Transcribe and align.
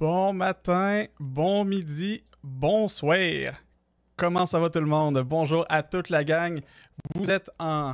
Bon 0.00 0.32
matin, 0.32 1.04
bon 1.20 1.64
midi, 1.64 2.24
bonsoir. 2.42 3.54
Comment 4.16 4.44
ça 4.44 4.58
va 4.58 4.68
tout 4.68 4.80
le 4.80 4.86
monde? 4.86 5.20
Bonjour 5.20 5.64
à 5.68 5.84
toute 5.84 6.10
la 6.10 6.24
gang. 6.24 6.60
Vous 7.14 7.30
êtes 7.30 7.48
en, 7.60 7.92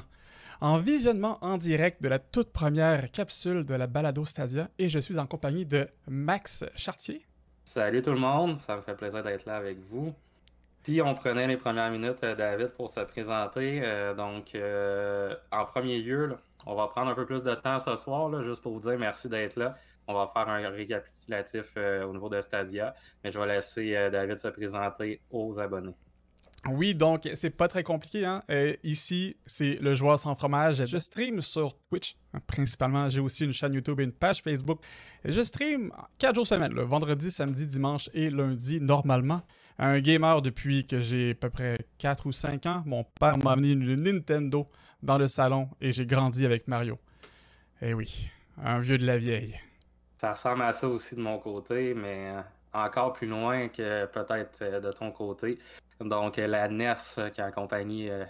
en 0.63 0.79
visionnement 0.79 1.37
en 1.43 1.59
direct 1.59 2.03
de 2.03 2.09
la 2.09 2.19
toute 2.19 2.53
première 2.53 3.11
capsule 3.11 3.67
de 3.67 3.75
la 3.75 3.87
Balado 3.87 4.25
Stadia 4.25 4.71
et 4.79 4.89
je 4.89 4.99
suis 4.99 5.19
en 5.19 5.27
compagnie 5.27 5.67
de 5.67 5.89
Max 6.09 6.65
Chartier. 6.75 7.27
Salut 7.67 8.01
tout 8.01 8.13
le 8.13 8.19
monde, 8.19 8.59
ça 8.61 8.77
me 8.77 8.81
fait 8.81 8.95
plaisir 8.95 9.23
d'être 9.23 9.45
là 9.45 9.57
avec 9.57 9.79
vous. 9.81 10.15
Si 10.83 11.03
on 11.05 11.15
prenait 11.15 11.47
les 11.47 11.59
premières 11.59 11.91
minutes, 11.91 12.25
euh, 12.25 12.35
David, 12.35 12.69
pour 12.69 12.89
se 12.89 13.01
présenter, 13.01 13.83
euh, 13.85 14.15
donc 14.15 14.55
euh, 14.55 15.35
en 15.53 15.67
premier 15.67 15.99
lieu, 15.99 16.35
on 16.65 16.75
va 16.75 16.87
prendre 16.87 17.11
un 17.11 17.15
peu 17.15 17.27
plus 17.27 17.43
de 17.43 17.55
temps 17.55 17.79
ce 17.79 17.95
soir, 17.97 18.43
juste 18.43 18.63
pour 18.63 18.73
vous 18.73 18.81
dire 18.89 18.99
merci 18.99 19.29
d'être 19.29 19.57
là. 19.57 19.77
On 20.11 20.15
va 20.15 20.27
faire 20.27 20.49
un 20.49 20.69
récapitulatif 20.71 21.73
euh, 21.77 22.05
au 22.05 22.13
niveau 22.13 22.29
de 22.29 22.41
Stadia, 22.41 22.95
mais 23.23 23.31
je 23.31 23.39
vais 23.39 23.47
laisser 23.47 23.95
euh, 23.95 24.11
David 24.11 24.39
se 24.39 24.49
présenter 24.49 25.21
aux 25.31 25.61
abonnés. 25.61 25.95
Oui, 26.69 26.97
donc 26.97 27.29
c'est 27.35 27.51
pas 27.51 27.69
très 27.69 27.85
compliqué. 27.85 28.25
Hein? 28.25 28.43
Euh, 28.51 28.75
ici, 28.83 29.37
c'est 29.47 29.79
le 29.81 29.95
joueur 29.95 30.19
sans 30.19 30.35
fromage. 30.35 30.85
Je 30.85 30.99
stream 30.99 31.41
sur 31.43 31.77
Twitch, 31.89 32.17
hein, 32.35 32.41
principalement. 32.49 33.09
J'ai 33.09 33.21
aussi 33.21 33.45
une 33.45 33.53
chaîne 33.53 33.73
YouTube 33.73 34.01
et 34.01 34.03
une 34.03 34.13
page 34.13 34.43
Facebook. 34.43 34.81
Je 35.25 35.43
stream 35.43 35.93
4 36.19 36.35
jours 36.35 36.47
semaine, 36.47 36.73
le 36.75 36.83
vendredi, 36.83 37.31
samedi, 37.31 37.65
dimanche 37.67 38.11
et 38.13 38.31
lundi, 38.31 38.81
normalement. 38.81 39.43
Un 39.79 40.01
gamer 40.01 40.43
depuis 40.43 40.87
que 40.89 41.01
j'ai 41.01 41.31
à 41.31 41.35
peu 41.35 41.51
près 41.51 41.79
4 41.99 42.27
ou 42.27 42.33
5 42.33 42.67
ans. 42.67 42.83
Mon 42.85 43.05
père 43.05 43.39
m'a 43.39 43.53
amené 43.53 43.71
une 43.71 43.95
Nintendo 43.95 44.67
dans 45.05 45.19
le 45.19 45.29
salon 45.29 45.69
et 45.81 45.93
j'ai 45.93 46.05
grandi 46.05 46.45
avec 46.45 46.67
Mario. 46.67 46.99
Eh 47.81 47.95
oui, 47.95 48.29
un 48.59 48.81
vieux 48.81 48.99
de 48.99 49.07
la 49.07 49.17
vieille. 49.17 49.59
Ça 50.21 50.33
ressemble 50.33 50.61
à 50.61 50.73
ça 50.75 50.87
aussi 50.87 51.17
de 51.17 51.23
mon 51.23 51.39
côté, 51.39 51.95
mais 51.95 52.29
euh, 52.29 52.43
encore 52.75 53.15
plus 53.15 53.27
loin 53.27 53.69
que 53.69 54.05
peut-être 54.05 54.61
euh, 54.61 54.79
de 54.79 54.93
ton 54.93 55.11
côté. 55.13 55.59
Donc, 55.99 56.39
euh, 56.39 56.47
la 56.47 56.69
NES 56.69 56.93
qui 57.33 57.41
a 57.41 57.47
accompagné 57.47 58.11
euh, 58.11 58.27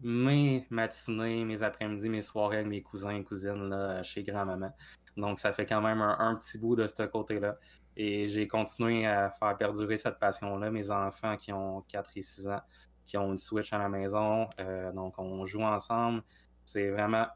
mes 0.00 0.66
matinées, 0.70 1.44
mes 1.44 1.62
après-midi, 1.62 2.08
mes 2.08 2.20
soirées 2.20 2.56
avec 2.56 2.68
mes 2.68 2.82
cousins 2.82 3.14
et 3.14 3.22
cousines 3.22 3.68
là, 3.68 4.02
chez 4.02 4.24
grand-maman. 4.24 4.72
Donc, 5.16 5.38
ça 5.38 5.52
fait 5.52 5.66
quand 5.66 5.80
même 5.80 6.02
un, 6.02 6.34
petit 6.34 6.58
bout 6.58 6.74
de 6.74 6.88
ce 6.88 7.04
côté-là. 7.04 7.58
Et 7.96 8.26
j'ai 8.26 8.48
continué 8.48 9.06
à 9.06 9.30
faire 9.30 9.56
perdurer 9.56 9.96
cette 9.96 10.18
passion-là. 10.18 10.72
Mes 10.72 10.90
enfants 10.90 11.36
qui 11.36 11.52
ont 11.52 11.82
4 11.82 12.10
et 12.16 12.22
6 12.22 12.48
ans, 12.48 12.60
qui 13.06 13.16
ont 13.18 13.30
une 13.30 13.38
Switch 13.38 13.72
à 13.72 13.78
la 13.78 13.88
maison. 13.88 14.48
donc, 14.92 15.16
on 15.20 15.46
joue 15.46 15.62
ensemble. 15.62 16.24
C'est 16.64 16.90
vraiment 16.90 17.26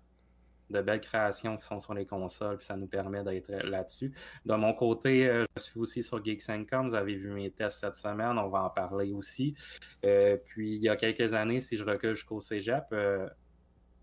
de 0.71 0.81
belles 0.83 1.01
créations 1.01 1.57
qui 1.57 1.67
sont 1.67 1.81
sur 1.81 1.95
les 1.95 2.05
consoles, 2.07 2.57
puis 2.59 2.67
ça 2.67 2.77
nous 2.77 2.87
permet 2.87 3.23
d'être 3.25 3.51
là-dessus. 3.51 4.13
De 4.45 4.55
mon 4.55 4.75
côté, 4.75 5.27
euh, 5.29 5.45
je 5.57 5.63
suis 5.63 5.79
aussi 5.81 6.03
sur 6.03 6.23
Geeks.com. 6.25 6.89
Vous 6.89 6.95
avez 6.95 7.15
vu 7.15 7.31
mes 7.31 7.51
tests 7.51 7.81
cette 7.81 7.95
semaine, 7.95 8.39
on 8.39 8.49
va 8.49 8.65
en 8.65 8.71
parler 8.71 9.13
aussi. 9.13 9.55
Euh, 10.05 10.37
puis, 10.47 10.77
il 10.77 10.83
y 10.83 10.89
a 10.89 10.97
quelques 10.97 11.35
années, 11.35 11.61
si 11.61 11.77
je 11.77 11.85
recule 11.85 12.15
jusqu'au 12.15 12.41
cégep, 12.41 12.85
euh, 12.93 13.29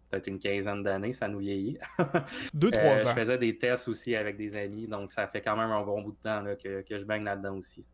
peut-être 0.10 0.28
une 0.28 0.40
quinzaine 0.40 0.84
d'années, 0.84 1.14
ça 1.14 1.28
nous 1.28 1.40
vieillit. 1.40 1.78
2-3 2.56 2.78
Euh, 2.78 2.98
je 2.98 3.08
ans. 3.08 3.14
faisais 3.14 3.38
des 3.38 3.58
tests 3.58 3.88
aussi 3.88 4.16
avec 4.16 4.38
des 4.38 4.56
amis, 4.58 4.88
donc 4.88 5.12
ça 5.12 5.28
fait 5.28 5.42
quand 5.42 5.56
même 5.58 5.72
un 5.72 5.84
bon 5.84 6.02
bout 6.02 6.12
de 6.14 6.18
temps 6.24 6.42
là, 6.42 6.56
que, 6.56 6.82
que 6.82 6.98
je 7.00 7.04
baigne 7.04 7.24
là-dedans 7.24 7.56
aussi. 7.58 7.86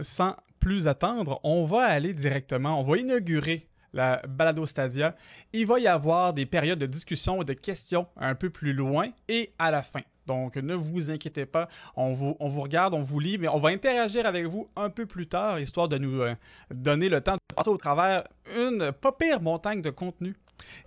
sans 0.00 0.36
plus 0.60 0.86
attendre, 0.88 1.40
on 1.44 1.64
va 1.64 1.82
aller 1.82 2.14
directement, 2.14 2.80
on 2.80 2.84
va 2.84 2.96
inaugurer 2.98 3.68
la 3.92 4.22
Balado 4.28 4.66
Stadia. 4.66 5.14
Il 5.52 5.66
va 5.66 5.78
y 5.78 5.86
avoir 5.86 6.32
des 6.32 6.46
périodes 6.46 6.78
de 6.78 6.86
discussion 6.86 7.42
et 7.42 7.44
de 7.44 7.52
questions 7.52 8.06
un 8.16 8.34
peu 8.34 8.50
plus 8.50 8.72
loin 8.72 9.08
et 9.28 9.52
à 9.58 9.70
la 9.70 9.82
fin. 9.82 10.00
Donc, 10.26 10.56
ne 10.56 10.74
vous 10.74 11.10
inquiétez 11.10 11.46
pas, 11.46 11.66
on 11.96 12.12
vous, 12.12 12.36
on 12.38 12.48
vous 12.48 12.60
regarde, 12.60 12.94
on 12.94 13.00
vous 13.02 13.18
lit, 13.18 13.38
mais 13.38 13.48
on 13.48 13.58
va 13.58 13.70
interagir 13.70 14.24
avec 14.24 14.46
vous 14.46 14.68
un 14.76 14.88
peu 14.88 15.04
plus 15.04 15.26
tard, 15.26 15.58
histoire 15.58 15.88
de 15.88 15.98
nous 15.98 16.20
euh, 16.20 16.30
donner 16.70 17.08
le 17.08 17.20
temps 17.20 17.34
de 17.34 17.54
passer 17.56 17.70
au 17.70 17.76
travers 17.76 18.22
une 18.56 18.92
pas 18.92 19.10
pire 19.12 19.42
montagne 19.42 19.82
de 19.82 19.90
contenu. 19.90 20.36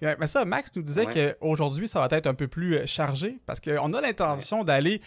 Euh, 0.03 0.15
Mais 0.21 0.27
ça, 0.27 0.45
Max 0.45 0.71
nous 0.77 0.81
disait 0.83 1.05
Ouais. 1.05 1.35
qu'aujourd'hui, 1.41 1.85
ça 1.89 1.99
va 1.99 2.07
être 2.15 2.27
un 2.27 2.33
peu 2.33 2.47
plus 2.47 2.77
euh, 2.77 2.85
chargé 2.85 3.37
parce 3.45 3.59
qu'on 3.59 3.91
a 3.91 3.99
l'intention 3.99 4.63
d'aller 4.63 5.01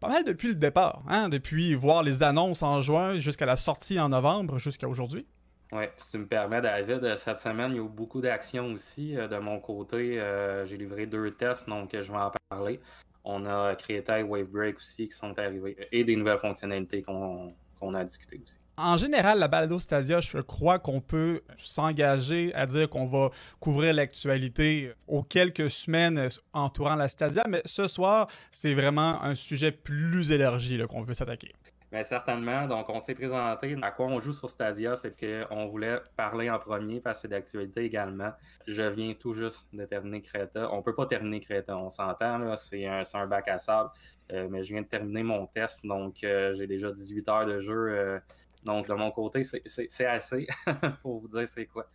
pas 0.00 0.08
mal 0.08 0.24
depuis 0.24 0.48
le 0.48 0.54
départ, 0.56 1.02
hein, 1.06 1.28
depuis 1.28 1.74
voir 1.74 2.02
les 2.02 2.22
annonces 2.22 2.62
en 2.62 2.80
juin 2.80 3.18
jusqu'à 3.18 3.44
la 3.44 3.56
sortie 3.56 4.00
en 4.00 4.08
novembre, 4.08 4.58
jusqu'à 4.58 4.88
aujourd'hui. 4.88 5.26
Oui, 5.74 5.86
si 5.96 6.12
tu 6.12 6.18
me 6.18 6.26
permets, 6.26 6.62
David, 6.62 7.02
euh, 7.02 7.16
cette 7.16 7.38
semaine, 7.38 7.72
il 7.72 7.78
y 7.78 7.80
a 7.80 7.82
eu 7.82 7.88
beaucoup 7.88 8.20
d'actions 8.20 8.72
aussi. 8.72 9.16
Euh, 9.16 9.26
De 9.26 9.38
mon 9.38 9.58
côté, 9.58 10.20
euh, 10.20 10.64
j'ai 10.66 10.76
livré 10.76 11.06
deux 11.06 11.32
tests, 11.32 11.68
donc 11.68 11.90
je 11.92 12.12
vais 12.12 12.16
en 12.18 12.30
parler. 12.48 12.78
On 13.24 13.44
a 13.44 13.74
Creative 13.74 14.24
Wave 14.28 14.46
Break 14.46 14.76
aussi 14.76 15.08
qui 15.08 15.16
sont 15.16 15.36
arrivés 15.36 15.76
et 15.90 16.04
des 16.04 16.14
nouvelles 16.14 16.38
fonctionnalités 16.38 17.02
qu'on 17.02 17.54
a 17.92 18.04
discutées 18.04 18.40
aussi. 18.44 18.60
En 18.76 18.96
général, 18.96 19.40
la 19.40 19.48
balado 19.48 19.80
Stadia, 19.80 20.20
je 20.20 20.38
crois 20.38 20.78
qu'on 20.78 21.00
peut 21.00 21.40
s'engager 21.56 22.54
à 22.54 22.66
dire 22.66 22.88
qu'on 22.88 23.06
va 23.06 23.30
couvrir 23.58 23.94
l'actualité 23.94 24.92
aux 25.08 25.22
quelques 25.22 25.70
semaines 25.70 26.28
entourant 26.52 26.94
la 26.94 27.08
Stadia, 27.08 27.44
mais 27.48 27.62
ce 27.64 27.88
soir, 27.88 28.28
c'est 28.52 28.74
vraiment 28.74 29.20
un 29.22 29.34
sujet 29.34 29.72
plus 29.72 30.30
élargi 30.30 30.80
qu'on 30.88 31.02
veut 31.02 31.14
s'attaquer. 31.14 31.52
Bien, 31.94 32.02
certainement. 32.02 32.66
Donc, 32.66 32.88
on 32.88 32.98
s'est 32.98 33.14
présenté. 33.14 33.76
À 33.80 33.92
quoi 33.92 34.06
on 34.06 34.18
joue 34.18 34.32
sur 34.32 34.50
Stadia, 34.50 34.96
c'est 34.96 35.14
qu'on 35.16 35.66
voulait 35.68 36.00
parler 36.16 36.50
en 36.50 36.58
premier 36.58 37.00
parce 37.00 37.18
que 37.18 37.22
c'est 37.22 37.28
d'actualité 37.28 37.82
également. 37.84 38.32
Je 38.66 38.82
viens 38.82 39.14
tout 39.14 39.32
juste 39.32 39.68
de 39.72 39.84
terminer 39.84 40.20
Creta. 40.20 40.72
On 40.72 40.82
peut 40.82 40.94
pas 40.96 41.06
terminer 41.06 41.38
Creta, 41.38 41.78
on 41.78 41.90
s'entend. 41.90 42.56
C'est 42.56 42.84
un, 42.88 43.02
un 43.14 43.26
bac 43.28 43.46
à 43.46 43.58
sable. 43.58 43.90
Euh, 44.32 44.48
mais 44.50 44.64
je 44.64 44.72
viens 44.72 44.82
de 44.82 44.88
terminer 44.88 45.22
mon 45.22 45.46
test, 45.46 45.86
donc 45.86 46.24
euh, 46.24 46.52
j'ai 46.56 46.66
déjà 46.66 46.90
18 46.90 47.28
heures 47.28 47.46
de 47.46 47.60
jeu. 47.60 47.72
euh, 47.90 48.18
donc, 48.64 48.88
de 48.88 48.94
mon 48.94 49.12
côté, 49.12 49.44
c'est- 49.44 50.06
assez 50.06 50.46
pour 51.02 51.20
vous 51.20 51.28
dire 51.28 51.46
c'est 51.46 51.66
quoi. 51.66 51.86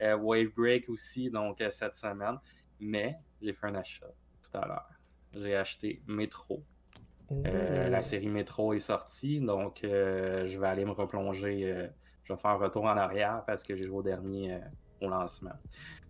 Wave 0.00 0.48
Break 0.56 0.88
aussi, 0.88 1.30
donc 1.30 1.62
cette 1.70 1.94
semaine. 1.94 2.38
Mais 2.80 3.16
j'ai 3.40 3.52
fait 3.52 3.68
un 3.68 3.76
achat 3.76 4.06
tout 4.42 4.58
à 4.58 4.66
l'heure. 4.66 4.88
J'ai 5.32 5.54
acheté 5.54 6.02
Metro. 6.08 6.64
Euh, 7.32 7.88
la 7.88 8.02
série 8.02 8.28
Metro 8.28 8.74
est 8.74 8.80
sortie, 8.80 9.40
donc 9.40 9.82
euh, 9.82 10.46
je 10.46 10.58
vais 10.58 10.66
aller 10.66 10.84
me 10.84 10.92
replonger. 10.92 11.64
euh, 11.64 11.88
je 12.24 12.32
vais 12.32 12.38
faire 12.38 12.52
un 12.52 12.56
retour 12.56 12.84
en 12.84 12.96
arrière 12.96 13.42
parce 13.46 13.62
que 13.62 13.76
j'ai 13.76 13.84
joué 13.84 13.98
au 13.98 14.02
dernier 14.02 14.58
au 15.02 15.10
lancement. 15.10 15.52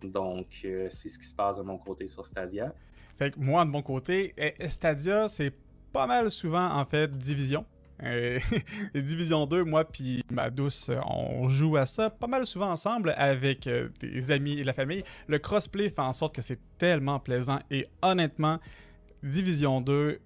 Donc, 0.01 0.47
c'est 0.63 1.09
ce 1.09 1.19
qui 1.19 1.25
se 1.25 1.35
passe 1.35 1.59
de 1.59 1.63
mon 1.65 1.77
côté 1.77 2.07
sur 2.07 2.25
Stadia. 2.25 2.73
Fait 3.19 3.33
que 3.33 3.41
moi, 3.41 3.65
de 3.65 3.71
mon 3.71 3.83
côté, 3.83 4.33
eh, 4.37 4.55
Stadia, 4.69 5.27
c'est 5.27 5.53
pas 5.93 6.07
mal 6.07 6.31
souvent, 6.31 6.71
en 6.71 6.85
fait, 6.85 7.19
Division. 7.19 7.67
Division 8.95 9.47
2, 9.47 9.65
moi 9.65 9.85
puis 9.85 10.25
ma 10.31 10.51
douce, 10.51 10.91
on 11.09 11.49
joue 11.49 11.77
à 11.77 11.87
ça 11.87 12.11
pas 12.11 12.27
mal 12.27 12.45
souvent 12.45 12.71
ensemble 12.71 13.15
avec 13.17 13.69
des 14.01 14.31
amis 14.31 14.61
et 14.61 14.65
la 14.65 14.73
famille. 14.73 15.03
Le 15.27 15.39
crossplay 15.39 15.89
fait 15.89 16.01
en 16.01 16.13
sorte 16.13 16.35
que 16.35 16.43
c'est 16.43 16.61
tellement 16.77 17.19
plaisant 17.19 17.61
et 17.71 17.87
honnêtement, 18.03 18.59
Division 19.23 19.81
2 19.81 20.21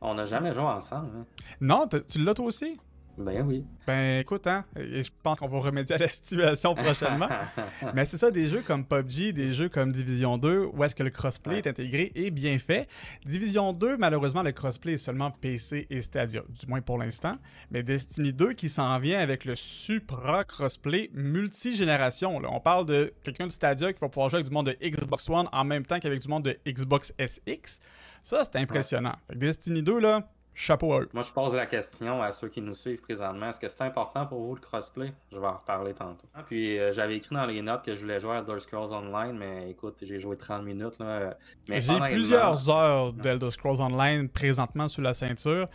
On 0.00 0.14
n'a 0.14 0.26
jamais 0.26 0.52
joué 0.54 0.62
ensemble. 0.62 1.08
hein. 1.18 1.24
Non, 1.60 1.88
tu 1.88 2.18
l'as 2.24 2.34
toi 2.34 2.46
aussi? 2.46 2.78
Ben 3.18 3.42
oui. 3.46 3.64
Ben 3.86 4.20
écoute, 4.20 4.46
hein, 4.46 4.64
et 4.76 5.02
je 5.02 5.10
pense 5.22 5.38
qu'on 5.38 5.48
va 5.48 5.58
remédier 5.58 5.96
à 5.96 5.98
la 5.98 6.08
situation 6.08 6.74
prochainement. 6.74 7.28
Mais 7.94 8.04
c'est 8.04 8.16
ça, 8.16 8.30
des 8.30 8.46
jeux 8.46 8.62
comme 8.62 8.84
PUBG, 8.84 9.32
des 9.32 9.52
jeux 9.52 9.68
comme 9.68 9.90
Division 9.92 10.38
2, 10.38 10.66
où 10.72 10.84
est-ce 10.84 10.94
que 10.94 11.02
le 11.02 11.10
crossplay 11.10 11.54
Ouais. 11.54 11.58
est 11.58 11.66
intégré 11.66 12.12
et 12.14 12.30
bien 12.30 12.58
fait. 12.58 12.88
Division 13.26 13.72
2, 13.72 13.96
malheureusement, 13.96 14.42
le 14.42 14.52
crossplay 14.52 14.92
est 14.94 14.98
seulement 14.98 15.30
PC 15.30 15.86
et 15.90 16.00
Stadia, 16.00 16.42
du 16.48 16.66
moins 16.68 16.80
pour 16.80 16.98
l'instant. 16.98 17.36
Mais 17.70 17.82
Destiny 17.82 18.32
2 18.32 18.52
qui 18.52 18.68
s'en 18.68 18.98
vient 18.98 19.18
avec 19.18 19.44
le 19.44 19.56
supra 19.56 20.44
crossplay 20.44 21.10
multigénération. 21.12 22.36
On 22.50 22.60
parle 22.60 22.86
de 22.86 23.12
quelqu'un 23.22 23.46
de 23.46 23.52
Stadia 23.52 23.92
qui 23.92 24.00
va 24.00 24.08
pouvoir 24.08 24.28
jouer 24.28 24.36
avec 24.38 24.48
du 24.48 24.52
monde 24.54 24.66
de 24.66 24.76
Xbox 24.88 25.28
One 25.28 25.48
en 25.52 25.64
même 25.64 25.84
temps 25.84 25.98
qu'avec 25.98 26.20
du 26.20 26.28
monde 26.28 26.44
de 26.44 26.56
Xbox 26.66 27.12
SX. 27.18 27.80
Ça, 28.22 28.42
c'est 28.44 28.56
impressionnant. 28.56 29.14
Fait 29.26 29.34
que 29.34 29.38
Destiny 29.38 29.82
2, 29.82 29.98
là, 30.00 30.28
chapeau 30.58 30.92
à 30.92 31.00
eux. 31.02 31.08
Moi, 31.14 31.22
je 31.22 31.32
pose 31.32 31.54
la 31.54 31.66
question 31.66 32.20
à 32.20 32.32
ceux 32.32 32.48
qui 32.48 32.60
nous 32.60 32.74
suivent 32.74 33.00
présentement. 33.00 33.50
Est-ce 33.50 33.60
que 33.60 33.68
c'est 33.68 33.82
important 33.82 34.26
pour 34.26 34.40
vous 34.40 34.54
le 34.56 34.60
crossplay? 34.60 35.12
Je 35.32 35.38
vais 35.38 35.46
en 35.46 35.56
reparler 35.56 35.94
tantôt. 35.94 36.26
Puis, 36.46 36.78
euh, 36.78 36.92
j'avais 36.92 37.16
écrit 37.16 37.36
dans 37.36 37.46
les 37.46 37.62
notes 37.62 37.84
que 37.84 37.94
je 37.94 38.00
voulais 38.00 38.18
jouer 38.18 38.32
à 38.32 38.38
Elder 38.38 38.58
Scrolls 38.58 38.92
Online, 38.92 39.38
mais 39.38 39.70
écoute, 39.70 39.98
j'ai 40.02 40.18
joué 40.18 40.36
30 40.36 40.64
minutes. 40.64 40.98
Là, 40.98 41.36
mais 41.68 41.80
J'ai 41.80 41.98
plusieurs 42.00 42.68
heures 42.68 43.12
d'Elder 43.12 43.52
Scrolls 43.52 43.80
Online 43.80 44.28
présentement 44.28 44.88
sous 44.88 45.00
la 45.00 45.14
ceinture. 45.14 45.66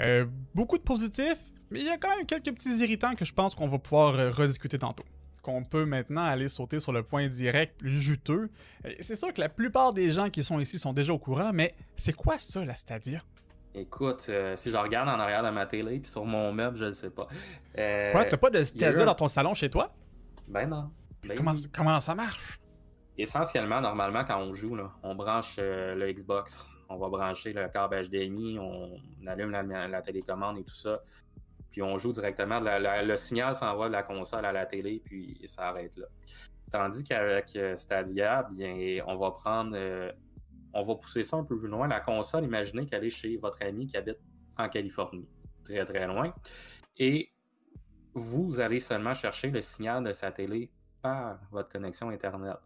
Euh, 0.00 0.26
beaucoup 0.54 0.76
de 0.76 0.82
positifs, 0.82 1.52
mais 1.70 1.80
il 1.80 1.86
y 1.86 1.90
a 1.90 1.96
quand 1.96 2.14
même 2.16 2.26
quelques 2.26 2.52
petits 2.52 2.76
irritants 2.78 3.14
que 3.14 3.24
je 3.24 3.32
pense 3.32 3.54
qu'on 3.54 3.68
va 3.68 3.78
pouvoir 3.78 4.14
euh, 4.14 4.30
rediscuter 4.30 4.78
tantôt. 4.78 5.04
Qu'on 5.42 5.62
peut 5.62 5.84
maintenant 5.84 6.24
aller 6.24 6.48
sauter 6.48 6.80
sur 6.80 6.92
le 6.92 7.04
point 7.04 7.28
direct 7.28 7.78
plus 7.78 8.00
juteux. 8.00 8.48
C'est 9.00 9.16
sûr 9.16 9.32
que 9.32 9.40
la 9.40 9.48
plupart 9.48 9.92
des 9.92 10.10
gens 10.10 10.30
qui 10.30 10.42
sont 10.42 10.58
ici 10.58 10.78
sont 10.78 10.92
déjà 10.92 11.12
au 11.12 11.18
courant, 11.18 11.50
mais 11.52 11.74
c'est 11.96 12.14
quoi 12.14 12.38
ça, 12.38 12.64
la 12.64 12.74
Stadia? 12.74 13.22
Écoute, 13.74 14.26
euh, 14.28 14.54
si 14.56 14.70
je 14.70 14.76
regarde 14.76 15.08
en 15.08 15.18
arrière 15.18 15.42
de 15.42 15.48
ma 15.50 15.64
télé 15.66 15.98
puis 15.98 16.10
sur 16.10 16.24
mon 16.26 16.52
meuble, 16.52 16.76
je 16.76 16.84
ne 16.86 16.90
sais 16.90 17.10
pas. 17.10 17.26
Euh, 17.78 18.12
Quoi, 18.12 18.24
t'as 18.26 18.36
pas 18.36 18.50
de 18.50 18.58
il 18.58 18.80
y 18.80 18.84
a 18.84 18.88
eu 18.88 18.92
Stadia 18.92 19.02
un- 19.02 19.06
dans 19.06 19.14
ton 19.14 19.28
salon 19.28 19.54
chez 19.54 19.70
toi? 19.70 19.92
Ben 20.46 20.68
non. 20.68 20.90
Ben 21.26 21.36
Comment, 21.36 21.52
oui. 21.52 21.66
comment 21.72 22.00
ça 22.00 22.14
marche? 22.14 22.58
Essentiellement, 23.16 23.80
normalement, 23.80 24.24
quand 24.24 24.38
on 24.40 24.52
joue, 24.52 24.74
là, 24.74 24.90
on 25.02 25.14
branche 25.14 25.56
euh, 25.58 25.94
le 25.94 26.12
Xbox. 26.12 26.66
On 26.88 26.96
va 26.98 27.08
brancher 27.08 27.54
le 27.54 27.68
câble 27.68 28.02
HDMI, 28.06 28.58
on 28.58 29.00
allume 29.26 29.50
la, 29.50 30.02
télécommande 30.02 30.58
et 30.58 30.64
tout 30.64 30.74
ça. 30.74 31.00
Puis 31.70 31.80
on 31.80 31.96
joue 31.96 32.12
directement. 32.12 32.60
le 32.60 33.16
signal 33.16 33.54
s'envoie 33.54 33.88
de 33.88 33.92
la 33.92 34.02
console 34.02 34.44
à 34.44 34.52
la 34.52 34.66
télé, 34.66 35.00
puis 35.02 35.40
ça 35.46 35.68
arrête 35.68 35.96
là. 35.96 36.06
Tandis 36.70 37.02
qu'avec 37.04 37.56
euh, 37.56 37.76
Stadia, 37.76 38.46
bien, 38.50 38.98
on 39.06 39.16
va 39.16 39.30
prendre. 39.30 39.74
Euh, 40.74 40.78
on 40.78 40.82
va 40.82 40.94
pousser 40.94 41.22
ça 41.22 41.36
un 41.36 41.44
peu 41.44 41.58
plus 41.58 41.68
loin. 41.68 41.88
La 41.88 42.00
console, 42.00 42.44
imaginez 42.44 42.86
qu'elle 42.86 43.04
est 43.04 43.10
chez 43.10 43.36
votre 43.36 43.62
ami 43.62 43.86
qui 43.86 43.96
habite 43.96 44.18
en 44.58 44.68
Californie, 44.68 45.28
très 45.64 45.84
très 45.84 46.06
loin. 46.06 46.34
Et 46.96 47.30
vous 48.14 48.60
allez 48.60 48.80
seulement 48.80 49.14
chercher 49.14 49.50
le 49.50 49.62
signal 49.62 50.04
de 50.04 50.12
sa 50.12 50.30
télé 50.30 50.70
par 51.00 51.40
votre 51.50 51.70
connexion 51.70 52.10
Internet. 52.10 52.56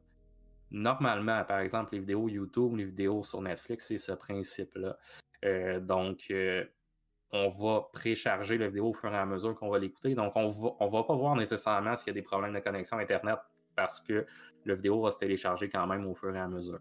Normalement, 0.70 1.44
par 1.44 1.60
exemple, 1.60 1.94
les 1.94 2.00
vidéos 2.00 2.28
YouTube, 2.28 2.76
les 2.76 2.84
vidéos 2.84 3.22
sur 3.22 3.40
Netflix, 3.40 3.86
c'est 3.86 3.98
ce 3.98 4.12
principe-là. 4.12 4.98
Euh, 5.44 5.78
donc, 5.78 6.32
on 7.32 7.48
va 7.48 7.88
précharger 7.92 8.58
la 8.58 8.68
vidéo 8.68 8.88
au 8.88 8.92
fur 8.92 9.12
et 9.12 9.16
à 9.16 9.26
mesure 9.26 9.54
qu'on 9.54 9.68
va 9.68 9.78
l'écouter. 9.78 10.14
Donc, 10.14 10.34
on 10.34 10.48
va, 10.48 10.86
va 10.86 11.04
pas 11.04 11.14
voir 11.14 11.36
nécessairement 11.36 11.94
s'il 11.94 12.08
y 12.08 12.10
a 12.10 12.14
des 12.14 12.22
problèmes 12.22 12.54
de 12.54 12.60
connexion 12.60 12.98
Internet 12.98 13.38
parce 13.76 14.00
que 14.00 14.26
la 14.64 14.74
vidéo 14.74 15.02
va 15.02 15.10
se 15.10 15.18
télécharger 15.18 15.68
quand 15.68 15.86
même 15.86 16.06
au 16.06 16.14
fur 16.14 16.34
et 16.34 16.40
à 16.40 16.48
mesure. 16.48 16.80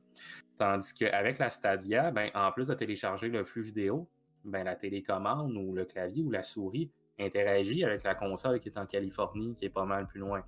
Tandis 0.57 0.93
qu'avec 0.93 1.37
la 1.39 1.49
Stadia, 1.49 2.11
ben, 2.11 2.29
en 2.33 2.51
plus 2.51 2.67
de 2.67 2.73
télécharger 2.73 3.29
le 3.29 3.43
flux 3.43 3.61
vidéo, 3.61 4.09
ben, 4.43 4.63
la 4.63 4.75
télécommande 4.75 5.55
ou 5.57 5.73
le 5.73 5.85
clavier 5.85 6.23
ou 6.23 6.31
la 6.31 6.43
souris 6.43 6.91
interagit 7.19 7.83
avec 7.83 8.03
la 8.03 8.15
console 8.15 8.59
qui 8.59 8.69
est 8.69 8.77
en 8.77 8.85
Californie, 8.85 9.55
qui 9.55 9.65
est 9.65 9.69
pas 9.69 9.85
mal 9.85 10.07
plus 10.07 10.19
loin. 10.19 10.43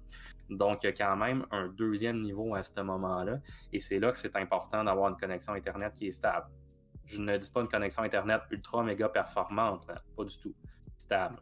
Donc, 0.50 0.84
il 0.84 0.88
y 0.88 0.90
a 0.90 0.94
quand 0.94 1.16
même 1.16 1.46
un 1.52 1.68
deuxième 1.68 2.22
niveau 2.22 2.56
à 2.56 2.64
ce 2.64 2.80
moment-là. 2.82 3.40
Et 3.72 3.80
c'est 3.80 4.00
là 4.00 4.12
que 4.12 4.18
c'est 4.18 4.36
important 4.36 4.84
d'avoir 4.84 5.10
une 5.10 5.18
connexion 5.18 5.54
Internet 5.54 5.94
qui 5.94 6.08
est 6.08 6.12
stable. 6.12 6.48
Je 7.06 7.22
ne 7.22 7.38
dis 7.38 7.50
pas 7.50 7.62
une 7.62 7.70
connexion 7.70 8.04
Internet 8.04 8.42
ultra 8.52 8.84
méga 8.84 9.08
performante, 9.10 9.88
pas 9.88 10.24
du 10.24 10.40
tout. 10.40 10.54
Stable. 10.98 11.38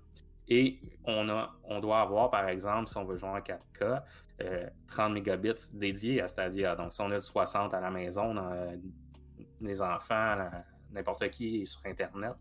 Et 0.47 0.79
on, 1.05 1.25
on 1.63 1.79
doit 1.79 2.01
avoir, 2.01 2.29
par 2.29 2.47
exemple, 2.47 2.87
si 2.87 2.97
on 2.97 3.05
veut 3.05 3.17
jouer 3.17 3.29
en 3.29 3.39
4K, 3.39 4.03
30 4.39 5.11
euh, 5.11 5.13
mégabits 5.13 5.71
dédiés 5.73 6.21
à 6.21 6.27
Stadia. 6.27 6.75
Donc, 6.75 6.93
si 6.93 7.01
on 7.01 7.11
a 7.11 7.19
60 7.19 7.73
à 7.73 7.79
la 7.79 7.89
maison, 7.89 8.33
dans, 8.33 8.79
les 9.61 9.81
enfants, 9.81 10.49
n'importe 10.91 11.29
qui 11.29 11.61
est 11.61 11.65
sur 11.65 11.81
Internet, 11.85 12.33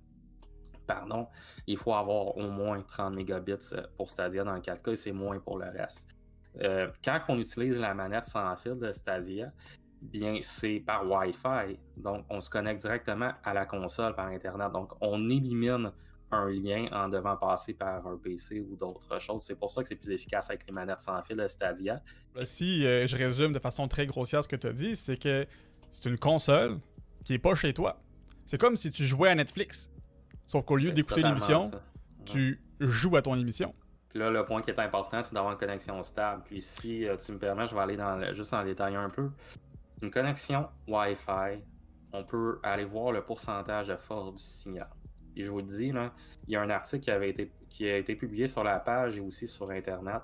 pardon, 0.87 1.29
il 1.67 1.79
faut 1.79 1.95
avoir 1.95 2.37
au 2.37 2.49
moins 2.51 2.83
30 2.83 3.15
mégabits 3.15 3.73
euh, 3.73 3.83
pour 3.97 4.11
Stadia 4.11 4.45
dans 4.45 4.55
le 4.55 4.61
4K 4.61 4.93
et 4.93 4.97
c'est 4.97 5.13
moins 5.13 5.39
pour 5.39 5.59
le 5.59 5.67
reste. 5.67 6.09
Euh, 6.61 6.89
quand 7.05 7.21
on 7.29 7.39
utilise 7.39 7.79
la 7.79 7.95
manette 7.95 8.27
sans 8.27 8.55
fil 8.57 8.79
de 8.79 8.93
Stadia, 8.93 9.53
bien 10.01 10.39
c'est 10.43 10.81
par 10.81 11.09
Wi-Fi. 11.09 11.79
Donc, 11.97 12.27
on 12.29 12.41
se 12.41 12.51
connecte 12.51 12.83
directement 12.83 13.33
à 13.43 13.55
la 13.55 13.67
console 13.67 14.15
par 14.15 14.27
Internet. 14.27 14.73
Donc, 14.73 14.93
on 15.01 15.29
élimine 15.31 15.93
un 16.31 16.51
lien 16.51 16.89
en 16.93 17.09
devant 17.09 17.37
passer 17.37 17.75
par 17.75 18.07
un 18.07 18.17
PC 18.17 18.61
ou 18.61 18.77
d'autres 18.77 19.21
choses. 19.21 19.43
C'est 19.43 19.55
pour 19.55 19.71
ça 19.71 19.83
que 19.83 19.89
c'est 19.89 19.97
plus 19.97 20.13
efficace 20.13 20.51
avec 20.51 20.67
les 20.67 20.73
manettes 20.73 21.01
sans 21.01 21.23
fil 21.23 21.37
de 21.37 21.47
Stadia. 21.47 22.01
Si 22.45 22.87
euh, 22.87 23.07
je 23.07 23.17
résume 23.17 23.53
de 23.53 23.59
façon 23.59 23.89
très 23.89 24.07
grossière 24.07 24.43
ce 24.43 24.49
que 24.49 24.57
tu 24.57 24.67
as 24.67 24.73
dit, 24.73 24.97
c'est 24.97 25.17
que 25.17 25.47
c'est 25.91 26.09
une 26.09 26.19
console 26.19 26.79
qui 27.25 27.35
est 27.35 27.39
pas 27.39 27.55
chez 27.55 27.73
toi. 27.73 28.01
C'est 28.47 28.59
comme 28.59 28.77
si 28.77 28.91
tu 28.91 29.05
jouais 29.05 29.31
à 29.31 29.35
Netflix. 29.35 29.91
Sauf 30.47 30.65
qu'au 30.65 30.77
lieu 30.77 30.93
d'écouter 30.93 31.23
l'émission, 31.23 31.71
tu 32.25 32.61
joues 32.81 33.17
à 33.17 33.23
ton 33.23 33.37
émission. 33.37 33.73
Puis 34.11 34.19
là, 34.19 34.31
le 34.31 34.45
point 34.45 34.63
qui 34.63 34.71
est 34.71 34.79
important, 34.79 35.23
c'est 35.23 35.35
d'avoir 35.35 35.53
une 35.55 35.59
connexion 35.59 36.03
stable. 36.03 36.43
Puis 36.45 36.61
si 36.61 37.09
euh, 37.09 37.17
tu 37.17 37.33
me 37.33 37.39
permets, 37.39 37.67
je 37.67 37.75
vais 37.75 37.81
aller 37.81 37.97
dans 37.97 38.33
juste 38.33 38.55
en 38.55 38.63
détail 38.63 38.95
un 38.95 39.11
peu. 39.11 39.31
Une 40.03 40.11
connexion 40.11 40.69
Wi-Fi, 40.87 41.63
on 42.13 42.23
peut 42.23 42.61
aller 42.63 42.85
voir 42.85 43.11
le 43.11 43.23
pourcentage 43.23 43.89
de 43.89 43.97
force 43.97 44.35
du 44.35 44.43
signal. 44.43 44.89
Je 45.37 45.51
vous 45.51 45.59
le 45.59 45.65
dis, 45.65 45.93
là, 45.93 46.13
il 46.47 46.53
y 46.53 46.57
a 46.57 46.63
un 46.63 46.71
article 46.71 47.05
qui, 47.05 47.11
avait 47.11 47.31
été, 47.31 47.51
qui 47.69 47.89
a 47.89 47.97
été 47.97 48.15
publié 48.15 48.47
sur 48.47 48.65
la 48.65 48.79
page 48.79 49.19
et 49.19 49.21
aussi 49.21 49.49
sur 49.49 49.71
Internet. 49.71 50.23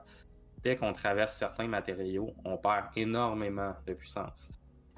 Dès 0.63 0.77
qu'on 0.77 0.93
traverse 0.93 1.37
certains 1.37 1.67
matériaux, 1.67 2.35
on 2.45 2.57
perd 2.57 2.87
énormément 2.97 3.75
de 3.87 3.95
puissance. 3.95 4.51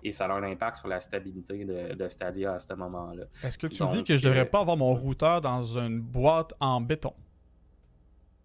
Et 0.04 0.10
ça 0.10 0.26
a 0.26 0.32
un 0.32 0.42
impact 0.42 0.78
sur 0.78 0.88
la 0.88 1.00
stabilité 1.00 1.64
de, 1.64 2.08
Stadia 2.08 2.54
à 2.54 2.58
ce 2.58 2.74
moment-là. 2.74 3.24
Est-ce 3.44 3.56
que 3.56 3.68
tu 3.68 3.82
me 3.84 3.88
dis 3.88 4.02
que 4.02 4.16
je 4.16 4.26
ne 4.26 4.32
devrais 4.32 4.46
euh, 4.46 4.50
pas 4.50 4.60
avoir 4.60 4.76
mon 4.76 4.92
routeur 4.92 5.40
dans 5.40 5.62
une 5.62 6.00
boîte 6.00 6.54
en 6.58 6.80
béton? 6.80 7.14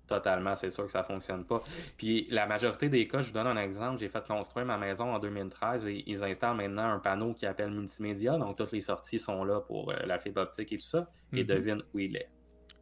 Totalement, 0.08 0.56
c'est 0.56 0.70
sûr 0.70 0.86
que 0.86 0.92
ça 0.92 1.04
fonctionne 1.04 1.44
pas. 1.44 1.62
Puis 1.98 2.28
la 2.30 2.48
majorité 2.48 2.90
des 2.90 3.08
cas, 3.08 3.22
je 3.22 3.28
vous 3.28 3.34
donne 3.34 3.48
un 3.48 3.58
exemple, 3.58 4.00
j'ai 4.00 4.10
fait 4.10 4.26
construire 4.26 4.66
ma 4.66 4.78
maison 4.78 5.14
en 5.14 5.20
2013 5.20 5.88
et 5.88 6.04
ils 6.08 6.24
installent 6.24 6.56
maintenant 6.56 6.90
un 6.90 7.00
panneau 7.00 7.34
qui 7.34 7.46
appelle 7.46 7.72
multimédia, 7.72 8.38
donc 8.38 8.58
toutes 8.58 8.72
les 8.72 8.82
sorties 8.82 9.20
sont 9.20 9.44
là 9.44 9.60
pour 9.62 9.92
euh, 9.92 9.96
la 10.06 10.18
fibre 10.18 10.42
optique 10.42 10.72
et 10.72 10.78
tout 10.78 10.86
ça, 10.86 11.10
et 11.34 11.44
mhm. 11.44 11.48
devine 11.48 11.84
où 11.94 12.00
il 12.00 12.16
est. 12.16 12.30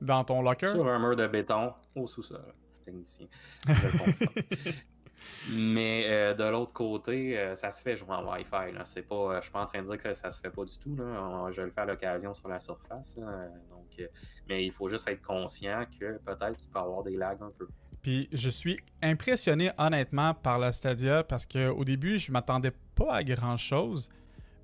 Dans 0.02 0.24
ton 0.24 0.42
locker? 0.42 0.70
Sur 0.70 0.88
un 0.88 1.00
mur 1.00 1.16
de 1.16 1.28
béton 1.28 1.74
au 1.96 2.06
sous-sol. 2.06 2.54
Technicien. 2.86 3.28
Mais 5.50 6.06
euh, 6.08 6.34
de 6.34 6.44
l'autre 6.44 6.74
côté, 6.74 7.38
euh, 7.38 7.56
ça 7.56 7.72
se 7.72 7.82
fait 7.82 7.96
jouer 7.96 8.12
en 8.12 8.32
Wi-Fi. 8.32 8.74
Là. 8.74 8.84
C'est 8.86 9.04
pas, 9.04 9.16
euh, 9.16 9.38
je 9.38 9.44
suis 9.44 9.52
pas 9.52 9.64
en 9.64 9.68
train 9.68 9.82
de 9.82 9.88
dire 9.88 9.98
que 9.98 10.14
ça, 10.14 10.32
se 10.32 10.40
fait 10.40 10.50
pas 10.50 10.66
du 10.66 10.78
tout. 10.78 10.96
Je 10.98 11.62
le 11.62 11.70
fais 11.70 11.82
à 11.82 11.86
l'occasion 11.86 12.34
sur 12.34 12.48
la 12.48 12.60
surface. 12.60 13.18
Donc, 13.18 14.10
mais 14.48 14.66
il 14.66 14.72
faut 14.72 14.90
juste 14.90 15.08
être 15.08 15.22
conscient 15.22 15.86
que 16.00 16.18
peut-être 16.20 16.58
qu'il 16.58 16.70
peut 16.70 16.80
y 16.80 16.82
avoir 16.82 17.04
des 17.04 17.16
lags 17.16 17.42
un 17.42 17.52
peu. 17.58 17.68
Puis 18.02 18.30
je 18.32 18.50
suis 18.50 18.78
impressionné 19.02 19.72
honnêtement 19.78 20.34
par 20.34 20.60
la 20.60 20.72
Stadia 20.72 21.24
parce 21.24 21.46
qu'au 21.46 21.84
début, 21.84 22.18
je 22.18 22.32
m'attendais 22.32 22.72
pas 22.96 23.16
à 23.16 23.24
grand 23.24 23.58
chose. 23.58 24.10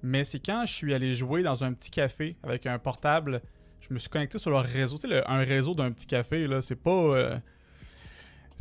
Mais 0.04 0.24
c'est 0.24 0.40
quand 0.40 0.66
je 0.66 0.74
suis 0.74 0.94
allé 0.94 1.14
jouer 1.14 1.44
dans 1.44 1.64
un 1.64 1.74
petit 1.74 1.92
café 1.92 2.36
avec 2.44 2.66
un 2.66 2.80
portable, 2.80 3.42
je 3.82 3.94
me 3.94 4.00
suis 4.00 4.10
connecté 4.10 4.40
sur 4.40 4.50
leur 4.50 4.64
réseau. 4.64 4.98
Tu 4.98 5.10
sais, 5.10 5.24
un 5.28 5.44
réseau 5.44 5.76
d'un 5.76 5.92
petit 5.92 6.08
café, 6.08 6.48
là, 6.48 6.62
c'est 6.62 6.76
pas 6.76 7.40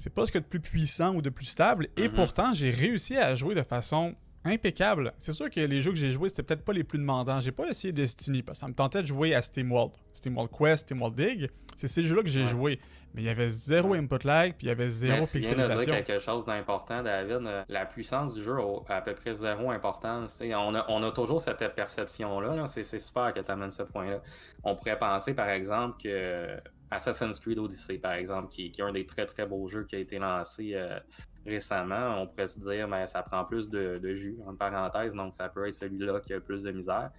c'est 0.00 0.08
pas 0.08 0.25
ce 0.25 0.37
a 0.37 0.41
de 0.41 0.47
plus 0.47 0.61
puissant 0.61 1.14
ou 1.14 1.20
de 1.20 1.29
plus 1.29 1.44
stable. 1.44 1.88
Et 1.99 2.08
mhm. 2.08 2.14
pourtant, 2.14 2.55
j'ai 2.55 2.70
réussi 2.70 3.19
à 3.19 3.35
jouer 3.35 3.55
de 3.55 3.62
façon 3.62 4.14
impeccable. 4.47 5.12
C'est 5.19 5.35
sûr 5.35 5.50
que 5.50 5.61
les 5.61 5.82
jeux 5.82 5.91
que 5.91 5.99
j'ai 5.99 6.11
joués, 6.11 6.31
c'était 6.31 6.43
peut-être 6.43 6.64
pas 6.64 6.73
les 6.73 6.85
plus 6.85 6.99
demandants. 6.99 7.43
J'ai 7.43 7.52
pas 7.52 7.69
essayé 7.69 7.93
Destiny 7.93 8.43
parce 8.43 8.58
que 8.58 8.61
ça 8.61 8.69
me 8.69 8.73
tentait 8.73 9.02
de 9.02 9.06
jouer 9.06 9.35
à 9.35 9.43
SteamWorld. 9.43 9.93
SteamWorld 10.14 10.50
Quest, 10.50 10.87
SteamWorld 10.87 11.14
Dig. 11.14 11.50
C'est 11.76 11.87
ces 11.87 12.05
jeux-là 12.05 12.23
que 12.23 12.31
j'ai 12.31 12.47
joué. 12.47 12.81
Mais 13.12 13.20
il 13.20 13.25
y 13.26 13.29
avait 13.29 13.50
zéro 13.50 13.93
input 13.93 14.25
lag, 14.25 14.55
puis 14.56 14.67
il 14.67 14.69
y 14.69 14.73
avait 14.73 14.88
zéro 14.88 15.26
tu 15.26 15.32
pixelisation. 15.38 15.67
Viens 15.67 15.76
de 15.76 15.85
dire 15.85 16.05
quelque 16.05 16.23
chose 16.23 16.46
d'important, 16.46 17.03
David. 17.03 17.41
La 17.69 17.85
puissance 17.85 18.32
du 18.32 18.43
jeu 18.43 18.56
a 18.88 18.94
à 18.96 19.03
peu 19.03 19.14
près 19.14 19.35
zéro 19.35 19.70
importance. 19.70 20.41
On 20.43 20.75
a, 20.75 20.87
on 20.88 21.03
a, 21.03 21.11
toujours 21.11 21.43
cette 21.43 21.75
perception-là. 21.75 22.67
C'est 22.69 22.85
super 22.85 23.35
que 23.35 23.41
tu 23.41 23.50
amènes 23.50 23.70
ce 23.70 23.82
point-là. 23.82 24.23
On 24.64 24.76
pourrait 24.76 24.99
penser, 24.99 25.35
par 25.35 25.50
exemple, 25.50 26.00
que 26.03 26.56
Assassin's 26.90 27.38
Creed 27.38 27.58
Odyssey, 27.58 27.98
par 27.98 28.14
exemple, 28.14 28.48
qui, 28.48 28.66
est 28.66 28.81
un 28.81 28.92
des 28.92 29.06
très 29.06 29.26
très 29.26 29.46
beaux 29.46 29.69
jeux 29.69 29.84
qui 29.84 29.96
a 29.96 29.98
été 30.00 30.19
lancé 30.19 30.72
euh, 30.74 30.98
récemment. 31.46 32.20
On 32.20 32.26
pourrait 32.26 32.48
se 32.48 32.58
dire, 32.58 32.88
mais 32.88 33.06
ça 33.06 33.22
prend 33.22 33.44
plus 33.44 33.69
de, 33.69 34.12
jus, 34.12 34.38
en 34.46 34.56
parenthèse, 34.56 35.15
donc 35.15 35.34
ça 35.34 35.48
peut 35.48 35.69
être 35.69 35.74
celui-là 35.74 36.20
qui 36.20 36.34
a 36.34 36.41
plus 36.41 36.62
de 36.62 36.72
misère. 36.72 37.10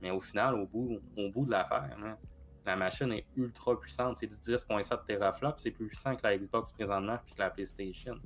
Mais 0.00 0.10
au 0.10 0.20
final, 0.20 0.54
au 0.54 0.66
bout, 0.66 1.00
au 1.16 1.30
bout 1.30 1.46
de 1.46 1.50
l'affaire, 1.50 1.96
hein, 2.00 2.16
la 2.64 2.76
machine 2.76 3.12
est 3.12 3.26
ultra 3.36 3.78
puissante. 3.78 4.18
C'est 4.18 4.28
du 4.28 4.36
10.7 4.36 5.04
teraflops, 5.04 5.60
c'est 5.60 5.72
plus 5.72 5.86
puissant 5.86 6.14
que 6.14 6.22
la 6.22 6.38
Xbox 6.38 6.70
présentement 6.70 7.18
puis 7.24 7.34
que 7.34 7.40
la 7.40 7.50
PlayStation. 7.50 8.16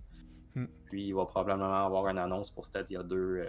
Hmm. 0.54 0.66
Puis 0.86 1.06
il 1.06 1.14
va 1.14 1.24
probablement 1.24 1.86
avoir 1.86 2.08
une 2.08 2.18
annonce 2.18 2.50
pour 2.50 2.66
Stadia 2.66 3.02
2 3.02 3.16
euh, 3.16 3.46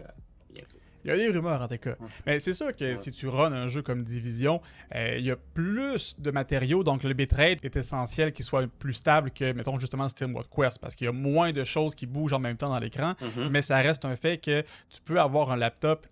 bientôt. 0.49 0.77
Il 1.03 1.09
y 1.09 1.11
a 1.11 1.17
des 1.17 1.29
rumeurs 1.29 1.61
en 1.61 1.67
tout 1.67 1.77
cas. 1.77 1.95
Mais 2.25 2.39
c'est 2.39 2.53
sûr 2.53 2.75
que 2.75 2.97
si 2.97 3.11
tu 3.11 3.27
runs 3.27 3.51
un 3.51 3.67
jeu 3.67 3.81
comme 3.81 4.03
Division, 4.03 4.61
euh, 4.95 5.15
il 5.17 5.25
y 5.25 5.31
a 5.31 5.35
plus 5.53 6.15
de 6.19 6.31
matériaux, 6.31 6.83
donc 6.83 7.03
le 7.03 7.13
bitrate 7.13 7.63
est 7.63 7.75
essentiel 7.75 8.31
qu'il 8.31 8.45
soit 8.45 8.67
plus 8.79 8.93
stable 8.93 9.31
que, 9.31 9.51
mettons, 9.53 9.79
justement 9.79 10.07
SteamWorld 10.07 10.49
Quest, 10.49 10.79
parce 10.79 10.95
qu'il 10.95 11.05
y 11.05 11.09
a 11.09 11.13
moins 11.13 11.51
de 11.51 11.63
choses 11.63 11.95
qui 11.95 12.05
bougent 12.05 12.33
en 12.33 12.39
même 12.39 12.57
temps 12.57 12.67
dans 12.67 12.79
l'écran, 12.79 13.13
mm-hmm. 13.21 13.49
mais 13.49 13.61
ça 13.61 13.77
reste 13.77 14.05
un 14.05 14.15
fait 14.15 14.37
que 14.37 14.61
tu 14.89 15.01
peux 15.03 15.19
avoir 15.19 15.51
un 15.51 15.57
laptop 15.57 16.07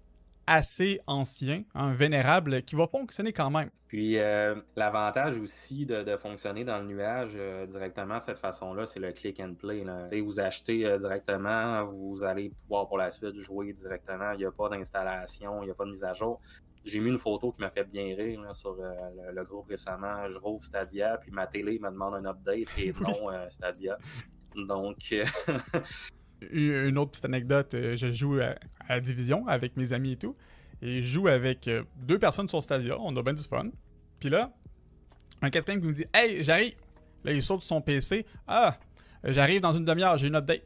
assez 0.52 1.00
ancien, 1.08 1.64
un 1.74 1.94
vénérable, 1.94 2.62
qui 2.64 2.76
va 2.76 2.86
fonctionner 2.86 3.32
quand 3.32 3.50
même. 3.50 3.70
Puis 3.88 4.18
euh, 4.18 4.56
l'avantage 4.76 5.38
aussi 5.38 5.86
de, 5.86 6.16
fonctionner 6.18 6.66
dans 6.66 6.80
le 6.80 6.86
nuage 6.86 7.32
euh, 7.36 7.66
directement 7.66 8.18
de 8.18 8.22
cette 8.22 8.38
façon-là, 8.38 8.86
c'est 8.86 9.00
le 9.00 9.14
click 9.14 9.40
and 9.40 9.54
play. 9.54 9.86
Vous 10.22 10.40
achetez 10.42 10.86
euh, 10.86 10.98
directement, 10.98 11.86
vous 11.86 12.24
allez 12.24 12.50
pouvoir 12.64 12.88
pour 12.88 12.98
la 12.98 13.12
suite 13.12 13.40
jouer 13.40 13.72
directement. 13.72 14.34
Il 14.34 14.40
n'y 14.40 14.46
a 14.46 14.52
pas 14.52 14.68
d'installation, 14.68 15.64
il 15.64 15.66
n'y 15.66 15.72
a 15.72 15.74
pas 15.74 15.86
de 15.86 15.92
mise 15.92 16.04
à 16.04 16.14
jour. 16.14 16.42
J'ai 16.84 17.00
mis 17.00 17.10
une 17.10 17.20
photo 17.20 17.52
qui 17.52 17.62
m'a 17.62 17.70
fait 17.70 17.84
bien 17.84 18.16
rire 18.16 18.44
sur 18.54 18.76
le, 18.76 19.44
groupe 19.46 19.68
récemment. 19.68 20.28
Je 20.30 20.38
rouvre 20.38 20.64
Stadia, 20.64 21.18
puis 21.18 21.32
ma 21.32 21.48
télé 21.48 21.80
me 21.80 21.90
demande 21.92 22.16
un 22.16 22.26
update 22.26 22.68
et 22.78 22.92
non 23.00 23.30
Stadia. 23.50 23.98
Donc, 24.56 24.98
une 26.52 26.98
autre 26.98 27.12
petite 27.12 27.26
anecdote, 27.26 27.74
euh, 27.74 27.96
je 27.96 28.12
joue 28.12 28.40
à, 28.88 29.00
Division 29.00 29.48
avec 29.48 29.78
mes 29.78 29.94
amis 29.94 30.14
et 30.14 30.18
tout. 30.18 30.34
Et 30.82 31.04
je 31.04 31.08
joue 31.08 31.28
avec 31.28 31.68
euh, 31.68 31.84
deux 31.98 32.20
personnes 32.20 32.50
sur 32.50 32.62
Stadia, 32.62 32.98
on 33.00 33.16
a 33.16 33.22
bien 33.22 33.34
du 33.34 33.44
fun. 33.44 33.66
Puis 34.20 34.30
là, 34.30 34.52
un 35.42 35.50
quatrième 35.50 35.82
qui 35.82 35.88
me 35.88 35.94
dit 35.94 36.06
Hey, 36.14 36.44
j'arrive. 36.44 36.74
Là, 37.24 37.34
il 37.34 37.44
saute 37.44 37.62
son 37.62 37.82
PC. 37.82 38.26
Ah, 38.48 38.78
j'arrive 39.24 39.62
dans 39.62 39.74
une 39.74 39.86
demi-heure, 39.86 40.18
j'ai 40.18 40.28
une 40.28 40.36
update. 40.36 40.64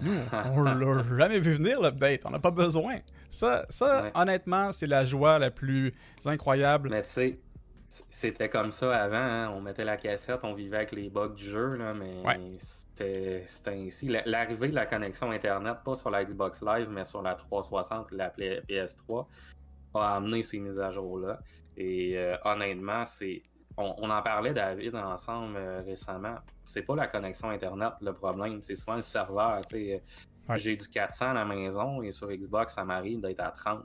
Nous, 0.00 0.12
on 0.32 0.62
l'a 0.62 1.16
jamais 1.16 1.40
vu 1.40 1.54
venir 1.54 1.80
l'update. 1.82 2.22
On 2.24 2.30
n'a 2.30 2.38
pas 2.38 2.50
besoin. 2.50 2.96
Ça, 3.30 3.66
ça 3.68 4.10
honnêtement, 4.14 4.72
c'est 4.72 4.86
la 4.86 5.04
joie 5.04 5.38
la 5.38 5.50
plus 5.50 5.92
incroyable. 6.24 6.90
Mais 6.90 7.02
tu 7.02 7.10
sais, 7.10 7.34
c'était 8.10 8.48
comme 8.48 8.70
ça 8.70 8.96
avant. 8.96 9.16
Hein. 9.16 9.50
On 9.50 9.60
mettait 9.60 9.84
la 9.84 9.96
cassette, 9.96 10.40
on 10.42 10.54
vivait 10.54 10.78
avec 10.78 10.92
les 10.92 11.10
bugs 11.10 11.28
du 11.28 11.44
jeu, 11.44 11.76
là, 11.76 11.94
mais 11.94 12.22
c'était 12.58 13.44
ainsi. 13.66 14.08
L'arrivée 14.26 14.68
de 14.68 14.74
la 14.74 14.86
connexion 14.86 15.30
Internet, 15.30 15.78
pas 15.84 15.94
sur 15.94 16.10
la 16.10 16.24
Xbox 16.24 16.60
Live, 16.62 16.88
mais 16.90 17.04
sur 17.04 17.22
la 17.22 17.34
360 17.34 18.10
la 18.12 18.30
PS3, 18.30 19.26
a 19.94 20.16
amené 20.16 20.42
ces 20.42 20.58
mises 20.58 20.80
à 20.80 20.90
jour-là. 20.90 21.38
Et 21.76 22.18
euh, 22.18 22.36
honnêtement, 22.44 23.04
c'est. 23.04 23.42
On, 23.76 24.08
en 24.08 24.22
parlait, 24.22 24.54
David, 24.54 24.94
ensemble 24.94 25.56
euh, 25.56 25.82
récemment. 25.82 26.36
C'est 26.62 26.82
pas 26.82 26.94
la 26.94 27.08
connexion 27.08 27.50
Internet 27.50 27.94
le 28.00 28.12
problème, 28.12 28.62
c'est 28.62 28.76
souvent 28.76 28.94
le 28.94 29.02
serveur. 29.02 29.60
J'ai 29.70 30.76
du 30.76 30.88
400 30.88 31.30
à 31.30 31.34
la 31.34 31.44
maison 31.44 32.00
et 32.02 32.12
sur 32.12 32.28
Xbox, 32.28 32.74
ça 32.74 32.84
m'arrive 32.84 33.20
d'être 33.20 33.40
à 33.40 33.50
30 33.50 33.84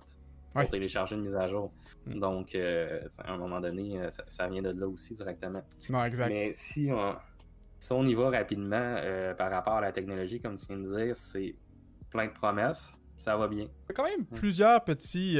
pour 0.53 0.69
télécharger 0.69 1.15
une 1.15 1.21
mise 1.21 1.35
à 1.35 1.47
jour. 1.47 1.71
Mm. 2.05 2.19
Donc, 2.19 2.55
euh, 2.55 3.01
à 3.19 3.33
un 3.33 3.37
moment 3.37 3.59
donné, 3.59 3.99
ça, 4.27 4.47
vient 4.47 4.61
de 4.61 4.69
là 4.69 4.87
aussi 4.87 5.13
directement. 5.13 5.61
Non, 5.89 6.03
exact. 6.03 6.29
Mais 6.29 6.51
si 6.53 6.89
on, 6.91 7.15
si 7.77 7.91
on 7.91 8.05
y 8.05 8.13
va 8.13 8.29
rapidement 8.29 8.95
par 9.37 9.51
rapport 9.51 9.73
à 9.73 9.81
la 9.81 9.91
technologie, 9.91 10.39
comme 10.39 10.57
tu 10.57 10.65
viens 10.67 10.77
de 10.77 11.05
dire, 11.05 11.15
c'est 11.15 11.55
plein 12.09 12.27
de 12.27 12.33
promesses. 12.33 12.93
Ça 13.17 13.35
va 13.35 13.47
bien. 13.47 13.65
Il 13.65 13.89
y 13.89 13.91
a 13.91 13.93
quand 13.93 14.03
même 14.05 14.25
plusieurs 14.25 14.83
petits 14.83 15.39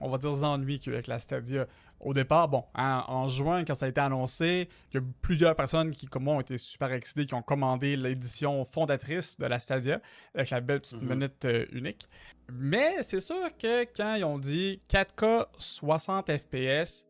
on 0.00 0.08
va 0.08 0.18
dire, 0.18 0.30
ennuis 0.44 0.80
avec 0.86 1.06
la 1.06 1.18
Stadia. 1.18 1.66
Au 2.00 2.14
départ, 2.14 2.48
bon, 2.48 2.64
en, 2.74 3.26
juin, 3.28 3.64
quand 3.64 3.74
ça 3.74 3.86
a 3.86 3.88
été 3.88 4.00
annoncé, 4.00 4.68
il 4.92 5.00
y 5.00 5.02
a 5.02 5.04
plusieurs 5.20 5.56
personnes 5.56 5.90
qui, 5.90 6.06
comme 6.06 6.24
moi, 6.24 6.34
ont 6.34 6.40
été 6.40 6.56
super 6.56 6.92
excitées, 6.92 7.26
qui 7.26 7.34
ont 7.34 7.42
commandé 7.42 7.96
l'édition 7.96 8.64
fondatrice 8.64 9.36
de 9.36 9.46
la 9.46 9.58
Stadia, 9.58 10.00
avec 10.34 10.50
la 10.50 10.60
belle 10.60 10.80
petite 10.80 11.02
mhm. 11.02 11.28
euh, 11.44 11.66
unique. 11.72 12.08
Mais 12.52 13.02
c'est 13.02 13.20
sûr 13.20 13.56
que 13.58 13.82
quand 13.96 14.14
ils 14.14 14.24
ont 14.24 14.38
dit 14.38 14.80
4K 14.88 15.46
60 15.58 16.30
FPS, 16.38 17.06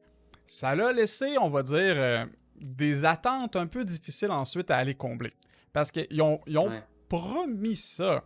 ça 0.47 0.75
l'a 0.75 0.93
laissé, 0.93 1.37
on 1.39 1.51
va 1.51 1.63
dire, 1.63 1.95
euh, 1.97 2.25
des 2.57 3.05
attentes 3.05 3.57
un 3.57 3.67
peu 3.67 3.85
difficiles 3.85 4.31
ensuite 4.31 4.71
à 4.71 4.79
aller 4.79 4.95
combler. 4.95 5.35
Parce 5.73 5.91
qu'ils 5.91 6.23
ont, 6.23 6.41
promis 7.09 7.77
ça. 7.77 8.25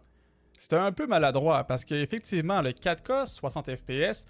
C'était 0.59 0.77
un 0.77 0.93
peu 0.93 1.07
maladroit 1.07 1.65
parce 1.65 1.85
qu'effectivement, 1.85 2.63
le 2.63 2.71
4K 2.71 3.27
60 3.27 3.77
FPS, 3.77 4.27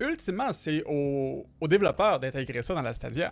ultimement, 0.00 0.52
c'est 0.52 0.82
aux 0.86 1.46
au 1.60 1.68
développeurs 1.68 2.18
d'intégrer 2.18 2.62
ça 2.62 2.74
dans 2.74 2.82
la 2.82 2.92
Stadia. 2.92 3.30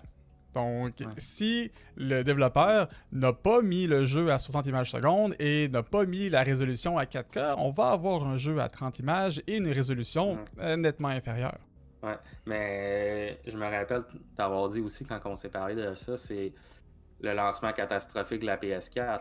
Donc, 0.55 0.95
si 1.17 1.71
le 1.97 2.23
développeur 2.23 2.89
n'a 3.11 3.33
pas 3.33 3.63
mis 3.63 3.87
le 3.87 4.05
jeu 4.05 4.31
à 4.31 4.39
60 4.39 4.67
images 4.67 4.91
secondes 4.91 5.35
et 5.39 5.69
n'a 5.69 5.83
pas 5.83 6.05
mis 6.05 6.29
la 6.29 6.43
résolution 6.43 6.99
à 6.99 7.05
4K, 7.05 7.55
on 7.59 7.71
va 7.71 7.91
avoir 7.91 8.27
un 8.27 8.37
jeu 8.37 8.61
à 8.61 8.69
30 8.69 8.99
images 8.99 9.43
et 9.47 9.57
une 9.57 9.69
résolution 9.69 10.39
euh, 10.61 10.77
nettement 10.77 11.09
inférieure. 11.09 11.59
Ouais, 12.03 12.19
mais 12.47 13.41
je 13.47 13.57
me 13.57 13.65
rappelle 13.65 14.03
t'avoir 14.37 14.69
dit 14.71 14.81
aussi 14.81 15.05
quand 15.05 15.21
on 15.25 15.37
s'est 15.37 15.49
parlé 15.49 15.77
de 15.77 15.95
ça, 15.95 16.17
c'est 16.17 16.53
le 17.23 17.33
lancement 17.35 17.73
catastrophique 17.73 18.41
de 18.41 18.47
la 18.47 18.57
PS4, 18.57 19.21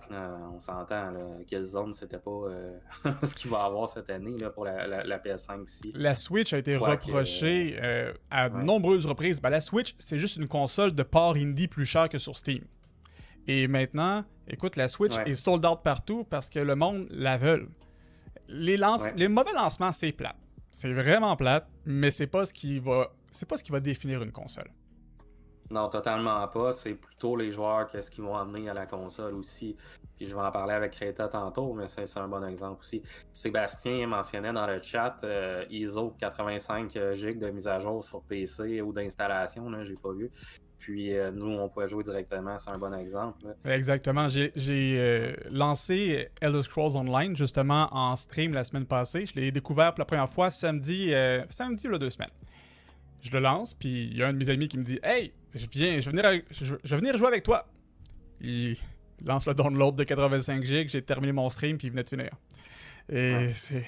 on 0.54 0.60
s'entend, 0.60 1.14
quelle 1.48 1.66
zone 1.66 1.94
c'était 1.94 2.18
pas 2.18 2.32
euh, 2.32 2.74
ce 3.24 3.36
qu'il 3.36 3.52
va 3.52 3.64
avoir 3.64 3.88
cette 3.88 4.10
année 4.10 4.36
pour 4.54 4.66
la, 4.66 5.20
PS5 5.20 5.64
aussi. 5.64 5.94
La 5.96 6.16
Switch 6.16 6.52
a 6.52 6.58
été 6.58 6.76
reprochée 6.76 7.78
euh, 7.82 8.12
à 8.32 8.50
de 8.50 8.58
nombreuses 8.58 9.06
reprises. 9.06 9.40
Ben, 9.40 9.52
la 9.52 9.62
Switch, 9.62 9.96
c'est 10.00 10.18
juste 10.18 10.38
une 10.38 10.48
console 10.48 10.94
de 10.94 11.04
port 11.04 11.36
indie 11.36 11.68
plus 11.68 11.86
chère 11.86 12.10
que 12.10 12.18
sur 12.18 12.38
Steam. 12.38 12.64
Et 13.48 13.68
maintenant, 13.68 14.26
écoute, 14.48 14.76
la 14.76 14.88
Switch 14.88 15.16
est 15.26 15.36
sold 15.36 15.66
out 15.66 15.80
partout 15.84 16.24
parce 16.24 16.50
que 16.50 16.60
le 16.60 16.76
monde 16.76 17.08
la 17.12 17.38
veut. 17.38 17.70
Les, 18.48 18.78
les 19.16 19.28
mauvais 19.28 19.54
lancements, 19.54 19.92
c'est 19.92 20.12
plate. 20.12 20.36
C'est 20.72 20.92
vraiment 20.92 21.36
plate, 21.36 21.68
mais 21.86 22.12
c'est 22.12 22.28
pas 22.28 22.46
ce 22.46 22.54
qui 22.54 22.80
va 22.80 23.12
c'est 23.32 23.48
pas 23.48 23.58
ce 23.58 23.64
qui 23.64 23.72
va 23.72 23.80
définir 23.80 24.22
une 24.22 24.32
console. 24.32 24.70
Non, 25.72 25.88
totalement 25.88 26.46
pas. 26.50 26.74
C'est 26.74 26.96
plutôt 26.96 27.38
les 27.38 27.52
joueurs 27.52 27.90
qu'est-ce 27.90 28.12
qu'ils 28.12 28.26
vont 28.26 28.36
amener 28.36 28.70
à 28.70 28.74
la 28.74 28.86
console 28.86 29.36
aussi. 29.36 29.78
Puis 30.18 30.26
je 30.28 30.36
vais 30.36 30.42
en 30.42 30.52
parler 30.52 30.74
avec 30.74 30.92
Creta 30.92 31.30
tantôt, 31.30 31.74
mais 31.74 31.88
c'est 31.88 32.18
un 32.18 32.28
bon 32.28 32.46
exemple 32.46 32.82
aussi. 32.82 33.02
Sébastien 33.32 34.06
mentionnait 34.06 34.52
dans 34.52 34.68
le 34.68 34.82
chat 34.82 35.16
euh, 35.24 35.64
ISO 35.70 36.14
85 36.20 36.92
GB 37.14 37.36
de 37.36 37.50
mise 37.52 37.70
à 37.70 37.80
jour 37.80 38.04
sur 38.04 38.22
PC 38.24 38.82
ou 38.82 38.92
d'installation, 38.92 39.72
j'ai 39.86 39.96
pas 39.96 40.12
vu. 40.12 40.30
Puis 40.78 41.16
euh, 41.16 41.32
nous, 41.32 41.52
on 41.52 41.70
peut 41.70 41.88
jouer 41.88 42.04
directement, 42.04 42.58
c'est 42.58 42.72
un 42.72 42.78
bon 42.78 42.94
exemple. 42.94 43.38
Exactement. 43.64 44.28
J'ai 44.28 44.52
euh, 44.58 45.34
lancé 45.50 46.28
Elder 46.42 46.64
Scrolls 46.64 46.98
Online 46.98 47.38
justement 47.38 47.88
en 47.92 48.18
stream 48.18 48.54
la 48.54 48.66
semaine 48.66 48.86
passée. 48.86 49.26
Je 49.26 49.36
l'ai 49.36 49.52
découvert 49.52 49.94
pour 49.94 50.00
la 50.00 50.06
première 50.06 50.30
fois 50.30 50.50
samedi, 50.50 51.14
samedi 51.48 51.88
ou 51.88 51.98
deux 51.98 52.10
semaines. 52.10 52.30
Je 53.22 53.32
le 53.32 53.40
lance, 53.40 53.74
puis 53.74 54.08
il 54.08 54.18
y 54.18 54.24
a 54.24 54.28
un 54.28 54.34
de 54.34 54.38
mes 54.40 54.50
amis 54.50 54.68
qui 54.68 54.80
me 54.80 54.84
dit 54.84 55.00
Hey, 55.04 55.32
je 55.54 55.68
viens, 55.72 56.00
je 56.00 56.10
vais 56.10 56.22
venir, 56.22 56.44
je, 56.52 56.76
vais 56.76 56.98
venir 56.98 57.18
jouer 57.18 57.28
avec 57.28 57.44
toi. 57.44 57.68
Il 58.40 58.78
lance 59.26 59.46
le 59.48 59.54
download 59.54 59.96
de 59.96 60.04
85 60.04 60.64
GB, 60.64 60.88
j'ai 60.88 61.02
terminé 61.02 61.32
mon 61.32 61.50
stream, 61.50 61.78
puis 61.78 61.88
il 61.88 61.92
venait 61.92 62.04
de 62.04 62.10
finir. 62.10 62.32
Et 63.10 63.52
c'est. 63.54 63.86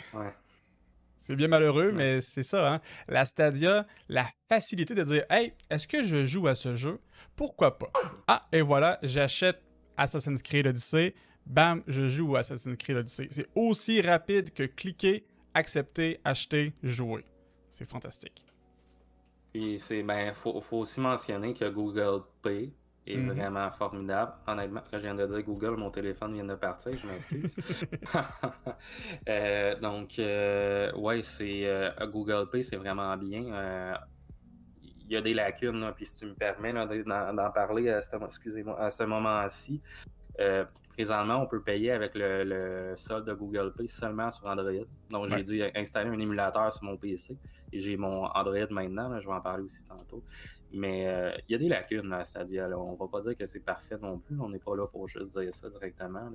C'est 1.25 1.37
bien 1.37 1.47
malheureux, 1.47 1.93
mais 1.93 2.19
c'est 2.19 2.43
ça. 2.43 2.73
Hein? 2.73 2.81
La 3.07 3.23
Stadia, 3.23 3.87
la 4.09 4.27
facilité 4.49 4.93
de 4.93 5.03
dire 5.03 5.23
Hey, 5.29 5.53
est-ce 5.69 5.87
que 5.87 6.03
je 6.03 6.25
joue 6.25 6.47
à 6.47 6.55
ce 6.55 6.75
jeu? 6.75 6.99
Pourquoi 7.37 7.77
pas? 7.77 7.89
Ah, 8.27 8.41
et 8.51 8.59
voilà, 8.59 8.99
j'achète 9.03 9.61
Assassin's 9.95 10.41
Creed 10.41 10.67
Odyssey. 10.67 11.15
Bam, 11.45 11.81
je 11.87 12.09
joue 12.09 12.35
à 12.35 12.39
Assassin's 12.39 12.75
Creed 12.75 12.97
Odyssey. 12.97 13.29
C'est 13.31 13.47
aussi 13.55 14.01
rapide 14.01 14.53
que 14.53 14.63
cliquer, 14.63 15.23
accepter, 15.53 16.19
acheter, 16.25 16.73
jouer. 16.83 17.23
C'est 17.69 17.87
fantastique. 17.87 18.45
Puis 19.53 19.77
c'est 19.77 20.01
ben 20.01 20.33
faut, 20.33 20.59
faut 20.61 20.77
aussi 20.77 20.99
mentionner 20.99 21.53
que 21.53 21.69
Google 21.69 22.23
Pay 22.41 22.73
est 23.05 23.17
mhm. 23.17 23.33
vraiment 23.33 23.69
formidable. 23.71 24.33
Honnêtement, 24.47 24.81
je 24.91 24.97
viens 24.97 25.13
de 25.13 25.25
dire 25.27 25.43
Google, 25.43 25.75
mon 25.77 25.91
téléphone 25.91 26.33
vient 26.33 26.45
de 26.45 26.55
partir, 26.55 26.97
je 26.97 27.07
m'excuse. 27.07 27.55
Euh, 29.29 29.79
donc 29.79 30.19
euh, 30.19 30.91
ouais, 30.93 31.21
c'est 31.21 31.65
euh, 31.65 31.91
Google 32.07 32.49
Pay, 32.49 32.63
c'est 32.63 32.75
vraiment 32.75 33.15
bien. 33.17 33.97
Il 35.05 35.11
y 35.11 35.15
a 35.15 35.21
des 35.21 35.33
lacunes, 35.33 35.91
puis 35.95 36.05
si 36.05 36.15
tu 36.15 36.25
me 36.25 36.33
permets 36.33 36.73
d'en 36.73 37.51
parler 37.51 37.89
à 37.89 38.01
ce, 38.01 38.15
excusez-moi, 38.23 38.79
à 38.79 38.89
ce 38.89 39.03
moment-ci. 39.03 39.81
Présentement, 40.93 41.41
on 41.41 41.47
peut 41.47 41.61
payer 41.61 41.91
avec 41.91 42.11
le, 42.13 42.93
solde 42.95 43.27
de 43.27 43.33
Google 43.33 43.73
Pay 43.75 43.87
seulement 43.87 44.29
sur 44.29 44.45
Android. 44.45 44.85
Donc, 45.09 45.29
j'ai 45.29 45.43
dû 45.43 45.63
installer 45.75 46.09
un 46.09 46.19
émulateur 46.19 46.71
sur 46.71 46.83
mon 46.83 46.97
PC 46.97 47.35
et 47.71 47.79
j'ai 47.79 47.97
mon 47.97 48.25
Android 48.25 48.67
maintenant. 48.69 49.19
je 49.19 49.27
vais 49.27 49.33
en 49.33 49.41
parler 49.41 49.63
aussi 49.63 49.83
tantôt. 49.85 50.23
Mais 50.71 51.07
euh, 51.07 51.31
il 51.47 51.53
y 51.53 51.55
a 51.55 51.57
des 51.59 51.67
lacunes 51.67 52.15
c'est-à-dire, 52.23 52.67
on 52.77 52.95
va 52.95 53.07
pas 53.07 53.21
dire 53.21 53.37
que 53.37 53.45
c'est 53.45 53.59
parfait 53.59 53.97
non 54.01 54.19
plus. 54.19 54.39
On 54.39 54.49
n'est 54.49 54.59
pas 54.59 54.75
là 54.75 54.87
pour 54.87 55.07
juste 55.07 55.37
dire 55.37 55.53
ça 55.53 55.69
directement. 55.69 56.31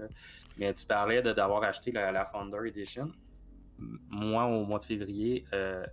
Mais 0.57 0.73
tu 0.75 0.87
parlais 0.87 1.23
d'avoir 1.23 1.63
acheté 1.65 1.93
la, 1.93 2.25
Founder 2.25 2.67
Edition. 2.67 3.11
Moi, 3.79 4.45
au 4.45 4.65
mois 4.65 4.79
de 4.81 4.85
février, 4.85 5.45
euh, 5.53 5.85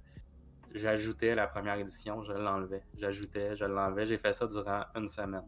j'ajoutais 0.73 1.35
la 1.35 1.47
première 1.47 1.77
édition, 1.77 2.23
je 2.23 2.33
l'enlevais. 2.33 2.83
J'ajoutais, 2.97 3.55
je 3.55 3.65
l'enlevais. 3.65 4.05
J'ai 4.05 4.17
fait 4.17 4.33
ça 4.33 4.47
durant 4.47 4.83
une 4.95 5.07
semaine. 5.07 5.43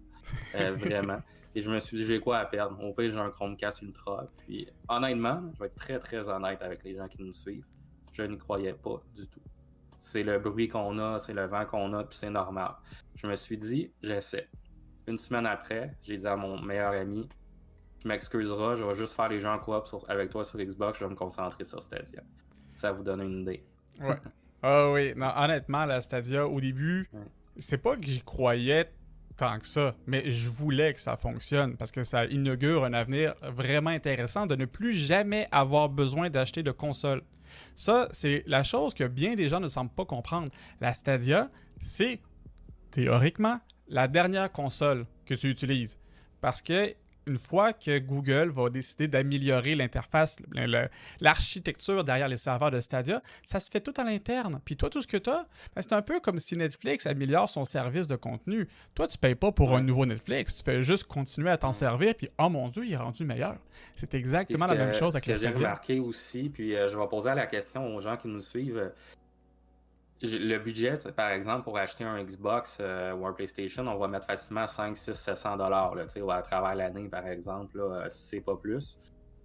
Euh, 0.55 0.71
vraiment. 0.73 1.19
Et 1.55 1.61
je 1.61 1.69
me 1.69 1.79
suis 1.79 1.97
dit, 1.97 2.05
j'ai 2.05 2.19
quoi 2.19 2.37
à 2.37 2.45
perdre? 2.45 2.81
Au 2.83 2.93
pire, 2.93 3.11
j'ai 3.11 3.19
un 3.19 3.29
Chromecast 3.29 3.81
Ultra. 3.81 4.27
Puis, 4.37 4.67
honnêtement, 4.87 5.41
je 5.53 5.59
vais 5.59 5.65
être 5.67 5.75
très, 5.75 5.99
très 5.99 6.29
honnête 6.29 6.61
avec 6.61 6.83
les 6.83 6.95
gens 6.95 7.07
qui 7.07 7.21
nous 7.21 7.33
suivent. 7.33 7.65
Je 8.13 8.23
n'y 8.23 8.37
croyais 8.37 8.73
pas 8.73 9.01
du 9.15 9.27
tout. 9.27 9.41
C'est 9.99 10.23
le 10.23 10.39
bruit 10.39 10.67
qu'on 10.67 10.97
a, 10.99 11.19
c'est 11.19 11.33
le 11.33 11.45
vent 11.45 11.65
qu'on 11.65 11.93
a, 11.93 12.03
puis 12.03 12.17
c'est 12.17 12.29
normal. 12.29 12.71
Je 13.15 13.27
me 13.27 13.35
suis 13.35 13.57
dit, 13.57 13.91
j'essaie. 14.01 14.47
Une 15.07 15.17
semaine 15.17 15.45
après, 15.45 15.95
j'ai 16.03 16.17
dit 16.17 16.27
à 16.27 16.35
mon 16.35 16.61
meilleur 16.61 16.93
ami, 16.93 17.27
tu 17.99 18.07
m'excuseras, 18.07 18.75
je 18.75 18.83
vais 18.83 18.95
juste 18.95 19.15
faire 19.15 19.29
les 19.29 19.41
gens 19.41 19.55
en 19.55 19.59
coop 19.59 19.85
avec 20.07 20.29
toi 20.29 20.43
sur 20.43 20.59
Xbox, 20.59 20.99
je 20.99 21.05
vais 21.05 21.09
me 21.09 21.15
concentrer 21.15 21.65
sur 21.65 21.81
Stadia. 21.81 22.21
Ça 22.75 22.91
vous 22.91 23.03
donne 23.03 23.21
une 23.21 23.41
idée. 23.41 23.63
Ouais. 23.99 24.15
Ah 24.61 24.91
oui, 24.91 25.13
non, 25.15 25.31
honnêtement, 25.35 25.85
la 25.85 26.01
Stadia, 26.01 26.47
au 26.47 26.59
début, 26.59 27.09
c'est 27.57 27.77
pas 27.79 27.95
que 27.95 28.05
j'y 28.05 28.21
croyais 28.21 28.91
tant 29.37 29.59
que 29.59 29.67
ça, 29.67 29.95
mais 30.07 30.31
je 30.31 30.49
voulais 30.49 30.93
que 30.93 30.99
ça 30.99 31.15
fonctionne 31.15 31.77
parce 31.77 31.91
que 31.91 32.03
ça 32.03 32.25
inaugure 32.25 32.83
un 32.83 32.93
avenir 32.93 33.35
vraiment 33.43 33.91
intéressant 33.91 34.47
de 34.47 34.55
ne 34.55 34.65
plus 34.65 34.93
jamais 34.93 35.47
avoir 35.51 35.89
besoin 35.89 36.29
d'acheter 36.29 36.63
de 36.63 36.71
console. 36.71 37.21
Ça, 37.75 38.07
c'est 38.11 38.43
la 38.47 38.63
chose 38.63 38.93
que 38.93 39.05
bien 39.05 39.35
des 39.35 39.47
gens 39.47 39.59
ne 39.59 39.67
semblent 39.67 39.93
pas 39.93 40.05
comprendre. 40.05 40.49
La 40.81 40.93
Stadia, 40.93 41.49
c'est 41.81 42.19
théoriquement 42.91 43.59
la 43.87 44.07
dernière 44.07 44.51
console 44.51 45.05
que 45.25 45.35
tu 45.35 45.49
utilises 45.49 45.97
parce 46.41 46.61
que 46.61 46.95
une 47.27 47.37
fois 47.37 47.73
que 47.73 47.99
Google 47.99 48.49
va 48.49 48.69
décider 48.69 49.07
d'améliorer 49.07 49.75
l'interface, 49.75 50.37
l'architecture 51.19 52.03
derrière 52.03 52.27
les 52.27 52.37
serveurs 52.37 52.71
de 52.71 52.79
Stadia, 52.79 53.21
ça 53.45 53.59
se 53.59 53.69
fait 53.69 53.81
tout 53.81 53.93
à 53.97 54.03
l'interne. 54.03 54.59
Puis 54.63 54.77
toi, 54.77 54.89
tout 54.89 55.01
ce 55.01 55.07
que 55.07 55.17
tu 55.17 55.29
as, 55.29 55.45
ben, 55.75 55.81
c'est 55.81 55.93
un 55.93 56.01
peu 56.01 56.19
comme 56.19 56.39
si 56.39 56.55
Netflix 56.55 57.05
améliore 57.05 57.49
son 57.49 57.65
service 57.65 58.07
de 58.07 58.15
contenu. 58.15 58.67
Toi, 58.95 59.07
tu 59.07 59.17
payes 59.17 59.35
pas 59.35 59.51
pour 59.51 59.75
un 59.75 59.81
nouveau 59.81 60.05
Netflix, 60.05 60.55
tu 60.55 60.63
fais 60.63 60.83
juste 60.83 61.03
continuer 61.05 61.49
à 61.49 61.57
t'en 61.57 61.73
servir, 61.73 62.15
puis 62.15 62.29
oh 62.39 62.49
mon 62.49 62.69
Dieu, 62.69 62.85
il 62.85 62.93
est 62.93 62.97
rendu 62.97 63.25
meilleur. 63.25 63.57
C'est 63.95 64.13
exactement 64.13 64.67
la 64.67 64.75
même 64.75 64.93
chose 64.93 65.15
avec 65.15 65.25
les 65.25 65.35
Stadia. 65.35 65.51
J'ai 65.51 65.63
remarqué 65.63 65.99
aussi, 65.99 66.49
puis 66.49 66.75
euh, 66.75 66.87
je 66.87 66.97
vais 66.97 67.07
poser 67.07 67.33
la 67.33 67.47
question 67.47 67.95
aux 67.95 68.01
gens 68.01 68.17
qui 68.17 68.27
nous 68.27 68.41
suivent 68.41 68.91
le 70.21 70.57
budget, 70.57 70.97
par 71.15 71.29
exemple, 71.29 71.63
pour 71.63 71.77
acheter 71.77 72.03
un 72.03 72.23
Xbox 72.23 72.79
euh, 72.81 73.13
ou 73.13 73.27
un 73.27 73.33
PlayStation, 73.33 73.87
on 73.87 73.97
va 73.97 74.07
mettre 74.07 74.25
facilement 74.25 74.65
5, 74.65 74.97
6, 74.97 75.13
700 75.13 75.57
dollars 75.57 75.95
à 76.29 76.41
travers 76.41 76.75
l'année, 76.75 77.07
par 77.07 77.27
exemple, 77.27 77.77
là, 77.77 78.09
si 78.09 78.27
c'est 78.27 78.41
pas 78.41 78.55
plus. 78.55 78.99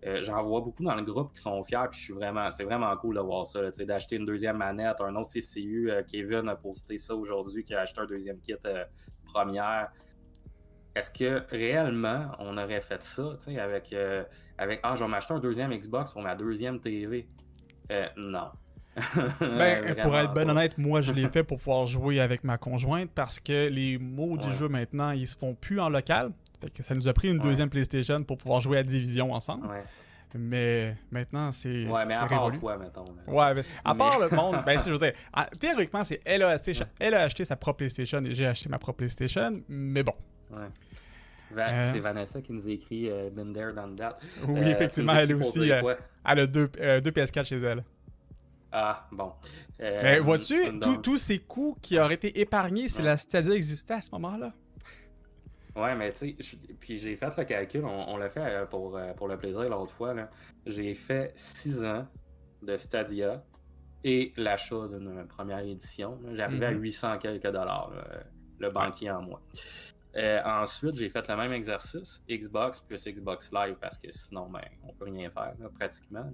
Euh, 0.04 0.22
j'en 0.22 0.42
vois 0.42 0.60
beaucoup 0.62 0.82
dans 0.82 0.94
le 0.96 1.02
groupe 1.02 1.32
qui 1.34 1.40
sont 1.40 1.62
fiers, 1.62 1.78
puis 1.90 2.00
je 2.00 2.04
suis 2.04 2.14
vraiment, 2.14 2.50
c'est 2.50 2.64
vraiment 2.64 2.96
cool 2.96 3.16
de 3.16 3.20
voir 3.20 3.46
ça, 3.46 3.70
d'acheter 3.70 4.16
une 4.16 4.24
deuxième 4.24 4.56
manette, 4.56 5.00
un 5.00 5.14
autre 5.14 5.30
CCU. 5.30 5.90
Euh, 5.90 6.02
Kevin 6.02 6.48
a 6.48 6.56
posté 6.56 6.96
ça 6.96 7.14
aujourd'hui, 7.14 7.64
qui 7.64 7.74
a 7.74 7.80
acheté 7.80 8.00
un 8.00 8.06
deuxième 8.06 8.40
kit 8.40 8.54
première. 9.24 9.92
Est-ce 10.94 11.10
que 11.10 11.46
réellement 11.54 12.32
on 12.38 12.56
aurait 12.58 12.80
fait 12.80 13.02
ça, 13.02 13.36
avec, 13.58 13.94
avec 14.58 14.80
Ah, 14.82 14.96
je 14.96 15.04
vais 15.04 15.10
m'acheter 15.10 15.34
un 15.34 15.38
deuxième 15.38 15.70
Xbox 15.70 16.12
pour 16.12 16.22
ma 16.22 16.34
deuxième 16.34 16.80
TV? 16.80 17.28
non. 18.16 18.50
Ben, 19.40 19.94
pour 20.02 20.16
être 20.18 20.34
ben 20.34 20.50
honnête, 20.50 20.76
moi 20.76 21.00
je 21.00 21.12
l'ai 21.12 21.28
fait 21.28 21.42
pour 21.42 21.58
pouvoir 21.58 21.86
jouer 21.86 22.20
avec 22.20 22.44
ma 22.44 22.58
conjointe 22.58 23.10
parce 23.14 23.40
que 23.40 23.68
les 23.68 23.98
mots 23.98 24.36
du 24.36 24.52
jeu 24.52 24.68
maintenant 24.68 25.12
ils 25.12 25.26
se 25.26 25.36
font 25.36 25.54
plus 25.54 25.80
en 25.80 25.88
local. 25.88 26.32
ça 26.80 26.94
nous 26.94 27.08
a 27.08 27.12
pris 27.12 27.30
une 27.30 27.38
deuxième 27.38 27.70
PlayStation 27.70 28.22
pour 28.22 28.36
pouvoir 28.38 28.60
jouer 28.60 28.78
à 28.78 28.82
Division 28.82 29.32
ensemble. 29.32 29.68
Mais 30.34 30.96
maintenant, 31.10 31.52
c'est. 31.52 31.86
Ouais, 31.86 32.06
mais 32.06 32.14
à 32.14 32.26
part 32.26 32.50
toi, 32.58 32.78
mettons. 32.78 33.04
Ouais, 33.26 33.62
à 33.84 33.94
part 33.94 34.18
le 34.18 34.30
monde, 34.36 34.62
ben, 34.64 34.78
je 34.78 34.90
veux 34.90 34.98
dire, 34.98 35.12
théoriquement, 35.58 36.04
c'est 36.04 36.20
elle, 36.24 36.42
a 36.42 36.48
acheté, 36.48 36.72
elle 36.98 37.12
a 37.12 37.22
acheté 37.22 37.44
sa 37.44 37.56
propre 37.56 37.78
PlayStation 37.78 38.24
et 38.24 38.34
j'ai 38.34 38.46
acheté 38.46 38.70
ma 38.70 38.78
propre 38.78 38.98
PlayStation, 38.98 39.60
mais 39.68 40.02
bon. 40.02 40.14
Ouais. 40.50 40.68
Euh. 41.56 41.92
C'est 41.92 42.00
Vanessa 42.00 42.40
qui 42.40 42.52
nous 42.52 42.68
écrit 42.68 43.10
euh, 43.10 43.30
Been 43.30 43.52
there, 43.52 43.72
done 43.74 43.96
that. 43.96 44.18
Oui, 44.46 44.60
euh, 44.60 44.72
effectivement, 44.72 45.14
elle 45.14 45.34
aussi. 45.34 45.70
elle 45.70 46.38
a 46.38 46.46
deux, 46.46 46.68
deux 46.68 47.10
PS4 47.10 47.44
chez 47.44 47.58
elle. 47.58 47.84
Ah, 48.72 49.06
bon. 49.12 49.32
Euh, 49.80 50.00
Mais 50.02 50.18
vois-tu, 50.18 50.80
tous 51.02 51.18
ces 51.18 51.38
coûts 51.38 51.76
qui 51.82 51.98
auraient 51.98 52.14
été 52.14 52.40
épargnés 52.40 52.88
si 52.88 53.02
la 53.02 53.18
Stadia 53.18 53.54
existait 53.54 53.94
à 53.94 54.02
ce 54.02 54.10
moment-là? 54.12 54.52
Ouais, 55.76 55.94
mais 55.94 56.12
tu 56.12 56.36
sais, 56.36 56.58
puis 56.80 56.98
j'ai 56.98 57.16
fait 57.16 57.36
le 57.36 57.44
calcul, 57.44 57.84
on, 57.84 58.16
l'a 58.16 58.28
fait 58.28 58.40
euh, 58.40 58.66
pour, 58.66 58.96
euh, 58.96 59.12
pour 59.14 59.28
le 59.28 59.36
plaisir 59.36 59.68
l'autre 59.68 59.92
fois. 59.92 60.14
J'ai 60.66 60.94
fait 60.94 61.32
6 61.36 61.84
ans 61.84 62.06
de 62.62 62.76
Stadia 62.76 63.42
et 64.04 64.32
l'achat 64.36 64.88
d'une 64.88 65.26
première 65.28 65.60
édition. 65.60 66.18
J'arrivais 66.32 66.66
à 66.66 66.70
800 66.70 67.14
mhm. 67.14 67.18
quelques 67.18 67.46
dollars, 67.46 67.92
le 68.58 68.70
banquier 68.70 69.10
en 69.10 69.22
moi. 69.22 69.42
ensuite, 70.44 70.96
j'ai 70.96 71.08
fait 71.08 71.26
le 71.28 71.36
même 71.36 71.52
exercice, 71.52 72.22
Xbox 72.28 72.80
plus 72.80 73.02
Xbox 73.06 73.50
Live, 73.52 73.76
parce 73.80 73.98
que 73.98 74.10
sinon, 74.10 74.48
ben, 74.50 74.60
on 74.82 74.92
peut 74.92 75.06
rien 75.06 75.30
faire, 75.30 75.54
pratiquement. 75.78 76.30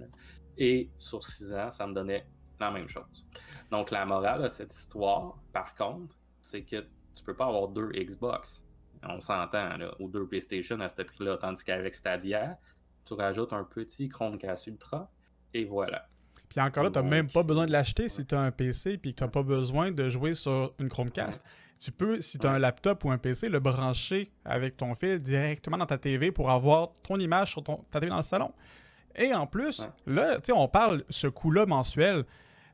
Et 0.59 0.89
sur 0.97 1.23
6 1.23 1.53
ans, 1.53 1.71
ça 1.71 1.87
me 1.87 1.93
donnait 1.93 2.27
la 2.59 2.69
même 2.69 2.87
chose. 2.87 3.25
Donc, 3.71 3.89
la 3.89 4.05
morale 4.05 4.43
de 4.43 4.49
cette 4.49 4.73
histoire, 4.73 5.39
par 5.53 5.73
contre, 5.73 6.15
c'est 6.41 6.63
que 6.63 6.85
tu 7.15 7.23
peux 7.23 7.33
pas 7.33 7.47
avoir 7.47 7.69
deux 7.69 7.89
Xbox. 7.93 8.63
On 9.01 9.21
s'entend, 9.21 9.69
ou 9.99 10.09
deux 10.09 10.27
PlayStation 10.27 10.79
à 10.81 10.89
ce 10.89 11.01
prix-là. 11.01 11.37
Tandis 11.37 11.63
qu'avec 11.63 11.95
Stadia, 11.95 12.59
tu 13.05 13.13
rajoutes 13.13 13.53
un 13.53 13.63
petit 13.63 14.09
Chromecast 14.09 14.67
Ultra, 14.67 15.09
et 15.53 15.63
voilà. 15.63 16.05
Puis 16.49 16.59
encore 16.59 16.83
là, 16.83 16.89
tu 16.91 16.99
n'as 16.99 17.05
même 17.05 17.29
pas 17.29 17.43
besoin 17.43 17.65
de 17.65 17.71
l'acheter 17.71 18.09
si 18.09 18.25
tu 18.25 18.35
as 18.35 18.41
un 18.41 18.51
PC 18.51 18.97
puis 18.97 19.13
que 19.13 19.19
tu 19.19 19.23
n'as 19.23 19.29
pas 19.29 19.43
besoin 19.43 19.91
de 19.91 20.09
jouer 20.09 20.33
sur 20.33 20.73
une 20.79 20.89
Chromecast. 20.89 21.43
Tu 21.79 21.91
peux, 21.91 22.19
si 22.19 22.37
tu 22.37 22.45
as 22.45 22.51
un 22.51 22.59
laptop 22.59 23.05
ou 23.05 23.11
un 23.11 23.17
PC, 23.17 23.47
le 23.47 23.59
brancher 23.59 24.31
avec 24.43 24.75
ton 24.75 24.95
fil 24.95 25.21
directement 25.21 25.77
dans 25.77 25.85
ta 25.85 25.97
TV 25.97 26.31
pour 26.31 26.49
avoir 26.49 26.91
ton 27.03 27.17
image 27.17 27.51
sur 27.51 27.63
ton, 27.63 27.85
ta 27.89 27.99
TV 27.99 28.09
dans 28.09 28.17
le 28.17 28.23
salon. 28.23 28.51
Et 29.15 29.33
en 29.33 29.47
plus, 29.47 29.87
là, 30.05 30.35
tu 30.35 30.45
sais, 30.45 30.51
on 30.51 30.67
parle 30.67 31.03
ce 31.09 31.27
coût-là 31.27 31.65
mensuel. 31.65 32.25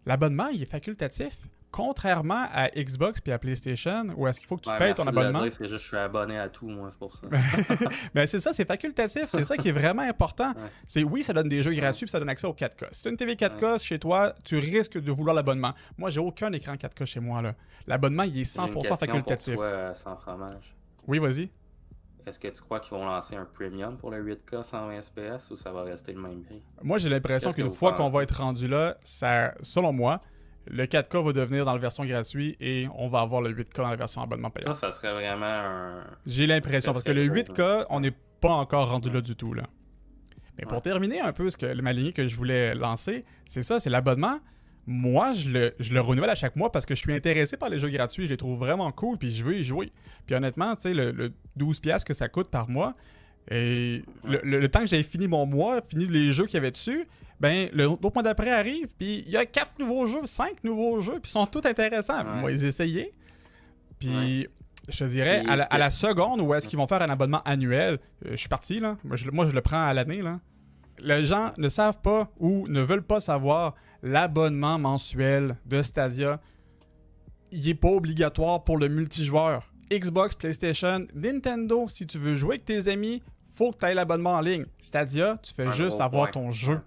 L'abonnement, 0.06 0.48
il 0.48 0.62
est 0.62 0.70
facultatif. 0.70 1.38
Contrairement 1.72 2.46
à 2.54 2.70
Xbox 2.70 3.20
puis 3.20 3.34
à 3.34 3.38
PlayStation, 3.38 4.06
où 4.16 4.26
est-ce 4.28 4.40
qu'il 4.40 4.48
faut 4.48 4.56
que 4.56 4.62
tu 4.62 4.78
payes 4.78 4.94
ton 4.94 5.06
abonnement? 5.08 5.42
C'est 5.50 5.68
juste 5.68 5.84
je 5.84 5.88
suis 5.90 5.98
abonné 5.98 6.40
à 6.40 6.48
tout, 6.48 6.70
moi, 6.70 6.88
c'est 6.90 6.98
pour 6.98 7.14
ça. 7.18 7.28
Mais 8.14 8.28
c'est 8.28 8.40
ça, 8.40 8.54
c'est 8.54 8.66
facultatif. 8.66 9.26
C'est 9.28 9.44
ça 9.44 9.58
qui 9.58 9.68
est 9.68 9.74
vraiment 9.74 10.04
important. 10.04 10.54
C'est 10.86 11.04
oui, 11.04 11.22
ça 11.22 11.34
donne 11.34 11.50
des 11.50 11.64
jeux 11.64 11.74
gratuits 11.74 12.06
puis 12.06 12.12
ça 12.12 12.20
donne 12.20 12.30
accès 12.30 12.48
au 12.48 12.54
4K. 12.54 12.88
Si 12.92 13.02
tu 13.02 13.10
as 13.10 13.12
une 13.12 13.18
TV 13.18 13.34
4K 13.34 13.84
chez 13.84 14.00
toi, 14.00 14.34
tu 14.46 14.58
risques 14.58 14.98
de 14.98 15.12
vouloir 15.12 15.36
l'abonnement. 15.36 15.74
Moi, 15.98 16.12
j'ai 16.12 16.22
aucun 16.22 16.50
écran 16.54 16.76
4K 16.76 17.06
chez 17.06 17.20
moi. 17.20 17.42
L'abonnement, 17.88 18.24
il 18.24 18.40
est 18.40 18.56
100% 18.56 18.98
facultatif. 18.98 19.56
Pour 19.56 19.64
toi, 19.64 19.94
sans 19.96 20.16
fromage. 20.16 20.74
Oui, 21.08 21.20
vas-y. 21.20 21.50
Est-ce 22.26 22.40
que 22.40 22.48
tu 22.48 22.62
crois 22.62 22.80
qu'ils 22.80 22.98
vont 22.98 23.06
lancer 23.06 23.36
un 23.36 23.46
premium 23.46 23.98
pour 23.98 24.10
le 24.10 24.24
8K 24.24 24.64
120 24.64 25.02
FPS 25.02 25.52
ou 25.52 25.56
ça 25.56 25.72
va 25.72 25.84
rester 25.84 26.12
le 26.12 26.22
même 26.22 26.42
prix? 26.42 26.62
Moi, 26.82 26.98
j'ai 26.98 27.10
l'impression 27.10 27.52
qu'une 27.52 27.70
fois 27.70 27.94
qu'on 27.94 28.10
va 28.10 28.24
être 28.24 28.42
rendu 28.42 28.68
là, 28.68 28.98
ça, 29.04 29.54
selon 29.62 29.94
moi, 29.94 30.22
le 30.68 30.86
4K 30.86 31.24
va 31.24 31.34
devenir 31.34 31.66
dans 31.66 31.74
la 31.74 31.80
version 31.80 32.04
gratuite 32.04 32.58
et 32.60 32.88
on 32.96 33.08
va 33.08 33.22
avoir 33.22 33.42
le 33.42 33.54
8K 33.54 33.78
dans 33.78 33.90
la 33.90 33.96
version 33.96 34.22
abonnement 34.22 34.50
payant. 34.50 34.74
Ça, 34.74 34.92
ça 34.92 34.92
serait 34.92 35.14
vraiment 35.14 35.46
un. 35.46 36.04
J'ai 36.26 36.48
l'impression, 36.48 36.94
parce 36.94 37.04
que 37.04 37.12
le 37.12 37.28
8K, 37.28 37.86
on 37.90 38.00
n'est 38.00 38.16
pas 38.42 38.50
encore 38.50 38.90
rendu 38.90 39.12
là 39.12 39.22
du 39.22 39.36
tout. 39.36 39.54
Là. 39.54 39.64
Mais 40.58 40.66
pour 40.66 40.82
terminer 40.82 41.22
un 41.22 41.34
peu 41.34 41.50
ce 41.50 41.58
que, 41.58 41.80
ma 41.82 41.94
lignée 41.94 42.14
que 42.14 42.28
je 42.28 42.36
voulais 42.36 42.74
lancer, 42.74 43.26
c'est 43.48 43.62
ça, 43.62 43.80
c'est 43.80 43.90
l'abonnement 43.90 44.40
moi, 44.88 45.34
je 45.34 45.50
le, 45.50 45.76
je 45.80 45.94
le, 45.94 46.02
renouvelle 46.02 46.30
à 46.30 46.36
chaque 46.36 46.56
mois 46.56 46.72
parce 46.72 46.86
que 46.86 46.94
je 46.96 47.00
suis 47.00 47.14
intéressé 47.14 47.58
par 47.58 47.70
les 47.70 47.80
jeux 47.80 47.90
gratuits. 47.90 48.26
Je 48.26 48.32
les 48.32 48.38
trouve 48.38 48.58
vraiment 48.58 48.92
cool, 48.92 49.18
puis 49.18 49.32
je 49.32 49.44
veux 49.44 49.58
y 49.58 49.64
jouer. 49.64 49.92
Puis 50.26 50.36
honnêtement, 50.36 50.76
tu 50.76 50.84
sais, 50.84 50.94
le, 50.94 51.34
12$ 51.58 52.04
que 52.04 52.14
ça 52.14 52.30
coûte 52.30 52.50
par 52.50 52.70
mois, 52.70 52.96
et 53.50 54.02
le, 54.24 54.68
temps 54.68 54.82
que 54.82 54.88
j'avais 54.88 55.04
fini 55.04 55.28
mon 55.28 55.46
mois, 55.46 55.82
fini 55.82 56.06
les 56.06 56.34
jeux 56.34 56.46
qu'il 56.46 56.56
y 56.56 56.58
avait 56.58 56.72
dessus, 56.72 57.08
ben, 57.40 57.70
le 57.74 57.88
mois 57.88 58.24
d'après 58.24 58.52
arrive, 58.52 58.94
puis 58.98 59.24
il 59.26 59.32
y 59.32 59.38
a 59.38 59.46
quatre 59.46 59.78
nouveaux 59.80 60.08
jeux, 60.08 60.26
cinq 60.26 60.64
nouveaux 60.64 61.00
jeux, 61.02 61.20
puis 61.20 61.30
ils 61.30 61.32
sont 61.32 61.46
tous 61.46 61.66
intéressants. 61.66 62.24
Moi, 62.24 62.52
ils 62.52 62.64
essayaient. 62.64 63.14
Puis. 64.00 64.48
Je 64.88 65.00
te 65.00 65.04
dirais, 65.06 65.44
à 65.48 65.78
la, 65.80 65.90
seconde 65.90 66.42
où 66.42 66.54
est-ce 66.54 66.68
qu'ils 66.68 66.78
vont 66.78 66.86
faire 66.86 67.02
un 67.02 67.10
abonnement 67.10 67.42
annuel, 67.44 67.98
euh, 68.26 68.32
je 68.32 68.36
suis 68.36 68.50
parti, 68.50 68.80
là. 68.80 68.98
Moi 69.04 69.16
je, 69.16 69.32
moi, 69.32 69.48
je 69.48 69.52
le 69.52 69.62
prends 69.62 69.84
à 69.84 69.94
l'année, 69.96 70.22
là. 70.22 70.40
Les 71.00 71.26
gens 71.26 71.54
ne 71.58 71.70
savent 71.70 72.00
pas 72.02 72.32
ou 72.38 72.68
ne 72.68 72.82
veulent 72.82 73.02
pas 73.02 73.20
savoir 73.20 73.74
l'abonnement 74.06 74.78
mensuel 74.78 75.58
de 75.66 75.82
Stadia, 75.82 76.40
il 77.52 77.66
n'est 77.66 77.74
pas 77.74 77.90
obligatoire 77.90 78.64
pour 78.64 78.78
le 78.78 78.88
multijoueur. 78.88 79.70
Xbox, 79.92 80.36
PlayStation, 80.36 81.08
Nintendo, 81.14 81.88
si 81.88 82.06
tu 82.06 82.20
veux 82.20 82.36
jouer 82.36 82.56
avec 82.56 82.66
tes 82.66 82.88
amis, 82.88 83.24
faut 83.54 83.72
que 83.72 83.80
tu 83.80 83.86
aies 83.86 83.94
l'abonnement 83.94 84.34
en 84.34 84.42
ligne. 84.42 84.66
Stadia, 84.80 85.38
tu 85.42 85.54
fais 85.54 85.72
juste 85.72 86.00
avoir 86.02 86.30
ton 86.32 86.52
jeu. 86.52 86.80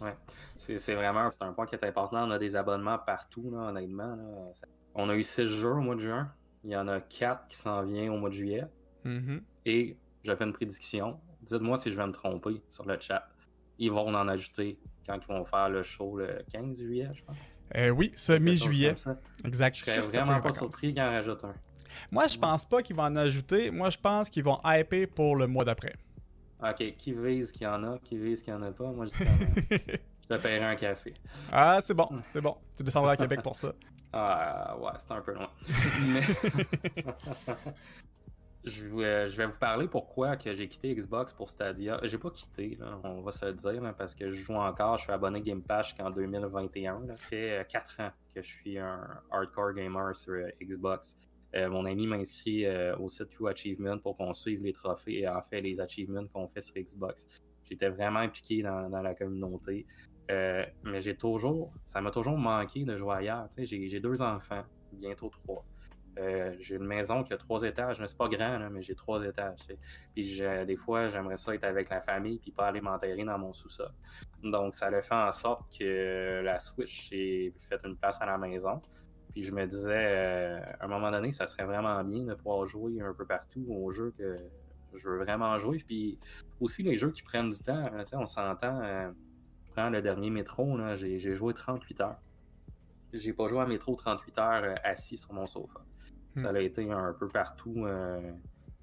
Ouais. 0.00 0.14
C'est 0.58 0.94
vraiment 0.94 1.30
c'est 1.30 1.42
un 1.42 1.52
point 1.52 1.66
qui 1.66 1.74
est 1.74 1.84
important. 1.84 2.28
On 2.28 2.30
a 2.30 2.38
des 2.38 2.56
abonnements 2.56 2.98
partout, 2.98 3.50
là, 3.50 3.70
honnêtement. 3.70 4.52
On 4.94 5.08
a 5.08 5.16
eu 5.16 5.22
six 5.22 5.46
jeux 5.46 5.72
au 5.72 5.80
mois 5.80 5.96
de 5.96 6.00
juin. 6.00 6.30
Il 6.62 6.70
y 6.70 6.76
en 6.76 6.88
a 6.88 7.00
quatre 7.00 7.48
qui 7.48 7.56
s'en 7.56 7.82
viennent 7.82 8.10
au 8.10 8.18
mois 8.18 8.28
de 8.28 8.34
juillet. 8.34 8.64
Mm-hmm. 9.04 9.40
Et 9.64 9.96
je 10.24 10.34
fais 10.34 10.44
une 10.44 10.52
prédiction. 10.52 11.18
Dites-moi 11.40 11.78
si 11.78 11.90
je 11.90 11.96
vais 11.96 12.06
me 12.06 12.12
tromper 12.12 12.62
sur 12.68 12.86
le 12.86 12.98
chat. 13.00 13.28
Ils 13.78 13.90
vont 13.90 14.06
en 14.06 14.28
ajouter 14.28 14.78
quand 15.06 15.18
ils 15.20 15.26
vont 15.28 15.44
faire 15.44 15.68
le 15.68 15.82
show 15.82 16.16
le 16.16 16.42
15 16.52 16.78
juillet, 16.78 17.08
je 17.12 17.22
pense. 17.24 17.36
Euh, 17.76 17.90
oui, 17.90 18.12
c'est 18.14 18.38
mi-juillet. 18.38 18.94
Exact. 19.44 19.76
Je 19.76 19.84
serais 19.84 20.00
vraiment 20.00 20.40
pas 20.40 20.50
surpris 20.50 20.92
qu'ils 20.92 21.02
en 21.02 21.10
rajoutent 21.10 21.44
un. 21.44 21.54
Moi, 22.10 22.26
je 22.26 22.38
pense 22.38 22.66
pas 22.66 22.82
qu'ils 22.82 22.96
vont 22.96 23.04
en 23.04 23.16
ajouter. 23.16 23.70
Moi, 23.70 23.90
je 23.90 23.98
pense 23.98 24.30
qu'ils 24.30 24.44
vont 24.44 24.58
hyper 24.64 25.08
pour 25.08 25.36
le 25.36 25.46
mois 25.46 25.64
d'après. 25.64 25.94
Ok, 26.62 26.96
qui 26.96 27.12
vise 27.12 27.50
qu'il 27.52 27.62
y 27.62 27.66
en 27.66 27.82
a, 27.84 27.98
qui 27.98 28.16
vise 28.16 28.42
qu'il 28.42 28.52
y 28.52 28.56
en 28.56 28.62
a 28.62 28.70
pas. 28.70 28.90
Moi, 28.90 29.06
je, 29.06 29.12
je 29.12 29.96
te 30.28 30.34
paierai 30.36 30.64
un 30.64 30.76
café. 30.76 31.12
Ah, 31.50 31.78
c'est 31.80 31.94
bon, 31.94 32.08
c'est 32.26 32.40
bon. 32.40 32.56
Tu 32.76 32.82
descendras 32.82 33.12
à 33.12 33.16
Québec 33.16 33.42
pour 33.42 33.56
ça. 33.56 33.72
Ah, 34.12 34.76
ouais, 34.78 34.92
c'est 34.98 35.12
un 35.12 35.20
peu 35.22 35.32
loin. 35.34 35.48
Je, 38.64 39.36
vais 39.36 39.46
vous 39.46 39.58
parler 39.58 39.88
pourquoi 39.88 40.36
que 40.36 40.54
j'ai 40.54 40.68
quitté 40.68 40.94
Xbox 40.94 41.32
pour 41.32 41.50
Stadia. 41.50 41.98
J'ai 42.04 42.18
pas 42.18 42.30
quitté, 42.30 42.78
on 43.02 43.20
va 43.20 43.32
se 43.32 43.46
le 43.46 43.54
dire, 43.54 43.94
parce 43.98 44.14
que 44.14 44.30
je 44.30 44.44
joue 44.44 44.54
encore. 44.54 44.98
Je 44.98 45.02
suis 45.02 45.12
abonné 45.12 45.40
Game 45.40 45.62
Pass 45.62 45.88
jusqu'en 45.88 46.10
2021. 46.10 47.06
Ça 47.08 47.16
fait 47.16 47.66
4 47.68 47.96
euh, 47.98 48.04
ans 48.04 48.10
que 48.32 48.40
je 48.40 48.46
suis 48.46 48.78
un 48.78 49.00
hardcore 49.32 49.72
gamer 49.72 50.14
sur 50.14 50.34
euh, 50.34 50.48
Xbox. 50.62 51.18
Euh, 51.56 51.68
mon 51.68 51.84
ami 51.86 52.06
m'a 52.06 52.16
inscrit 52.16 52.64
au 52.98 53.08
site 53.08 53.30
True 53.30 53.50
Achievement 53.50 53.98
pour 53.98 54.16
qu'on 54.16 54.32
suive 54.32 54.62
les 54.62 54.72
trophées 54.72 55.20
et 55.20 55.28
en 55.28 55.42
fait 55.42 55.60
les 55.60 55.80
achievements 55.80 56.26
qu'on 56.32 56.46
fait 56.46 56.62
sur 56.62 56.76
Xbox. 56.76 57.26
J'étais 57.68 57.88
vraiment 57.88 58.20
impliqué 58.20 58.62
dans, 58.62 58.88
la 58.88 59.14
communauté. 59.14 59.86
mais 60.28 61.00
j'ai 61.00 61.16
toujours, 61.16 61.72
ça 61.84 62.00
m'a 62.00 62.10
toujours 62.10 62.38
manqué 62.38 62.84
de 62.84 62.96
jouer 62.96 63.16
ailleurs. 63.16 63.48
J'ai 63.58 64.00
deux 64.00 64.22
enfants, 64.22 64.62
bientôt 64.92 65.28
trois. 65.28 65.64
Euh, 66.18 66.54
j'ai 66.60 66.76
une 66.76 66.84
maison 66.84 67.22
qui 67.22 67.32
a 67.32 67.36
trois 67.36 67.62
étages. 67.62 68.02
C'est 68.04 68.16
pas 68.16 68.28
grand, 68.28 68.58
mais 68.70 68.82
j'ai 68.82 68.94
trois 68.94 69.24
étages. 69.24 69.60
Puis 70.14 70.42
des 70.66 70.76
fois, 70.76 71.08
j'aimerais 71.08 71.36
ça 71.36 71.54
être 71.54 71.64
avec 71.64 71.88
la 71.88 72.00
famille 72.00 72.38
puis 72.38 72.50
pas 72.50 72.66
aller 72.66 72.80
m'enterrer 72.80 73.24
dans 73.24 73.38
mon 73.38 73.52
sous-sol. 73.52 73.92
Donc, 74.42 74.74
ça 74.74 74.90
le 74.90 75.00
fait 75.00 75.14
en 75.14 75.32
sorte 75.32 75.78
que 75.78 76.42
la 76.42 76.58
Switch 76.58 77.10
ait 77.12 77.52
fait 77.58 77.80
une 77.84 77.96
place 77.96 78.20
à 78.20 78.26
la 78.26 78.38
maison. 78.38 78.80
Puis 79.32 79.44
je 79.44 79.52
me 79.52 79.66
disais, 79.66 79.92
euh, 79.94 80.60
à 80.80 80.84
un 80.84 80.88
moment 80.88 81.10
donné, 81.10 81.32
ça 81.32 81.46
serait 81.46 81.64
vraiment 81.64 82.02
bien 82.04 82.24
de 82.24 82.34
pouvoir 82.34 82.66
jouer 82.66 83.00
un 83.00 83.14
peu 83.14 83.24
partout 83.24 83.64
aux 83.68 83.90
jeux 83.90 84.12
que 84.18 84.38
je 84.94 85.08
veux 85.08 85.18
vraiment 85.18 85.58
jouer. 85.58 85.82
Puis 85.86 86.18
aussi 86.60 86.82
les 86.82 86.98
jeux 86.98 87.10
qui 87.10 87.22
prennent 87.22 87.48
du 87.48 87.58
temps. 87.58 87.90
on 88.12 88.26
s'entend. 88.26 88.82
Euh, 88.82 89.10
je 89.66 89.72
prends 89.72 89.88
le 89.88 90.02
dernier 90.02 90.28
métro, 90.28 90.78
j'ai 90.96 91.34
joué 91.34 91.54
38 91.54 92.00
heures. 92.02 92.20
J'ai 93.14 93.32
pas 93.32 93.48
joué 93.48 93.60
à 93.60 93.66
métro 93.66 93.94
38 93.94 94.38
heures 94.38 94.74
assis 94.84 95.16
sur 95.16 95.32
mon 95.32 95.46
sofa. 95.46 95.80
Ça 96.36 96.52
hmm. 96.52 96.56
a 96.56 96.60
été 96.60 96.90
un 96.90 97.12
peu 97.12 97.28
partout 97.28 97.84
euh, 97.86 98.32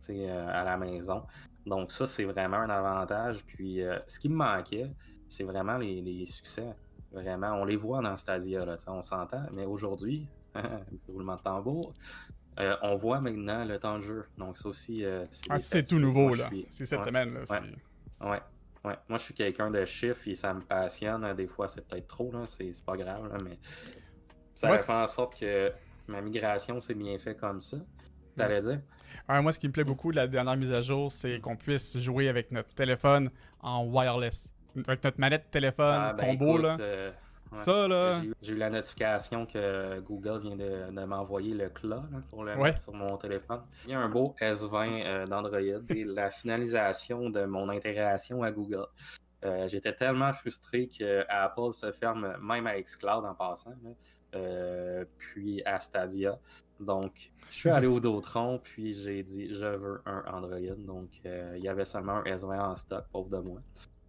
euh, 0.10 0.48
à 0.48 0.64
la 0.64 0.78
maison. 0.78 1.24
Donc 1.66 1.92
ça, 1.92 2.08
c'est 2.08 2.24
vraiment 2.24 2.58
un 2.58 2.70
avantage. 2.70 3.44
Puis 3.46 3.82
euh, 3.82 3.98
ce 4.08 4.20
qui 4.20 4.30
me 4.30 4.36
manquait, 4.36 4.92
c'est 5.28 5.44
vraiment 5.44 5.78
les, 5.78 6.26
succès. 6.26 6.76
Vraiment, 7.12 7.54
on 7.54 7.66
les 7.66 7.76
voit 7.76 8.02
dans 8.02 8.16
Stadia, 8.16 8.66
là, 8.66 8.76
on 8.88 9.02
s'entend. 9.02 9.44
Mais 9.52 9.66
aujourd'hui, 9.66 10.28
roulement 11.08 11.36
de 11.36 11.42
tambour, 11.42 11.94
on 12.82 12.96
voit 12.96 13.22
maintenant 13.22 13.66
le 13.66 13.80
temps 13.80 13.98
de 13.98 14.04
jeu. 14.04 14.26
Donc 14.38 14.58
ça 14.58 14.70
aussi, 14.70 15.04
c'est 15.32 15.80
ah, 15.80 15.84
tout 15.88 16.00
nouveau, 16.00 16.36
là. 16.36 16.50
C'est 16.70 16.86
cette 16.86 17.06
semaine, 17.06 17.34
là. 17.34 17.42
Ouais. 18.22 18.42
ouais. 18.84 18.96
Moi, 19.08 19.18
je 19.18 19.24
suis 19.24 19.34
quelqu'un 19.34 19.72
de 19.72 19.86
chiffres 19.86 20.28
et 20.28 20.36
ça 20.36 20.54
me 20.54 20.62
passionne. 20.62 21.34
Des 21.36 21.48
fois, 21.48 21.68
c'est 21.68 21.88
peut-être 21.88 22.08
trop, 22.08 22.32
là. 22.32 22.44
C'est 22.46 22.84
pas 22.84 22.98
grave, 22.98 23.32
mais 23.44 23.58
ça 24.54 24.76
fait 24.76 24.92
en 24.92 25.08
sorte 25.08 25.40
que 25.40 25.72
ma 26.10 26.22
migration 26.22 26.80
s'est 26.80 26.94
bien 26.94 27.18
fait 27.18 27.36
comme 27.36 27.62
ça. 27.62 27.78
T'allais 28.36 28.62
dire? 28.62 28.80
moi, 29.28 29.52
ce 29.52 29.60
qui 29.60 29.68
me 29.68 29.74
plaît 29.74 29.84
beaucoup 29.84 30.12
de 30.12 30.16
la 30.16 30.28
dernière 30.28 30.56
mise 30.56 30.72
à 30.72 30.82
jour, 30.82 31.12
c'est 31.12 31.40
qu'on 31.40 31.56
puisse 31.56 31.98
jouer 31.98 32.30
avec 32.30 32.52
notre 32.52 32.74
téléphone 32.74 33.30
en 33.62 33.86
wireless. 33.86 34.54
Avec 34.88 35.04
notre 35.04 35.20
manette 35.20 35.52
téléphone 35.52 36.00
ah, 36.00 36.14
ben 36.14 36.38
combo, 36.38 36.58
là. 36.58 36.78
Euh, 36.80 37.12
ça, 37.54 37.88
là. 37.88 38.22
J'ai 38.42 38.54
eu 38.54 38.58
la 38.58 38.70
notification 38.70 39.46
que 39.46 40.00
Google 40.02 40.40
vient 40.42 40.56
de, 40.56 41.06
m'envoyer 41.06 41.54
le 41.54 41.70
CLA 41.70 42.04
pour 42.30 42.44
le 42.44 42.56
mettre 42.56 42.80
sur 42.80 42.94
mon 42.94 43.18
téléphone. 43.18 43.62
Il 43.86 43.92
y 43.92 43.94
a 43.94 44.00
un 44.00 44.10
beau 44.10 44.36
S20 44.40 45.04
euh, 45.04 45.26
d'Android 45.26 45.60
et 45.60 46.04
la 46.04 46.30
finalisation 46.32 47.30
de 47.30 47.46
mon 47.46 47.70
intégration 47.70 48.44
à 48.44 48.52
Google. 48.52 48.86
Euh, 49.46 49.68
j'étais 49.68 49.94
tellement 49.94 50.32
frustré 50.34 50.88
que 50.88 51.26
Apple 51.30 51.74
se 51.74 51.92
ferme, 51.92 52.38
même 52.42 52.68
avec 52.68 52.86
Xcloud 52.86 53.26
en 53.26 53.34
passant. 53.34 53.74
Euh, 54.36 55.06
puis 55.18 55.64
à 55.64 55.80
Stadia. 55.80 56.40
Donc, 56.80 57.32
je 57.50 57.56
suis 57.56 57.70
allé 57.70 57.88
au 57.88 58.00
Dotron, 58.00 58.60
puis 58.64 58.94
j'ai 58.94 59.24
dit 59.24 59.54
je 59.54 59.66
veux 59.66 60.02
un 60.06 60.24
Android. 60.28 60.76
Donc, 60.78 61.10
euh, 61.26 61.56
il 61.58 61.64
y 61.64 61.68
avait 61.68 61.86
seulement 61.86 62.18
un 62.18 62.24
S20 62.24 62.60
en 62.60 62.76
stock, 62.76 63.06
pauvre 63.12 63.30
de 63.30 63.40
moi. 63.40 63.60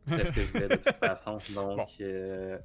C'était 0.07 0.27
ce 0.27 0.33
que 0.33 0.41
je 0.43 0.53
voulais 0.53 0.69
de 0.69 0.77
toute 0.77 0.97
façon. 0.97 1.39
Donc, 1.55 1.89
euh, 2.01 2.59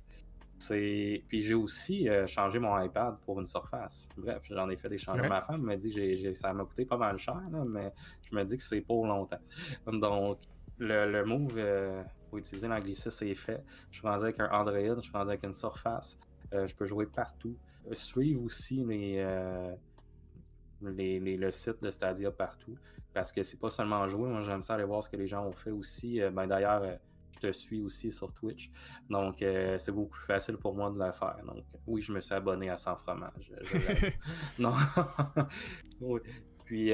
c'est. 0.60 1.24
Puis 1.28 1.42
j'ai 1.42 1.54
aussi 1.54 2.08
changé 2.28 2.60
mon 2.60 2.80
iPad 2.80 3.18
pour 3.26 3.40
une 3.40 3.46
Surface. 3.46 4.10
Bref, 4.18 4.44
j'en 4.50 4.70
ai 4.70 4.76
fait 4.76 4.90
des 4.90 4.98
changements. 4.98 5.30
Ma 5.30 5.42
femme 5.42 5.62
m'a 5.62 5.76
dit 5.76 5.94
que 5.94 6.34
ça 6.34 6.54
m'a 6.54 6.66
coûté 6.66 6.86
pas 6.86 6.98
mal 6.98 7.18
cher, 7.18 7.42
mais 7.68 7.92
je 8.30 8.36
me 8.36 8.44
dis 8.44 8.58
que 8.58 8.64
c'est 8.64 8.82
pour 8.82 9.08
longtemps. 9.08 9.40
Donc, 9.88 10.40
le, 10.78 11.10
le 11.10 11.24
move 11.24 11.58
pour 12.30 12.38
utiliser 12.38 12.68
l'anglicisme, 12.68 13.12
c'est 13.12 13.34
fait. 13.34 13.64
Je 13.92 14.00
suis 14.00 14.08
rendu 14.08 14.24
avec 14.24 14.40
un 14.40 14.50
Android, 14.52 14.96
je 14.98 15.02
suis 15.02 15.12
rendu 15.14 15.30
avec 15.30 15.44
une 15.44 15.54
Surface. 15.54 16.20
Euh, 16.54 16.68
je 16.68 16.76
peux 16.76 16.86
jouer 16.86 17.06
partout. 17.06 17.56
Euh, 17.88 17.94
suivre 17.94 18.44
aussi 18.44 18.84
euh, 18.88 19.76
les, 20.82 21.20
le 21.20 21.52
site 21.52 21.82
de 21.82 21.92
Stadia 21.92 22.32
partout. 22.32 22.78
Parce 23.14 23.32
que 23.32 23.44
c'est 23.44 23.60
pas 23.60 23.70
seulement 23.70 24.08
jouer. 24.08 24.30
Moi, 24.30 24.42
j'aime 24.42 24.62
ça 24.62 24.76
aller 24.76 24.84
voir 24.84 25.04
ce 25.04 25.10
que 25.10 25.18
les 25.18 25.28
gens 25.28 25.46
ont 25.46 25.54
fait 25.54 25.72
aussi. 25.72 26.20
ben, 26.34 26.48
D'ailleurs, 26.48 26.84
je 27.34 27.40
te 27.48 27.52
suis 27.52 27.82
aussi 27.82 28.12
sur 28.12 28.34
Twitch. 28.34 28.70
Donc, 29.10 29.38
c'est 29.40 29.92
beaucoup 29.92 30.10
plus 30.10 30.26
facile 30.26 30.58
pour 30.58 30.76
moi 30.76 30.90
de 30.90 31.00
le 31.00 31.12
faire. 31.14 31.38
Donc, 31.46 31.64
oui, 31.88 32.02
je 32.02 32.12
me 32.12 32.20
suis 32.20 32.34
abonné 32.34 32.70
à 32.70 32.76
Sans 32.76 32.98
Fromage. 32.98 33.54
non. 34.60 34.74
Puis, 36.66 36.92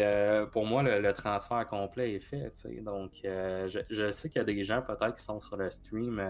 pour 0.51 0.67
moi, 0.67 0.83
le, 0.83 1.11
transfert 1.11 1.65
complet 1.65 2.13
est 2.13 2.19
fait. 2.19 2.53
Donc, 2.83 3.13
je, 3.23 4.11
sais 4.11 4.29
qu'il 4.29 4.37
y 4.37 4.43
a 4.43 4.45
des 4.45 4.63
gens 4.63 4.83
peut-être 4.83 5.15
qui 5.15 5.23
sont 5.23 5.39
sur 5.39 5.57
le 5.57 5.71
stream 5.71 6.21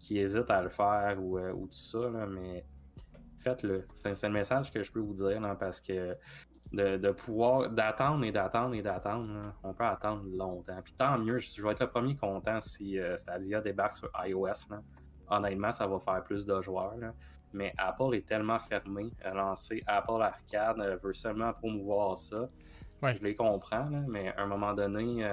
qui 0.00 0.18
hésitent 0.18 0.50
à 0.50 0.62
le 0.62 0.68
faire 0.68 1.16
ou, 1.20 1.38
euh, 1.38 1.52
tout 1.52 1.68
ça, 1.70 2.08
mais 2.28 2.64
faites-le. 3.38 3.86
C'est 3.94 4.22
le 4.22 4.30
message 4.30 4.72
que 4.72 4.82
je 4.82 4.90
peux 4.90 5.00
vous 5.00 5.14
dire 5.14 5.40
parce 5.58 5.80
que 5.80 6.16
de, 6.72 7.10
pouvoir 7.10 7.70
d'attendre 7.70 8.24
et 8.24 8.32
d'attendre 8.32 8.74
et 8.74 8.82
d'attendre, 8.82 9.54
on 9.62 9.74
peut 9.74 9.84
attendre 9.84 10.24
longtemps. 10.36 10.80
Puis 10.82 10.94
tant 10.94 11.18
mieux, 11.18 11.38
je, 11.38 11.62
vais 11.62 11.72
être 11.72 11.80
le 11.80 11.90
premier 11.90 12.16
content 12.16 12.60
si 12.60 12.98
euh, 12.98 13.16
Stadia 13.16 13.60
débarque 13.60 13.92
sur 13.92 14.10
iOS. 14.24 14.74
Honnêtement, 15.28 15.72
ça 15.72 15.86
va 15.86 15.98
faire 15.98 16.22
plus 16.24 16.46
de 16.46 16.60
joueurs. 16.62 16.94
Mais 17.52 17.72
Apple 17.76 18.14
est 18.14 18.26
tellement 18.26 18.60
fermé 18.60 19.10
à 19.24 19.34
lancer 19.34 19.82
Apple 19.86 20.22
Arcade, 20.22 20.78
euh, 20.78 20.96
veut 20.96 21.12
seulement 21.12 21.52
promouvoir 21.52 22.16
ça. 22.16 22.48
Je 23.02 23.22
les 23.22 23.34
comprends, 23.34 23.88
mais 24.08 24.28
à 24.36 24.42
un 24.42 24.46
moment 24.46 24.74
donné, 24.74 25.26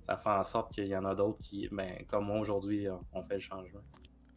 ça 0.00 0.16
fait 0.16 0.30
en 0.30 0.42
sorte 0.42 0.72
qu'il 0.72 0.86
y 0.86 0.96
en 0.96 1.04
a 1.04 1.14
d'autres 1.14 1.38
qui, 1.42 1.68
ben, 1.70 2.02
comme 2.08 2.24
moi 2.24 2.38
aujourd'hui, 2.38 2.88
ont 2.88 3.22
fait 3.22 3.34
le 3.34 3.40
changement. 3.40 3.82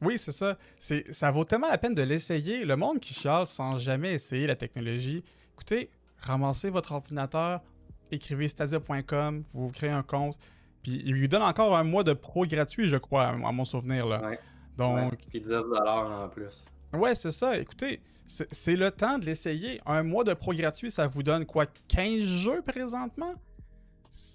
Oui, 0.03 0.17
c'est 0.17 0.31
ça. 0.31 0.57
C'est, 0.77 1.13
ça 1.13 1.31
vaut 1.31 1.45
tellement 1.45 1.69
la 1.69 1.77
peine 1.77 1.95
de 1.95 2.01
l'essayer. 2.01 2.65
Le 2.65 2.75
monde 2.75 2.99
qui 2.99 3.13
chiale 3.13 3.45
sans 3.45 3.77
jamais 3.77 4.13
essayer 4.13 4.47
la 4.47 4.55
technologie, 4.55 5.23
écoutez, 5.53 5.89
ramassez 6.17 6.69
votre 6.69 6.91
ordinateur, 6.91 7.61
écrivez 8.11 8.47
stadia.com, 8.47 9.43
vous, 9.53 9.69
créez 9.69 9.89
un 9.89 10.03
compte, 10.03 10.37
puis 10.81 11.01
il 11.05 11.13
lui 11.13 11.27
donne 11.27 11.43
encore 11.43 11.75
un 11.77 11.83
mois 11.83 12.03
de 12.03 12.13
pro 12.13 12.45
gratuit, 12.45 12.89
je 12.89 12.97
crois, 12.97 13.27
à 13.27 13.51
mon 13.51 13.65
souvenir. 13.65 14.05
Là. 14.05 14.21
Donc... 14.77 15.17
puis 15.29 15.39
10 15.39 15.51
en 15.87 16.29
plus. 16.29 16.65
Ouais, 16.93 17.15
c'est 17.15 17.31
ça. 17.31 17.57
Écoutez, 17.57 18.01
c'est, 18.25 18.75
le 18.75 18.91
temps 18.91 19.17
de 19.17 19.25
l'essayer. 19.25 19.81
Un 19.85 20.03
mois 20.03 20.23
de 20.23 20.33
pro 20.33 20.53
gratuit, 20.53 20.91
ça 20.91 21.07
vous 21.07 21.23
donne 21.23 21.45
quoi? 21.45 21.65
15 21.87 22.19
jeux 22.19 22.61
présentement? 22.61 23.33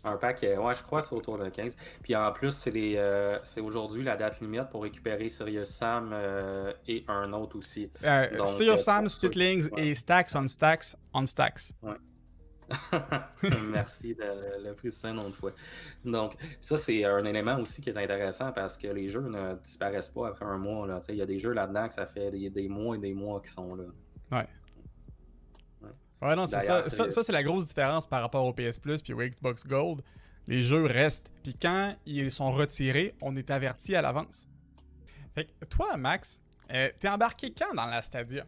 Un 0.05 0.17
paquet, 0.17 0.57
ouais, 0.57 0.75
je 0.75 0.83
crois 0.83 1.01
que 1.01 1.09
c'est 1.09 1.15
autour 1.15 1.39
de 1.39 1.49
15. 1.49 1.77
Puis 2.03 2.17
en 2.17 2.33
plus, 2.33 2.53
c'est 2.53 2.73
euh, 2.75 3.39
aujourd'hui 3.63 4.03
la 4.03 4.17
date 4.17 4.41
limite 4.41 4.69
pour 4.71 4.83
récupérer 4.83 5.29
Serious 5.29 5.65
Sam 5.65 6.11
euh, 6.13 6.73
et 6.87 7.05
un 7.09 7.33
autre 7.33 7.59
aussi. 7.59 7.91
Euh, 8.05 8.45
Serious 8.47 8.79
Sam, 8.79 9.09
Splitlings 9.09 9.69
et 9.77 9.95
Stacks 9.95 10.31
on 10.35 10.49
Stacks 10.49 10.97
on 11.15 11.27
Stacks. 11.27 11.73
Ouais. 11.83 11.95
Merci 13.71 14.15
de 14.15 14.63
le 14.63 14.75
préciser 14.75 15.09
une 15.09 15.21
autre 15.21 15.37
fois. 15.37 15.53
Donc, 16.05 16.35
ça, 16.61 16.77
c'est 16.77 17.05
un 17.05 17.25
élément 17.25 17.59
aussi 17.59 17.81
qui 17.81 17.89
est 17.89 17.97
intéressant 17.97 18.53
parce 18.53 18.77
que 18.77 18.89
les 18.89 19.09
jeux 19.09 19.23
ne 19.23 19.55
disparaissent 19.63 20.11
pas 20.11 20.29
après 20.29 20.45
un 20.45 20.59
mois. 20.59 20.87
Il 21.09 21.15
y 21.15 21.23
a 21.23 21.27
des 21.27 21.39
jeux 21.39 21.53
là-dedans 21.53 21.89
que 21.89 21.95
ça 21.95 22.07
fait 22.07 22.31
des, 22.31 22.51
des 22.51 22.69
mois 22.69 22.97
et 22.97 22.99
des 22.99 23.15
mois 23.15 23.41
qui 23.41 23.51
sont 23.51 23.75
là. 23.75 23.85
Ouais. 24.33 24.47
Ouais, 26.21 26.35
non, 26.35 26.47
c'est 26.47 26.61
ça. 26.61 26.83
Ça, 26.89 27.23
c'est 27.23 27.33
la 27.33 27.43
grosse 27.43 27.67
différence 27.67 28.07
par 28.07 28.23
rapport 28.23 28.45
au 28.45 28.53
PS 28.53 28.79
Plus 28.79 29.03
puis 29.03 29.13
au 29.13 29.19
Xbox 29.19 29.67
Gold. 29.67 30.03
Les 30.47 30.63
jeux 30.63 30.87
restent. 30.87 31.31
Puis 31.43 31.55
quand 31.55 31.95
ils 32.07 32.31
sont 32.31 32.53
retirés, 32.53 33.15
on 33.21 33.37
est 33.37 33.51
averti 33.51 33.95
à 33.95 34.03
l'avance. 34.03 34.49
Fait 35.35 35.45
que 35.45 35.65
toi, 35.67 35.97
Max, 35.97 36.41
euh, 36.73 36.91
t'es 36.99 37.09
embarqué 37.09 37.53
quand 37.53 37.75
dans 37.75 37.87
la 37.87 38.03
Stadia? 38.03 38.45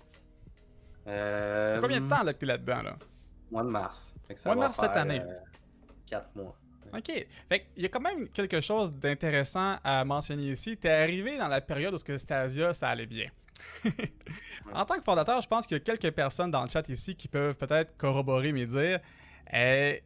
Euh... 1.06 1.80
combien 1.80 2.00
de 2.00 2.08
temps 2.08 2.22
là, 2.22 2.32
que 2.32 2.38
t'es 2.38 2.46
là-dedans, 2.46 2.82
là? 2.82 2.96
Mois 3.50 3.64
de 3.64 3.68
mars. 3.68 4.14
Mois 4.44 4.54
de 4.54 4.60
mars 4.60 4.78
cette 4.78 4.96
année. 4.96 5.22
4 6.06 6.30
euh, 6.36 6.42
mois. 6.42 6.56
OK. 6.92 7.26
Fait 7.48 7.66
il 7.76 7.82
y 7.82 7.86
a 7.86 7.88
quand 7.88 8.00
même 8.00 8.28
quelque 8.28 8.60
chose 8.60 8.90
d'intéressant 8.90 9.76
à 9.84 10.04
mentionner 10.04 10.50
ici. 10.50 10.76
T'es 10.76 10.90
arrivé 10.90 11.38
dans 11.38 11.48
la 11.48 11.60
période 11.60 11.94
où 11.94 11.98
ce 11.98 12.04
que 12.04 12.16
Stadia, 12.16 12.74
ça 12.74 12.88
allait 12.88 13.06
bien. 13.06 13.26
en 14.72 14.84
tant 14.84 14.96
que 14.96 15.02
fondateur, 15.04 15.40
je 15.40 15.48
pense 15.48 15.66
qu'il 15.66 15.76
y 15.76 15.80
a 15.80 15.84
quelques 15.84 16.10
personnes 16.14 16.50
dans 16.50 16.62
le 16.62 16.70
chat 16.70 16.88
ici 16.88 17.14
qui 17.14 17.28
peuvent 17.28 17.56
peut-être 17.56 17.96
corroborer 17.96 18.52
mes 18.52 18.66
dires. 18.66 19.00
Euh, 19.54 19.96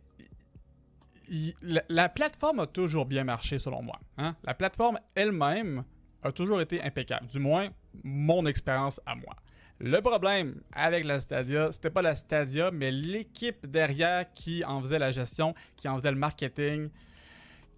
la, 1.88 2.08
plateforme 2.08 2.60
a 2.60 2.66
toujours 2.66 3.06
bien 3.06 3.24
marché 3.24 3.58
selon 3.58 3.82
moi. 3.82 3.98
Hein. 4.18 4.36
La 4.44 4.54
plateforme 4.54 4.98
elle-même 5.14 5.84
a 6.22 6.32
toujours 6.32 6.60
été 6.60 6.82
impeccable, 6.82 7.26
du 7.26 7.38
moins 7.38 7.68
mon 8.02 8.46
expérience 8.46 9.00
à 9.06 9.14
moi. 9.14 9.36
Le 9.80 10.00
problème 10.00 10.60
avec 10.72 11.04
la 11.04 11.20
Stadia, 11.20 11.72
c'était 11.72 11.90
pas 11.90 12.02
la 12.02 12.14
Stadia, 12.14 12.70
mais 12.70 12.90
l'équipe 12.90 13.66
derrière 13.66 14.32
qui 14.32 14.64
en 14.64 14.80
faisait 14.80 14.98
la 14.98 15.10
gestion, 15.10 15.54
qui 15.76 15.88
en 15.88 15.98
faisait 15.98 16.12
le 16.12 16.16
marketing, 16.16 16.90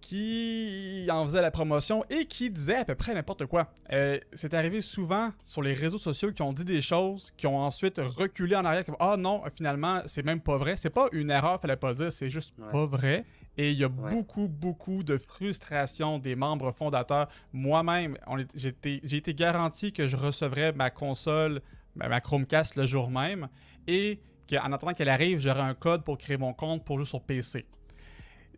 qui 0.01 1.07
en 1.11 1.23
faisait 1.25 1.41
la 1.41 1.51
promotion 1.51 2.05
et 2.09 2.25
qui 2.25 2.49
disait 2.49 2.77
à 2.77 2.85
peu 2.85 2.95
près 2.95 3.13
n'importe 3.13 3.45
quoi. 3.45 3.71
Euh, 3.91 4.19
c'est 4.33 4.53
arrivé 4.53 4.81
souvent 4.81 5.31
sur 5.43 5.61
les 5.61 5.73
réseaux 5.73 5.97
sociaux 5.97 6.31
qui 6.31 6.41
ont 6.41 6.53
dit 6.53 6.65
des 6.65 6.81
choses, 6.81 7.33
qui 7.37 7.47
ont 7.47 7.57
ensuite 7.57 7.99
reculé 7.99 8.55
en 8.55 8.65
arrière, 8.65 8.83
ah 8.99 9.17
non, 9.17 9.43
finalement, 9.55 10.01
c'est 10.05 10.23
même 10.23 10.41
pas 10.41 10.57
vrai. 10.57 10.75
C'est 10.75 10.89
pas 10.89 11.07
une 11.11 11.29
erreur, 11.29 11.59
fallait 11.59 11.75
pas 11.75 11.89
le 11.89 11.95
dire, 11.95 12.11
c'est 12.11 12.29
juste 12.29 12.55
pas 12.71 12.85
vrai. 12.85 13.25
Et 13.57 13.71
il 13.71 13.77
y 13.77 13.83
a 13.83 13.89
beaucoup, 13.89 14.47
beaucoup 14.47 15.03
de 15.03 15.17
frustration 15.17 16.19
des 16.19 16.35
membres 16.35 16.71
fondateurs. 16.71 17.27
Moi-même, 17.51 18.17
j'ai 18.53 19.17
été 19.17 19.33
garanti 19.33 19.91
que 19.91 20.07
je 20.07 20.15
recevrais 20.15 20.73
ma 20.73 20.91
console, 20.91 21.61
ma 21.95 22.21
Chromecast 22.21 22.75
le 22.75 22.85
jour 22.85 23.09
même. 23.09 23.47
Et 23.87 24.19
qu'en 24.47 24.71
attendant 24.71 24.93
qu'elle 24.93 25.09
arrive, 25.09 25.39
j'aurai 25.39 25.61
un 25.61 25.73
code 25.73 26.03
pour 26.03 26.17
créer 26.17 26.37
mon 26.37 26.53
compte 26.53 26.85
pour 26.85 26.97
jouer 26.97 27.05
sur 27.05 27.21
PC. 27.21 27.65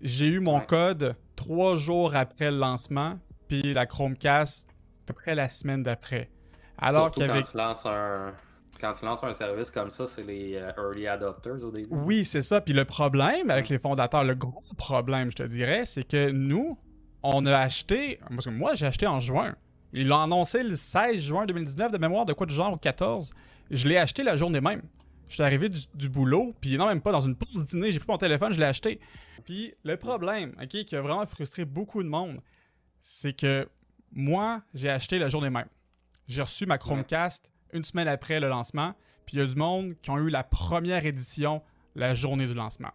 J'ai 0.02 0.28
eu 0.28 0.40
mon 0.40 0.60
code 0.62 1.16
trois 1.40 1.78
jours 1.78 2.16
après 2.16 2.52
le 2.52 2.58
lancement, 2.58 3.18
puis 3.48 3.74
la 3.74 3.86
Chromecast 3.86 4.68
à 4.70 4.74
peu 5.06 5.14
près 5.14 5.36
la 5.36 5.48
semaine 5.48 5.84
d'après. 5.84 6.30
Alors 6.78 7.12
qu'avec. 7.12 7.46
Quand 7.46 7.52
tu 7.52 7.58
lances 7.58 7.86
un 7.86 8.34
quand 8.80 8.94
tu 8.94 9.06
lances 9.06 9.24
un 9.24 9.34
service 9.34 9.72
comme 9.72 9.90
ça, 9.90 10.06
c'est 10.06 10.24
les 10.24 10.56
euh, 10.56 10.72
early 10.78 11.08
adopters 11.08 11.64
au 11.64 11.72
début. 11.72 11.88
Oui, 11.92 12.24
c'est 12.24 12.42
ça. 12.42 12.62
Puis 12.62 12.74
le 12.74 12.86
problème 12.86 13.50
avec 13.50 13.68
les 13.70 13.80
fondateurs, 13.80 14.24
le 14.24 14.36
gros 14.36 14.64
problème, 14.78 15.32
je 15.32 15.38
te 15.38 15.44
dirais, 15.44 15.84
c'est 15.86 16.04
que 16.04 16.30
nous, 16.30 16.78
on 17.24 17.46
a 17.46 17.58
acheté. 17.58 18.20
Parce 18.30 18.46
que 18.46 18.52
moi, 18.52 18.76
j'ai 18.76 18.86
acheté 18.86 19.08
en 19.08 19.20
juin. 19.20 19.56
Ils 19.94 20.08
l'ont 20.08 20.22
annoncé 20.22 20.64
le 20.64 20.76
16 20.76 21.20
juin 21.20 21.46
2019 21.46 21.92
de 21.92 21.98
mémoire 21.98 22.26
de 22.26 22.34
quoi 22.34 22.46
de 22.46 22.52
genre 22.52 22.74
au 22.74 22.78
14. 22.78 23.34
Je 23.72 23.88
l'ai 23.88 23.98
acheté 23.98 24.24
la 24.24 24.38
journée 24.38 24.62
même. 24.62 24.84
Je 25.30 25.36
suis 25.36 25.44
arrivé 25.44 25.70
du, 25.70 26.10
boulot, 26.10 26.56
puis 26.60 26.78
non, 26.78 26.88
même 26.88 27.02
pas 27.02 27.12
dans 27.12 27.22
une 27.22 27.36
pause 27.36 27.66
dîner, 27.68 27.92
j'ai 27.92 28.00
pris 28.00 28.12
mon 28.12 28.18
téléphone, 28.18 28.52
je 28.52 28.60
l'ai 28.60 28.66
acheté. 28.66 29.00
Puis 29.46 29.74
le 29.84 29.96
problème, 29.96 30.54
ok, 30.62 30.84
qui 30.86 30.96
a 30.96 31.02
vraiment 31.02 31.26
frustré 31.26 31.66
beaucoup 31.66 32.04
de 32.04 32.10
monde, 32.10 32.42
c'est 33.02 33.34
que 33.34 33.70
moi, 34.12 34.64
j'ai 34.74 34.90
acheté 34.90 35.20
la 35.20 35.30
journée 35.30 35.52
même. 35.52 35.68
J'ai 36.28 36.42
reçu 36.42 36.66
ma 36.66 36.78
Chromecast 36.78 37.52
une 37.74 37.84
semaine 37.84 38.08
après 38.08 38.40
le 38.40 38.50
lancement, 38.50 38.96
puis 39.26 39.38
il 39.38 39.40
y 39.40 39.44
a 39.44 39.46
du 39.46 39.56
monde 39.56 39.94
qui 40.02 40.10
ont 40.10 40.18
eu 40.18 40.30
la 40.30 40.44
première 40.44 41.06
édition 41.06 41.62
la 41.96 42.14
journée 42.16 42.48
du 42.48 42.54
lancement. 42.54 42.92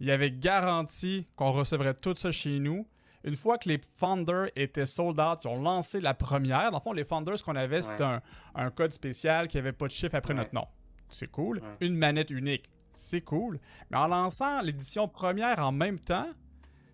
Il 0.00 0.06
y 0.06 0.10
avait 0.10 0.30
garanti 0.30 1.26
qu'on 1.36 1.52
recevrait 1.52 1.94
tout 1.94 2.14
ça 2.14 2.32
chez 2.32 2.58
nous. 2.58 2.86
Une 3.22 3.36
fois 3.36 3.58
que 3.58 3.68
les 3.68 3.80
Founders 3.96 4.48
étaient 4.56 4.86
sold 4.86 5.20
out, 5.20 5.40
ils 5.44 5.48
ont 5.48 5.60
lancé 5.60 6.00
la 6.00 6.14
première. 6.14 6.70
Dans 6.70 6.78
le 6.78 6.82
fond, 6.82 6.92
les 6.92 7.04
Founders, 7.04 7.38
ce 7.38 7.44
qu'on 7.44 7.56
avait, 7.56 7.82
c'était 7.82 8.06
un, 8.54 8.70
code 8.70 8.92
spécial 8.92 9.46
qui 9.46 9.58
avait 9.58 9.72
pas 9.72 9.86
de 9.86 9.92
chiffre 9.92 10.14
après 10.14 10.32
notre 10.32 10.54
nom. 10.54 10.66
C'est 11.10 11.30
cool. 11.30 11.60
Une 11.80 11.96
manette 11.96 12.30
unique. 12.30 12.68
C'est 12.92 13.22
cool. 13.22 13.58
Mais 13.90 13.96
en 13.96 14.06
lançant 14.06 14.60
l'édition 14.60 15.08
première 15.08 15.58
en 15.60 15.72
même 15.72 15.98
temps, 15.98 16.28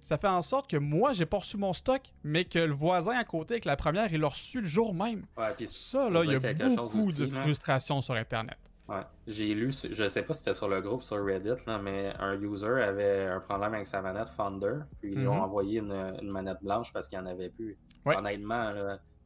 ça 0.03 0.19
fait 0.19 0.29
en 0.29 0.43
sorte 0.43 0.71
que 0.71 0.77
moi, 0.77 1.13
j'ai 1.13 1.27
pas 1.27 1.39
reçu 1.39 1.57
mon 1.57 1.73
stock, 1.73 2.01
mais 2.23 2.45
que 2.45 2.61
le 2.61 2.73
voisin 2.73 3.17
à 3.17 3.25
côté 3.25 3.55
avec 3.55 3.65
la 3.65 3.75
première, 3.75 4.13
il 4.13 4.21
l'a 4.21 4.29
reçu 4.29 4.61
le 4.61 4.69
jour 4.69 4.95
même. 4.95 5.27
ça, 5.67 6.09
là, 6.09 6.23
il 6.23 6.31
y 6.31 6.35
a 6.35 6.69
beaucoup 6.77 7.11
de 7.11 7.27
frustration 7.27 8.01
sur 8.01 8.15
Internet. 8.15 8.57
Ouais. 8.89 9.03
J'ai 9.27 9.53
lu, 9.53 9.73
je 9.73 10.09
sais 10.09 10.23
pas 10.23 10.33
si 10.33 10.39
c'était 10.39 10.55
sur 10.55 10.69
le 10.69 10.81
groupe 10.81 11.03
sur 11.03 11.25
Reddit, 11.25 11.61
là, 11.67 11.79
mais 11.79 12.15
un 12.21 12.41
user 12.41 12.69
avait 12.69 13.25
un 13.25 13.41
problème 13.41 13.75
avec 13.75 13.89
sa 13.89 14.01
manette 14.01 14.29
Founder, 14.29 14.77
puis 15.01 15.11
ils 15.11 15.19
lui 15.19 15.27
ont 15.27 15.35
mhm. 15.35 15.41
envoyé 15.41 15.81
une, 15.81 16.31
manette 16.31 16.63
blanche 16.63 16.93
parce 16.93 17.09
qu'il 17.09 17.19
n'y 17.19 17.25
en 17.25 17.29
avait 17.29 17.51
plus. 17.51 17.77
Honnêtement, 18.05 18.73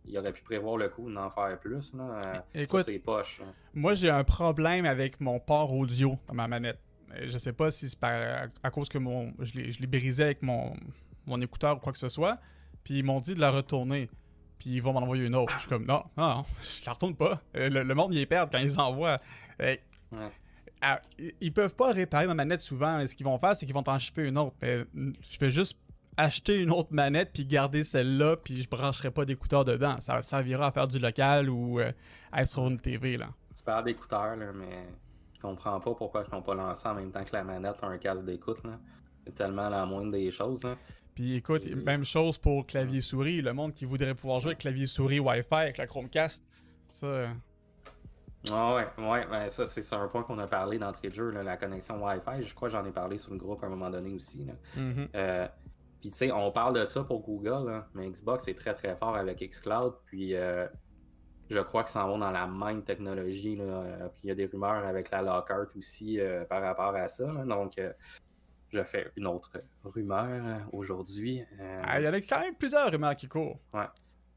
il 0.06 0.18
aurait 0.18 0.32
pu 0.32 0.42
prévoir 0.42 0.76
le 0.76 0.88
coup 0.88 1.10
d'en 1.10 1.30
faire 1.30 1.58
plus. 1.58 1.92
Là. 1.94 2.44
Écoute, 2.54 2.84
c'est 2.84 2.98
poche. 2.98 3.40
Moi, 3.74 3.94
j'ai 3.94 4.10
un 4.10 4.24
problème 4.24 4.84
avec 4.86 5.20
mon 5.20 5.38
port 5.38 5.72
audio 5.72 6.18
dans 6.28 6.34
ma 6.34 6.48
manette. 6.48 6.78
Je 7.26 7.38
sais 7.38 7.52
pas 7.52 7.70
si 7.70 7.88
c'est 7.88 8.04
à 8.04 8.70
cause 8.70 8.88
que 8.88 8.98
mon, 8.98 9.32
je 9.40 9.80
l'ai 9.80 9.86
brisé 9.86 10.22
avec 10.22 10.42
mon, 10.42 10.74
mon 11.26 11.40
écouteur 11.40 11.76
ou 11.76 11.80
quoi 11.80 11.92
que 11.92 11.98
ce 11.98 12.08
soit. 12.08 12.38
Puis 12.84 12.98
ils 12.98 13.04
m'ont 13.04 13.20
dit 13.20 13.34
de 13.34 13.40
la 13.40 13.50
retourner. 13.50 14.08
Puis 14.58 14.70
ils 14.70 14.82
vont 14.82 14.92
m'en 14.92 15.00
envoyer 15.00 15.24
une 15.24 15.34
autre. 15.34 15.52
Je 15.54 15.60
suis 15.60 15.68
comme, 15.68 15.86
non, 15.86 16.04
non, 16.16 16.44
je 16.62 16.84
la 16.86 16.92
retourne 16.92 17.16
pas. 17.16 17.40
Euh, 17.56 17.68
le, 17.68 17.94
monde, 17.94 18.14
y 18.14 18.20
est 18.20 18.26
perd 18.26 18.50
quand 18.50 18.58
ils 18.58 18.78
envoient. 18.78 19.16
Ah, 20.82 21.00
ils 21.40 21.52
peuvent 21.52 21.74
pas 21.74 21.92
réparer 21.92 22.26
ma 22.26 22.34
manette 22.34 22.60
souvent. 22.60 23.06
Ce 23.06 23.14
qu'ils 23.14 23.26
vont 23.26 23.38
faire, 23.38 23.54
c'est 23.54 23.66
qu'ils 23.66 23.74
vont 23.74 23.82
t'en 23.82 23.98
shipper 23.98 24.26
une 24.26 24.38
autre. 24.38 24.56
Mais 24.62 24.84
je 24.94 25.38
vais 25.38 25.50
juste 25.50 25.78
acheter 26.20 26.60
une 26.60 26.70
autre 26.70 26.92
manette 26.92 27.30
puis 27.32 27.46
garder 27.46 27.84
celle-là 27.84 28.36
puis 28.36 28.62
je 28.62 28.68
brancherai 28.68 29.10
pas 29.10 29.24
d'écouteurs 29.24 29.64
dedans. 29.64 29.96
Ça 30.00 30.20
servira 30.20 30.68
à 30.68 30.72
faire 30.72 30.88
du 30.88 30.98
local 30.98 31.50
ou 31.50 31.80
euh, 31.80 31.92
être 32.36 32.48
sur 32.48 32.66
une 32.66 32.78
TV 32.78 33.16
là. 33.16 33.28
Tu 33.56 33.62
parles 33.62 33.84
d'écouteurs 33.84 34.36
là, 34.36 34.52
mais 34.54 34.86
je 35.34 35.40
comprends 35.40 35.80
pas 35.80 35.94
pourquoi 35.94 36.24
ils 36.26 36.34
n'ont 36.34 36.42
pas 36.42 36.54
lancé 36.54 36.88
en 36.88 36.94
même 36.94 37.10
temps 37.10 37.24
que 37.24 37.32
la 37.32 37.44
manette 37.44 37.76
un 37.82 37.98
casque 37.98 38.24
d'écoute. 38.24 38.58
C'est 39.24 39.34
tellement 39.34 39.68
la 39.68 39.84
moindre 39.86 40.12
des 40.12 40.30
choses. 40.30 40.62
Puis 41.14 41.36
écoute, 41.36 41.66
même 41.66 42.04
chose 42.04 42.38
pour 42.38 42.66
clavier 42.66 43.00
souris. 43.00 43.42
Le 43.42 43.52
monde 43.52 43.74
qui 43.74 43.84
voudrait 43.84 44.14
pouvoir 44.14 44.40
jouer 44.40 44.50
avec 44.50 44.58
clavier 44.58 44.86
souris 44.86 45.20
Wi-Fi 45.20 45.54
avec 45.54 45.76
la 45.78 45.86
Chromecast, 45.86 46.42
ça. 46.88 47.06
Euh, 47.06 47.28
ah 48.50 48.74
ouais, 48.74 49.06
ouais, 49.06 49.26
ben 49.30 49.50
ça 49.50 49.66
c'est 49.66 49.94
un 49.94 50.08
point 50.08 50.22
qu'on 50.22 50.38
a 50.38 50.46
parlé 50.46 50.78
d'entrée 50.78 51.10
de 51.10 51.14
jeu, 51.14 51.30
la 51.30 51.56
connexion 51.58 52.02
Wi-Fi. 52.02 52.46
Je 52.46 52.54
crois 52.54 52.68
que 52.68 52.72
j'en 52.72 52.84
ai 52.86 52.90
parlé 52.90 53.18
sur 53.18 53.32
le 53.32 53.38
groupe 53.38 53.62
à 53.62 53.66
un 53.66 53.70
moment 53.70 53.90
donné 53.90 54.14
aussi. 54.14 54.46
Mm-hmm. 54.78 55.08
Euh, 55.14 55.48
puis 56.00 56.10
tu 56.10 56.16
sais, 56.16 56.32
on 56.32 56.50
parle 56.50 56.74
de 56.78 56.84
ça 56.84 57.04
pour 57.04 57.20
Google, 57.22 57.84
mais 57.94 58.08
Xbox 58.08 58.48
est 58.48 58.54
très 58.54 58.74
très 58.74 58.96
fort 58.96 59.16
avec 59.16 59.40
Xcloud. 59.40 59.94
Puis 60.06 60.34
euh, 60.34 60.66
je 61.50 61.58
crois 61.58 61.82
que 61.82 61.88
ça 61.90 62.06
va 62.06 62.16
dans 62.16 62.30
la 62.30 62.46
même 62.46 62.82
technologie. 62.84 63.56
Là. 63.56 64.08
Puis 64.14 64.22
il 64.24 64.28
y 64.28 64.30
a 64.30 64.34
des 64.34 64.46
rumeurs 64.46 64.86
avec 64.86 65.10
la 65.10 65.20
Lockhart 65.20 65.66
aussi 65.76 66.20
euh, 66.20 66.44
par 66.44 66.62
rapport 66.62 66.94
à 66.94 67.08
ça. 67.08 67.26
Donc, 67.44 67.76
euh, 67.78 67.92
je 68.72 68.82
fais 68.84 69.10
une 69.16 69.26
autre 69.26 69.60
rumeur 69.84 70.28
euh, 70.28 70.58
aujourd'hui. 70.72 71.42
Ah, 71.82 72.00
il 72.00 72.04
y 72.04 72.08
en 72.08 72.12
a 72.12 72.20
quand 72.20 72.38
même 72.38 72.54
plusieurs 72.54 72.90
rumeurs 72.90 73.16
qui 73.16 73.28
courent. 73.28 73.58
Ouais. 73.74 73.86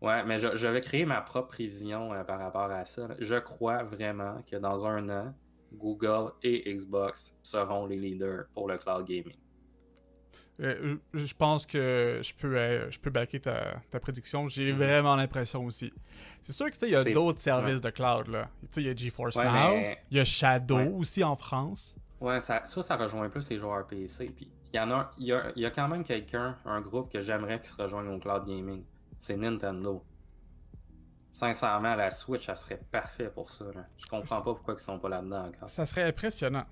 Ouais, 0.01 0.21
mais 0.25 0.37
je, 0.37 0.67
vais 0.67 0.81
créer 0.81 1.05
ma 1.05 1.21
propre 1.21 1.49
prévision 1.49 2.09
par 2.25 2.37
rapport 2.37 2.69
à 2.69 2.83
ça. 2.83 3.07
Je 3.19 3.35
crois 3.35 3.83
vraiment 3.83 4.41
que 4.45 4.57
dans 4.57 4.85
un 4.85 5.07
an, 5.09 5.33
Google 5.71 6.33
et 6.41 6.73
Xbox 6.75 7.33
seront 7.41 7.85
les 7.85 7.95
leaders 7.95 8.47
pour 8.53 8.67
le 8.67 8.77
cloud 8.77 9.05
gaming. 9.05 9.37
Euh, 10.59 10.97
je 11.13 11.33
pense 11.33 11.65
que 11.65 12.21
je 12.21 12.33
peux, 12.35 12.55
euh, 12.55 12.91
je 12.91 12.99
peux 12.99 13.09
backer 13.09 13.39
ta, 13.39 13.99
prédiction. 13.99 14.47
J'ai 14.47 14.71
mhm. 14.71 14.77
vraiment 14.77 15.15
l'impression 15.15 15.65
aussi. 15.65 15.91
C'est 16.41 16.53
sûr 16.53 16.69
qu'il 16.69 16.89
y 16.89 16.95
a 16.95 17.03
d'autres 17.03 17.39
services 17.39 17.81
de 17.81 17.89
cloud. 17.89 18.27
Là. 18.27 18.49
Il 18.77 18.83
y 18.83 18.89
a 18.89 18.95
GeForce 18.95 19.35
Now, 19.35 19.77
il 20.11 20.17
y 20.17 20.19
a 20.19 20.25
Shadow 20.25 20.97
aussi 20.97 21.23
en 21.23 21.35
France. 21.35 21.95
Ouais, 22.21 22.39
ça, 22.39 22.61
ça, 22.65 22.81
ça 22.81 22.95
rejoint 22.95 23.23
un 23.23 23.29
peu 23.29 23.41
ces 23.41 23.57
joueurs 23.57 23.85
PC. 23.87 24.27
Puis 24.27 24.49
il 24.71 24.77
y 24.77 24.79
en 24.79 24.91
a, 24.91 25.11
il 25.17 25.25
y 25.25 25.33
a, 25.33 25.51
y 25.55 25.65
a 25.65 25.71
quand 25.71 25.87
même 25.87 26.03
quelqu'un, 26.03 26.57
un 26.65 26.81
groupe 26.81 27.11
que 27.11 27.21
j'aimerais 27.21 27.59
qu'il 27.59 27.69
se 27.69 27.81
rejoigne 27.81 28.07
au 28.07 28.19
cloud 28.19 28.45
gaming. 28.45 28.83
C'est 29.19 29.35
Nintendo. 29.35 30.03
Sincèrement, 31.33 31.95
la 31.95 32.11
Switch, 32.11 32.45
ça 32.45 32.55
serait 32.55 32.79
parfait 32.91 33.29
pour 33.29 33.49
ça. 33.49 33.65
Je 33.97 34.05
comprends 34.05 34.41
pas 34.41 34.53
pourquoi 34.53 34.75
ils 34.75 34.79
sont 34.79 34.99
pas 34.99 35.09
là-dedans 35.09 35.47
encore. 35.47 35.67
Ça 35.67 35.85
serait 35.85 36.03
impressionnant. 36.03 36.65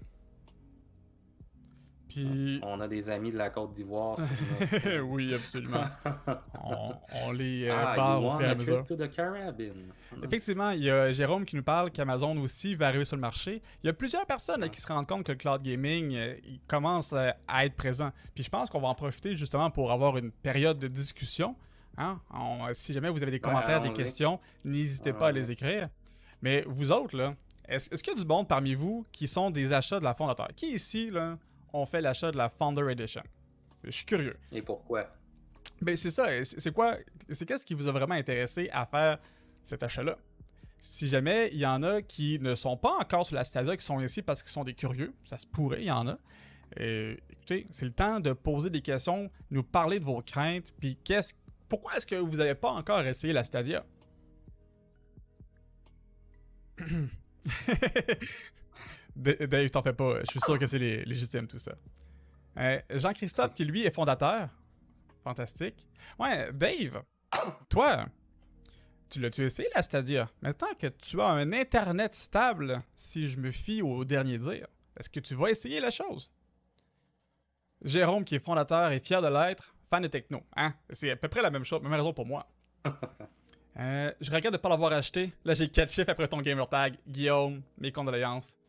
On 2.64 2.80
a 2.80 2.88
des 2.88 3.10
amis 3.10 3.32
de 3.32 3.38
la 3.38 3.50
Côte 3.50 3.74
d'Ivoire. 3.74 4.18
oui, 5.04 5.34
absolument. 5.34 5.84
on, 7.26 7.32
les 7.32 7.68
euh, 7.68 7.76
ah, 7.76 8.20
au 8.20 8.38
fur 8.38 8.42
et 8.42 8.50
à 8.50 8.56
mesure. 8.56 8.86
Effectivement, 10.24 10.72
il 10.72 10.84
y 10.84 10.90
a 10.90 11.12
Jérôme 11.12 11.46
qui 11.46 11.56
nous 11.56 11.64
parle 11.64 11.92
qu'Amazon 11.92 12.38
aussi 12.38 12.76
va 12.76 12.88
arriver 12.88 13.06
sur 13.06 13.16
le 13.16 13.22
marché. 13.22 13.62
Il 13.84 13.88
y 13.88 13.90
a 13.90 13.94
plusieurs 13.94 14.26
personnes 14.26 14.70
qui 14.70 14.82
se 14.82 14.88
rendent 14.88 15.08
compte 15.08 15.26
que 15.26 15.32
le 15.32 15.38
cloud 15.38 15.62
gaming 15.62 16.16
euh, 16.16 16.36
commence 16.68 17.14
euh, 17.14 17.30
à 17.48 17.66
être 17.66 17.76
présent. 17.76 18.12
Puis 18.34 18.44
je 18.44 18.50
pense 18.50 18.70
qu'on 18.70 18.82
va 18.82 18.90
en 18.90 18.96
profiter 18.96 19.36
justement 19.36 19.70
pour 19.72 19.92
avoir 19.92 20.18
une 20.18 20.32
période 20.32 20.80
de 20.80 20.88
discussion. 20.88 21.56
Hein. 21.98 22.20
si 22.72 22.94
jamais 22.94 23.10
vous 23.10 23.22
avez 23.22 23.32
des 23.32 23.42
commentaires, 23.42 23.82
des 23.82 23.92
questions, 23.92 24.40
n'hésitez 24.64 25.12
pas 25.14 25.28
à 25.28 25.32
les 25.32 25.52
écrire. 25.52 25.90
Mais 26.42 26.64
vous 26.66 26.92
autres, 26.92 27.16
là, 27.16 27.36
est-ce 27.68 28.04
qu'il 28.04 28.14
y 28.14 28.16
a 28.18 28.20
du 28.20 28.28
monde 28.28 28.48
parmi 28.48 28.74
vous 28.76 29.06
qui 29.12 29.28
sont 29.28 29.50
des 29.50 29.72
achats 29.72 30.00
de 30.00 30.04
la 30.04 30.14
fondateur? 30.14 30.50
Qui 30.56 30.74
ici, 30.74 31.10
là, 31.10 31.38
on 31.74 31.86
fait 31.86 32.02
l'achat 32.02 32.32
de 32.32 32.38
la 32.38 32.50
Founder 32.50 32.90
Edition. 32.92 33.24
Je 33.84 33.92
suis 33.92 34.06
curieux. 34.06 34.38
Et 34.52 34.62
pourquoi? 34.62 35.08
Ben 35.82 35.98
c'est 35.98 36.12
ça. 36.12 36.28
C'est 36.44 36.72
quoi? 36.72 36.98
C'est 37.32 37.46
qu'est-ce 37.46 37.66
qui 37.66 37.74
vous 37.74 37.88
a 37.88 37.92
vraiment 37.92 38.16
intéressé 38.16 38.70
à 38.72 38.86
faire 38.86 39.18
cet 39.64 39.84
achat-là? 39.84 40.18
Si 40.78 41.08
jamais 41.08 41.50
il 41.52 41.60
y 41.60 41.66
en 41.66 41.82
a 41.84 42.02
qui 42.02 42.40
ne 42.40 42.56
sont 42.56 42.78
pas 42.78 42.98
encore 43.00 43.26
sur 43.26 43.36
la 43.36 43.44
Stadia, 43.44 43.76
qui 43.78 43.86
sont 43.86 44.00
ici 44.00 44.22
parce 44.22 44.42
qu'ils 44.42 44.52
sont 44.52 44.64
des 44.64 44.74
curieux, 44.74 45.14
ça 45.26 45.38
se 45.38 45.46
pourrait, 45.46 45.82
il 45.82 45.88
y 45.88 45.92
en 45.92 46.08
a. 46.08 46.18
écoutez, 46.78 47.68
c'est 47.72 47.86
le 47.86 47.92
temps 47.92 48.20
de 48.20 48.34
poser 48.34 48.70
des 48.70 48.82
questions, 48.82 49.30
nous 49.52 49.64
parler 49.64 50.00
de 50.00 50.06
vos 50.06 50.22
craintes, 50.22 50.74
puis 50.80 50.98
qu'est-ce, 51.04 51.34
pourquoi 51.70 51.96
est-ce 51.98 52.08
que 52.08 52.16
vous 52.16 52.38
n'avez 52.38 52.56
pas 52.56 52.72
encore 52.72 53.02
essayé 53.02 53.34
la 53.34 53.44
Stadia? 53.44 53.86
Dave, 59.16 59.70
t'en 59.70 59.82
fais 59.82 59.94
pas. 59.94 60.22
Je 60.22 60.32
suis 60.32 60.40
sûr 60.42 60.58
que 60.58 60.66
c'est 60.66 60.78
légitime 60.78 61.48
tout 61.48 61.60
ça. 61.60 61.74
Euh, 62.58 62.80
Jean-Christophe, 62.90 63.54
qui 63.54 63.66
lui 63.66 63.86
est 63.86 63.92
fondateur. 63.92 64.50
Fantastique. 65.24 65.88
Ouais, 66.20 66.52
Dave, 66.54 67.04
toi, 67.70 68.06
tu 69.10 69.20
l'as-tu 69.20 69.44
essayé 69.44 69.70
la 69.76 69.82
Stadia? 69.82 70.30
Maintenant 70.42 70.74
que 70.80 70.88
tu 70.88 71.22
as 71.22 71.28
un 71.28 71.52
Internet 71.54 72.16
stable, 72.16 72.82
si 72.96 73.28
je 73.28 73.38
me 73.38 73.52
fie 73.52 73.82
au 73.82 74.04
dernier 74.06 74.38
dire, 74.38 74.68
est-ce 74.98 75.10
que 75.10 75.20
tu 75.20 75.36
vas 75.36 75.50
essayer 75.50 75.80
la 75.80 75.92
chose? 75.92 76.34
Jérôme, 77.84 78.24
qui 78.24 78.36
est 78.36 78.40
fondateur 78.40 78.92
et 78.92 79.00
fier 79.00 79.22
de 79.22 79.28
l'être, 79.28 79.76
fan 79.90 80.04
de 80.04 80.08
techno. 80.08 80.42
Hein? 80.56 80.74
C'est 80.90 81.12
à 81.12 81.16
peu 81.16 81.28
près 81.28 81.42
la 81.42 81.50
même 81.50 81.64
chose, 81.64 81.82
même 81.82 81.94
raison 81.94 82.14
pour 82.14 82.26
moi. 82.26 82.48
Euh, 83.80 84.12
je 84.20 84.30
regrette 84.30 84.52
de 84.52 84.58
ne 84.58 84.62
pas 84.62 84.68
l'avoir 84.68 84.92
acheté. 84.92 85.32
Là, 85.46 85.54
j'ai 85.54 85.70
4 85.70 85.90
chiffres 85.90 86.10
après 86.10 86.28
ton 86.28 86.42
gamer 86.42 86.68
tag. 86.68 86.98
Guillaume, 87.08 87.62
mes 87.78 87.94
condoléances. 87.94 88.60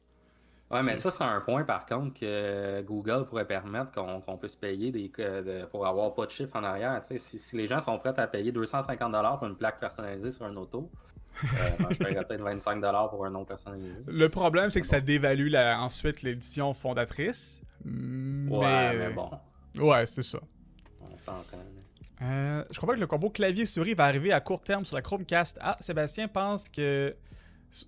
Ouais, 0.72 0.82
mais 0.82 0.96
ça, 0.96 1.10
c'est 1.10 1.22
un 1.22 1.40
point, 1.40 1.64
par 1.64 1.84
contre, 1.84 2.18
que 2.18 2.80
Google 2.82 3.26
pourrait 3.28 3.46
permettre 3.46 3.92
qu'on 3.92 4.38
puisse 4.38 4.56
payer 4.56 4.90
des, 4.90 5.10
pour 5.70 5.86
avoir 5.86 6.14
pas 6.14 6.24
de 6.24 6.30
chiffre 6.30 6.56
en 6.56 6.64
arrière. 6.64 7.00
Si, 7.04 7.38
si, 7.38 7.56
les 7.56 7.66
gens 7.66 7.80
sont 7.80 7.98
prêts 7.98 8.14
à 8.16 8.26
payer 8.26 8.52
250$ 8.52 9.38
pour 9.38 9.46
une 9.46 9.56
plaque 9.56 9.78
personnalisée 9.78 10.30
sur 10.30 10.46
un 10.46 10.56
auto, 10.56 10.90
je 11.42 11.96
paierais 11.98 12.24
peut-être 12.24 12.42
25$ 12.42 13.10
pour 13.10 13.26
un 13.26 13.30
nom 13.30 13.44
personnalisé. 13.44 13.96
Le 14.06 14.28
problème, 14.28 14.70
c'est 14.70 14.80
que 14.80 14.86
ça 14.86 15.00
dévalue 15.00 15.54
ensuite 15.54 16.22
l'édition 16.22 16.72
fondatrice. 16.72 17.60
Mais... 17.84 18.50
Ouais, 18.50 18.96
mais 18.96 19.10
bon. 19.10 19.30
Ouais, 19.78 20.06
c'est 20.06 20.22
ça. 20.22 20.38
On 21.00 21.18
s'entend. 21.18 21.58
Euh, 22.22 22.64
je 22.70 22.76
crois 22.76 22.88
pas 22.88 22.94
que 22.94 23.00
le 23.00 23.06
combo 23.06 23.30
clavier-souris 23.30 23.94
va 23.94 24.04
arriver 24.04 24.32
à 24.32 24.40
court 24.40 24.62
terme 24.62 24.84
sur 24.84 24.96
la 24.96 25.02
Chromecast. 25.02 25.58
Ah, 25.60 25.76
Sébastien 25.80 26.28
pense 26.28 26.68
que 26.68 27.14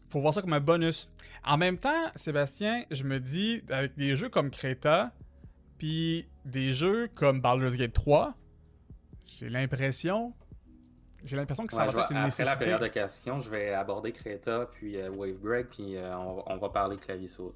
faut 0.09 0.21
voir 0.21 0.33
ça 0.33 0.41
comme 0.41 0.53
un 0.53 0.61
bonus. 0.61 1.11
En 1.45 1.57
même 1.57 1.79
temps, 1.79 2.11
Sébastien, 2.15 2.85
je 2.91 3.05
me 3.05 3.21
dis, 3.21 3.63
avec 3.69 3.97
des 3.97 4.17
jeux 4.17 4.29
comme 4.29 4.51
Creta, 4.51 5.13
puis 5.79 6.27
des 6.45 6.73
jeux 6.73 7.09
comme 7.15 7.41
Baldur's 7.41 7.77
Gate 7.77 7.93
3, 7.93 8.35
j'ai 9.27 9.49
l'impression. 9.49 10.33
J'ai 11.25 11.37
l'impression 11.37 11.67
que 11.67 11.73
ça 11.73 11.87
va 11.87 12.03
être 12.03 12.13
une 12.13 12.23
nécessité. 12.23 12.49
Après 12.49 12.65
la 12.67 12.79
période 12.79 12.83
de 12.83 12.93
questions, 12.93 13.41
je 13.41 13.49
vais 13.49 13.73
aborder 13.73 14.13
Creta, 14.13 14.69
puis 14.73 14.99
euh, 14.99 15.11
Wave 15.11 15.39
Break, 15.39 15.71
puis 15.71 15.97
euh, 15.97 16.15
on, 16.19 16.57
va 16.59 16.69
parler 16.69 16.99
clavier-souris. 16.99 17.55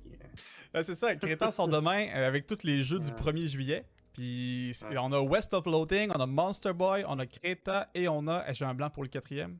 c'est 0.80 0.94
ça, 0.94 1.14
Creta 1.14 1.50
sort 1.50 1.68
demain 1.68 2.08
avec 2.14 2.46
tous 2.46 2.62
les 2.64 2.82
jeux 2.82 2.98
du 2.98 3.10
1er 3.10 3.46
juillet. 3.46 3.84
Puis 4.14 4.74
on 4.98 5.12
a 5.12 5.20
West 5.20 5.52
of 5.54 5.66
Loading, 5.66 6.10
on 6.14 6.20
a 6.20 6.26
Monster 6.26 6.72
Boy, 6.72 7.04
on 7.06 7.18
a 7.18 7.26
Creta 7.26 7.88
et 7.94 8.08
on 8.08 8.26
a. 8.26 8.52
J'ai 8.52 8.64
un 8.64 8.74
blanc 8.74 8.90
pour 8.90 9.02
le 9.02 9.08
quatrième. 9.08 9.58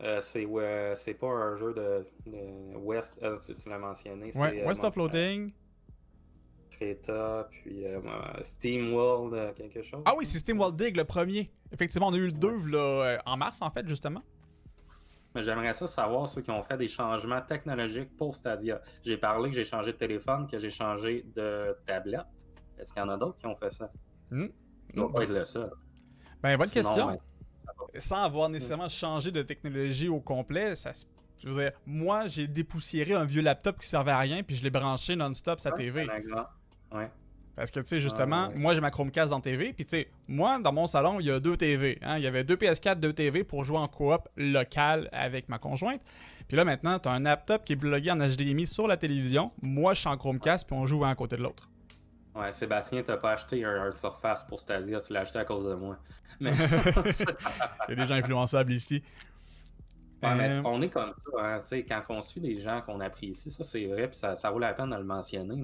Euh, 0.00 0.20
c'est 0.20 1.14
pas 1.14 1.26
un 1.26 1.56
jeu 1.56 1.74
de, 1.74 2.76
West, 2.76 3.18
euh, 3.22 3.36
tu, 3.38 3.68
l'as 3.68 3.78
mentionné. 3.78 4.30
Ouais, 4.36 4.64
West 4.64 4.84
of 4.84 4.96
Loading. 4.96 5.52
Creta, 6.70 7.48
puis 7.50 7.84
Steam 8.42 8.92
World, 8.92 9.54
quelque 9.54 9.82
chose. 9.82 10.02
Ah 10.04 10.14
oui, 10.16 10.24
c'est 10.24 10.38
Steam 10.38 10.58
World 10.58 10.76
Dig, 10.76 10.96
le 10.96 11.04
premier. 11.04 11.50
Effectivement, 11.72 12.08
on 12.08 12.14
a 12.14 12.16
eu 12.16 12.26
le 12.26 12.32
2 12.32 12.70
là, 12.70 13.20
en 13.26 13.36
mars, 13.36 13.60
en 13.62 13.70
fait, 13.70 13.88
justement. 13.88 14.22
Mais 15.34 15.42
j'aimerais 15.42 15.72
ça 15.72 15.86
savoir 15.86 16.28
ceux 16.28 16.40
qui 16.40 16.50
ont 16.50 16.62
fait 16.62 16.76
des 16.76 16.88
changements 16.88 17.42
technologiques 17.42 18.16
pour 18.16 18.34
Stadia. 18.34 18.80
J'ai 19.02 19.16
parlé 19.16 19.50
que 19.50 19.56
j'ai 19.56 19.64
changé 19.64 19.92
de 19.92 19.96
téléphone, 19.96 20.46
que 20.46 20.58
j'ai 20.58 20.70
changé 20.70 21.24
de 21.34 21.76
tablette. 21.86 22.26
Est-ce 22.78 22.92
qu'il 22.92 23.02
y 23.02 23.04
en 23.04 23.08
a 23.08 23.16
d'autres 23.16 23.38
qui 23.38 23.46
ont 23.46 23.56
fait 23.56 23.70
ça? 23.70 23.90
Doit 24.94 25.12
pas 25.12 25.22
être 25.24 25.32
le 25.32 25.44
seul. 25.44 25.70
Ben, 26.42 26.56
bonne 26.56 26.70
question. 26.70 27.08
Ben, 27.08 27.18
Sans 27.96 28.22
avoir 28.22 28.48
nécessairement 28.48 28.88
changé 28.88 29.30
de 29.30 29.42
technologie 29.42 30.08
au 30.08 30.20
complet, 30.20 30.74
ça 30.74 30.92
je 31.42 31.48
veux 31.48 31.62
dire, 31.62 31.72
moi, 31.86 32.26
j'ai 32.26 32.46
dépoussiéré 32.46 33.14
un 33.14 33.24
vieux 33.24 33.42
laptop 33.42 33.78
qui 33.78 33.86
servait 33.86 34.10
à 34.10 34.18
rien, 34.18 34.42
puis 34.42 34.56
je 34.56 34.62
l'ai 34.62 34.70
branché 34.70 35.14
non-stop 35.14 35.60
sa 35.60 35.70
TV. 35.70 36.06
Ouais. 36.92 37.10
Parce 37.54 37.70
que, 37.70 37.80
tu 37.80 37.88
sais, 37.88 38.00
justement, 38.00 38.50
moi, 38.54 38.74
j'ai 38.74 38.80
ma 38.80 38.90
Chromecast 38.90 39.30
dans 39.30 39.40
TV, 39.40 39.72
puis, 39.72 39.84
tu 39.84 39.96
sais, 39.96 40.08
moi, 40.28 40.58
dans 40.60 40.72
mon 40.72 40.86
salon, 40.86 41.18
il 41.20 41.26
y 41.26 41.30
a 41.30 41.40
deux 41.40 41.56
TV. 41.56 41.98
Hein? 42.02 42.18
Il 42.18 42.24
y 42.24 42.26
avait 42.26 42.44
deux 42.44 42.56
PS4, 42.56 43.00
deux 43.00 43.12
TV 43.12 43.44
pour 43.44 43.64
jouer 43.64 43.78
en 43.78 43.88
coop 43.88 44.28
local 44.36 45.08
avec 45.12 45.48
ma 45.48 45.58
conjointe. 45.58 46.00
Puis 46.46 46.56
là, 46.56 46.64
maintenant, 46.64 46.98
tu 46.98 47.08
as 47.08 47.12
un 47.12 47.20
laptop 47.20 47.64
qui 47.64 47.74
est 47.74 47.76
blogué 47.76 48.10
en 48.10 48.18
HDMI 48.18 48.66
sur 48.66 48.86
la 48.86 48.96
télévision. 48.96 49.50
Moi, 49.60 49.94
je 49.94 50.00
suis 50.00 50.08
en 50.08 50.16
Chromecast, 50.16 50.66
puis 50.66 50.76
on 50.76 50.86
joue 50.86 51.04
un 51.04 51.10
à 51.10 51.14
côté 51.14 51.36
de 51.36 51.42
l'autre. 51.42 51.68
Ouais, 52.34 52.52
Sébastien, 52.52 53.02
t'as 53.02 53.16
pas 53.16 53.32
acheté 53.32 53.64
un, 53.64 53.94
Surface 53.96 54.44
pour 54.44 54.60
Stadia, 54.60 55.00
tu 55.00 55.12
l'as 55.12 55.20
acheté 55.20 55.38
à 55.38 55.44
cause 55.44 55.66
de 55.66 55.74
moi. 55.74 55.98
Mais... 56.40 56.52
Il 57.88 57.90
y 57.90 57.92
a 57.92 57.94
des 57.94 58.06
gens 58.06 58.14
influençables 58.14 58.72
ici. 58.72 59.02
Euh, 60.24 60.62
on 60.64 60.82
est 60.82 60.88
comme 60.88 61.12
ça, 61.16 61.30
hein, 61.38 61.62
quand 61.88 62.02
on 62.08 62.22
suit 62.22 62.40
des 62.40 62.60
gens 62.60 62.80
qu'on 62.82 63.00
apprécie, 63.00 63.50
ça 63.50 63.62
c'est 63.62 63.86
vrai, 63.86 64.08
puis 64.08 64.16
ça, 64.16 64.34
ça, 64.34 64.50
vaut 64.50 64.58
la 64.58 64.74
peine 64.74 64.90
de 64.90 64.96
le 64.96 65.04
mentionner. 65.04 65.62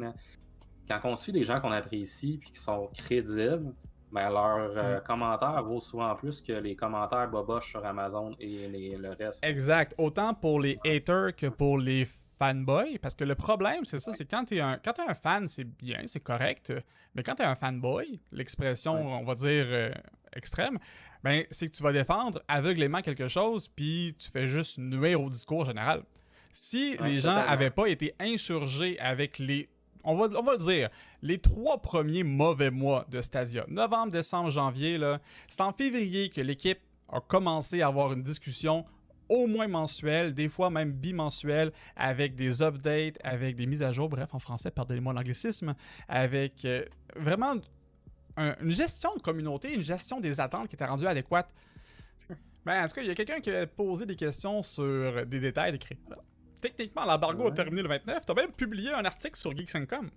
Quand 0.88 1.00
on 1.04 1.16
suit 1.16 1.32
des 1.32 1.44
gens 1.44 1.60
qu'on 1.60 1.72
apprécie 1.72 2.38
puis 2.40 2.50
qui 2.52 2.60
sont 2.60 2.88
crédibles, 2.96 3.72
ben, 4.12 4.30
leur 4.30 4.70
euh, 4.76 5.00
commentaire 5.00 5.60
vaut 5.64 5.80
souvent 5.80 6.14
plus 6.14 6.40
que 6.40 6.52
les 6.52 6.76
commentaires 6.76 7.28
boboches 7.28 7.70
sur 7.70 7.84
Amazon 7.84 8.36
et 8.38 8.68
le 8.96 9.10
reste. 9.10 9.44
Exact. 9.44 9.92
Autant 9.98 10.34
pour 10.34 10.60
les 10.60 10.78
haters 10.86 11.34
que 11.34 11.46
pour 11.46 11.78
les 11.78 12.06
fanboy, 12.38 12.98
parce 12.98 13.14
que 13.14 13.24
le 13.24 13.34
problème, 13.34 13.84
c'est 13.84 14.00
ça, 14.00 14.12
c'est 14.12 14.24
quand 14.24 14.44
tu 14.44 14.56
es 14.56 14.60
un, 14.60 14.78
quand 14.78 14.98
es 14.98 15.08
un 15.08 15.14
fan, 15.14 15.48
c'est 15.48 15.64
bien, 15.64 16.02
c'est 16.06 16.20
correct, 16.20 16.72
mais 17.14 17.22
quand 17.22 17.34
tu 17.34 17.42
es 17.42 17.46
un 17.46 17.54
fanboy, 17.54 18.20
l'expression, 18.32 19.20
on 19.20 19.24
va 19.24 19.34
dire, 19.34 19.66
euh, 19.68 19.90
extrême, 20.34 20.78
ben, 21.22 21.44
c'est 21.50 21.68
que 21.68 21.76
tu 21.76 21.82
vas 21.82 21.92
défendre 21.92 22.42
aveuglément 22.48 23.00
quelque 23.02 23.28
chose, 23.28 23.68
puis 23.68 24.14
tu 24.18 24.30
fais 24.30 24.48
juste 24.48 24.78
nuire 24.78 25.20
au 25.20 25.30
discours 25.30 25.64
général. 25.64 26.02
Si 26.52 26.96
les 26.98 27.20
gens 27.20 27.34
n'avaient 27.34 27.70
pas 27.70 27.86
été 27.86 28.14
insurgés 28.20 28.98
avec 29.00 29.38
les 29.38 29.68
on 30.04 30.16
va, 30.16 30.38
on 30.38 30.42
va 30.42 30.52
le 30.52 30.58
dire, 30.58 30.90
les 31.22 31.38
trois 31.38 31.80
premiers 31.80 32.22
mauvais 32.22 32.70
mois 32.70 33.06
de 33.10 33.22
Stadia, 33.22 33.64
novembre, 33.68 34.12
décembre, 34.12 34.50
janvier, 34.50 35.00
c'est 35.48 35.62
en 35.62 35.72
février 35.72 36.28
que 36.28 36.42
l'équipe 36.42 36.78
a 37.08 37.20
commencé 37.20 37.80
à 37.80 37.86
avoir 37.86 38.12
une 38.12 38.22
discussion 38.22 38.84
au 39.28 39.46
moins 39.46 39.68
mensuel, 39.68 40.34
des 40.34 40.48
fois 40.48 40.70
même 40.70 40.92
bimensuel, 40.92 41.72
avec 41.96 42.34
des 42.34 42.62
updates, 42.62 43.18
avec 43.22 43.56
des 43.56 43.66
mises 43.66 43.82
à 43.82 43.92
jour, 43.92 44.08
bref, 44.08 44.34
en 44.34 44.38
français, 44.38 44.70
pardonnez-moi 44.70 45.12
l'anglicisme, 45.12 45.74
avec 46.08 46.64
euh, 46.64 46.84
vraiment 47.16 47.54
une 48.36 48.70
gestion 48.70 49.14
de 49.16 49.22
communauté, 49.22 49.74
une 49.74 49.84
gestion 49.84 50.20
des 50.20 50.40
attentes 50.40 50.68
qui 50.68 50.76
était 50.76 50.84
rendue 50.84 51.06
adéquate. 51.06 51.48
Ben, 52.64 52.82
est-ce 52.82 52.94
qu'il 52.94 53.06
y 53.06 53.10
a 53.10 53.14
quelqu'un 53.14 53.40
qui 53.40 53.50
a 53.50 53.66
posé 53.66 54.06
des 54.06 54.16
questions 54.16 54.62
sur 54.62 55.26
des 55.26 55.38
détails 55.38 55.72
d'écrit? 55.72 55.98
Techniquement, 56.60 57.04
l'embargo 57.04 57.48
a 57.48 57.52
terminé 57.52 57.82
le 57.82 57.88
29. 57.88 58.24
Tu 58.24 58.32
as 58.32 58.34
même 58.34 58.52
publié 58.52 58.90
un 58.92 59.04
article 59.04 59.36
sur 59.36 59.54
Geeks.com. 59.54 60.08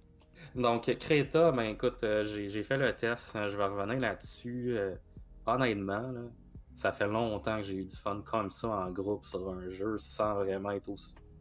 Donc, 0.56 0.96
Creta, 0.98 1.52
ben 1.52 1.64
écoute, 1.64 2.04
euh, 2.04 2.24
j'ai 2.24 2.64
fait 2.64 2.78
le 2.78 2.96
test. 2.96 3.36
Hein, 3.36 3.50
je 3.50 3.58
vais 3.58 3.66
revenir 3.66 4.00
là-dessus. 4.00 4.78
Euh, 4.78 4.96
honnêtement, 5.46 6.10
là, 6.12 6.22
ça 6.78 6.92
fait 6.92 7.08
longtemps 7.08 7.58
que 7.58 7.64
j'ai 7.64 7.74
eu 7.74 7.86
du 7.86 7.96
fun 7.96 8.22
comme 8.24 8.52
ça 8.52 8.70
en 8.70 8.92
groupe 8.92 9.26
sur 9.26 9.50
un 9.50 9.68
jeu 9.72 9.98
sans 9.98 10.36
vraiment 10.36 10.70
être 10.70 10.94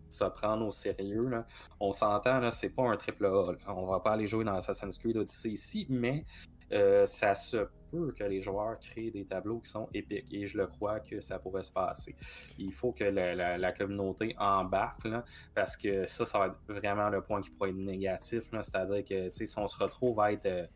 se 0.09 0.25
prendre 0.25 0.67
au 0.67 0.71
sérieux. 0.71 1.29
Là. 1.29 1.47
On 1.79 1.93
s'entend, 1.93 2.39
là, 2.39 2.51
c'est 2.51 2.71
pas 2.71 2.85
un 2.85 2.97
triple 2.97 3.27
A. 3.27 3.53
On 3.69 3.87
va 3.87 4.01
pas 4.01 4.13
aller 4.13 4.27
jouer 4.27 4.45
dans 4.45 4.55
Assassin's 4.55 4.97
Creed 4.97 5.19
Odyssey 5.19 5.51
ici, 5.51 5.87
mais 5.91 6.25
euh, 6.73 7.05
ça 7.05 7.35
se 7.35 7.69
peut 7.91 8.13
que 8.13 8.25
les 8.25 8.41
joueurs 8.41 8.81
créent 8.81 9.11
des 9.11 9.27
tableaux 9.27 9.61
qui 9.61 9.71
sont 9.71 9.91
épiques. 9.93 10.33
Et 10.33 10.47
je 10.47 10.57
le 10.57 10.67
crois 10.69 11.01
que 11.01 11.21
ça 11.21 11.39
pourrait 11.39 11.65
se 11.65 11.73
passer. 11.73 12.17
Il 12.57 12.73
faut 12.73 12.93
que 12.93 13.05
la, 13.05 13.73
communauté 13.73 14.35
embarque, 14.39 15.05
là, 15.05 15.23
parce 15.55 15.77
que 15.77 16.07
ça, 16.07 16.25
ça 16.25 16.39
va 16.39 16.47
être 16.47 16.59
vraiment 16.67 17.11
le 17.11 17.21
point 17.21 17.43
qui 17.43 17.51
pourrait 17.51 17.71
être 17.71 17.77
négatif. 17.77 18.45
C'est-à-dire 18.51 19.05
que 19.05 19.31
si 19.33 19.59
on 19.59 19.67
se 19.67 19.77
retrouve 19.77 20.19
à 20.19 20.33
être 20.33 20.71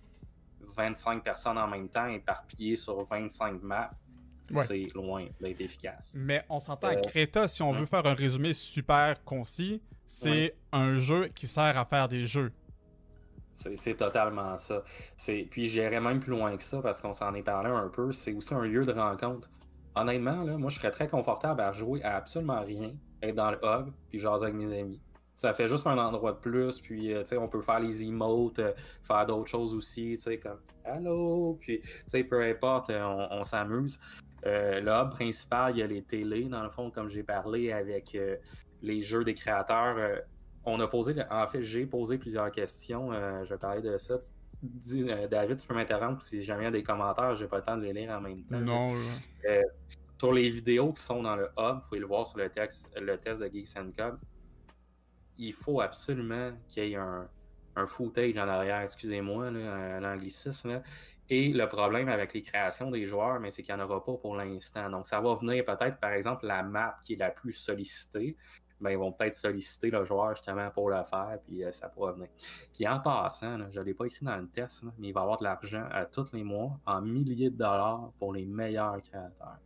25 0.76 1.16
euh, 1.16 1.20
personnes 1.20 1.56
en 1.56 1.66
même 1.66 1.88
temps 1.88 2.08
éparpillées 2.08 2.76
sur 2.76 3.02
25 3.02 3.62
maps, 3.62 3.90
c'est 4.60 4.88
loin 4.94 5.26
d'être 5.40 5.60
efficace. 5.60 6.14
Mais 6.18 6.42
on 6.48 6.58
s'entend 6.58 6.88
à 6.88 6.94
euh, 6.94 7.00
Creta, 7.02 7.48
si 7.48 7.62
on 7.62 7.72
veut 7.72 7.86
faire 7.86 8.06
un 8.06 8.14
résumé 8.14 8.52
super 8.52 9.22
concis, 9.24 9.82
c'est 10.06 10.54
un 10.72 10.96
jeu 10.98 11.28
qui 11.28 11.46
sert 11.46 11.78
à 11.78 11.84
faire 11.84 12.08
des 12.08 12.26
jeux. 12.26 12.52
C'est 13.54 13.96
totalement 13.96 14.56
ça. 14.56 14.82
Puis 15.50 15.68
j'irais 15.68 16.00
même 16.00 16.20
plus 16.20 16.30
loin 16.30 16.56
que 16.56 16.62
ça 16.62 16.80
parce 16.80 17.00
qu'on 17.00 17.12
s'en 17.12 17.34
est 17.34 17.42
parlé 17.42 17.70
un 17.70 17.88
peu. 17.88 18.10
C'est 18.10 18.32
aussi 18.32 18.54
un 18.54 18.62
lieu 18.62 18.84
de 18.84 18.92
rencontre. 18.92 19.50
Honnêtement, 19.94 20.42
là, 20.44 20.56
moi 20.56 20.70
je 20.70 20.76
serais 20.76 20.90
très 20.90 21.08
confortable 21.08 21.60
à 21.60 21.72
jouer 21.72 22.02
à 22.02 22.16
absolument 22.16 22.60
rien, 22.60 22.92
être 23.22 23.34
dans 23.34 23.50
le 23.50 23.58
hub, 23.62 23.92
puis 24.08 24.18
jaser 24.18 24.44
avec 24.44 24.54
mes 24.54 24.80
amis. 24.80 25.00
Ça 25.34 25.52
fait 25.52 25.68
juste 25.68 25.86
un 25.86 25.98
endroit 25.98 26.32
de 26.32 26.38
plus, 26.38 26.80
puis 26.80 27.12
euh, 27.12 27.22
on 27.38 27.48
peut 27.48 27.60
faire 27.60 27.80
les 27.80 28.04
emotes, 28.04 28.58
euh, 28.58 28.72
faire 29.02 29.26
d'autres 29.26 29.48
choses 29.48 29.74
aussi, 29.74 30.18
comme 30.42 30.58
Allô, 30.84 31.58
puis 31.60 31.82
peu 32.28 32.42
importe, 32.42 32.90
on 32.90 33.44
s'amuse. 33.44 33.98
Euh, 34.46 34.80
le 34.80 34.90
hub 34.90 35.10
principal, 35.10 35.72
il 35.76 35.78
y 35.78 35.82
a 35.82 35.86
les 35.86 36.02
télés, 36.02 36.44
dans 36.44 36.62
le 36.62 36.70
fond, 36.70 36.90
comme 36.90 37.08
j'ai 37.08 37.22
parlé 37.22 37.72
avec 37.72 38.14
euh, 38.14 38.36
les 38.82 39.02
jeux 39.02 39.24
des 39.24 39.34
créateurs. 39.34 39.96
Euh, 39.98 40.16
on 40.64 40.80
a 40.80 40.86
posé, 40.86 41.14
en 41.30 41.46
fait, 41.46 41.62
j'ai 41.62 41.86
posé 41.86 42.18
plusieurs 42.18 42.50
questions. 42.50 43.12
je 43.12 43.48
vais 43.48 43.58
parler 43.58 43.80
de 43.80 43.96
ça. 43.96 44.18
David, 44.62 45.56
tu 45.56 45.66
peux 45.66 45.74
m'interrompre 45.74 46.22
si 46.22 46.42
jamais 46.42 46.62
il 46.62 46.64
y 46.64 46.68
a 46.68 46.70
des 46.70 46.82
commentaires, 46.82 47.34
j'ai 47.34 47.46
pas 47.46 47.56
le 47.58 47.62
temps 47.62 47.78
de 47.78 47.84
les 47.84 47.94
lire 47.94 48.10
en 48.10 48.20
même 48.20 48.44
temps. 48.44 48.60
Non. 48.60 48.94
sur 50.18 50.34
les 50.34 50.50
vidéos 50.50 50.92
qui 50.92 51.02
sont 51.02 51.22
dans 51.22 51.34
le 51.34 51.48
hub, 51.56 51.76
vous 51.76 51.88
pouvez 51.88 52.00
le 52.00 52.06
voir 52.06 52.26
sur 52.26 52.38
le, 52.38 52.50
texte, 52.50 52.90
le 53.00 53.16
test 53.16 53.40
de 53.40 53.48
Geeks 53.48 53.96
Code. 53.96 54.18
Il 55.38 55.54
faut 55.54 55.80
absolument 55.80 56.52
qu'il 56.68 56.84
y 56.84 56.92
ait 56.92 56.96
un, 56.96 57.26
un 57.76 57.86
footage 57.86 58.36
en 58.36 58.48
arrière, 58.48 58.82
excusez-moi, 58.82 59.50
l'anglicisme. 59.50 60.82
Et 61.32 61.52
le 61.52 61.68
problème 61.68 62.08
avec 62.08 62.34
les 62.34 62.42
créations 62.42 62.90
des 62.90 63.06
joueurs, 63.06 63.40
c'est 63.50 63.62
qu'il 63.62 63.72
n'y 63.72 63.80
en 63.80 63.84
aura 63.84 64.04
pas 64.04 64.14
pour 64.14 64.34
l'instant. 64.34 64.90
Donc, 64.90 65.06
ça 65.06 65.20
va 65.20 65.36
venir 65.36 65.64
peut-être, 65.64 66.00
par 66.00 66.10
exemple, 66.10 66.44
la 66.44 66.64
map 66.64 66.96
qui 67.04 67.12
est 67.12 67.16
la 67.16 67.30
plus 67.30 67.52
sollicitée. 67.52 68.36
Ben, 68.80 68.90
ils 68.90 68.98
vont 68.98 69.12
peut-être 69.12 69.34
solliciter 69.34 69.90
le 69.90 70.04
joueur 70.04 70.34
justement 70.34 70.70
pour 70.70 70.90
le 70.90 71.04
faire, 71.04 71.38
puis 71.46 71.62
euh, 71.62 71.70
ça 71.70 71.88
pourra 71.88 72.12
venir. 72.12 72.30
Puis 72.74 72.88
en 72.88 72.98
passant, 72.98 73.58
je 73.70 73.78
ne 73.78 73.84
l'ai 73.84 73.94
pas 73.94 74.06
écrit 74.06 74.24
dans 74.24 74.38
le 74.38 74.48
test, 74.48 74.82
mais 74.98 75.08
il 75.08 75.12
va 75.12 75.20
y 75.20 75.22
avoir 75.22 75.36
de 75.36 75.44
l'argent 75.44 75.86
à 75.92 76.06
tous 76.06 76.32
les 76.32 76.42
mois, 76.42 76.80
en 76.86 77.02
milliers 77.02 77.50
de 77.50 77.58
dollars 77.58 78.10
pour 78.18 78.32
les 78.32 78.46
meilleurs 78.46 79.00
créateurs. 79.02 79.58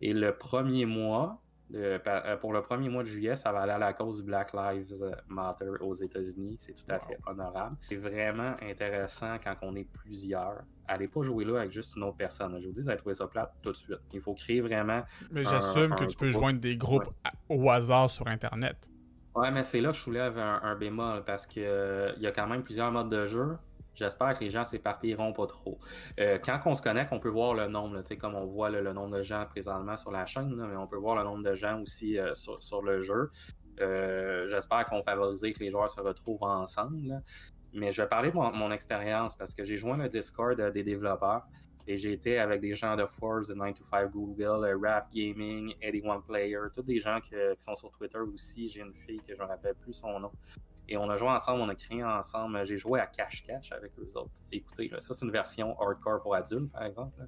Et 0.00 0.12
le 0.12 0.36
premier 0.38 0.86
mois 0.86 1.41
Euh, 1.74 2.36
pour 2.36 2.52
le 2.52 2.62
premier 2.62 2.88
mois 2.88 3.02
de 3.02 3.08
juillet, 3.08 3.36
ça 3.36 3.50
va 3.52 3.62
aller 3.62 3.72
à 3.72 3.78
la 3.78 3.92
cause 3.92 4.18
du 4.18 4.24
Black 4.24 4.52
Lives 4.52 4.94
Matter 5.28 5.70
aux 5.80 5.94
États-Unis. 5.94 6.56
C'est 6.58 6.74
tout 6.74 6.84
à 6.90 6.98
fait 6.98 7.18
honorable. 7.26 7.76
C'est 7.88 7.96
vraiment 7.96 8.54
intéressant 8.62 9.36
quand 9.42 9.56
on 9.62 9.74
est 9.74 9.88
plusieurs. 9.90 10.62
Allez 10.86 11.08
pas 11.08 11.22
jouer 11.22 11.44
là 11.44 11.60
avec 11.60 11.72
juste 11.72 11.96
une 11.96 12.02
autre 12.02 12.16
personne. 12.16 12.58
Je 12.60 12.66
vous 12.66 12.72
dis, 12.72 12.82
vous 12.82 12.88
allez 12.88 12.98
trouver 12.98 13.14
ça 13.14 13.26
plate 13.26 13.54
tout 13.62 13.72
de 13.72 13.76
suite. 13.76 14.00
Il 14.12 14.20
faut 14.20 14.34
créer 14.34 14.60
vraiment. 14.60 15.02
Mais 15.30 15.44
j'assume 15.44 15.94
que 15.94 16.04
tu 16.04 16.16
peux 16.16 16.28
joindre 16.28 16.60
des 16.60 16.76
groupes 16.76 17.08
au 17.48 17.70
hasard 17.70 18.10
sur 18.10 18.26
Internet. 18.26 18.90
Ouais, 19.34 19.50
mais 19.50 19.62
c'est 19.62 19.80
là 19.80 19.90
que 19.90 19.96
je 19.96 20.02
soulève 20.02 20.38
un, 20.38 20.76
bémol 20.76 21.24
parce 21.24 21.46
qu'il 21.46 21.62
euh, 21.64 22.12
y 22.18 22.26
a 22.26 22.32
quand 22.32 22.46
même 22.46 22.62
plusieurs 22.62 22.92
modes 22.92 23.08
de 23.08 23.26
jeu. 23.26 23.56
J'espère 23.94 24.38
que 24.38 24.44
les 24.44 24.50
gens 24.50 24.64
s'éparpilleront 24.64 25.32
pas 25.32 25.46
trop. 25.46 25.78
Euh, 26.18 26.38
quand 26.42 26.58
on 26.66 26.74
se 26.74 26.82
connecte, 26.82 27.12
on 27.12 27.20
peut 27.20 27.28
voir 27.28 27.54
le 27.54 27.66
nombre, 27.66 28.02
comme 28.18 28.34
on 28.34 28.46
voit 28.46 28.70
le 28.70 28.92
nombre 28.92 29.18
de 29.18 29.22
gens 29.22 29.44
présentement 29.46 29.96
sur 29.96 30.10
la 30.10 30.24
chaîne, 30.24 30.54
mais 30.54 30.76
on 30.76 30.86
peut 30.86 30.96
voir 30.96 31.16
le 31.16 31.24
nombre 31.24 31.42
de 31.42 31.54
gens 31.54 31.80
aussi 31.80 32.18
euh, 32.18 32.34
sur, 32.34 32.82
le 32.82 33.00
jeu. 33.00 33.30
J'espère 34.48 34.86
qu'on 34.86 35.02
favoriser 35.02 35.52
que 35.52 35.60
les 35.60 35.70
joueurs 35.70 35.90
se 35.90 36.00
retrouvent 36.00 36.42
ensemble. 36.42 37.22
Mais 37.74 37.90
je 37.90 38.02
vais 38.02 38.08
parler 38.08 38.30
de 38.30 38.36
mon, 38.36 38.70
expérience 38.70 39.34
parce 39.34 39.54
que 39.54 39.64
j'ai 39.64 39.76
joint 39.76 39.96
le 39.96 40.08
Discord 40.08 40.60
des 40.72 40.82
développeurs. 40.82 41.46
Et 41.86 41.96
j'ai 41.96 42.12
été 42.12 42.38
avec 42.38 42.60
des 42.60 42.74
gens 42.74 42.94
de 42.94 43.04
Force, 43.06 43.48
de 43.48 43.54
9 43.54 43.74
to 43.74 43.84
5 43.84 44.10
Google, 44.12 44.64
euh, 44.64 44.78
Raft 44.80 45.12
Gaming, 45.12 45.74
81 45.80 46.20
Player, 46.20 46.58
tous 46.72 46.82
des 46.82 47.00
gens 47.00 47.20
qui 47.20 47.34
sont 47.56 47.74
sur 47.74 47.90
Twitter 47.90 48.18
aussi. 48.18 48.68
J'ai 48.68 48.82
une 48.82 48.94
fille 48.94 49.20
que 49.26 49.34
je 49.34 49.42
ne 49.42 49.48
rappelle 49.48 49.74
plus 49.74 49.92
son 49.92 50.20
nom. 50.20 50.30
Et 50.92 50.96
on 50.98 51.08
a 51.08 51.16
joué 51.16 51.30
ensemble, 51.30 51.62
on 51.62 51.68
a 51.70 51.74
créé 51.74 52.04
ensemble. 52.04 52.66
J'ai 52.66 52.76
joué 52.76 53.00
à 53.00 53.06
Cash 53.06 53.42
avec 53.70 53.92
eux 53.98 54.10
autres. 54.14 54.42
Écoutez, 54.52 54.90
ça 54.98 55.14
c'est 55.14 55.24
une 55.24 55.32
version 55.32 55.74
hardcore 55.80 56.20
pour 56.20 56.34
adultes, 56.34 56.70
par 56.70 56.84
exemple. 56.84 57.18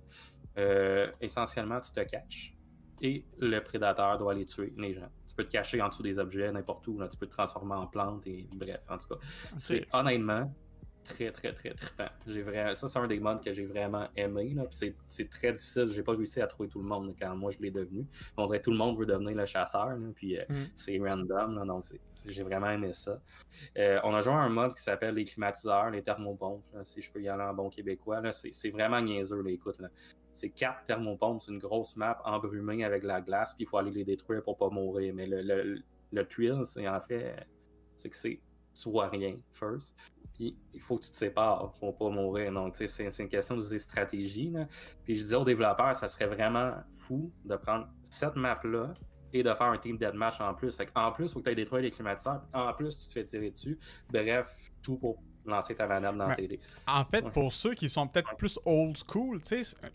Euh, 0.58 1.10
essentiellement, 1.18 1.80
tu 1.80 1.90
te 1.90 2.00
caches 2.00 2.54
et 3.00 3.24
le 3.38 3.60
prédateur 3.60 4.18
doit 4.18 4.32
aller 4.32 4.44
tuer 4.44 4.72
les 4.76 4.92
gens. 4.92 5.08
Tu 5.26 5.34
peux 5.34 5.44
te 5.44 5.50
cacher 5.50 5.80
en 5.80 5.88
dessous 5.88 6.02
des 6.02 6.18
objets, 6.18 6.52
n'importe 6.52 6.86
où. 6.88 6.98
Tu 7.08 7.16
peux 7.16 7.26
te 7.26 7.32
transformer 7.32 7.74
en 7.74 7.86
plante 7.86 8.26
et 8.26 8.46
bref, 8.52 8.80
en 8.88 8.98
tout 8.98 9.08
cas. 9.08 9.26
C'est 9.56 9.86
honnêtement, 9.92 10.52
très, 11.04 11.30
très, 11.30 11.52
très 11.52 11.74
trippant. 11.74 12.08
J'ai 12.26 12.42
vraiment... 12.42 12.74
Ça, 12.74 12.88
c'est 12.88 12.98
un 12.98 13.06
des 13.06 13.20
modes 13.20 13.42
que 13.42 13.52
j'ai 13.52 13.66
vraiment 13.66 14.08
aimé. 14.16 14.56
C'est 14.70 15.30
très 15.30 15.52
difficile. 15.52 15.88
J'ai 15.92 16.02
pas 16.02 16.12
réussi 16.12 16.40
à 16.40 16.46
trouver 16.46 16.68
tout 16.68 16.80
le 16.80 16.88
monde 16.88 17.14
quand 17.20 17.36
moi 17.36 17.50
je 17.50 17.58
l'ai 17.58 17.70
devenu. 17.70 18.06
On 18.36 18.46
dirait 18.46 18.58
que 18.58 18.64
tout 18.64 18.70
le 18.70 18.76
monde 18.76 18.98
veut 18.98 19.06
devenir 19.06 19.36
le 19.36 19.46
chasseur. 19.46 19.96
puis 20.14 20.38
euh, 20.38 20.44
mm. 20.48 20.64
c'est 20.74 20.98
random. 20.98 21.66
donc 21.66 21.84
j'ai 22.26 22.42
vraiment 22.42 22.70
aimé 22.70 22.92
ça. 22.92 23.20
Euh, 23.78 24.00
on 24.04 24.14
a 24.14 24.22
joué 24.22 24.32
à 24.32 24.38
un 24.38 24.48
mode 24.48 24.74
qui 24.74 24.82
s'appelle 24.82 25.14
les 25.14 25.24
climatiseurs, 25.24 25.90
les 25.90 26.02
thermopompes. 26.02 26.64
si 26.84 27.02
je 27.02 27.10
peux 27.12 27.22
y 27.22 27.28
aller 27.28 27.42
en 27.42 27.54
bon 27.54 27.68
québécois. 27.68 28.22
C'est 28.32 28.70
vraiment 28.70 29.00
niaiseux. 29.00 29.42
Là, 29.42 29.50
écoute. 29.50 29.80
C'est 30.32 30.50
quatre 30.50 30.82
thermopompes, 30.82 31.42
c'est 31.42 31.52
une 31.52 31.60
grosse 31.60 31.96
map 31.96 32.20
embrumée 32.24 32.82
avec 32.84 33.04
la 33.04 33.20
glace, 33.20 33.54
puis 33.54 33.62
il 33.62 33.68
faut 33.68 33.78
aller 33.78 33.92
les 33.92 34.02
détruire 34.02 34.42
pour 34.42 34.56
pas 34.56 34.68
mourir. 34.68 35.14
Mais 35.14 35.26
le, 35.28 35.42
le, 35.42 35.80
le 36.10 36.26
thrill, 36.26 36.62
c'est 36.64 36.88
en 36.88 37.00
fait, 37.00 37.46
c'est 37.94 38.10
que 38.10 38.16
c'est 38.16 38.40
vois 38.84 39.08
rien, 39.08 39.36
first. 39.52 39.96
Puis 40.34 40.56
il 40.72 40.80
faut 40.80 40.98
que 40.98 41.04
tu 41.04 41.10
te 41.10 41.16
sépares 41.16 41.72
pour 41.78 41.96
pas 41.96 42.10
mourir. 42.10 42.52
Donc, 42.52 42.74
c'est 42.76 43.18
une 43.18 43.28
question 43.28 43.56
de 43.56 43.78
stratégie. 43.78 44.50
Là. 44.50 44.66
Puis 45.04 45.16
je 45.16 45.22
disais 45.22 45.36
aux 45.36 45.44
développeurs, 45.44 45.94
ça 45.94 46.08
serait 46.08 46.26
vraiment 46.26 46.72
fou 46.90 47.30
de 47.44 47.56
prendre 47.56 47.88
cette 48.02 48.36
map-là 48.36 48.94
et 49.32 49.42
de 49.42 49.52
faire 49.54 49.66
un 49.66 49.78
team 49.78 49.96
deathmatch 49.96 50.40
en 50.40 50.54
plus. 50.54 50.76
Fait 50.76 50.88
en 50.94 51.12
plus, 51.12 51.26
il 51.26 51.28
faut 51.32 51.38
que 51.40 51.44
tu 51.44 51.50
aies 51.50 51.54
détruire 51.54 51.82
les 51.82 51.90
climatiseurs. 51.90 52.42
En 52.52 52.72
plus, 52.72 52.98
tu 52.98 53.06
te 53.06 53.12
fais 53.12 53.24
tirer 53.24 53.50
dessus. 53.50 53.78
Bref, 54.10 54.72
tout 54.82 54.96
pour 54.96 55.22
lancer 55.44 55.74
ta 55.74 55.86
manette 55.86 56.16
dans 56.16 56.28
la 56.28 56.36
télé. 56.36 56.60
En 56.86 57.04
fait, 57.04 57.22
pour 57.30 57.52
ceux 57.52 57.74
qui 57.74 57.88
sont 57.88 58.06
peut-être 58.06 58.36
plus 58.36 58.58
old 58.64 58.96
school, 58.96 59.40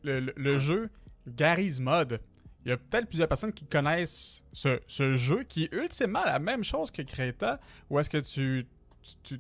le, 0.04 0.34
le, 0.36 0.58
jeu 0.58 0.90
Gary's 1.28 1.80
Mod, 1.80 2.20
il 2.66 2.70
y 2.70 2.72
a 2.72 2.78
peut-être 2.78 3.08
plusieurs 3.08 3.28
personnes 3.28 3.54
qui 3.54 3.66
connaissent 3.66 4.46
ce, 4.52 4.80
ce, 4.88 5.16
jeu 5.16 5.44
qui 5.44 5.64
est 5.64 5.74
ultimement 5.74 6.24
la 6.26 6.40
même 6.40 6.64
chose 6.64 6.92
que 6.92 7.02
Creta, 7.02 7.58
où 7.90 7.98
est-ce 8.00 8.10
que 8.10 8.18
tu 8.18 8.68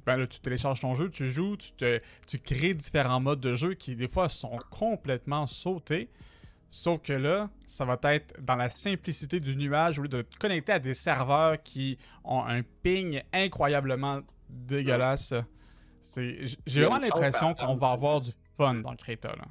ben 0.05 0.25
tu, 0.27 0.39
télécharges 0.39 0.79
ton 0.79 0.95
jeu, 0.95 1.09
tu 1.09 1.29
joues, 1.29 1.57
tu, 1.57 1.71
te, 1.73 2.01
tu 2.27 2.39
crées 2.39 2.73
différents 2.73 3.19
modes 3.19 3.39
de 3.39 3.55
jeu 3.55 3.73
qui 3.73 3.95
des 3.95 4.07
fois 4.07 4.29
sont 4.29 4.57
complètement 4.69 5.47
sautés. 5.47 6.09
Sauf 6.71 7.01
que 7.01 7.13
là, 7.13 7.49
ça 7.65 7.83
va 7.83 7.97
être 8.13 8.39
dans 8.41 8.55
la 8.55 8.69
simplicité 8.69 9.39
du 9.39 9.55
nuage, 9.55 9.97
au 9.97 10.03
lieu 10.03 10.07
de 10.07 10.21
te 10.21 10.37
connecter 10.37 10.73
à 10.73 10.79
des 10.79 10.93
serveurs 10.93 11.61
qui 11.63 11.97
ont 12.23 12.43
un 12.43 12.61
ping 12.83 13.21
incroyablement 13.33 14.21
dégueulasse. 14.49 15.33
J'ai 16.15 16.83
vraiment 16.83 16.99
l'impression 16.99 17.53
qu'on 17.55 17.75
va 17.75 17.89
avoir 17.89 18.21
du 18.21 18.31
fun 18.55 18.75
dans 18.75 18.95
Creta. 18.95 19.29
Là. 19.29 19.45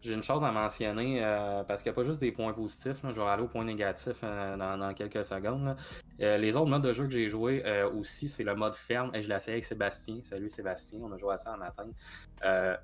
J'ai 0.00 0.14
une 0.14 0.22
chose 0.22 0.44
à 0.44 0.50
mentionner 0.50 1.24
euh, 1.24 1.62
parce 1.64 1.82
qu'il 1.82 1.90
n'y 1.90 1.94
a 1.94 1.96
pas 1.96 2.04
juste 2.04 2.20
des 2.20 2.32
points 2.32 2.52
positifs. 2.52 2.98
Je 3.02 3.20
vais 3.20 3.22
aller 3.22 3.42
aux 3.42 3.48
points 3.48 3.64
négatifs 3.64 4.20
euh, 4.22 4.56
dans, 4.56 4.94
quelques 4.94 5.24
secondes. 5.24 5.76
Euh, 6.20 6.38
les 6.38 6.56
autres 6.56 6.70
modes 6.70 6.82
de 6.82 6.92
jeu 6.92 7.04
que 7.04 7.12
j'ai 7.12 7.28
joué 7.28 7.64
aussi, 7.94 8.28
c'est 8.28 8.44
le 8.44 8.54
mode 8.54 8.74
ferme. 8.74 9.10
Et 9.14 9.22
je 9.22 9.28
l'ai 9.28 9.36
essayé 9.36 9.54
avec 9.54 9.64
Sébastien. 9.64 10.20
Salut 10.24 10.50
Sébastien, 10.50 11.00
on 11.02 11.12
a 11.12 11.18
joué 11.18 11.34
à 11.34 11.38
ça 11.38 11.54
en 11.54 11.58
matin. 11.58 11.88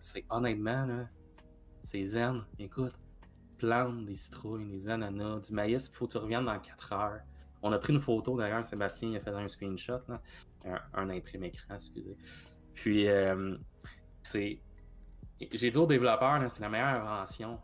c'est 0.01 0.25
honnêtement, 0.31 1.07
c'est 1.83 2.05
zen. 2.05 2.45
Écoute, 2.59 2.93
plantes, 3.59 4.05
des 4.05 4.15
citrouilles, 4.15 4.67
des 4.67 4.89
ananas, 4.89 5.41
du 5.41 5.53
maïs, 5.53 5.89
il 5.93 5.95
faut 5.97 6.07
que 6.07 6.13
tu 6.13 6.19
reviennes 6.19 6.45
dans 6.45 6.59
4 6.59 6.93
heures. 6.93 7.21
On 7.63 7.73
a 7.73 7.79
pris 7.79 7.93
une 7.93 7.99
photo 7.99 8.37
d'ailleurs, 8.37 8.65
Sébastien 8.65 9.15
a 9.15 9.21
fait 9.21 9.31
un 9.31 9.49
screenshot, 9.49 10.01
un, 10.65 10.79
un 10.95 11.11
imprimé 11.11 11.49
écran, 11.49 11.75
excusez. 11.75 12.17
Puis, 12.75 13.09
c'est 14.23 14.61
j'ai 15.41 15.71
dit 15.71 15.79
aux 15.79 15.87
développeurs, 15.87 16.43
c'est 16.49 16.63
la 16.63 16.69
meilleure 16.69 16.89
invention. 16.89 17.59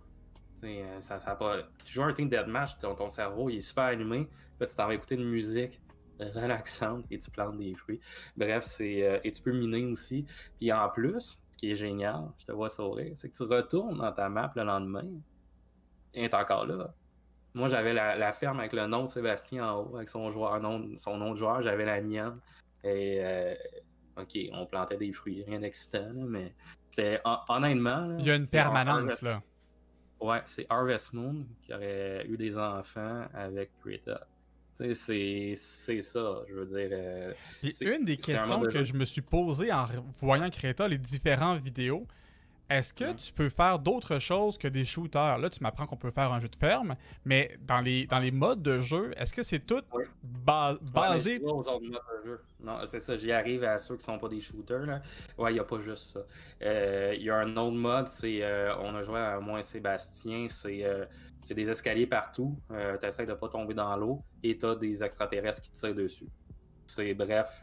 Euh, 0.65 1.01
ça, 1.01 1.19
ça 1.19 1.35
pas... 1.35 1.59
Tu 1.85 1.95
joues 1.95 2.05
un 2.05 2.13
team 2.13 2.29
deathmatch, 2.29 2.79
ton, 2.79 2.95
ton 2.95 3.09
cerveau 3.09 3.51
il 3.51 3.59
est 3.59 3.61
super 3.61 3.85
allumé, 3.85 4.29
là 4.59 4.67
tu 4.67 4.75
t'en 4.75 4.87
vas 4.87 4.95
écouter 4.95 5.17
une 5.17 5.29
musique 5.29 5.81
relaxante 6.21 7.05
et 7.11 7.19
tu 7.19 7.31
plantes 7.31 7.59
des 7.59 7.75
fruits. 7.75 8.01
Bref, 8.37 8.65
c'est. 8.65 9.03
Euh, 9.07 9.19
et 9.25 9.33
tu 9.33 9.43
peux 9.43 9.53
miner 9.53 9.85
aussi. 9.87 10.25
Puis 10.59 10.73
en 10.73 10.89
plus, 10.89 11.41
ce 11.53 11.59
qui 11.59 11.71
est 11.73 11.77
génial, 11.77 12.31
je 12.39 12.47
te 12.47 12.53
vois 12.53 12.69
sourire, 12.69 13.13
c'est 13.15 13.31
que 13.31 13.37
tu 13.37 13.43
retournes 13.43 13.99
dans 13.99 14.13
ta 14.13 14.29
map 14.29 14.53
le 14.57 14.65
lendemain 14.65 15.07
et 16.15 16.25
est 16.25 16.35
encore 16.35 16.67
là. 16.67 16.95
Moi, 17.55 17.69
j'avais 17.69 17.93
la, 17.95 18.33
ferme 18.33 18.59
avec 18.59 18.73
le 18.73 18.87
nom 18.87 19.05
de 19.05 19.09
Sébastien 19.09 19.69
en 19.69 19.79
haut, 19.79 19.97
avec 19.97 20.09
son, 20.09 20.31
joueur, 20.33 20.61
son 20.97 21.17
nom 21.17 21.31
de 21.31 21.37
joueur, 21.37 21.63
j'avais 21.63 21.85
la 21.85 22.01
mienne. 22.01 22.41
Et 22.83 23.19
euh, 23.21 23.55
OK, 24.17 24.39
on 24.53 24.67
plantait 24.67 24.97
des 24.97 25.13
fruits, 25.13 25.43
rien 25.47 25.61
d'excitant, 25.61 26.13
mais 26.15 26.55
c'est 26.91 27.21
honnêtement. 27.49 28.17
Il 28.19 28.27
y 28.27 28.31
a 28.31 28.37
une 28.37 28.47
permanence, 28.47 29.23
là. 29.23 29.43
Ouais, 30.21 30.41
c'est 30.47 30.67
Harvest 30.71 31.13
Moon 31.13 31.45
qui 31.63 31.75
aurait 31.75 32.25
eu 32.27 32.37
des 32.37 32.57
enfants 32.57 33.27
avec 33.35 33.71
Greta. 33.85 34.27
C'est 34.75 35.55
ça, 35.55 36.43
je 36.49 36.55
veux 36.55 36.67
dire. 36.67 36.89
Euh, 36.93 37.33
une 37.81 38.05
des 38.05 38.17
questions 38.17 38.61
que 38.63 38.85
je 38.85 38.95
me 38.95 39.05
suis 39.05 39.21
posée 39.21 39.73
en 39.73 39.87
voyant 40.21 40.51
Creta, 40.51 40.89
les 40.89 40.99
différentes 40.99 41.63
vidéos, 41.63 42.07
est-ce 42.71 42.95
que 42.95 43.13
tu 43.13 43.33
peux 43.33 43.49
faire 43.49 43.79
d'autres 43.79 44.19
choses 44.19 44.57
que 44.57 44.69
des 44.69 44.85
shooters? 44.85 45.39
Là, 45.39 45.51
tu 45.51 45.63
m'apprends 45.63 45.87
qu'on 45.87 45.97
peut 45.97 46.11
faire 46.11 46.33
un 46.33 46.41
jeu 46.41 46.49
de 46.49 46.57
ferme, 46.57 46.97
mais 47.25 47.59
dans 47.61 47.81
les, 47.81 48.07
dans 48.07 48.19
les 48.19 48.31
modes 48.31 48.63
de 48.63 48.81
jeu, 48.81 49.13
est-ce 49.17 49.33
que 49.33 49.43
c'est 49.43 49.61
tout 49.61 49.83
basé... 50.23 51.41
aux 51.43 51.69
autres 51.69 51.81
modes 51.81 52.01
de 52.23 52.31
jeu. 52.31 52.41
Non, 52.61 52.79
c'est 52.87 53.01
ça, 53.01 53.17
j'y 53.17 53.33
arrive 53.33 53.65
à 53.65 53.79
ceux 53.79 53.97
qui 53.97 54.05
sont 54.05 54.19
pas 54.19 54.29
des 54.29 54.41
shooters. 54.41 54.87
Là. 54.87 55.03
Ouais, 55.37 55.51
il 55.51 55.55
n'y 55.55 55.61
a 55.61 55.65
pas 55.65 55.81
juste 55.81 56.15
ça. 56.15 56.21
Euh, 56.63 57.15
il 57.15 57.23
y 57.23 57.31
a 57.31 57.37
un 57.37 57.57
autre 57.57 57.77
mode, 57.77 58.09
c'est... 58.09 58.43
Euh, 58.43 58.75
on 58.79 58.95
a 58.95 59.03
joué 59.03 59.21
à 59.21 59.39
moi 59.41 59.61
et 59.61 59.63
Sébastien, 59.63 60.47
c'est... 60.49 60.85
Euh, 60.85 61.05
c'est 61.43 61.55
des 61.55 61.69
escaliers 61.69 62.07
partout. 62.07 62.59
tu 62.71 63.07
essaies 63.07 63.27
de 63.27 63.35
pas 63.35 63.51
tomber 63.51 63.75
dans 63.75 63.95
l'eau 63.97 64.23
et 64.43 64.57
tu 64.57 64.65
as 64.65 64.77
des 64.77 65.05
extraterrestres 65.05 65.61
qui 65.61 65.71
te 65.71 65.79
tirent 65.79 65.95
dessus. 65.95 66.25
C'est 66.87 67.15
bref, 67.15 67.63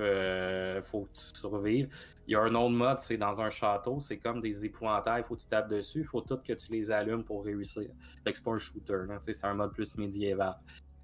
faut 0.84 1.01
que 1.01 1.13
tu 1.13 1.39
survives. 1.39 1.89
Il 2.28 2.34
y 2.34 2.36
a 2.36 2.41
un 2.41 2.55
autre 2.55 2.69
mode, 2.69 2.99
c'est 2.99 3.17
dans 3.17 3.41
un 3.41 3.49
château, 3.49 3.99
c'est 3.99 4.17
comme 4.17 4.41
des 4.41 4.65
épouvantails, 4.65 5.22
il 5.22 5.28
faut 5.28 5.36
que 5.36 5.41
tu 5.41 5.47
tapes 5.47 5.69
dessus, 5.69 5.99
il 5.99 6.05
faut 6.05 6.22
tout 6.22 6.38
que 6.38 6.53
tu 6.53 6.72
les 6.72 6.91
allumes 6.91 7.24
pour 7.24 7.43
réussir. 7.43 7.89
Fait 8.24 8.32
que 8.32 8.38
c'est 8.38 8.43
pas 8.43 8.51
un 8.51 8.59
shooter, 8.59 9.05
c'est 9.22 9.45
un 9.45 9.53
mode 9.53 9.74
plus 9.74 9.97
médiéval. 9.97 10.55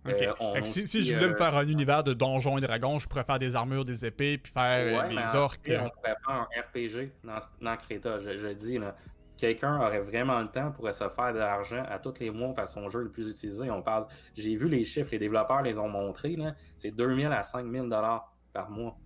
Euh, 0.08 0.62
si, 0.64 1.04
je 1.04 1.14
voulais 1.14 1.28
me 1.28 1.34
euh, 1.34 1.38
faire 1.38 1.56
un 1.56 1.68
univers 1.68 2.04
de 2.04 2.14
donjons 2.14 2.58
et 2.58 2.62
dragons, 2.62 3.00
je 3.00 3.08
pourrais 3.08 3.24
faire 3.24 3.40
des 3.40 3.56
armures, 3.56 3.84
des 3.84 4.06
épées, 4.06 4.38
puis 4.38 4.52
faire 4.54 5.06
euh, 5.06 5.10
des 5.10 5.38
orques. 5.38 5.70
on 5.70 5.90
pourrait 5.90 6.16
faire 6.26 6.30
un 6.30 6.44
RPG 6.44 7.12
dans, 7.24 7.40
dans 7.62 7.78
Creta, 7.78 8.20
je, 8.20 8.38
je 8.38 8.48
dis. 8.54 8.78
Là 8.78 8.96
quelqu'un 9.38 9.80
aurait 9.80 10.02
vraiment 10.02 10.40
le 10.42 10.50
temps 10.50 10.72
pour 10.72 10.94
se 10.94 11.08
faire 11.10 11.34
de 11.34 11.40
l'argent 11.40 11.84
à 11.88 12.00
tous 12.00 12.20
les 12.20 12.32
mois 12.32 12.54
par 12.54 12.68
son 12.68 12.90
jeu 12.90 13.04
le 13.04 13.12
plus 13.12 13.30
utilisé. 13.30 13.70
On 13.70 13.82
parle, 13.82 14.08
j'ai 14.36 14.56
vu 14.56 14.68
les 14.68 14.84
chiffres, 14.84 15.10
les 15.12 15.20
développeurs 15.20 15.62
les 15.62 15.78
ont 15.78 15.90
montrés, 15.90 16.38
c'est 16.78 16.92
2000 16.92 17.28
à 17.28 17.44
5000 17.44 17.84
dollars 17.84 18.34
par 18.54 18.70
mois. 18.70 18.98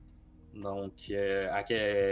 Donc, 0.53 0.93
euh, 1.11 1.47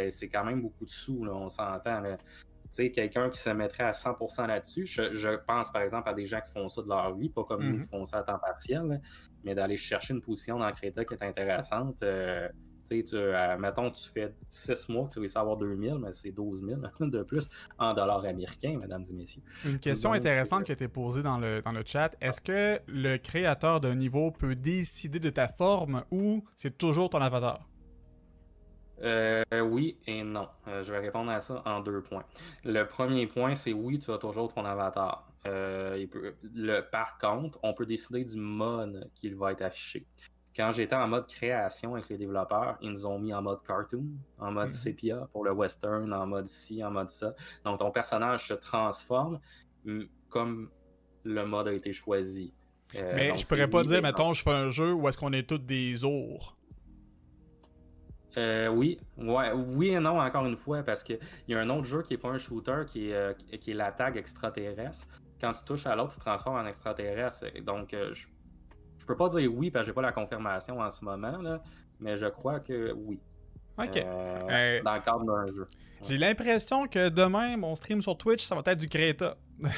c'est 0.10 0.30
quand 0.30 0.46
même 0.46 0.62
beaucoup 0.62 0.86
de 0.86 0.90
sous, 0.90 1.26
on 1.26 1.50
s'entend. 1.50 2.04
Tu 2.04 2.76
sais, 2.76 2.92
quelqu'un 2.92 3.30
qui 3.30 3.40
se 3.40 3.50
mettrait 3.50 3.86
à 3.86 3.94
100% 3.94 4.48
là-dessus, 4.48 4.86
je, 4.86 5.36
pense 5.38 5.72
par 5.72 5.82
exemple 5.82 6.08
à 6.08 6.14
des 6.14 6.28
gens 6.28 6.40
qui 6.40 6.52
font 6.52 6.70
ça 6.70 6.84
de 6.84 6.88
leur 6.88 7.16
vie, 7.16 7.30
pas 7.30 7.44
comme 7.44 7.64
nous 7.64 7.78
mm-hmm. 7.78 7.82
qui 7.82 7.90
font 7.90 8.06
ça 8.06 8.20
à 8.20 8.24
temps 8.24 8.38
partiel, 8.38 9.02
mais 9.44 9.56
d'aller 9.56 9.76
chercher 9.76 10.14
une 10.14 10.22
position 10.22 10.60
dans 10.60 10.72
Creta 10.72 11.04
qui 11.04 11.16
est 11.16 11.24
intéressante, 11.24 12.04
euh, 12.04 12.48
Tu, 12.90 13.16
euh, 13.16 13.58
mettons, 13.58 13.92
tu 13.92 14.10
fais 14.10 14.34
6 14.50 14.90
mois 14.90 15.08
que 15.08 15.14
tu 15.14 15.26
vas 15.26 15.40
avoir 15.40 15.58
2000, 15.58 16.00
mais 16.00 16.12
c'est 16.12 16.32
12 16.32 16.64
000 16.66 16.82
de 17.10 17.24
plus 17.24 17.48
en 17.78 17.94
dollars 17.94 18.26
américains, 18.26 18.78
mesdames 18.80 19.04
et 19.10 19.14
messieurs. 19.14 19.44
Une 19.64 19.80
question 19.80 20.14
intéressante 20.14 20.64
qui 20.64 20.72
a 20.72 20.74
été 20.74 20.88
posée 20.88 21.22
dans 21.22 21.38
le, 21.38 21.62
dans 21.62 21.72
le 21.72 21.84
chat. 21.86 22.16
Est-ce 22.20 22.42
que 22.42 22.80
le 22.88 23.18
créateur 23.18 23.80
d'un 23.80 23.96
niveau 23.96 24.32
peut 24.32 24.56
décider 24.56 25.20
de 25.20 25.30
ta 25.30 25.48
forme 25.48 26.04
ou 26.12 26.44
c'est 26.56 26.78
toujours 26.78 27.12
ton 27.12 27.22
avatar? 27.22 27.68
Euh, 29.02 29.44
oui 29.62 29.98
et 30.08 30.24
non. 30.24 30.50
Euh, 30.68 30.84
je 30.84 30.92
vais 30.92 31.00
répondre 31.00 31.32
à 31.32 31.40
ça 31.40 31.62
en 31.66 31.80
deux 31.80 32.02
points. 32.02 32.26
Le 32.66 32.84
premier 32.84 33.28
point, 33.28 33.56
c'est 33.56 33.72
oui, 33.72 34.00
tu 34.00 34.12
as 34.12 34.18
toujours 34.18 34.52
ton 34.54 34.66
avatar. 34.66 35.32
le, 35.46 36.82
par 36.82 37.18
contre, 37.20 37.60
on 37.64 37.74
peut 37.74 37.86
décider 37.86 38.24
du 38.24 38.36
mode 38.36 39.10
qu'il 39.16 39.36
va 39.36 39.52
être 39.52 39.62
affiché. 39.62 40.06
Quand 40.60 40.74
j'étais 40.74 40.96
en 40.96 41.08
mode 41.08 41.26
création 41.26 41.94
avec 41.94 42.10
les 42.10 42.18
développeurs, 42.18 42.78
ils 42.82 42.92
nous 42.92 43.06
ont 43.06 43.18
mis 43.18 43.34
en 43.34 43.42
mode 43.42 43.64
cartoon, 43.66 44.04
en 44.38 44.52
mode 44.52 44.68
mhm. 44.68 44.74
sépia 44.74 45.30
pour 45.32 45.46
le 45.46 45.54
western, 45.54 46.12
en 46.12 46.28
mode 46.28 46.48
ci, 46.48 46.84
en 46.84 46.92
mode 46.92 47.10
ça. 47.10 47.34
Donc 47.64 47.80
ton 47.80 47.92
personnage 47.92 48.50
se 48.50 48.56
transforme 48.56 49.40
comme 50.28 50.70
le 51.24 51.46
mode 51.46 51.70
a 51.70 51.74
été 51.74 51.94
choisi. 51.94 52.54
Euh, 52.96 53.14
Mais 53.16 53.38
je 53.38 53.48
pourrais 53.48 53.70
pas 53.70 53.84
dire, 53.84 54.02
mettons, 54.02 54.34
je 54.34 54.44
fais 54.44 54.52
un 54.52 54.70
jeu 54.70 54.92
où 54.92 55.08
est-ce 55.08 55.18
qu'on 55.18 55.32
est 55.32 55.48
tous 55.48 55.60
des 55.60 56.04
ours. 56.04 56.54
Euh, 58.36 58.68
oui, 58.68 59.00
ouais, 59.18 59.54
oui 59.54 59.92
et 59.92 60.00
non 60.02 60.20
encore 60.20 60.46
une 60.46 60.58
fois, 60.58 60.84
parce 60.84 61.04
qu'il 61.04 61.20
y 61.48 61.54
a 61.54 61.60
un 61.62 61.70
autre 61.70 61.86
jeu 61.86 62.02
qui 62.02 62.16
est 62.16 62.18
pas 62.18 62.32
un 62.32 62.38
shooter, 62.38 62.84
qui 62.86 63.12
est, 63.12 63.14
euh, 63.14 63.34
qui 63.62 63.72
est 63.72 63.76
la 63.76 63.94
tag 63.94 64.18
extraterrestre. 64.18 65.08
Quand 65.40 65.54
tu 65.54 65.64
touches 65.64 65.86
à 65.86 65.96
l'autre, 65.96 66.12
tu 66.12 66.20
te 66.20 66.26
transformes 66.26 66.58
en 66.58 66.68
extraterrestre. 66.68 67.46
Donc, 67.62 67.92
je 67.94 68.26
peux 69.10 69.18
pas 69.18 69.30
dire 69.30 69.52
oui 69.54 69.72
parce 69.72 69.84
que 69.84 69.88
j'ai 69.88 69.94
pas 69.94 70.02
la 70.02 70.12
confirmation 70.12 70.80
en 70.80 70.92
ce 70.92 71.04
moment, 71.04 71.38
là, 71.38 71.62
mais 72.00 72.18
je 72.18 72.28
crois 72.28 72.60
que 72.60 72.94
oui. 72.94 73.20
Ok. 73.78 73.98
Euh, 73.98 74.82
dans 74.84 74.96
le 74.96 75.02
cadre 75.02 75.24
d'un 75.24 75.48
jeu. 75.48 75.68
J'ai 76.02 76.18
l'impression 76.18 76.88
que 76.88 77.10
demain, 77.10 77.58
mon 77.58 77.76
stream 77.76 78.02
sur 78.02 78.18
Twitch, 78.18 78.44
ça 78.44 78.56
va 78.56 78.62
être 78.66 78.78
du 78.78 78.90
Creta. 78.90 79.36
ben, 79.60 79.70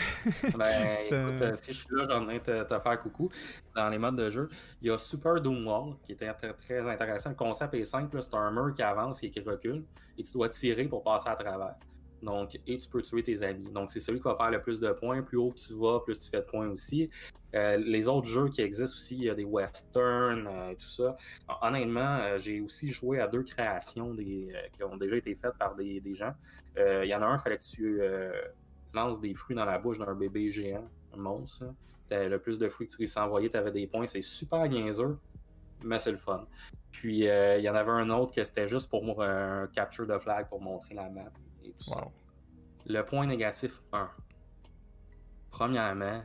écoute, 0.94 1.12
euh, 1.12 1.56
si 1.56 1.74
je 1.74 1.80
suis 1.80 1.96
là, 1.96 2.06
j'en 2.08 2.30
ai 2.30 2.40
te, 2.40 2.64
te 2.64 2.80
faire 2.80 3.02
coucou. 3.02 3.30
Dans 3.76 3.90
les 3.90 3.98
modes 3.98 4.16
de 4.16 4.30
jeu, 4.30 4.50
il 4.82 4.90
y 4.90 4.92
a 4.92 4.98
Super 4.98 5.42
Doom 5.42 5.66
Wall, 5.66 5.96
qui 6.04 6.12
est 6.12 6.34
très, 6.34 6.54
très 6.54 6.88
intéressant. 6.88 7.30
Le 7.30 7.36
concept 7.36 7.74
est 7.74 7.86
simple, 7.86 8.22
c'est 8.22 8.36
un 8.36 8.52
mur 8.52 8.74
qui 8.76 8.84
avance 8.84 9.24
et 9.24 9.32
qui 9.32 9.40
recule, 9.40 9.84
et 10.18 10.24
tu 10.24 10.34
dois 10.34 10.50
tirer 10.50 10.86
pour 10.86 11.04
passer 11.04 11.30
à 11.30 11.36
travers. 11.36 11.76
Donc, 12.22 12.60
et 12.68 12.78
tu 12.78 12.90
peux 12.90 13.02
tuer 13.02 13.24
tes 13.24 13.42
amis. 13.44 13.72
Donc, 13.72 13.92
c'est 13.92 14.00
celui 14.00 14.20
qui 14.20 14.26
va 14.26 14.36
faire 14.36 14.52
le 14.52 14.62
plus 14.62 14.80
de 14.80 14.92
points. 14.92 15.22
Plus 15.22 15.38
haut 15.38 15.54
tu 15.56 15.74
vas, 15.74 16.00
plus 16.00 16.20
tu 16.20 16.30
fais 16.30 16.38
de 16.38 16.46
points 16.46 16.68
aussi. 16.70 17.10
Euh, 17.54 17.78
les 17.78 18.08
autres 18.08 18.28
jeux 18.28 18.48
qui 18.48 18.62
existent 18.62 18.96
aussi, 18.96 19.16
il 19.16 19.24
y 19.26 19.30
a 19.30 19.36
des 19.36 19.44
westerns, 19.44 20.48
euh, 20.48 20.74
tout 20.74 20.88
ça. 20.88 21.18
Honnêtement, 21.62 22.18
euh, 22.18 22.38
j'ai 22.38 22.62
aussi 22.62 22.90
joué 22.90 23.20
à 23.20 23.28
deux 23.28 23.44
créations 23.44 24.14
des, 24.14 24.54
qui 24.74 24.84
ont 24.84 24.96
déjà 24.96 25.18
été 25.18 25.36
faites 25.36 25.58
par 25.58 25.76
des, 25.76 26.02
gens. 26.14 26.34
Il 26.78 27.08
y 27.08 27.16
en 27.16 27.22
a 27.22 27.26
un, 27.26 27.36
il 27.36 27.40
fallait 27.40 27.58
que 27.58 27.64
tu 27.64 28.02
lances 28.94 29.20
des 29.20 29.34
fruits 29.34 29.56
dans 29.56 29.66
la 29.66 29.78
bouche 29.78 29.98
d'un 29.98 30.14
bébé 30.14 30.52
géant, 30.52 30.88
un 31.14 31.18
monstre. 31.18 31.66
Le 32.10 32.38
plus 32.38 32.60
de 32.60 32.68
fruits 32.68 32.88
que 32.88 32.92
tu 32.92 32.98
réussis 32.98 33.20
à 33.20 33.26
envoyer, 33.26 33.50
tu 33.50 33.58
avais 33.58 33.72
des 33.72 33.88
points. 33.88 34.06
C'est 34.06 34.22
super 34.22 34.68
niaiseux, 34.68 35.18
mais 35.84 35.98
c'est 36.00 36.12
le 36.12 36.18
fun. 36.18 36.46
Puis, 36.92 37.20
il 37.20 37.62
y 37.62 37.70
en 37.70 37.76
avait 37.76 37.92
un 37.92 38.10
autre 38.10 38.34
que 38.34 38.44
c'était 38.44 38.68
juste 38.68 38.90
pour 38.90 39.22
un 39.22 39.68
capture 39.68 40.08
de 40.08 40.18
flag 40.18 40.48
pour 40.48 40.62
montrer 40.62 40.96
la 40.96 41.10
map. 41.10 41.32
Le 42.86 43.02
point 43.04 43.26
négatif 43.26 43.82
1. 43.94 44.10
Premièrement, 45.50 46.24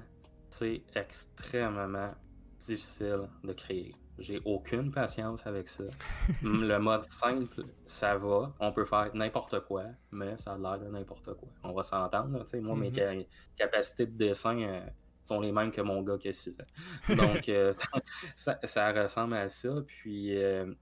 c'est 0.49 0.83
extrêmement 0.95 2.13
difficile 2.61 3.29
de 3.45 3.53
créer. 3.53 3.95
J'ai 4.19 4.41
aucune 4.47 4.91
patience 4.91 5.47
avec 5.47 5.69
ça. 5.69 5.85
le 6.43 6.79
mode 6.79 7.05
simple, 7.05 7.65
ça 7.85 8.17
va. 8.17 8.55
On 8.61 8.73
peut 8.73 8.87
faire 8.87 9.11
n'importe 9.15 9.61
quoi, 9.61 9.85
mais 10.11 10.37
ça 10.39 10.55
a 10.55 10.59
l'air 10.59 10.79
de 10.79 10.87
n'importe 10.87 11.35
quoi. 11.35 11.49
On 11.63 11.73
va 11.73 11.83
s'entendre. 11.83 12.45
Moi, 12.61 12.77
mes 12.77 12.91
mm-hmm. 12.91 13.27
capacités 13.57 14.07
de 14.07 14.17
dessin 14.17 14.59
euh, 14.63 14.81
sont 15.23 15.41
les 15.41 15.53
mêmes 15.53 15.71
que 15.71 15.83
mon 15.83 16.03
gars 16.03 16.17
qui 16.17 16.29
a 16.29 16.33
6 16.33 16.59
ans. 16.61 17.15
Donc, 17.15 17.49
euh, 17.49 17.73
ça, 18.37 18.93
ressemble 18.93 19.35
à 19.35 19.49
ça. 19.51 19.71
Puis, 19.87 20.43
euh, 20.43 20.73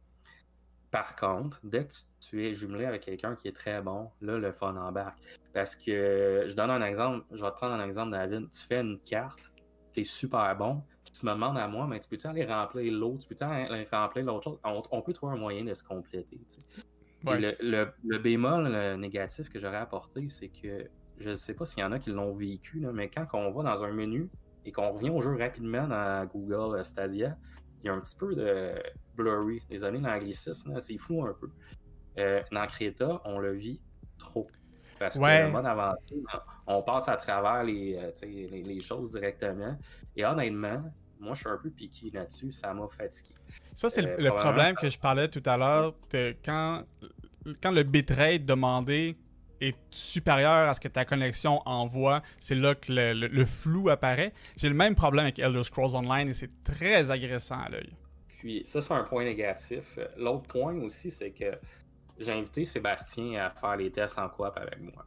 par 0.95 1.16
contre, 1.16 1.59
dès 1.64 1.88
que 1.88 1.92
tu, 2.20 2.47
es 2.47 2.55
jumelé 2.55 2.84
avec 2.84 3.03
quelqu'un 3.03 3.34
qui 3.34 3.49
est 3.49 3.53
très 3.53 3.82
bon, 3.82 4.12
là, 4.20 4.38
le 4.38 4.53
fun 4.53 4.76
embarque. 4.76 5.18
Parce 5.53 5.74
que, 5.74 6.45
je 6.47 6.55
donne 6.55 6.70
un 6.70 6.86
exemple, 6.86 7.26
je 7.32 7.45
vais 7.45 7.51
te 7.51 7.57
prendre 7.57 7.74
un 7.74 7.84
exemple, 7.84 8.12
David. 8.12 8.49
Tu 8.53 8.61
fais 8.61 8.80
une 8.80 9.01
carte, 9.01 9.51
tu 9.92 10.03
es 10.03 10.05
super 10.05 10.55
bon, 10.57 10.84
tu 11.12 11.26
me 11.26 11.32
demandes 11.32 11.59
à 11.59 11.66
moi, 11.66 11.88
mais 11.88 11.99
tu 11.99 12.09
peux-tu 12.09 12.28
aller 12.28 12.45
remplir 12.45 12.92
l'autre, 12.92 13.22
tu 13.22 13.26
peux-tu 13.26 13.42
aller 13.42 13.88
remplir 13.90 14.24
l'autre 14.24 14.45
chose? 14.45 14.61
On, 14.62 15.03
peut 15.03 15.12
trouver 15.12 15.32
un 15.32 15.36
moyen 15.36 15.64
de 15.64 15.74
se 15.74 15.82
compléter. 15.82 16.38
Le, 17.24 18.18
bémol 18.18 18.68
le 18.70 18.95
négatif 18.95 19.49
que 19.49 19.59
j'aurais 19.59 19.78
apporté, 19.78 20.28
c'est 20.28 20.51
que 20.51 20.88
je 21.18 21.30
ne 21.30 21.34
sais 21.34 21.55
pas 21.55 21.64
s'il 21.64 21.80
y 21.80 21.84
en 21.84 21.90
a 21.90 21.99
qui 21.99 22.11
l'ont 22.11 22.30
vécu, 22.30 22.86
mais 22.92 23.11
quand 23.11 23.26
on 23.32 23.51
va 23.51 23.64
dans 23.64 23.82
un 23.82 23.90
menu 23.90 24.30
et 24.64 24.70
qu'on 24.70 24.92
revient 24.92 25.11
au 25.11 25.20
jeu 25.20 25.34
rapidement 25.36 25.88
dans 25.88 26.24
Google 26.26 26.84
Stadia, 26.84 27.36
il 27.82 27.88
y 27.88 27.90
a 27.90 27.95
un 27.95 28.01
petit 28.01 28.16
peu 28.16 28.36
de 28.36 28.76
blurry. 29.16 29.62
Désolé, 29.68 29.98
l'anglicisme, 29.98 30.78
c'est 30.80 30.98
flou 30.98 31.24
un 31.24 31.34
peu. 31.34 31.48
Euh, 32.18 32.42
dans 32.52 32.66
Creta, 32.66 33.20
on 33.24 33.38
le 33.38 33.52
vit 33.52 33.80
trop. 34.18 34.46
Parce 34.98 35.18
que 35.18 35.46
le 35.46 35.50
mode 35.50 35.66
on 36.66 36.82
passe 36.82 37.08
à 37.08 37.16
travers 37.16 37.62
euh, 37.62 38.12
les, 38.22 38.62
les, 38.62 38.80
choses 38.80 39.10
directement. 39.10 39.76
Et 40.16 40.24
honnêtement, 40.24 40.82
moi, 41.20 41.34
je 41.34 41.40
suis 41.40 41.48
un 41.48 41.58
peu 41.58 41.70
piqué 41.70 42.10
là-dessus. 42.12 42.52
Ça 42.52 42.72
m'a 42.72 42.86
fatigué. 42.88 43.34
Ça, 43.74 43.88
c'est 43.90 44.02
le, 44.02 44.26
euh, 44.26 44.30
problème 44.30 44.74
que 44.76 44.88
je 44.88 44.98
parlais 44.98 45.28
tout 45.28 45.42
à 45.44 45.56
l'heure. 45.56 45.94
Quand, 46.44 46.84
quand 47.60 47.70
le 47.72 47.82
bitrate 47.82 48.44
demandé 48.44 49.16
est 49.60 49.76
supérieur 49.90 50.68
à 50.68 50.74
ce 50.74 50.80
que 50.80 50.88
ta 50.88 51.04
connexion 51.04 51.60
envoie, 51.66 52.22
c'est 52.40 52.54
là 52.54 52.74
que 52.74 52.92
le, 52.92 53.44
flou 53.44 53.88
apparaît. 53.88 54.32
J'ai 54.56 54.68
le 54.68 54.74
même 54.74 54.94
problème 54.94 55.24
avec 55.24 55.38
Elder 55.38 55.64
Scrolls 55.64 55.96
Online 55.96 56.28
et 56.28 56.34
c'est 56.34 56.62
très 56.62 57.10
agressant 57.10 57.58
à 57.58 57.68
l'œil. 57.68 57.90
Puis 58.45 58.61
ça, 58.66 58.82
c'est 58.82 58.92
un 58.92 59.05
point 59.05 59.24
négatif. 59.24 59.99
L'autre 60.18 60.47
point 60.47 60.78
aussi, 60.82 61.11
c'est 61.11 61.30
que 61.30 61.59
j'ai 62.18 62.30
invité 62.30 62.66
Sébastien 62.66 63.42
à 63.42 63.49
faire 63.49 63.74
les 63.74 63.90
tests 63.90 64.18
en 64.18 64.28
coop 64.28 64.53
avec 64.55 64.82
moi. 64.82 65.07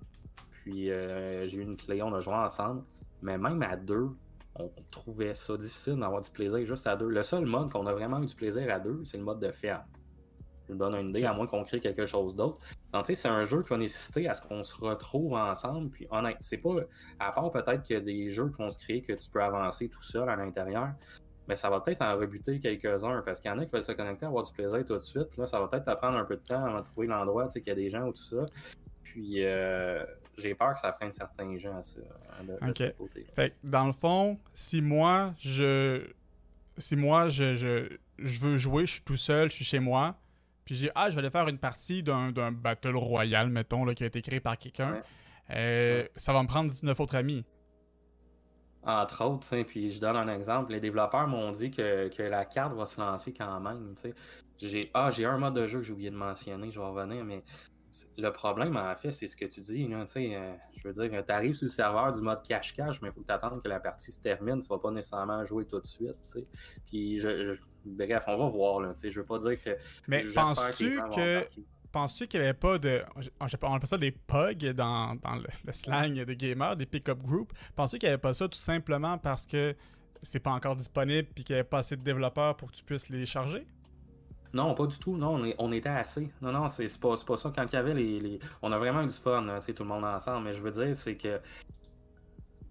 Puis 0.50 0.90
euh, 0.90 1.48
j'ai 1.48 1.58
eu 1.58 1.62
une 1.62 1.78
clé, 1.78 2.02
on 2.02 2.16
a 2.16 2.20
joué 2.20 2.34
ensemble. 2.34 2.82
Mais 3.22 3.38
même 3.38 3.62
à 3.62 3.76
deux, 3.76 4.10
on 4.56 4.72
trouvait 4.90 5.36
ça 5.36 5.56
difficile 5.56 5.98
d'avoir 5.98 6.22
du 6.22 6.32
plaisir 6.32 6.66
juste 6.66 6.88
à 6.88 6.96
deux. 6.96 7.10
Le 7.10 7.22
seul 7.22 7.46
mode 7.46 7.72
qu'on 7.72 7.86
a 7.86 7.94
vraiment 7.94 8.20
eu 8.24 8.26
du 8.26 8.34
plaisir 8.34 8.74
à 8.74 8.80
deux, 8.80 9.06
c'est 9.06 9.18
le 9.18 9.24
mode 9.24 9.40
de 9.40 9.52
ferme. 9.52 9.86
Je 10.68 10.74
me 10.74 10.80
donne 10.80 10.96
une 10.96 11.10
idée, 11.10 11.24
à 11.24 11.34
moins 11.34 11.46
qu'on 11.46 11.64
crée 11.64 11.80
quelque 11.80 12.08
chose 12.08 12.36
d'autre. 12.36 12.58
Donc, 12.92 13.06
tu 13.06 13.14
sais, 13.14 13.22
c'est 13.22 13.28
un 13.28 13.46
jeu 13.46 13.62
qui 13.62 13.70
va 13.70 13.78
nécessiter 13.78 14.28
à 14.28 14.34
ce 14.34 14.42
qu'on 14.42 14.64
se 14.64 14.76
retrouve 14.82 15.34
ensemble. 15.34 15.92
Puis, 15.92 16.08
honnête, 16.10 16.38
c'est 16.40 16.58
pas. 16.58 16.74
À 17.20 17.32
part 17.32 17.52
peut-être 17.52 17.94
a 17.94 18.00
des 18.00 18.32
jeux 18.32 18.50
qui 18.50 18.58
vont 18.64 18.72
se 18.72 18.80
créer 18.80 19.04
que 19.04 19.14
tu 19.14 19.30
peux 19.30 19.44
avancer 19.44 19.90
tout 19.90 20.02
seul 20.02 20.28
à 20.28 20.36
l'intérieur, 20.36 20.90
mais 21.48 21.56
ça 21.56 21.70
va 21.70 21.80
peut-être 21.80 22.02
en 22.02 22.18
rebuter 22.18 22.60
quelques-uns 22.60 23.22
parce 23.26 23.40
qu'il 23.40 23.50
y 23.50 23.54
en 23.54 23.60
a 23.60 23.66
qui 23.66 23.72
veulent 23.72 23.84
se 23.84 23.92
connecter, 23.92 24.26
avoir 24.26 24.44
du 24.44 24.52
plaisir 24.52 24.84
tout 24.86 24.96
de 24.96 25.00
suite. 25.00 25.36
Là, 25.38 25.46
ça 25.46 25.60
va 25.60 25.68
peut-être 25.68 25.98
prendre 25.98 26.18
un 26.18 26.26
peu 26.26 26.36
de 26.36 26.42
temps 26.42 26.64
avant 26.64 26.80
de 26.80 26.86
trouver 26.86 27.08
l'endroit, 27.08 27.46
tu 27.46 27.54
sais, 27.54 27.62
qu'il 27.62 27.70
y 27.70 27.72
a 27.72 27.76
des 27.76 27.90
gens 27.90 28.04
ou 28.04 28.12
tout 28.12 28.22
ça. 28.22 28.46
Puis, 29.04 29.44
euh, 29.44 30.04
j'ai 30.38 30.54
peur 30.54 30.74
que 30.74 30.80
ça 30.80 30.92
freine 30.94 31.12
certains 31.12 31.58
gens 31.58 31.82
ça, 31.82 32.00
de, 32.44 32.74
ce 32.76 32.92
côté. 32.92 33.26
Fait 33.36 33.56
dans 33.64 33.86
le 33.86 33.94
fond, 33.94 34.38
si 34.54 34.82
moi, 34.82 35.34
je. 35.40 36.06
Si 36.78 36.96
moi, 36.96 37.28
je, 37.30 37.56
je, 37.56 37.98
je 38.20 38.40
veux 38.40 38.58
jouer, 38.58 38.86
je 38.86 38.94
suis 38.94 39.02
tout 39.02 39.18
seul, 39.18 39.50
je 39.50 39.56
suis 39.56 39.66
chez 39.66 39.80
moi, 39.80 40.16
puis 40.64 40.76
j'ai 40.76 40.92
ah, 40.94 41.10
je 41.10 41.16
vais 41.16 41.22
aller 41.22 41.32
faire 41.32 41.48
une 41.48 41.58
partie 41.58 42.04
d'un 42.04 42.52
Battle 42.52 42.96
Royale, 42.96 43.50
mettons, 43.50 43.84
là, 43.86 43.96
qui 43.96 44.04
a 44.04 44.08
été 44.08 44.22
créé 44.22 44.40
par 44.40 44.58
quelqu'un. 44.58 45.02
Euh, 45.50 46.06
ça 46.16 46.34
va 46.34 46.44
me 46.44 46.48
prendre 46.48 46.70
19 46.70 47.00
autres 47.00 47.16
amis. 47.16 47.46
Entre 48.88 49.26
autres, 49.26 49.64
puis 49.64 49.92
je 49.92 50.00
donne 50.00 50.16
un 50.16 50.34
exemple. 50.34 50.72
Les 50.72 50.80
développeurs 50.80 51.28
m'ont 51.28 51.52
dit 51.52 51.72
que, 51.72 52.08
que, 52.08 52.24
la 52.24 52.46
carte 52.46 52.74
va 52.74 52.86
se 52.86 53.00
lancer 53.00 53.34
quand 53.34 53.60
même. 53.60 53.96
J'ai 54.60 54.90
ah, 54.94 55.12
j'ai 55.12 55.26
un 55.26 55.38
mode 55.38 55.56
de 55.56 55.68
jeu 55.68 55.80
que 55.80 55.86
j'ai 55.86 55.94
oublié 55.94 56.10
de 56.10 56.16
mentionner, 56.16 56.72
je 56.72 56.80
vais 56.80 56.86
revenir, 56.86 57.24
mais 57.26 57.44
le 58.18 58.30
problème, 58.32 58.78
en 58.78 58.96
fait, 58.96 59.12
c'est 59.12 59.28
ce 59.28 59.36
que 59.36 59.46
tu 59.46 59.62
dis. 59.62 59.88
Là, 59.88 60.06
euh, 60.16 60.54
je 60.76 60.88
veux 60.88 60.94
dire, 60.94 61.26
tu 61.26 61.32
arrives 61.32 61.56
sur 61.56 61.66
le 61.66 61.72
serveur 61.72 62.12
du 62.12 62.22
mode 62.22 62.42
cache-cache, 62.44 63.02
mais 63.02 63.10
il 63.10 63.14
faut 63.14 63.24
t'attendre 63.24 63.62
que 63.62 63.68
la 63.68 63.80
partie 63.80 64.12
se 64.12 64.20
termine. 64.20 64.60
Tu 64.62 64.68
vas 64.68 64.80
pas 64.80 64.92
nécessairement 64.92 65.46
jouer 65.46 65.66
tout 65.66 65.80
de 65.80 65.88
suite. 65.88 66.16
Puis 66.86 67.18
je, 67.18 67.58
bref, 67.86 68.24
on 68.28 68.38
va 68.38 68.48
voir. 68.48 68.80
Là, 68.82 68.94
je 69.02 69.20
veux 69.20 69.26
pas 69.26 69.40
dire 69.40 69.62
que. 69.62 69.78
Mais 70.08 70.24
penses-tu 70.34 71.00
que. 71.16 71.46
Penses-tu 71.98 72.28
qu'il 72.28 72.42
n'y 72.42 72.46
avait 72.46 72.54
pas 72.54 72.78
de. 72.78 73.02
On 73.40 73.74
appelle 73.74 73.90
ça 73.90 73.98
des 73.98 74.12
PUG 74.12 74.72
dans, 74.74 75.16
dans 75.16 75.36
le, 75.36 75.74
slang 75.74 76.14
des 76.24 76.36
gamers, 76.36 76.76
des 76.76 76.86
pick-up 76.86 77.18
groups? 77.24 77.52
Penses-tu 77.76 77.98
qu'il 77.98 78.08
n'y 78.08 78.14
avait 78.14 78.22
pas 78.22 78.36
ça 78.36 78.48
tout 78.48 78.60
simplement 78.60 79.18
parce 79.18 79.48
que 79.48 79.76
c'est 80.22 80.40
pas 80.40 80.52
encore 80.52 80.76
disponible 80.76 81.28
et 81.36 81.42
qu'il 81.42 81.56
n'y 81.56 81.60
avait 81.60 81.68
pas 81.68 81.80
assez 81.80 81.98
de 81.98 82.04
développeurs 82.04 82.56
pour 82.56 82.70
que 82.70 82.78
tu 82.78 82.84
puisses 82.84 83.10
les 83.10 83.26
charger? 83.26 83.66
Non, 84.54 84.76
pas 84.76 84.86
du 84.86 85.00
tout. 85.00 85.18
Non, 85.18 85.42
on, 85.58 85.72
était 85.72 85.90
assez. 85.90 86.30
Non, 86.40 86.52
non, 86.52 86.70
c'est 86.70 87.00
pas, 87.00 87.16
pas 87.26 87.36
ça. 87.36 87.52
Quand 87.56 87.66
il 87.66 87.74
y 87.74 87.80
avait 87.80 87.96
les, 87.96 88.40
On 88.62 88.72
a 88.72 88.78
vraiment 88.78 89.02
eu 89.02 89.08
du 89.08 89.14
fun, 89.14 89.44
tout 89.66 89.84
le 89.84 89.90
monde 89.90 90.06
ensemble. 90.06 90.46
Mais 90.46 90.54
je 90.54 90.62
veux 90.62 90.70
dire, 90.72 90.96
c'est 90.96 91.16
que 91.16 91.42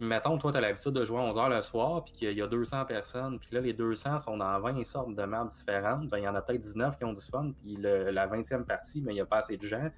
mettons, 0.00 0.38
toi, 0.38 0.52
tu 0.52 0.58
as 0.58 0.60
l'habitude 0.60 0.92
de 0.92 1.04
jouer 1.04 1.18
à 1.18 1.22
11h 1.22 1.54
le 1.54 1.62
soir, 1.62 2.04
puis 2.04 2.12
qu'il 2.12 2.36
y 2.36 2.42
a 2.42 2.46
200 2.46 2.84
personnes, 2.84 3.38
puis 3.38 3.48
là, 3.52 3.60
les 3.60 3.72
200 3.72 4.18
sont 4.18 4.36
dans 4.36 4.60
20 4.60 4.84
sortes 4.84 5.14
de 5.14 5.24
maps 5.24 5.46
différentes. 5.46 6.08
Ben, 6.08 6.18
il 6.18 6.24
y 6.24 6.28
en 6.28 6.34
a 6.34 6.42
peut-être 6.42 6.60
19 6.60 6.98
qui 6.98 7.04
ont 7.04 7.12
du 7.12 7.20
fun, 7.20 7.52
puis 7.62 7.76
la 7.76 8.26
20e 8.26 8.64
partie, 8.64 9.00
mais 9.00 9.06
ben, 9.06 9.12
il 9.12 9.14
n'y 9.14 9.20
a 9.20 9.26
pas 9.26 9.38
assez 9.38 9.56
de 9.56 9.66
gens. 9.66 9.90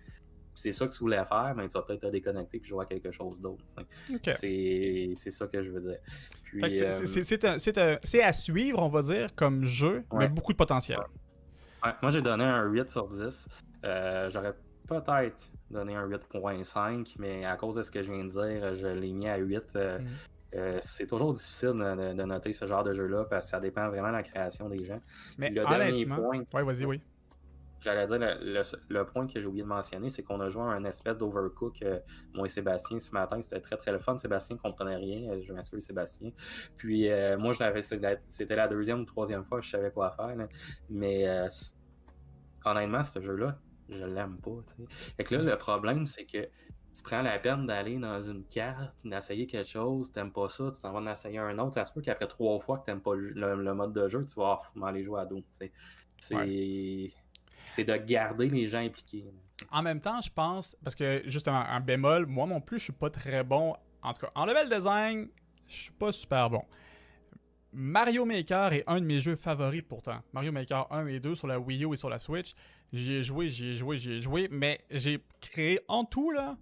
c'est 0.54 0.72
ça 0.72 0.86
que 0.86 0.92
tu 0.92 0.98
voulais 1.00 1.24
faire, 1.24 1.52
mais 1.56 1.62
ben, 1.62 1.68
tu 1.68 1.74
vas 1.74 1.82
peut-être 1.82 2.02
te 2.02 2.06
déconnecter 2.06 2.58
puis 2.58 2.68
jouer 2.68 2.84
à 2.84 2.86
quelque 2.86 3.10
chose 3.10 3.40
d'autre. 3.40 3.64
C'est 4.32 5.30
ça 5.30 5.46
que 5.46 5.62
je 5.62 5.70
veux 5.70 5.80
dire. 5.80 5.98
Euh, 6.62 7.96
c'est 8.02 8.22
à 8.22 8.32
suivre, 8.32 8.80
on 8.80 8.88
va 8.88 9.02
dire, 9.02 9.34
comme 9.34 9.64
jeu, 9.64 10.04
mais 10.12 10.28
beaucoup 10.28 10.52
de 10.52 10.58
potentiel. 10.58 11.00
moi, 12.02 12.10
j'ai 12.10 12.22
donné 12.22 12.44
un 12.44 12.64
8 12.64 12.90
sur 12.90 13.08
10. 13.08 13.48
Euh, 13.84 14.28
j'aurais 14.30 14.54
peut-être 14.88 15.48
donné 15.70 15.94
un 15.94 16.06
8.5, 16.06 17.14
mais 17.18 17.44
à 17.44 17.56
cause 17.56 17.76
de 17.76 17.82
ce 17.82 17.90
que 17.90 18.02
je 18.02 18.12
viens 18.12 18.24
de 18.24 18.30
dire, 18.30 18.74
je 18.76 18.86
l'ai 18.86 19.12
mis 19.12 19.28
à 19.28 19.36
8. 19.36 19.62
Euh, 19.76 19.98
mm. 19.98 20.06
euh, 20.54 20.78
c'est 20.82 21.06
toujours 21.06 21.32
difficile 21.32 21.70
de, 21.70 22.22
noter 22.22 22.52
ce 22.52 22.66
genre 22.66 22.82
de 22.82 22.94
jeu-là 22.94 23.24
parce 23.24 23.46
que 23.46 23.50
ça 23.50 23.60
dépend 23.60 23.88
vraiment 23.88 24.08
de 24.08 24.14
la 24.14 24.22
création 24.22 24.68
des 24.68 24.84
gens. 24.84 25.00
Mais 25.36 25.50
le 25.50 25.64
dernier 25.64 26.06
point. 26.06 26.42
Ouais, 26.52 26.62
vas-y, 26.62 26.84
oui. 26.84 27.02
J'allais 27.80 28.06
dire, 28.06 28.18
le, 28.18 29.02
point 29.04 29.28
que 29.28 29.40
j'ai 29.40 29.46
oublié 29.46 29.62
de 29.62 29.68
mentionner, 29.68 30.10
c'est 30.10 30.24
qu'on 30.24 30.40
a 30.40 30.50
joué 30.50 30.62
à 30.62 30.66
un 30.66 30.84
espèce 30.84 31.16
d'overcook, 31.16 31.80
euh, 31.82 32.00
moi 32.34 32.46
et 32.46 32.48
Sébastien, 32.48 32.98
ce 32.98 33.12
matin. 33.12 33.40
C'était 33.40 33.60
très 33.60 33.76
très 33.76 33.92
le 33.92 34.00
fun. 34.00 34.18
Sébastien 34.18 34.56
ne 34.56 34.60
comprenait 34.60 34.96
rien. 34.96 35.40
Je 35.40 35.52
m'excuse, 35.52 35.84
Sébastien. 35.84 36.32
Puis 36.76 37.08
moi, 37.38 37.52
je 37.52 37.60
l'avais, 37.60 37.82
c'était 37.82 38.56
la 38.56 38.66
deuxième 38.66 39.00
ou 39.00 39.04
troisième 39.04 39.44
fois 39.44 39.60
que 39.60 39.64
je 39.64 39.70
savais 39.70 39.92
quoi 39.92 40.10
faire. 40.10 40.34
Mais 40.90 41.28
honnêtement, 42.64 43.04
ce 43.04 43.20
jeu-là, 43.20 43.58
je 43.88 44.04
l'aime 44.04 44.38
pas. 44.38 44.62
T'sais. 44.66 44.84
Fait 45.16 45.24
que 45.24 45.34
là, 45.34 45.42
le 45.42 45.58
problème, 45.58 46.06
c'est 46.06 46.24
que 46.24 46.48
tu 46.94 47.02
prends 47.02 47.22
la 47.22 47.38
peine 47.38 47.66
d'aller 47.66 47.96
dans 47.98 48.20
une 48.20 48.44
carte, 48.44 48.94
d'essayer 49.04 49.46
quelque 49.46 49.68
chose, 49.68 50.10
t'aimes 50.10 50.32
pas 50.32 50.48
ça, 50.48 50.70
tu 50.74 50.80
t'en 50.80 50.92
vas 50.92 50.98
en 50.98 51.06
essayer 51.06 51.38
un 51.38 51.58
autre. 51.58 51.74
Ça 51.74 51.84
se 51.84 51.92
peut 51.92 52.00
qu'après 52.00 52.26
trois 52.26 52.58
fois 52.58 52.78
que 52.78 52.86
t'aimes 52.86 53.00
pas 53.00 53.14
le, 53.14 53.74
mode 53.74 53.92
de 53.92 54.08
jeu, 54.08 54.24
tu 54.26 54.34
vas 54.34 54.58
oh, 54.76 54.84
aller 54.84 55.04
jouer 55.04 55.20
à 55.20 55.26
dos. 55.26 55.42
C'est 57.70 57.84
de 57.84 57.96
garder 57.96 58.48
les 58.48 58.68
gens 58.68 58.78
impliqués. 58.78 59.24
En 59.70 59.82
même 59.82 60.00
temps, 60.00 60.20
je 60.20 60.30
pense, 60.30 60.76
parce 60.82 60.94
que 60.94 61.22
justement, 61.26 61.60
un 61.60 61.80
bémol, 61.80 62.26
moi 62.26 62.46
non 62.46 62.60
plus, 62.60 62.78
je 62.78 62.84
suis 62.84 62.92
pas 62.92 63.10
très 63.10 63.44
bon. 63.44 63.74
En 64.02 64.12
tout 64.12 64.22
cas, 64.22 64.30
en 64.34 64.46
level 64.46 64.68
design, 64.68 65.28
je 65.66 65.76
suis 65.76 65.92
pas 65.92 66.12
super 66.12 66.48
bon. 66.48 66.62
Mario 67.80 68.24
Maker 68.24 68.72
est 68.72 68.82
un 68.88 69.00
de 69.00 69.06
mes 69.06 69.20
jeux 69.20 69.36
favoris 69.36 69.82
pourtant. 69.88 70.18
Mario 70.32 70.50
Maker 70.50 70.88
1 70.90 71.06
et 71.06 71.20
2 71.20 71.36
sur 71.36 71.46
la 71.46 71.60
Wii 71.60 71.84
U 71.84 71.92
et 71.92 71.96
sur 71.96 72.10
la 72.10 72.18
Switch. 72.18 72.54
J'y 72.92 73.12
ai 73.12 73.22
joué, 73.22 73.48
j'y 73.48 73.68
ai 73.68 73.74
joué, 73.76 73.96
j'y 73.96 74.14
ai 74.14 74.20
joué, 74.20 74.48
mais 74.50 74.80
j'ai 74.90 75.22
créé 75.40 75.78
en 75.86 76.04
tout, 76.04 76.32
là, 76.32 76.56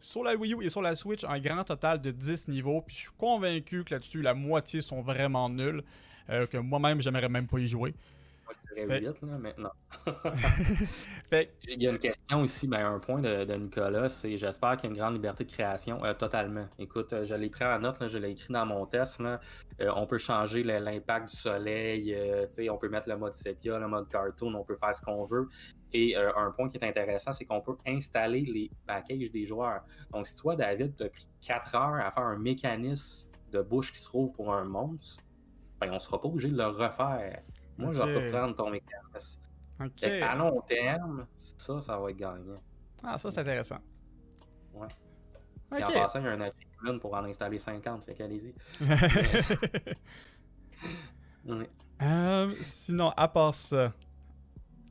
sur 0.00 0.24
la 0.24 0.34
Wii 0.34 0.54
U 0.54 0.64
et 0.64 0.68
sur 0.68 0.82
la 0.82 0.96
Switch, 0.96 1.22
un 1.22 1.38
grand 1.38 1.62
total 1.62 2.00
de 2.00 2.10
10 2.10 2.48
niveaux. 2.48 2.80
Puis 2.80 2.96
je 2.96 3.00
suis 3.02 3.10
convaincu 3.16 3.84
que 3.84 3.94
là-dessus, 3.94 4.20
la 4.20 4.34
moitié 4.34 4.80
sont 4.80 5.00
vraiment 5.00 5.48
nuls. 5.48 5.84
Euh, 6.28 6.46
que 6.46 6.56
moi-même, 6.58 7.00
j'aimerais 7.00 7.28
même 7.28 7.46
pas 7.46 7.60
y 7.60 7.68
jouer 7.68 7.94
maintenant. 9.38 9.72
Il 11.32 11.82
y 11.82 11.86
a 11.86 11.90
une 11.90 11.98
question 11.98 12.44
ici, 12.44 12.66
ben, 12.66 12.86
un 12.86 12.98
point 12.98 13.20
de, 13.20 13.54
Nicolas, 13.54 14.08
c'est 14.08 14.36
j'espère 14.36 14.76
qu'il 14.76 14.84
y 14.84 14.92
a 14.92 14.94
une 14.94 15.00
grande 15.00 15.14
liberté 15.14 15.44
de 15.44 15.50
création. 15.50 16.04
Euh, 16.04 16.14
totalement. 16.14 16.66
Écoute, 16.78 17.12
euh, 17.12 17.24
je 17.24 17.34
l'ai 17.34 17.50
pris 17.50 17.64
en 17.64 17.78
note, 17.78 17.96
je 18.08 18.18
l'ai 18.18 18.30
écrit 18.30 18.52
dans 18.52 18.66
mon 18.66 18.86
test. 18.86 19.20
Euh, 19.20 19.38
on 19.94 20.06
peut 20.06 20.18
changer 20.18 20.62
l'impact 20.62 21.30
du 21.30 21.36
soleil, 21.36 22.16
on 22.70 22.78
peut 22.78 22.88
mettre 22.88 23.08
le 23.08 23.16
mode 23.16 23.32
sepia, 23.32 23.78
le 23.78 23.88
mode 23.88 24.08
cartoon, 24.08 24.54
on 24.54 24.64
peut 24.64 24.76
faire 24.76 24.94
ce 24.94 25.02
qu'on 25.02 25.24
veut. 25.24 25.48
Et 25.92 26.16
un 26.16 26.50
point 26.50 26.68
qui 26.68 26.76
est 26.76 26.84
intéressant, 26.84 27.32
c'est 27.32 27.46
qu'on 27.46 27.62
peut 27.62 27.76
installer 27.86 28.42
les 28.42 28.70
packages 28.86 29.30
des 29.30 29.46
joueurs. 29.46 29.82
Donc, 30.12 30.26
si 30.26 30.36
toi, 30.36 30.54
David, 30.54 30.94
tu 30.96 31.04
as 31.04 31.08
pris 31.08 31.28
4 31.40 31.74
heures 31.74 32.06
à 32.06 32.10
faire 32.10 32.24
un 32.24 32.38
mécanisme 32.38 33.30
de 33.50 33.62
bouche 33.62 33.92
qui 33.92 33.98
se 33.98 34.04
trouve 34.04 34.32
pour 34.32 34.52
un 34.52 34.64
monstre, 34.64 35.24
ben, 35.80 35.90
on 35.90 35.94
ne 35.94 35.98
sera 35.98 36.20
pas 36.20 36.28
obligé 36.28 36.48
de 36.48 36.56
le 36.56 36.66
refaire. 36.66 37.42
Moi, 37.78 37.92
je 37.92 38.02
vais 38.02 38.30
pas 38.30 38.38
prendre 38.38 38.56
ton 38.56 38.70
mécanisme. 38.70 39.40
À 39.78 40.34
long 40.34 40.60
terme, 40.62 41.26
ça, 41.36 41.80
ça 41.80 41.98
va 41.98 42.10
être 42.10 42.16
gagnant. 42.16 42.60
Ah, 43.04 43.16
ça, 43.16 43.30
c'est 43.30 43.40
intéressant. 43.40 43.78
Ouais. 44.74 44.88
Et 45.78 45.84
en 45.84 45.92
passant, 45.92 46.20
il 46.20 46.24
y 46.24 46.28
a 46.28 46.32
un 46.32 46.40
achievement 46.40 46.98
pour 46.98 47.14
en 47.14 47.24
installer 47.24 47.58
50, 47.58 48.04
fait 48.04 48.14
qu'allez-y. 48.14 48.54
Euh, 52.02 52.54
sinon, 52.60 53.10
à 53.16 53.26
part 53.26 53.54
ça. 53.54 53.92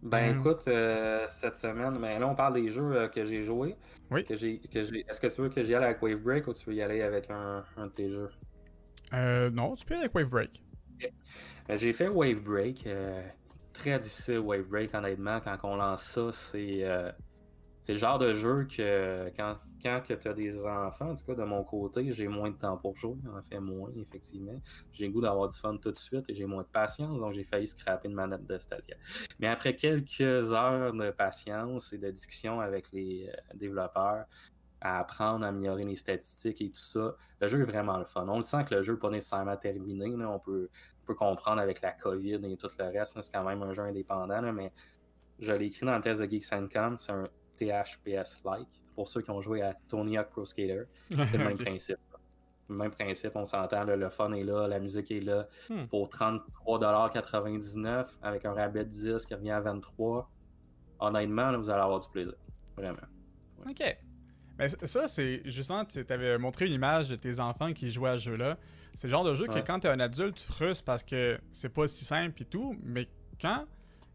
Ben 0.04 0.36
euh, 0.36 0.40
écoute, 0.40 0.68
euh, 0.68 1.26
cette 1.28 1.56
semaine, 1.56 1.98
ben 2.00 2.20
là 2.20 2.28
on 2.28 2.36
parle 2.36 2.56
des 2.56 2.70
jeux 2.70 3.08
que 3.14 3.24
j'ai 3.24 3.44
joués. 3.44 3.78
Oui. 4.12 4.26
Que 4.26 4.36
j'ai, 4.36 4.60
que 4.60 4.80
Est-ce 4.80 5.22
que 5.22 5.28
tu 5.28 5.42
veux 5.42 5.50
que 5.50 5.64
j'y 5.64 5.76
aille 5.76 5.86
avec 5.86 6.02
Wave 6.02 6.18
Break 6.18 6.48
ou 6.48 6.54
tu 6.54 6.66
veux 6.66 6.76
y 6.76 6.82
aller 6.82 7.02
avec 7.02 7.30
un, 7.30 7.64
un 7.78 7.88
de 7.88 7.92
tes 7.92 8.10
jeux? 8.10 8.30
non, 9.54 9.76
tu 9.76 9.86
peux 9.86 9.94
y 9.94 9.98
aller 9.98 10.06
avec 10.06 10.16
Wave 10.16 10.30
Break. 10.30 10.64
Ben, 11.68 11.78
j'ai 11.78 11.94
fait 11.94 12.08
Wave 12.08 12.42
Break. 12.42 12.88
Euh, 12.88 13.22
très 13.74 14.00
difficile 14.00 14.40
Wave 14.40 14.68
Break, 14.68 14.94
honnêtement. 14.94 15.40
Quand 15.42 15.58
on 15.64 15.76
lance 15.76 16.04
ça, 16.04 16.32
c'est 16.32 16.84
euh, 16.84 17.12
c'est 17.88 17.94
le 17.94 18.00
genre 18.00 18.20
de 18.20 18.36
jeu 18.36 18.68
que 18.70 19.32
quand, 19.38 19.56
quand 19.82 20.02
tu 20.06 20.28
as 20.28 20.34
des 20.34 20.66
enfants, 20.66 21.12
en 21.12 21.16
tout 21.16 21.24
cas 21.26 21.36
de 21.36 21.46
mon 21.46 21.64
côté, 21.64 22.12
j'ai 22.12 22.28
moins 22.28 22.52
de 22.52 22.58
temps 22.58 22.76
pour 22.76 22.98
jouer. 22.98 23.16
En 23.34 23.42
fait, 23.42 23.62
moins, 23.62 23.90
effectivement. 23.96 24.60
J'ai 24.92 25.08
le 25.08 25.14
goût 25.14 25.22
d'avoir 25.22 25.48
du 25.48 25.58
fun 25.58 25.78
tout 25.78 25.92
de 25.92 25.98
suite 25.98 26.26
et 26.28 26.36
j'ai 26.36 26.44
moins 26.44 26.64
de 26.64 26.68
patience, 26.68 27.18
donc 27.18 27.32
j'ai 27.32 27.46
failli 27.46 27.66
scraper 27.66 28.10
une 28.10 28.14
manette 28.14 28.46
de 28.46 28.58
Stadia. 28.58 28.98
Mais 29.40 29.48
après 29.48 29.74
quelques 29.74 30.20
heures 30.20 30.92
de 30.92 31.12
patience 31.12 31.94
et 31.94 31.98
de 31.98 32.12
discussion 32.12 32.60
avec 32.60 32.92
les 32.92 33.30
euh, 33.30 33.56
développeurs, 33.56 34.26
à 34.82 35.00
apprendre, 35.00 35.46
à 35.46 35.50
améliorer 35.50 35.86
les 35.86 35.96
statistiques 35.96 36.62
et 36.62 36.70
tout 36.70 36.84
ça. 36.84 37.16
Le 37.42 37.48
jeu 37.48 37.62
est 37.62 37.66
vraiment 37.66 37.98
le 37.98 38.06
fun. 38.06 38.26
On 38.28 38.38
le 38.38 38.44
sent 38.44 38.66
que 38.66 38.76
le 38.76 38.84
jeu 38.84 38.94
n'est 38.94 39.00
pas 39.00 39.10
nécessairement 39.10 39.58
terminé. 39.58 40.14
On, 40.26 40.40
peut, 40.40 40.70
peut, 41.06 41.16
comprendre 41.16 41.62
avec 41.62 41.82
la 41.82 41.92
COVID 41.92 42.40
et 42.44 42.58
tout 42.58 42.70
le 42.78 42.86
reste. 42.86 43.20
C'est 43.22 43.34
quand 43.34 43.44
même 43.44 43.62
un 43.64 43.74
jeu 43.74 43.84
indépendant, 43.84 44.42
mais 44.54 44.72
je 45.40 45.52
l'ai 45.52 45.66
écrit 45.68 45.86
dans 45.86 45.96
le 45.96 46.02
test 46.02 46.22
de 46.22 46.30
Geeks 46.30 46.46
C'est 46.46 47.12
un 47.12 47.28
THPS-like. 47.58 48.68
Pour 48.96 49.08
ceux 49.08 49.22
qui 49.22 49.30
ont 49.30 49.42
joué 49.42 49.62
à 49.62 49.76
Tony 49.88 50.18
Hawk 50.18 50.30
Pro 50.30 50.44
Skater, 50.46 50.84
c'est 51.10 51.38
le 51.38 51.44
même 51.44 51.58
principe. 51.60 52.00
Le 52.70 52.76
même 52.76 52.92
principe, 52.92 53.32
on 53.36 53.46
s'entend, 53.46 53.86
le 53.86 54.10
fun 54.10 54.34
est 54.34 54.44
là, 54.44 54.68
la 54.68 54.80
musique 54.80 55.12
est 55.12 55.22
là. 55.22 55.48
Hmm. 55.70 55.86
Pour 55.86 56.10
33,99$ 56.10 58.08
avec 58.22 58.44
un 58.46 58.54
rabais 58.54 58.84
de 58.84 58.90
10 58.90 59.26
qui 59.26 59.34
revient 59.36 59.52
à 59.52 59.62
23$, 59.62 60.26
honnêtement, 61.00 61.58
vous 61.58 61.70
allez 61.70 61.82
avoir 61.82 62.00
du 62.00 62.10
plaisir. 62.10 62.36
Vraiment. 62.76 62.98
OK. 63.70 63.98
Mais 64.58 64.70
ça, 64.70 65.08
c'est 65.08 65.42
justement, 65.46 65.86
tu 65.86 66.04
avais 66.10 66.38
montré 66.38 66.66
une 66.66 66.74
image 66.74 67.10
de 67.10 67.16
tes 67.16 67.40
enfants 67.40 67.74
qui 67.74 67.92
jouaient 67.92 68.12
à 68.12 68.18
ce 68.18 68.26
jeu-là. 68.26 68.58
C'est 68.96 69.08
le 69.08 69.12
genre 69.12 69.24
de 69.24 69.36
jeu 69.36 69.46
que 69.48 69.60
quand 69.60 69.80
tu 69.82 69.88
es 69.88 69.90
un 69.90 70.00
adulte, 70.00 70.36
tu 70.36 70.46
frustres 70.46 70.84
parce 70.84 71.04
que 71.04 71.40
c'est 71.52 71.70
pas 71.70 71.88
si 71.88 72.04
simple 72.04 72.42
et 72.42 72.46
tout. 72.46 72.76
Mais 72.84 73.08
quand, 73.40 73.66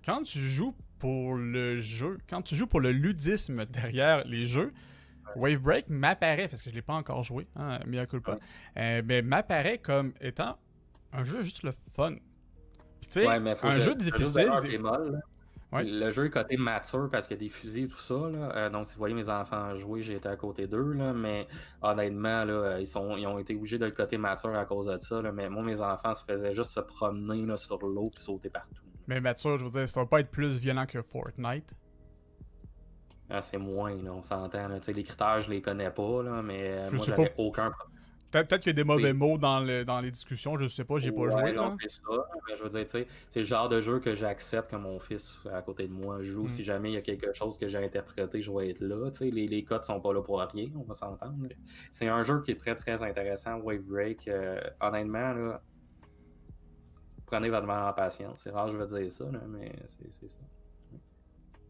quand 0.04 0.22
tu 0.22 0.38
joues 0.38 0.74
pour 0.98 1.36
le 1.36 1.80
jeu, 1.80 2.18
quand 2.28 2.42
tu 2.42 2.56
joues 2.56 2.66
pour 2.66 2.80
le 2.80 2.90
ludisme 2.90 3.64
derrière 3.66 4.22
les 4.26 4.46
jeux, 4.46 4.72
Wave 5.36 5.60
Break 5.60 5.88
m'apparaît, 5.88 6.48
parce 6.48 6.62
que 6.62 6.70
je 6.70 6.74
l'ai 6.74 6.82
pas 6.82 6.94
encore 6.94 7.22
joué, 7.22 7.46
hein, 7.56 7.78
mea 7.86 8.06
culpa, 8.06 8.38
euh, 8.76 9.02
mais 9.04 9.22
m'apparaît 9.22 9.78
comme 9.78 10.12
étant 10.20 10.58
un 11.12 11.24
jeu 11.24 11.42
juste 11.42 11.62
le 11.62 11.72
fun. 11.92 12.14
Puis 13.00 13.10
tu 13.10 13.20
sais, 13.20 13.26
un 13.26 13.80
jeu 13.80 13.94
difficile. 13.94 14.50
Le 15.72 16.12
jeu 16.12 16.26
est 16.26 16.30
côté 16.30 16.56
mature 16.56 17.08
parce 17.10 17.26
qu'il 17.26 17.36
y 17.36 17.40
a 17.40 17.44
des 17.44 17.48
fusils 17.48 17.84
et 17.84 17.88
tout 17.88 17.98
ça. 17.98 18.14
Euh, 18.14 18.68
donc, 18.68 18.86
si 18.86 18.94
vous 18.94 18.98
voyez 18.98 19.14
mes 19.14 19.30
enfants 19.30 19.74
jouer, 19.76 20.02
j'ai 20.02 20.16
été 20.16 20.28
à 20.28 20.36
côté 20.36 20.66
d'eux. 20.66 20.92
Mais 21.14 21.46
honnêtement, 21.80 22.44
là, 22.44 22.78
ils, 22.78 22.86
sont, 22.86 23.16
ils 23.16 23.26
ont 23.26 23.38
été 23.38 23.54
obligés 23.54 23.78
de 23.78 23.86
le 23.86 23.92
côté 23.92 24.18
mature 24.18 24.54
à 24.54 24.66
cause 24.66 24.86
de 24.86 24.98
ça. 24.98 25.22
Mais 25.32 25.48
moi, 25.48 25.62
mes 25.62 25.80
enfants 25.80 26.14
se 26.14 26.24
faisaient 26.24 26.52
juste 26.52 26.72
se 26.72 26.80
promener 26.80 27.46
là, 27.46 27.56
sur 27.56 27.78
l'eau 27.78 28.10
et 28.14 28.20
sauter 28.20 28.50
partout. 28.50 28.82
Mais 29.06 29.20
mature, 29.20 29.58
je 29.58 29.64
veux 29.64 29.70
dire, 29.70 29.88
ça 29.88 30.00
va 30.00 30.06
pas 30.06 30.20
être 30.20 30.30
plus 30.30 30.58
violent 30.60 30.86
que 30.86 31.00
Fortnite. 31.00 31.74
Ah, 33.30 33.40
c'est 33.40 33.56
moins, 33.56 33.94
là, 33.96 34.12
on 34.12 34.22
s'entend. 34.22 34.68
Les 34.68 35.04
critères, 35.04 35.40
je 35.40 35.50
les 35.50 35.62
connais 35.62 35.90
pas, 35.90 36.22
là, 36.22 36.42
mais 36.42 36.60
euh, 36.68 36.90
moi, 36.90 37.04
j'avais 37.06 37.32
aucun 37.38 37.70
problème. 37.70 37.91
Peut-être 38.32 38.58
qu'il 38.60 38.68
y 38.68 38.70
a 38.70 38.72
des 38.72 38.84
mauvais 38.84 39.12
mots 39.12 39.36
dans, 39.36 39.60
le, 39.60 39.84
dans 39.84 40.00
les 40.00 40.10
discussions, 40.10 40.56
je 40.56 40.66
sais 40.66 40.84
pas, 40.84 40.96
j'ai 40.98 41.12
pas 41.12 41.28
joué. 41.28 41.54
C'est 41.80 41.90
ça, 41.90 42.02
mais 42.48 42.56
je 42.56 42.62
veux 42.62 42.70
dire, 42.70 43.06
c'est 43.28 43.40
le 43.40 43.44
genre 43.44 43.68
de 43.68 43.82
jeu 43.82 44.00
que 44.00 44.14
j'accepte 44.14 44.70
que 44.70 44.76
mon 44.76 44.98
fils 44.98 45.40
à 45.52 45.60
côté 45.60 45.86
de 45.86 45.92
moi 45.92 46.22
joue. 46.22 46.44
Hmm. 46.44 46.48
Si 46.48 46.64
jamais 46.64 46.90
il 46.90 46.94
y 46.94 46.98
a 46.98 47.02
quelque 47.02 47.32
chose 47.34 47.58
que 47.58 47.68
j'ai 47.68 47.78
interprété, 47.78 48.42
je 48.42 48.50
vais 48.50 48.70
être 48.70 48.80
là. 48.80 49.10
Les, 49.20 49.46
les 49.46 49.64
codes 49.64 49.84
sont 49.84 50.00
pas 50.00 50.14
là 50.14 50.22
pour 50.22 50.40
rien, 50.40 50.70
on 50.74 50.82
va 50.82 50.94
s'entendre. 50.94 51.34
C'est 51.90 52.08
un 52.08 52.22
jeu 52.22 52.40
qui 52.40 52.52
est 52.52 52.56
très 52.56 52.74
très 52.74 53.02
intéressant, 53.02 53.58
Wave 53.58 53.82
Break. 53.82 54.26
Euh, 54.28 54.60
honnêtement, 54.80 55.34
là, 55.34 55.62
prenez 57.26 57.50
votre 57.50 57.66
mal 57.66 57.86
en 57.88 57.92
patience. 57.92 58.40
C'est 58.42 58.50
rare, 58.50 58.68
je 58.68 58.76
veux 58.78 58.86
dire 58.86 59.12
ça, 59.12 59.26
mais 59.48 59.72
c'est 59.86 60.28
ça. 60.28 60.38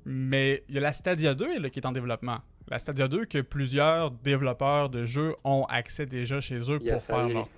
Mais 0.04 0.64
il 0.68 0.74
y 0.74 0.78
a 0.78 0.80
la 0.80 0.92
Stadia 0.92 1.34
2 1.34 1.58
là, 1.58 1.70
qui 1.70 1.78
est 1.78 1.86
en 1.86 1.92
développement. 1.92 2.40
La 2.68 2.78
Stadia 2.78 3.08
2 3.08 3.26
que 3.26 3.38
plusieurs 3.38 4.10
développeurs 4.10 4.88
de 4.88 5.04
jeux 5.04 5.34
ont 5.44 5.64
accès 5.64 6.06
déjà 6.06 6.40
chez 6.40 6.58
eux 6.70 6.78
pour 6.78 6.98
faire 7.00 7.28
leur... 7.28 7.48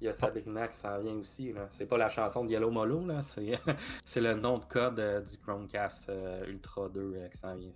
Il 0.00 0.06
y 0.06 0.08
a 0.08 0.14
Sabrina 0.14 0.66
qui 0.66 0.78
s'en 0.78 0.98
vient 0.98 1.14
aussi. 1.14 1.52
C'est 1.72 1.84
pas 1.84 1.98
la 1.98 2.08
chanson 2.08 2.44
de 2.44 2.50
Yellow 2.50 2.70
Molo, 2.70 3.06
là. 3.06 3.20
C'est, 4.04 4.20
le 4.20 4.34
nom 4.34 4.56
de 4.56 4.64
code 4.64 4.98
euh, 4.98 5.20
du 5.20 5.36
Chromecast 5.36 6.08
euh, 6.08 6.46
Ultra 6.48 6.88
2 6.88 7.00
euh, 7.00 7.28
qui 7.28 7.36
s'en 7.36 7.54
vient. 7.54 7.68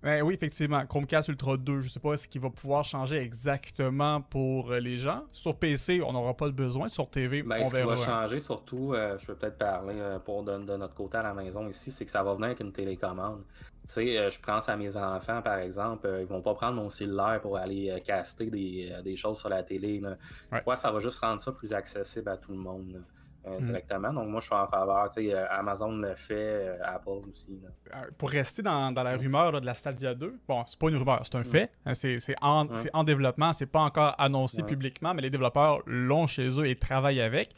Ben 0.00 0.22
oui, 0.22 0.34
effectivement. 0.34 0.86
Chromecast 0.86 1.28
Ultra 1.28 1.56
2, 1.56 1.80
je 1.80 1.88
sais 1.88 1.98
pas 1.98 2.16
ce 2.16 2.28
qui 2.28 2.38
va 2.38 2.50
pouvoir 2.50 2.84
changer 2.84 3.16
exactement 3.16 4.20
pour 4.20 4.72
les 4.72 4.96
gens. 4.96 5.24
Sur 5.32 5.56
PC, 5.56 6.00
on 6.02 6.12
n'aura 6.12 6.34
pas 6.34 6.46
de 6.46 6.54
besoin. 6.54 6.86
Sur 6.86 7.10
TV, 7.10 7.42
Ben, 7.42 7.58
on 7.60 7.64
ce 7.64 7.70
qui 7.70 7.76
verra. 7.76 7.96
va 7.96 8.04
changer, 8.04 8.38
surtout, 8.38 8.94
je 8.94 9.26
vais 9.26 9.34
peut-être 9.34 9.58
parler 9.58 10.00
pour 10.24 10.44
de, 10.44 10.56
de 10.56 10.76
notre 10.76 10.94
côté 10.94 11.18
à 11.18 11.22
la 11.22 11.34
maison 11.34 11.68
ici, 11.68 11.90
c'est 11.90 12.04
que 12.04 12.10
ça 12.10 12.22
va 12.22 12.32
venir 12.32 12.46
avec 12.46 12.60
une 12.60 12.72
télécommande. 12.72 13.42
Tu 13.86 13.94
sais, 13.94 14.18
euh, 14.18 14.30
je 14.30 14.38
pense 14.40 14.68
à 14.68 14.76
mes 14.76 14.96
enfants, 14.96 15.42
par 15.42 15.58
exemple, 15.58 16.06
euh, 16.06 16.20
ils 16.20 16.26
vont 16.26 16.42
pas 16.42 16.54
prendre 16.54 16.74
mon 16.76 16.88
cellulaire 16.90 17.40
pour 17.40 17.56
aller 17.56 17.90
euh, 17.90 17.98
caster 18.00 18.46
des, 18.46 18.92
des 19.02 19.16
choses 19.16 19.38
sur 19.38 19.48
la 19.48 19.62
télé. 19.62 19.98
là. 20.00 20.16
Ouais. 20.52 20.60
crois 20.60 20.74
que 20.74 20.80
ça 20.80 20.90
va 20.92 21.00
juste 21.00 21.18
rendre 21.18 21.40
ça 21.40 21.50
plus 21.52 21.72
accessible 21.72 22.28
à 22.28 22.36
tout 22.36 22.52
le 22.52 22.58
monde 22.58 22.92
là, 22.92 22.98
euh, 23.46 23.58
Mm. 23.58 23.62
directement. 23.64 24.12
Donc, 24.12 24.28
moi, 24.28 24.40
je 24.40 24.46
suis 24.46 24.54
en 24.54 24.66
faveur. 24.66 25.08
Euh, 25.18 25.46
Amazon 25.50 25.92
le 25.96 26.14
fait, 26.14 26.34
euh, 26.36 26.76
Apple 26.84 27.26
aussi. 27.28 27.58
là. 27.62 28.02
Pour 28.18 28.30
rester 28.30 28.62
dans, 28.62 28.92
dans 28.92 29.02
la 29.02 29.16
rumeur 29.16 29.50
là, 29.52 29.60
de 29.60 29.66
la 29.66 29.74
Stadia 29.74 30.14
2, 30.14 30.38
bon, 30.46 30.62
c'est 30.66 30.78
pas 30.78 30.88
une 30.90 30.96
rumeur, 30.96 31.22
c'est 31.24 31.36
un 31.36 31.44
fait. 31.44 31.72
Hein, 31.86 31.94
C'est 31.94 32.36
en, 32.42 32.66
en 32.92 33.02
développement, 33.04 33.52
c'est 33.54 33.66
pas 33.66 33.80
encore 33.80 34.14
annoncé 34.18 34.62
publiquement, 34.62 35.14
mais 35.14 35.22
les 35.22 35.30
développeurs 35.30 35.80
l'ont 35.86 36.26
chez 36.26 36.48
eux 36.60 36.66
et 36.66 36.76
travaillent 36.76 37.22
avec. 37.22 37.50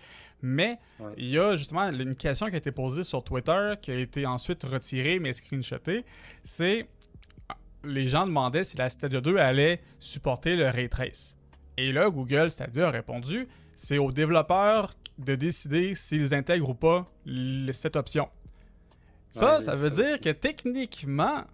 Mais 0.42 0.78
Ouais. 0.98 1.12
il 1.16 1.28
y 1.30 1.38
a 1.38 1.54
justement 1.56 1.88
une 1.90 2.16
question 2.16 2.48
qui 2.48 2.54
a 2.54 2.58
été 2.58 2.72
posée 2.72 3.04
sur 3.04 3.22
Twitter, 3.22 3.74
qui 3.80 3.90
a 3.92 3.96
été 3.96 4.26
ensuite 4.26 4.62
retirée, 4.64 5.18
mais 5.20 5.32
screenshotée. 5.32 6.04
C'est 6.44 6.86
les 7.84 8.06
gens 8.06 8.26
demandaient 8.26 8.64
si 8.64 8.76
la 8.76 8.88
Stadia 8.88 9.20
2 9.20 9.36
allait 9.38 9.80
supporter 9.98 10.54
le 10.56 10.68
ray 10.68 10.88
trace. 10.88 11.36
Et 11.76 11.90
là, 11.92 12.08
Google 12.10 12.50
Stadia 12.50 12.88
a 12.88 12.90
répondu 12.90 13.48
c'est 13.74 13.98
aux 13.98 14.12
développeurs 14.12 14.94
de 15.18 15.34
décider 15.34 15.94
s'ils 15.94 16.32
intègrent 16.34 16.68
ou 16.70 16.74
pas 16.74 17.10
cette 17.72 17.96
option. 17.96 18.28
Ça, 19.30 19.58
Ouais, 19.58 19.64
ça 19.64 19.74
veut 19.74 19.88
ça 19.90 20.02
dire 20.02 20.20
que 20.20 20.28
techniquement, 20.30 21.44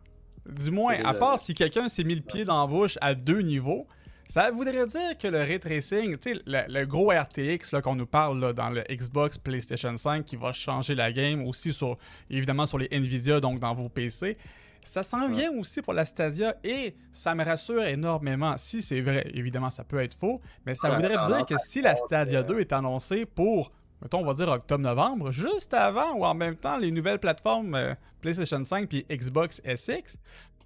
du 0.47 0.71
moins, 0.71 0.97
à 1.05 1.15
part 1.15 1.39
si 1.39 1.55
quelqu'un 1.55 1.89
s'est 1.89 2.05
mis 2.05 2.15
le 2.15 2.23
pied 2.23 2.45
dans 2.45 2.61
la 2.61 2.67
bouche 2.67 2.99
à 3.01 3.15
deux 3.15 3.41
niveaux, 3.41 3.87
ça 4.29 4.51
voudrait 4.51 4.87
dire 4.87 5.17
que 5.19 5.27
le 5.29 5.39
ray 5.39 5.59
tracing, 5.59 6.17
tu 6.19 6.35
sais, 6.35 6.41
le, 6.47 6.61
le 6.81 6.85
gros 6.87 7.11
RTX 7.11 7.81
qu'on 7.83 7.95
nous 7.97 8.07
parle 8.07 8.39
là, 8.41 8.53
dans 8.53 8.69
le 8.71 8.83
Xbox, 8.91 9.39
PlayStation 9.39 9.97
5 9.97 10.25
qui 10.25 10.37
va 10.37 10.53
changer 10.53 10.95
la 10.95 11.11
game, 11.13 11.47
aussi 11.47 11.73
sur, 11.73 11.97
évidemment 12.31 12.67
sur 12.67 12.79
les 12.79 12.89
Nvidia, 12.91 13.41
donc 13.41 13.59
dans 13.59 13.75
vos 13.75 13.89
PC, 13.89 14.37
ça 14.85 15.03
s'en 15.03 15.27
Ouais. 15.29 15.33
vient 15.33 15.53
aussi 15.53 15.83
pour 15.83 15.93
la 15.93 16.05
Stadia 16.05 16.55
et 16.63 16.95
ça 17.13 17.35
me 17.35 17.45
rassure 17.45 17.83
énormément. 17.83 18.55
Si 18.59 18.81
c'est 18.83 19.01
vrai, 19.01 19.31
évidemment, 19.35 19.71
ça 19.71 19.85
peut 19.85 19.99
être 20.03 20.15
faux, 20.19 20.41
mais 20.65 20.75
ça 20.75 20.89
Ouais, 20.91 20.97
voudrait 20.97 21.27
dire 21.27 21.47
que 21.47 21.57
si 21.59 21.81
la 21.83 21.97
Stadia 21.97 22.43
que- 22.43 22.49
2 22.49 22.61
est 22.61 22.73
annoncée 22.73 23.27
pour, 23.27 23.71
mettons, 24.01 24.21
on 24.21 24.25
va 24.25 24.35
dire 24.35 24.49
octobre-novembre, 24.49 25.31
juste 25.31 25.75
avant 25.75 26.13
ou 26.15 26.25
en 26.25 26.35
même 26.35 26.57
temps 26.57 26.79
les 26.79 26.91
nouvelles 26.91 27.19
plateformes 27.19 27.75
euh, 27.75 27.95
PlayStation 28.21 28.63
5 28.65 28.89
puis 28.89 29.05
Xbox 29.11 29.61
SX, 29.65 30.17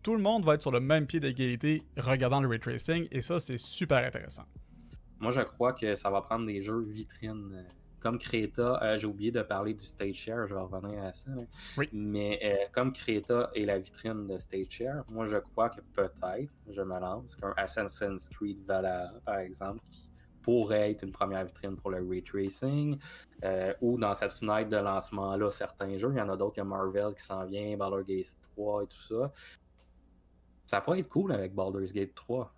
tout 0.03 0.15
le 0.17 0.23
monde 0.23 0.45
va 0.45 0.55
être 0.55 0.63
sur 0.63 0.71
le 0.73 0.81
même 0.81 1.07
pied 1.07 1.21
d'égalité 1.21 1.83
regardant 1.97 2.41
le 2.41 2.49
ray 2.49 2.59
tracing 2.61 3.07
et 3.11 3.21
ça, 3.21 3.39
c'est 3.41 3.59
super 3.59 4.05
intéressant. 4.05 4.45
Moi, 5.21 5.31
je 5.31 5.41
crois 5.43 5.73
que 5.73 5.95
ça 5.95 6.11
va 6.11 6.21
prendre 6.23 6.47
des 6.47 6.61
jeux 6.61 6.81
vitrines. 6.83 7.53
euh, 7.55 7.63
Comme 8.01 8.19
Creta, 8.19 8.83
euh, 8.83 8.99
j'ai 8.99 9.07
oublié 9.07 9.31
de 9.31 9.43
parler 9.43 9.75
du 9.75 9.85
Stage 9.85 10.15
Share, 10.17 10.49
je 10.49 10.55
vais 10.55 10.61
revenir 10.61 11.05
à 11.05 11.13
ça. 11.13 11.31
là. 11.31 11.43
Oui. 11.77 11.89
Mais 11.93 12.41
euh, 12.43 12.67
comme 12.73 12.93
Creta 12.93 13.51
est 13.55 13.65
la 13.65 13.79
vitrine 13.79 14.27
de 14.27 14.37
Stage 14.39 14.67
Share, 14.71 15.05
moi 15.09 15.29
je 15.29 15.37
crois 15.37 15.71
que 15.71 15.81
peut-être, 15.95 16.53
je 16.69 16.83
me 16.83 16.99
lance, 16.99 17.37
qu'un 17.37 17.55
Assassin's 17.57 18.29
Creed 18.29 18.59
Valhalla, 18.67 19.13
par 19.25 19.39
exemple, 19.39 19.81
qui 19.93 20.09
pourrait 20.43 20.91
être 20.91 21.05
une 21.05 21.13
première 21.13 21.45
vitrine 21.45 21.77
pour 21.77 21.93
le 21.93 22.05
ray 22.05 22.21
tracing, 22.25 22.99
euh, 23.45 23.73
ou 23.81 23.97
dans 23.97 24.13
cette 24.15 24.33
fenêtre 24.33 24.69
de 24.71 24.77
lancement-là, 24.79 25.53
certains 25.53 25.97
jeux. 25.97 26.11
Il 26.13 26.19
y 26.19 26.21
en 26.21 26.29
a 26.31 26.37
d'autres, 26.37 26.55
il 26.57 26.61
y 26.61 26.63
a 26.63 26.65
Marvel 26.65 27.15
qui 27.15 27.23
s'en 27.23 27.47
vient, 27.47 27.77
Baldur's 27.77 28.05
Gate 28.05 28.37
3 28.57 28.83
et 28.83 28.87
tout 28.89 28.99
ça. 29.01 29.33
Ça 30.73 30.81
pourrait 30.81 31.01
être 31.01 31.09
cool 31.11 31.33
avec 31.33 31.55
Baldur's 31.55 31.93
Gate 31.93 32.15
3. 32.15 32.51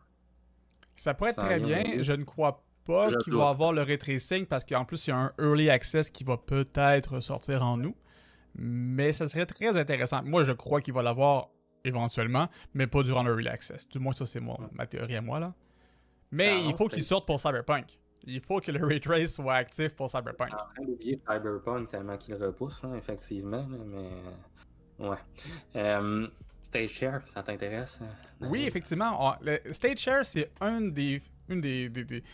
Ça 0.95 1.15
pourrait 1.15 1.31
être 1.31 1.45
très 1.45 1.59
bien. 1.59 1.83
de- 1.99 2.03
Je 2.05 2.13
ne 2.13 2.23
crois 2.23 2.63
pas 2.85 3.09
qu'il 3.17 3.35
va 3.35 3.49
avoir 3.49 3.73
le 3.73 3.83
ray 3.83 3.99
tracing 3.99 4.47
parce 4.47 4.63
qu'en 4.65 4.85
plus, 4.85 5.05
il 5.07 5.11
y 5.11 5.13
a 5.13 5.17
un 5.17 5.33
early 5.41 5.69
access 5.69 6.11
qui 6.11 6.23
va 6.23 6.37
peut-être 6.37 7.19
sortir 7.19 7.65
en 7.65 7.77
nous. 7.77 7.97
Mais 8.55 9.11
ça 9.11 9.27
serait 9.27 9.47
très 9.47 9.77
intéressant. 9.77 10.23
Moi, 10.23 10.45
je 10.45 10.53
crois 10.53 10.81
qu'il 10.81 10.95
va 10.95 11.03
l'avoir 11.03 11.49
éventuellement, 11.85 12.49
mais 12.73 12.87
pas 12.87 13.03
durant 13.03 13.25
le 13.25 13.33
early 13.33 13.49
access. 13.49 13.89
Du 13.89 13.99
moins, 13.99 14.13
ça, 14.13 14.27
c'est 14.27 14.41
ma 14.73 14.87
théorie 14.87 15.17
à 15.17 15.21
moi. 15.21 15.41
là. 15.41 15.53
Mais 16.31 16.51
Ah, 16.55 16.61
il 16.69 16.75
faut 16.75 16.87
qu'il 16.87 17.03
sorte 17.03 17.27
pour 17.27 17.41
Cyberpunk. 17.41 17.99
Il 18.27 18.41
faut 18.41 18.61
que 18.61 18.71
le 18.71 18.87
ray 18.87 19.01
trace 19.01 19.33
soit 19.35 19.55
actif 19.55 19.97
pour 19.97 20.09
Cyberpunk. 20.09 20.53
en 20.55 20.57
train 20.57 20.85
d'oublier 20.87 21.21
Cyberpunk 21.29 21.89
tellement 21.91 22.17
qu'il 22.17 22.37
repousse, 22.37 22.85
hein, 22.85 22.95
effectivement, 22.97 23.67
mais 23.69 25.09
ouais. 25.09 25.19
Euh, 25.75 26.29
Stage 26.75 26.91
Share, 26.91 27.21
ça 27.27 27.43
t'intéresse? 27.43 27.99
euh, 28.03 28.47
Oui, 28.49 28.65
effectivement. 28.65 29.17
on- 29.31 29.35
le 29.45 29.61
Stage 29.73 29.99
Share, 29.99 30.25
c'est 30.27 30.51
une 30.61 30.91
des, 30.91 31.23
une 31.49 31.61
des, 31.61 31.89
des- 31.89 32.05
des 32.05 32.25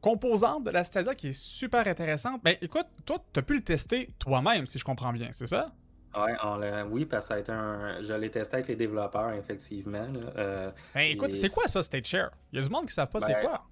composantes 0.00 0.64
de 0.64 0.70
la 0.70 0.84
Stadia 0.84 1.14
qui 1.14 1.28
est 1.28 1.32
super 1.32 1.86
intéressante. 1.88 2.40
Ben 2.44 2.56
écoute, 2.60 2.86
toi, 3.04 3.16
tu 3.32 3.40
as 3.40 3.42
pu 3.42 3.54
le 3.54 3.60
tester 3.62 4.10
toi-même, 4.18 4.66
si 4.66 4.78
je 4.78 4.84
comprends 4.84 5.12
bien, 5.12 5.30
c'est 5.32 5.46
ça? 5.46 5.72
Ouais, 6.16 6.32
on 6.44 6.60
oui, 6.92 7.06
parce 7.06 7.24
que 7.24 7.28
ça 7.28 7.34
a 7.34 7.38
été 7.40 7.50
un. 7.50 8.00
Je 8.00 8.12
l'ai 8.12 8.30
testé 8.30 8.54
avec 8.54 8.68
les 8.68 8.76
développeurs, 8.76 9.32
effectivement. 9.32 10.06
là. 10.06 10.20
Euh, 10.36 10.70
Ben 10.94 11.10
écoute, 11.10 11.32
Et 11.32 11.36
c'est 11.40 11.48
quoi 11.50 11.66
ça, 11.66 11.82
Stage 11.82 12.04
Share? 12.04 12.30
Il 12.52 12.60
y 12.60 12.62
a 12.62 12.64
du 12.64 12.70
monde 12.70 12.82
qui 12.82 12.90
ne 12.90 12.92
savent 12.92 13.08
pas 13.10 13.18
c'est 13.18 13.32
Ben, 13.32 13.40
quoi. 13.40 13.64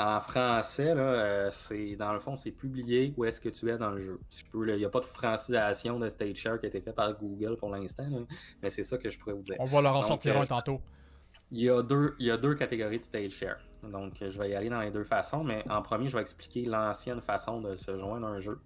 En 0.00 0.18
français, 0.20 0.94
là, 0.94 1.02
euh, 1.02 1.48
c'est 1.50 1.94
dans 1.94 2.14
le 2.14 2.20
fond, 2.20 2.34
c'est 2.34 2.52
publié 2.52 3.12
où 3.18 3.24
est-ce 3.26 3.38
que 3.38 3.50
tu 3.50 3.68
es 3.68 3.76
dans 3.76 3.90
le 3.90 4.00
jeu. 4.00 4.18
Si 4.30 4.40
je 4.40 4.50
peux, 4.50 4.64
là, 4.64 4.74
Il 4.74 4.78
n'y 4.78 4.84
a 4.86 4.88
pas 4.88 5.00
de 5.00 5.04
francisation 5.04 5.98
de 5.98 6.08
Stage 6.08 6.36
Share 6.36 6.58
qui 6.58 6.66
a 6.66 6.68
été 6.70 6.80
fait 6.80 6.94
par 6.94 7.12
Google 7.18 7.56
pour 7.56 7.68
l'instant, 7.68 8.08
là, 8.08 8.20
mais 8.62 8.70
c'est 8.70 8.84
ça 8.84 8.96
que 8.96 9.10
je 9.10 9.18
pourrais 9.18 9.34
vous 9.34 9.42
dire. 9.42 9.56
On 9.58 9.66
va 9.66 9.82
leur 9.82 9.92
en 9.92 10.00
donc, 10.00 10.08
sortir 10.08 10.38
euh, 10.38 10.42
un 10.42 10.46
tantôt. 10.46 10.80
Il 11.50 11.60
y, 11.60 11.68
a 11.68 11.82
deux, 11.82 12.14
il 12.18 12.26
y 12.26 12.30
a 12.30 12.38
deux 12.38 12.54
catégories 12.54 12.98
de 12.98 13.04
stage 13.04 13.32
share. 13.32 13.58
Donc, 13.82 14.14
je 14.20 14.38
vais 14.38 14.50
y 14.50 14.54
aller 14.54 14.70
dans 14.70 14.80
les 14.80 14.90
deux 14.90 15.04
façons, 15.04 15.44
mais 15.44 15.64
en 15.68 15.82
premier, 15.82 16.08
je 16.08 16.16
vais 16.16 16.22
expliquer 16.22 16.64
l'ancienne 16.64 17.20
façon 17.20 17.60
de 17.60 17.76
se 17.76 17.98
joindre 17.98 18.26
à 18.26 18.30
un 18.30 18.40
jeu. 18.40 18.58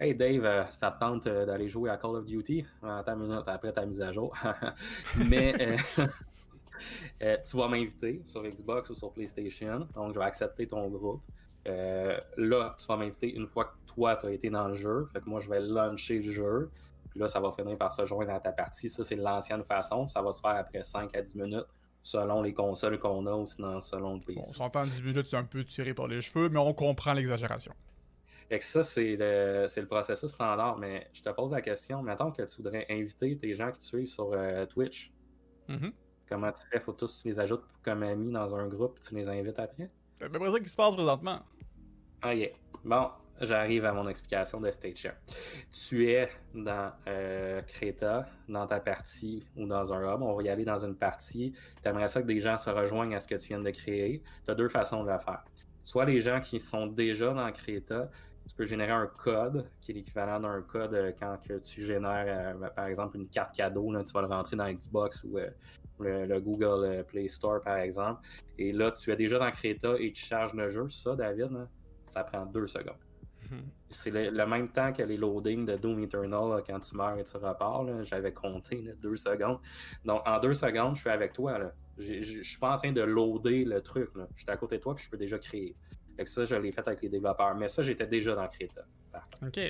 Hey 0.00 0.14
Dave, 0.14 0.44
euh, 0.44 0.64
ça 0.70 0.92
te 0.92 1.00
tente 1.00 1.24
d'aller 1.24 1.68
jouer 1.68 1.90
à 1.90 1.96
Call 1.96 2.14
of 2.14 2.24
Duty? 2.24 2.64
Attends 2.84 3.14
une 3.14 3.22
minute 3.22 3.42
après 3.48 3.72
ta 3.72 3.84
mise 3.84 4.00
à 4.00 4.12
jour. 4.12 4.32
mais 5.16 5.54
euh, 5.60 6.06
euh, 7.22 7.36
tu 7.48 7.56
vas 7.56 7.68
m'inviter 7.68 8.20
sur 8.24 8.42
Xbox 8.42 8.90
ou 8.90 8.94
sur 8.94 9.12
PlayStation. 9.12 9.86
Donc, 9.94 10.14
je 10.14 10.18
vais 10.18 10.24
accepter 10.24 10.66
ton 10.66 10.88
groupe. 10.88 11.22
Euh, 11.66 12.18
là, 12.36 12.74
tu 12.78 12.86
vas 12.86 12.96
m'inviter 12.96 13.34
une 13.34 13.46
fois 13.46 13.66
que 13.66 13.92
toi, 13.92 14.16
tu 14.16 14.26
as 14.26 14.32
été 14.32 14.50
dans 14.50 14.68
le 14.68 14.74
jeu. 14.74 15.08
Fait 15.12 15.20
que 15.20 15.28
moi, 15.28 15.40
je 15.40 15.48
vais 15.48 15.60
lancer 15.60 16.18
le 16.18 16.32
jeu. 16.32 16.70
Puis 17.10 17.20
là, 17.20 17.28
ça 17.28 17.40
va 17.40 17.50
finir 17.52 17.76
par 17.76 17.92
se 17.92 18.04
joindre 18.06 18.32
à 18.32 18.40
ta 18.40 18.52
partie. 18.52 18.88
Ça, 18.88 19.04
c'est 19.04 19.16
l'ancienne 19.16 19.64
façon. 19.64 20.08
Ça 20.08 20.22
va 20.22 20.32
se 20.32 20.40
faire 20.40 20.56
après 20.56 20.82
5 20.82 21.14
à 21.14 21.22
10 21.22 21.34
minutes 21.34 21.66
selon 22.02 22.42
les 22.42 22.54
consoles 22.54 22.98
qu'on 22.98 23.26
a 23.26 23.34
ou 23.34 23.46
sinon 23.46 23.80
selon 23.80 24.14
le. 24.14 24.34
Bon, 24.34 24.40
on 24.40 24.44
s'entend 24.44 24.84
10 24.84 25.02
minutes, 25.02 25.26
c'est 25.26 25.36
un 25.36 25.44
peu 25.44 25.64
tiré 25.64 25.94
par 25.94 26.06
les 26.06 26.20
cheveux, 26.20 26.48
mais 26.48 26.58
on 26.58 26.72
comprend 26.72 27.12
l'exagération. 27.12 27.74
Fait 28.48 28.58
que 28.58 28.64
ça, 28.64 28.82
c'est 28.82 29.16
le, 29.18 29.84
processus 29.86 30.30
standard. 30.30 30.78
Mais 30.78 31.08
je 31.12 31.22
te 31.22 31.28
pose 31.30 31.52
la 31.52 31.60
question, 31.60 32.02
mettons 32.02 32.30
que 32.30 32.42
tu 32.42 32.56
voudrais 32.56 32.86
inviter 32.88 33.36
tes 33.36 33.54
gens 33.54 33.70
qui 33.70 33.78
te 33.78 33.84
suivent 33.84 34.08
sur 34.08 34.32
euh, 34.32 34.64
Twitch. 34.66 35.12
Mhm. 35.68 35.92
Comment 36.28 36.52
tu 36.52 36.62
fais? 36.70 36.80
Faut 36.80 36.92
tous 36.92 37.22
tu 37.22 37.28
les 37.28 37.40
ajoutes 37.40 37.64
comme 37.82 38.02
amis 38.02 38.30
dans 38.30 38.54
un 38.54 38.66
groupe 38.68 38.98
tu 39.00 39.14
les 39.14 39.26
invites 39.26 39.58
après? 39.58 39.90
C'est 40.18 40.26
à 40.26 40.28
peu 40.28 40.38
près 40.38 40.50
ça 40.50 40.60
qui 40.60 40.68
se 40.68 40.76
passe 40.76 40.94
présentement. 40.94 41.40
Ok. 42.24 42.52
Bon, 42.84 43.08
j'arrive 43.40 43.84
à 43.84 43.92
mon 43.92 44.08
explication 44.08 44.60
de 44.60 44.70
Stage. 44.70 45.12
Tu 45.70 46.10
es 46.10 46.28
dans 46.54 46.92
euh, 47.06 47.62
Creta, 47.62 48.28
dans 48.48 48.66
ta 48.66 48.80
partie 48.80 49.46
ou 49.56 49.66
dans 49.66 49.92
un 49.92 50.02
hub. 50.02 50.22
On 50.22 50.34
va 50.34 50.42
y 50.42 50.48
aller 50.48 50.64
dans 50.64 50.84
une 50.84 50.96
partie. 50.96 51.54
Tu 51.82 51.88
aimerais 51.88 52.08
ça 52.08 52.20
que 52.20 52.26
des 52.26 52.40
gens 52.40 52.58
se 52.58 52.70
rejoignent 52.70 53.14
à 53.14 53.20
ce 53.20 53.28
que 53.28 53.36
tu 53.36 53.48
viens 53.48 53.60
de 53.60 53.70
créer. 53.70 54.22
Tu 54.44 54.50
as 54.50 54.54
deux 54.54 54.68
façons 54.68 55.04
de 55.04 55.10
le 55.10 55.18
faire. 55.18 55.44
Soit 55.82 56.04
les 56.04 56.20
gens 56.20 56.40
qui 56.40 56.60
sont 56.60 56.86
déjà 56.86 57.32
dans 57.32 57.50
Creta, 57.52 58.10
tu 58.48 58.54
peux 58.54 58.64
générer 58.64 58.92
un 58.92 59.06
code 59.06 59.68
qui 59.80 59.92
est 59.92 59.94
l'équivalent 59.94 60.40
d'un 60.40 60.62
code 60.62 60.94
euh, 60.94 61.12
quand 61.18 61.36
que 61.46 61.58
tu 61.58 61.82
génères, 61.82 62.56
euh, 62.62 62.68
par 62.70 62.86
exemple, 62.86 63.16
une 63.16 63.28
carte 63.28 63.54
cadeau. 63.54 63.92
Là, 63.92 64.02
tu 64.02 64.12
vas 64.12 64.22
le 64.22 64.26
rentrer 64.26 64.56
dans 64.56 64.70
Xbox 64.70 65.22
ou 65.24 65.38
euh, 65.38 65.50
le, 66.00 66.26
le 66.26 66.40
Google 66.40 66.84
euh, 66.84 67.02
Play 67.02 67.28
Store, 67.28 67.60
par 67.62 67.78
exemple. 67.78 68.20
Et 68.58 68.70
là, 68.70 68.90
tu 68.92 69.10
es 69.10 69.16
déjà 69.16 69.38
dans 69.38 69.50
Creta 69.50 69.94
et 69.98 70.12
tu 70.12 70.24
charges 70.24 70.54
le 70.54 70.68
jeu. 70.70 70.88
Ça, 70.88 71.14
David, 71.14 71.50
ça 72.08 72.24
prend 72.24 72.46
deux 72.46 72.66
secondes. 72.66 72.96
Mhm. 73.50 73.62
C'est 73.90 74.10
le, 74.10 74.30
le 74.30 74.46
même 74.46 74.68
temps 74.68 74.92
que 74.92 75.02
les 75.02 75.16
loadings 75.16 75.64
de 75.64 75.76
Doom 75.76 76.02
Eternal 76.02 76.50
là, 76.50 76.62
quand 76.66 76.80
tu 76.80 76.96
meurs 76.96 77.18
et 77.18 77.24
tu 77.24 77.36
repars. 77.36 77.84
J'avais 78.04 78.32
compté 78.32 78.82
là, 78.82 78.92
deux 79.00 79.16
secondes. 79.16 79.58
Donc 80.04 80.22
en 80.26 80.38
deux 80.38 80.54
secondes, 80.54 80.96
je 80.96 81.00
suis 81.00 81.10
avec 81.10 81.32
toi. 81.32 81.58
là. 81.58 81.72
Je 81.98 82.42
suis 82.42 82.58
pas 82.58 82.74
en 82.74 82.78
train 82.78 82.92
de 82.92 83.00
loader 83.00 83.64
le 83.64 83.80
truc. 83.80 84.10
Je 84.36 84.42
suis 84.42 84.50
à 84.50 84.56
côté 84.56 84.76
de 84.78 84.82
toi 84.82 84.94
puis 84.94 85.04
je 85.04 85.10
peux 85.10 85.16
déjà 85.16 85.38
créer. 85.38 85.74
Fait 86.16 86.24
que 86.24 86.30
ça, 86.30 86.44
je 86.44 86.54
l'ai 86.56 86.72
fait 86.72 86.86
avec 86.86 87.00
les 87.02 87.08
développeurs. 87.08 87.54
Mais 87.54 87.68
ça, 87.68 87.82
j'étais 87.82 88.06
déjà 88.06 88.34
dans 88.34 88.46
Creta. 88.48 88.82
OK. 89.42 89.60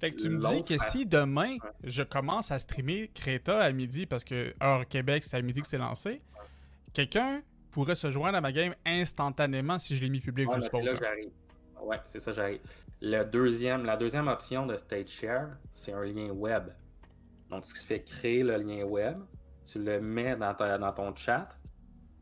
Fait 0.00 0.10
que 0.10 0.16
tu 0.16 0.28
me 0.28 0.54
dis 0.54 0.62
que 0.62 0.82
si 0.90 1.06
demain, 1.06 1.56
je 1.84 2.02
commence 2.02 2.50
à 2.50 2.58
streamer 2.58 3.10
Creta 3.14 3.60
à 3.62 3.72
midi, 3.72 4.06
parce 4.06 4.24
que 4.24 4.54
heure 4.62 4.86
Québec, 4.86 5.22
c'est 5.24 5.36
à 5.36 5.42
midi 5.42 5.60
que 5.60 5.66
c'est 5.66 5.78
lancé, 5.78 6.20
quelqu'un 6.92 7.42
pourrait 7.70 7.94
se 7.94 8.10
joindre 8.10 8.38
à 8.38 8.40
ma 8.40 8.52
game 8.52 8.74
instantanément 8.86 9.78
si 9.78 9.96
je 9.96 10.02
l'ai 10.02 10.08
mis 10.08 10.20
public, 10.20 10.48
je 10.54 10.60
là 10.60 10.68
que 10.68 10.98
j'arrive. 10.98 11.30
Ouais, 11.82 12.00
c'est 12.04 12.20
ça, 12.20 12.32
j'arrive. 12.32 12.60
Le 13.02 13.24
deuxième, 13.24 13.84
la 13.84 13.96
deuxième 13.96 14.28
option 14.28 14.66
de 14.66 14.76
Stage 14.76 15.08
Share, 15.08 15.48
c'est 15.74 15.92
un 15.92 16.04
lien 16.04 16.30
web. 16.30 16.68
Donc, 17.50 17.64
qui 17.64 17.84
fait 17.84 18.02
créer 18.02 18.42
le 18.42 18.56
lien 18.56 18.84
web. 18.84 19.18
tu 19.64 19.78
le 19.78 20.00
mets 20.00 20.36
dans, 20.36 20.54
dans 20.54 20.92
ton 20.92 21.14
chat. 21.14 21.48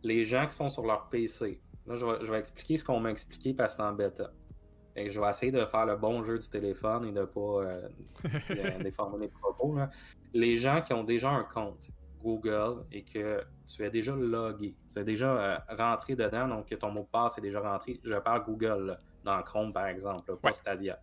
Les 0.03 0.25
gens 0.25 0.47
qui 0.47 0.55
sont 0.55 0.69
sur 0.69 0.85
leur 0.85 1.09
PC, 1.09 1.63
là, 1.87 1.97
je 1.97 2.31
vais, 2.31 2.39
expliquer 2.39 2.77
ce 2.77 2.85
qu'on 2.85 3.01
m'a 3.01 3.11
expliqué 3.11 3.55
parce 3.55 3.73
que 3.73 3.77
c'est 3.77 3.89
en 3.89 3.93
bêta. 3.93 4.33
Et 4.97 5.11
je 5.11 5.21
vais 5.21 5.29
essayer 5.29 5.53
de 5.53 5.65
faire 5.65 5.87
le 5.87 5.97
bon 5.97 6.23
jeu 6.23 6.39
du 6.39 6.49
téléphone 6.49 7.07
et 7.07 7.13
de 7.13 7.21
ne 7.21 7.25
pas 7.25 7.41
euh, 7.41 7.89
déformer 8.83 9.27
les 9.27 9.29
propos. 9.29 9.77
Les 10.33 10.57
gens 10.57 10.81
qui 10.81 10.93
ont 10.93 11.05
déjà 11.05 11.31
un 11.31 11.45
compte 11.45 11.89
Google 12.23 12.85
et 12.93 13.03
que 13.05 13.43
tu 13.67 13.85
es 13.85 13.91
déjà 13.91 14.15
logué, 14.15 14.75
tu 14.91 14.99
es 14.99 15.05
déjà 15.05 15.37
euh, 15.37 15.59
rentré 15.77 16.17
dedans, 16.17 16.49
donc 16.49 16.69
que 16.69 16.75
ton 16.75 16.91
mot 16.91 17.03
de 17.03 17.09
passe 17.09 17.37
est 17.39 17.43
déjà 17.43 17.61
rentré. 17.61 18.01
Je 18.03 18.15
parle 18.15 18.45
Google, 18.45 18.99
dans 19.25 19.43
Chrome 19.43 19.73
par 19.73 19.87
exemple, 19.87 20.37
pas 20.37 20.53
Stadia 20.53 20.99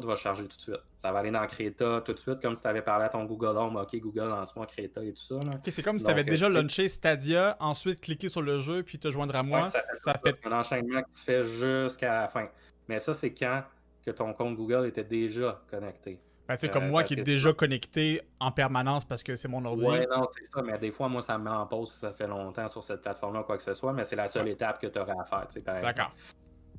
tout 0.00 0.06
va 0.06 0.16
charger 0.16 0.42
tout 0.42 0.56
de 0.56 0.62
suite. 0.62 0.82
Ça 0.96 1.12
va 1.12 1.18
aller 1.18 1.30
dans 1.30 1.46
Creta 1.46 2.00
tout 2.04 2.12
de 2.12 2.18
suite, 2.18 2.40
comme 2.40 2.54
si 2.54 2.62
tu 2.62 2.68
avais 2.68 2.82
parlé 2.82 3.04
à 3.04 3.08
ton 3.08 3.24
Google 3.24 3.56
Home. 3.58 3.76
OK, 3.76 3.94
Google, 3.96 4.28
lance-moi 4.28 4.66
Creta 4.66 5.04
et 5.04 5.12
tout 5.12 5.22
ça. 5.22 5.34
OK, 5.36 5.68
c'est 5.70 5.82
comme 5.82 5.98
si 5.98 6.04
tu 6.04 6.10
avais 6.10 6.24
déjà 6.24 6.48
launché 6.48 6.88
Stadia, 6.88 7.56
ensuite 7.60 8.00
cliqué 8.00 8.28
sur 8.28 8.42
le 8.42 8.58
jeu, 8.58 8.82
puis 8.82 8.98
te 8.98 9.10
joindre 9.10 9.36
à 9.36 9.42
moi. 9.42 9.66
ça, 9.66 9.82
fait, 10.24 10.38
un 10.44 10.52
enchaînement 10.52 11.02
que 11.02 11.10
tu 11.14 11.22
fais 11.22 11.44
jusqu'à 11.44 12.22
la 12.22 12.28
fin. 12.28 12.48
Mais 12.88 12.98
ça, 12.98 13.14
c'est 13.14 13.32
quand 13.32 13.62
que 14.04 14.10
ton 14.10 14.32
compte 14.32 14.56
Google 14.56 14.86
était 14.86 15.04
déjà 15.04 15.62
connecté. 15.70 16.20
Ben, 16.48 16.56
c'est 16.56 16.68
comme 16.68 16.84
euh, 16.84 16.90
moi 16.90 17.04
qui 17.04 17.14
est 17.14 17.22
déjà 17.22 17.52
connecté 17.52 18.20
en 18.40 18.50
permanence 18.50 19.04
parce 19.04 19.22
que 19.22 19.36
c'est 19.36 19.48
mon 19.48 19.64
ordi. 19.64 19.86
Oui, 19.86 20.06
non, 20.10 20.26
c'est 20.36 20.44
ça. 20.44 20.60
Mais 20.60 20.76
des 20.76 20.90
fois, 20.90 21.08
moi, 21.08 21.22
ça 21.22 21.38
me 21.38 21.44
met 21.44 21.50
en 21.50 21.66
pause 21.66 21.92
si 21.92 21.98
ça 21.98 22.12
fait 22.12 22.26
longtemps 22.26 22.66
sur 22.68 22.82
cette 22.82 23.00
plateforme-là, 23.00 23.44
quoi 23.44 23.56
que 23.56 23.62
ce 23.62 23.74
soit. 23.74 23.92
Mais 23.92 24.04
c'est 24.04 24.16
la 24.16 24.28
seule 24.28 24.48
étape 24.48 24.80
que 24.80 24.88
tu 24.88 24.98
aurais 24.98 25.14
à 25.18 25.24
faire. 25.24 25.46
D'accord. 25.80 26.12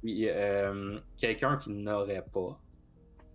Puis, 0.02 0.28
euh, 0.28 1.00
quelqu'un 1.18 1.56
qui 1.58 1.70
n'aurait 1.70 2.26
pas 2.34 2.60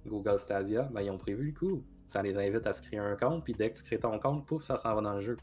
Google 0.06 0.38
Stadia, 0.38 0.82
ben, 0.82 1.00
ils 1.00 1.10
ont 1.10 1.18
prévu 1.18 1.46
le 1.46 1.58
coup. 1.58 1.82
Ça 2.06 2.22
les 2.22 2.36
invite 2.36 2.66
à 2.66 2.72
se 2.72 2.82
créer 2.82 2.98
un 2.98 3.16
compte, 3.16 3.44
puis 3.44 3.54
dès 3.54 3.70
que 3.70 3.78
tu 3.78 3.84
crées 3.84 3.98
ton 3.98 4.18
compte, 4.18 4.46
pouf, 4.46 4.62
ça 4.62 4.76
s'en 4.76 4.94
va 4.94 5.00
dans 5.00 5.14
le 5.14 5.20
jeu. 5.20 5.36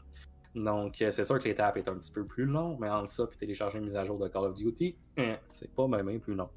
Donc, 0.54 1.02
euh, 1.02 1.10
c'est 1.10 1.24
sûr 1.24 1.38
que 1.38 1.44
l'étape 1.44 1.76
est 1.76 1.88
un 1.88 1.94
petit 1.94 2.10
peu 2.10 2.24
plus 2.24 2.46
long, 2.46 2.76
mais 2.80 2.88
entre 2.88 3.08
ça 3.08 3.26
puis 3.26 3.36
télécharger 3.36 3.78
une 3.78 3.84
mise 3.84 3.96
à 3.96 4.04
jour 4.04 4.18
de 4.18 4.26
Call 4.28 4.44
of 4.44 4.54
Duty, 4.54 4.96
hein, 5.18 5.36
c'est 5.50 5.70
pas 5.72 5.86
même 5.86 6.18
plus 6.18 6.34
long. 6.34 6.48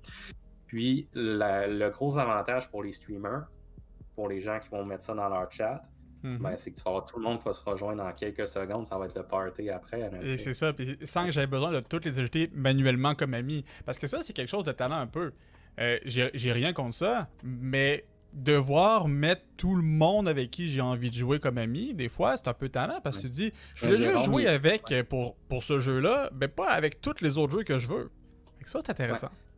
Puis, 0.70 1.08
le 1.16 1.90
gros 1.90 2.20
avantage 2.20 2.70
pour 2.70 2.84
les 2.84 2.92
streamers, 2.92 3.48
pour 4.14 4.30
les 4.30 4.40
gens 4.40 4.60
qui 4.60 4.70
vont 4.70 4.86
mettre 4.86 5.04
ça 5.04 5.16
dans 5.16 5.28
leur 5.28 5.52
chat, 5.52 5.82
mhm. 6.22 6.38
ben, 6.38 6.56
c'est 6.58 6.70
que 6.70 6.78
tu 6.78 6.84
vas 6.84 6.92
avoir 6.92 7.06
tout 7.08 7.18
le 7.18 7.24
monde 7.24 7.40
qui 7.40 7.46
va 7.46 7.54
se 7.54 7.64
rejoindre 7.64 8.04
dans 8.04 8.14
quelques 8.14 8.48
secondes, 8.48 8.86
ça 8.86 8.96
va 9.00 9.06
être 9.06 9.16
le 9.16 9.24
party 9.24 9.72
après. 9.72 10.12
Et 10.22 10.38
c'est 10.38 10.54
ça, 10.54 10.72
puis 10.72 10.96
sans 11.06 11.26
que 11.26 11.32
j'aie 11.32 11.48
besoin 11.48 11.72
de 11.72 11.80
toutes 11.80 12.06
les 12.06 12.20
ajouter 12.20 12.52
manuellement 12.54 13.16
comme 13.16 13.34
ami. 13.34 13.66
Parce 13.84 13.98
que 13.98 14.06
ça, 14.06 14.22
c'est 14.22 14.32
quelque 14.32 14.48
chose 14.48 14.64
de 14.64 14.72
talent 14.72 15.00
un 15.00 15.08
peu. 15.08 15.32
Euh, 15.80 15.98
j'ai 16.06 16.52
rien 16.52 16.72
contre 16.72 16.94
ça, 16.94 17.30
mais 17.42 18.06
devoir 18.32 19.08
mettre 19.08 19.42
tout 19.58 19.74
le 19.74 19.82
monde 19.82 20.28
avec 20.28 20.52
qui 20.52 20.70
j'ai 20.70 20.82
envie 20.82 21.10
de 21.10 21.16
jouer 21.16 21.40
comme 21.40 21.58
ami, 21.58 21.96
des 21.96 22.10
fois, 22.10 22.38
c'est 22.38 22.48
un 22.48 22.54
peu 22.54 22.70
talent 22.70 23.02
parce 23.04 23.18
que 23.18 23.22
tu 23.24 23.30
dis, 23.30 23.54
je 23.74 23.88
veux 23.88 23.98
juste 23.98 24.24
jouer 24.26 24.46
avec 24.46 24.94
pour, 25.10 25.36
pour 25.48 25.64
ce 25.64 25.80
jeu-là, 25.80 26.30
mais 26.40 26.48
pas 26.48 26.70
avec 26.70 27.02
tous 27.02 27.22
les 27.22 27.40
autres 27.40 27.54
jeux 27.54 27.64
que 27.64 27.80
je 27.80 27.88
veux. 27.88 28.12
ça, 28.66 28.78
c'est 28.86 28.92
intéressant. 28.92 29.28
Ouais, 29.28 29.49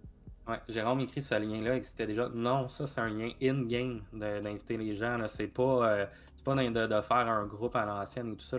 Jérôme 0.67 1.01
écrit 1.01 1.21
ce 1.21 1.35
lien-là 1.35 1.77
et 1.77 1.83
c'était 1.83 2.07
déjà. 2.07 2.29
Non, 2.33 2.67
ça, 2.69 2.87
c'est 2.87 3.01
un 3.01 3.09
lien 3.09 3.31
in-game 3.41 4.01
d'inviter 4.13 4.77
les 4.77 4.95
gens. 4.95 5.17
C'est 5.27 5.47
pas, 5.47 5.91
euh, 5.91 6.05
pas 6.43 6.55
de, 6.55 7.01
faire 7.01 7.27
un 7.29 7.45
groupe 7.45 7.75
à 7.75 7.85
l'ancienne 7.85 8.33
et 8.33 8.35
tout 8.35 8.45
ça. 8.45 8.57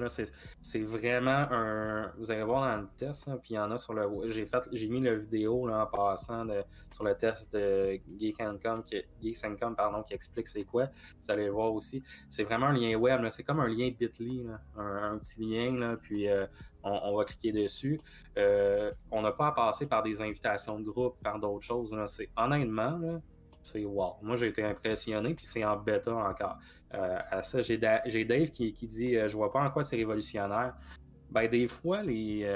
C'est 0.60 0.82
vraiment 0.82 1.46
un. 1.50 2.12
Vous 2.18 2.30
allez 2.30 2.42
voir 2.42 2.62
dans 2.62 2.82
le 2.82 2.88
test, 2.96 3.24
puis 3.42 3.54
il 3.54 3.56
y 3.56 3.58
en 3.58 3.70
a 3.70 3.78
sur 3.78 3.94
le. 3.94 4.30
J'ai 4.30 4.46
fait 4.46 4.62
j'ai 4.72 4.88
mis 4.88 5.00
la 5.00 5.14
vidéo 5.14 5.66
là, 5.66 5.84
en 5.84 5.86
passant 5.86 6.46
sur 6.90 7.04
le 7.04 7.14
test 7.14 7.52
de 7.52 8.00
Geek 8.18 8.36
qui, 8.36 9.36
pardon, 9.76 10.02
qui 10.02 10.14
explique 10.14 10.46
c'est 10.46 10.64
quoi. 10.64 10.86
Vous 11.22 11.30
allez 11.30 11.46
le 11.46 11.52
voir 11.52 11.72
aussi. 11.72 12.02
C'est 12.30 12.44
vraiment 12.44 12.66
un 12.66 12.72
lien 12.72 12.96
web. 12.96 13.26
C'est 13.30 13.42
comme 13.42 13.60
un 13.60 13.68
lien 13.68 13.90
Bitly, 13.98 14.46
un, 14.76 15.18
petit 15.18 15.40
lien, 15.40 15.78
là, 15.78 15.96
puis 15.96 16.28
euh, 16.28 16.46
on, 16.82 17.16
va 17.16 17.24
cliquer 17.24 17.52
dessus. 17.52 18.00
Euh, 18.36 18.92
on 19.10 19.22
n'a 19.22 19.32
pas 19.32 19.48
à 19.48 19.52
passer 19.52 19.86
par 19.86 20.02
des 20.02 20.20
invitations 20.22 20.78
de 20.78 20.84
groupe, 20.84 21.16
par 21.22 21.38
d'autres 21.38 21.64
choses. 21.64 21.96
C'est 22.06 22.28
honnêtement, 22.36 23.20
c'est 23.62 23.84
wow. 23.84 24.16
Moi, 24.22 24.36
j'ai 24.36 24.48
été 24.48 24.64
impressionné, 24.64 25.34
puis 25.34 25.44
c'est 25.44 25.64
en 25.64 25.76
bêta 25.76 26.14
encore. 26.14 26.58
Euh, 26.94 27.18
à 27.30 27.42
ça, 27.42 27.62
j'ai, 27.62 27.78
Dave 27.78 28.50
qui, 28.50 28.72
dit 28.72 29.16
euh, 29.16 29.28
Je 29.28 29.36
vois 29.36 29.52
pas 29.52 29.60
en 29.60 29.70
quoi 29.70 29.84
c'est 29.84 29.96
révolutionnaire. 29.96 30.74
Ben, 31.30 31.48
des 31.48 31.66
fois, 31.66 32.02
les, 32.02 32.46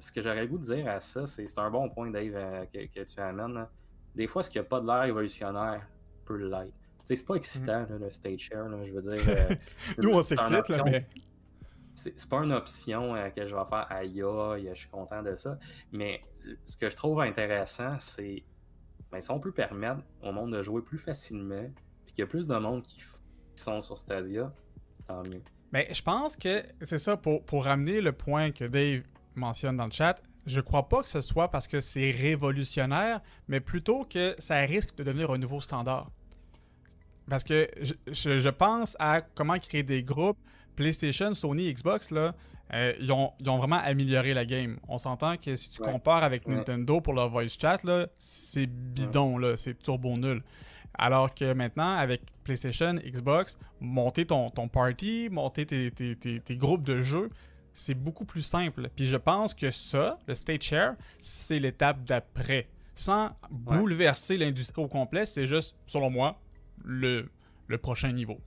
ce 0.00 0.10
que 0.10 0.22
j'aurais 0.22 0.42
le 0.42 0.48
goût 0.48 0.58
de 0.58 0.74
dire 0.74 0.88
à 0.88 1.00
ça, 1.00 1.26
c'est, 1.26 1.46
c'est 1.46 1.60
un 1.60 1.70
bon 1.70 1.88
point, 1.88 2.10
Dave, 2.10 2.66
que, 2.72 3.04
tu 3.04 3.20
amènes. 3.20 3.66
Des 4.14 4.26
fois, 4.26 4.42
ce 4.42 4.50
qui 4.50 4.58
n'a 4.58 4.64
pas 4.64 4.80
de 4.80 4.86
l'air 4.86 5.02
révolutionnaire 5.02 5.86
peut 6.24 6.36
l'être. 6.36 6.74
C'est 7.04 7.24
pas 7.24 7.36
excitant, 7.36 7.82
mm. 7.82 7.98
le 8.00 8.10
stage 8.10 8.40
share, 8.40 8.68
je 8.84 8.92
veux 8.92 9.00
dire. 9.00 9.56
Nous, 9.98 10.10
on 10.10 10.22
s'excite, 10.22 10.68
là, 10.68 10.84
mais 10.84 11.06
c'est 11.98 12.28
pas 12.28 12.38
une 12.38 12.52
option 12.52 13.14
euh, 13.14 13.28
que 13.30 13.46
je 13.46 13.54
vais 13.54 13.64
faire 13.64 13.86
aïe 13.90 14.22
aïe, 14.22 14.70
je 14.72 14.78
suis 14.78 14.88
content 14.88 15.22
de 15.22 15.34
ça. 15.34 15.58
Mais 15.92 16.22
ce 16.64 16.76
que 16.76 16.88
je 16.88 16.96
trouve 16.96 17.20
intéressant, 17.20 17.96
c'est 17.98 18.44
ben, 19.10 19.20
si 19.20 19.30
on 19.30 19.40
peut 19.40 19.52
permettre 19.52 20.00
au 20.22 20.32
monde 20.32 20.52
de 20.52 20.62
jouer 20.62 20.82
plus 20.82 20.98
facilement, 20.98 21.70
puis 22.04 22.14
qu'il 22.14 22.22
y 22.22 22.22
a 22.22 22.26
plus 22.26 22.46
de 22.46 22.56
monde 22.56 22.82
qui, 22.82 23.00
sont 23.54 23.82
sur 23.82 23.98
Stadia, 23.98 24.52
tant 25.08 25.22
mieux. 25.24 25.42
Mais 25.72 25.92
je 25.92 26.00
pense 26.00 26.36
que 26.36 26.62
c'est 26.82 26.98
ça, 26.98 27.16
pour, 27.16 27.44
pour 27.44 27.64
ramener 27.64 28.00
le 28.00 28.12
point 28.12 28.52
que 28.52 28.64
Dave 28.64 29.02
mentionne 29.34 29.76
dans 29.76 29.86
le 29.86 29.90
chat, 29.90 30.20
je 30.46 30.60
crois 30.60 30.88
pas 30.88 31.02
que 31.02 31.08
ce 31.08 31.20
soit 31.20 31.50
parce 31.50 31.66
que 31.66 31.80
c'est 31.80 32.12
révolutionnaire, 32.12 33.20
mais 33.48 33.58
plutôt 33.60 34.04
que 34.04 34.36
ça 34.38 34.56
risque 34.60 34.96
de 34.96 35.02
devenir 35.02 35.30
un 35.32 35.38
nouveau 35.38 35.60
standard. 35.60 36.10
Parce 37.28 37.42
que 37.42 37.68
je, 37.80 37.94
je 38.12 38.48
pense 38.48 38.96
à 39.00 39.20
comment 39.20 39.58
créer 39.58 39.82
des 39.82 40.04
groupes, 40.04 40.38
PlayStation, 40.76 41.34
Sony, 41.34 41.72
Xbox, 41.72 42.12
là, 42.12 42.34
euh, 42.74 42.92
ils, 43.00 43.10
ont, 43.12 43.32
vraiment 43.58 43.80
amélioré 43.82 44.34
la 44.34 44.44
game. 44.44 44.78
On 44.88 44.98
s'entend 44.98 45.36
que 45.36 45.56
si 45.56 45.70
tu 45.70 45.80
compares 45.80 46.22
avec 46.22 46.46
Nintendo 46.46 47.00
pour 47.00 47.14
leur 47.14 47.28
voice 47.28 47.56
chat, 47.58 47.78
c'est 48.18 48.66
bidon, 48.66 49.38
là, 49.38 49.56
c'est 49.56 49.80
turbo 49.82 50.16
nul. 50.16 50.42
Alors 50.94 51.32
que 51.34 51.52
maintenant, 51.52 51.94
avec 51.94 52.22
PlayStation, 52.44 52.94
Xbox, 52.94 53.58
monter 53.80 54.26
ton, 54.26 54.50
ton 54.50 54.68
party, 54.68 55.28
monter 55.30 55.64
tes, 55.64 55.90
tes, 55.90 56.56
groupes 56.56 56.82
de 56.82 57.00
jeux, 57.00 57.30
c'est 57.72 57.94
beaucoup 57.94 58.24
plus 58.24 58.42
simple. 58.42 58.88
Puis 58.96 59.06
je 59.06 59.16
pense 59.16 59.54
que 59.54 59.70
ça, 59.70 60.18
le 60.26 60.34
state 60.34 60.62
share, 60.62 60.94
c'est 61.18 61.58
l'étape 61.58 62.02
d'après. 62.04 62.68
Sans 62.94 63.30
bouleverser 63.50 64.36
l'industrie 64.36 64.82
au 64.82 64.88
complet, 64.88 65.24
c'est 65.24 65.46
juste, 65.46 65.76
selon 65.86 66.10
moi, 66.10 66.40
le, 66.84 67.30
le 67.68 67.78
prochain 67.78 68.10
niveau. 68.12 68.40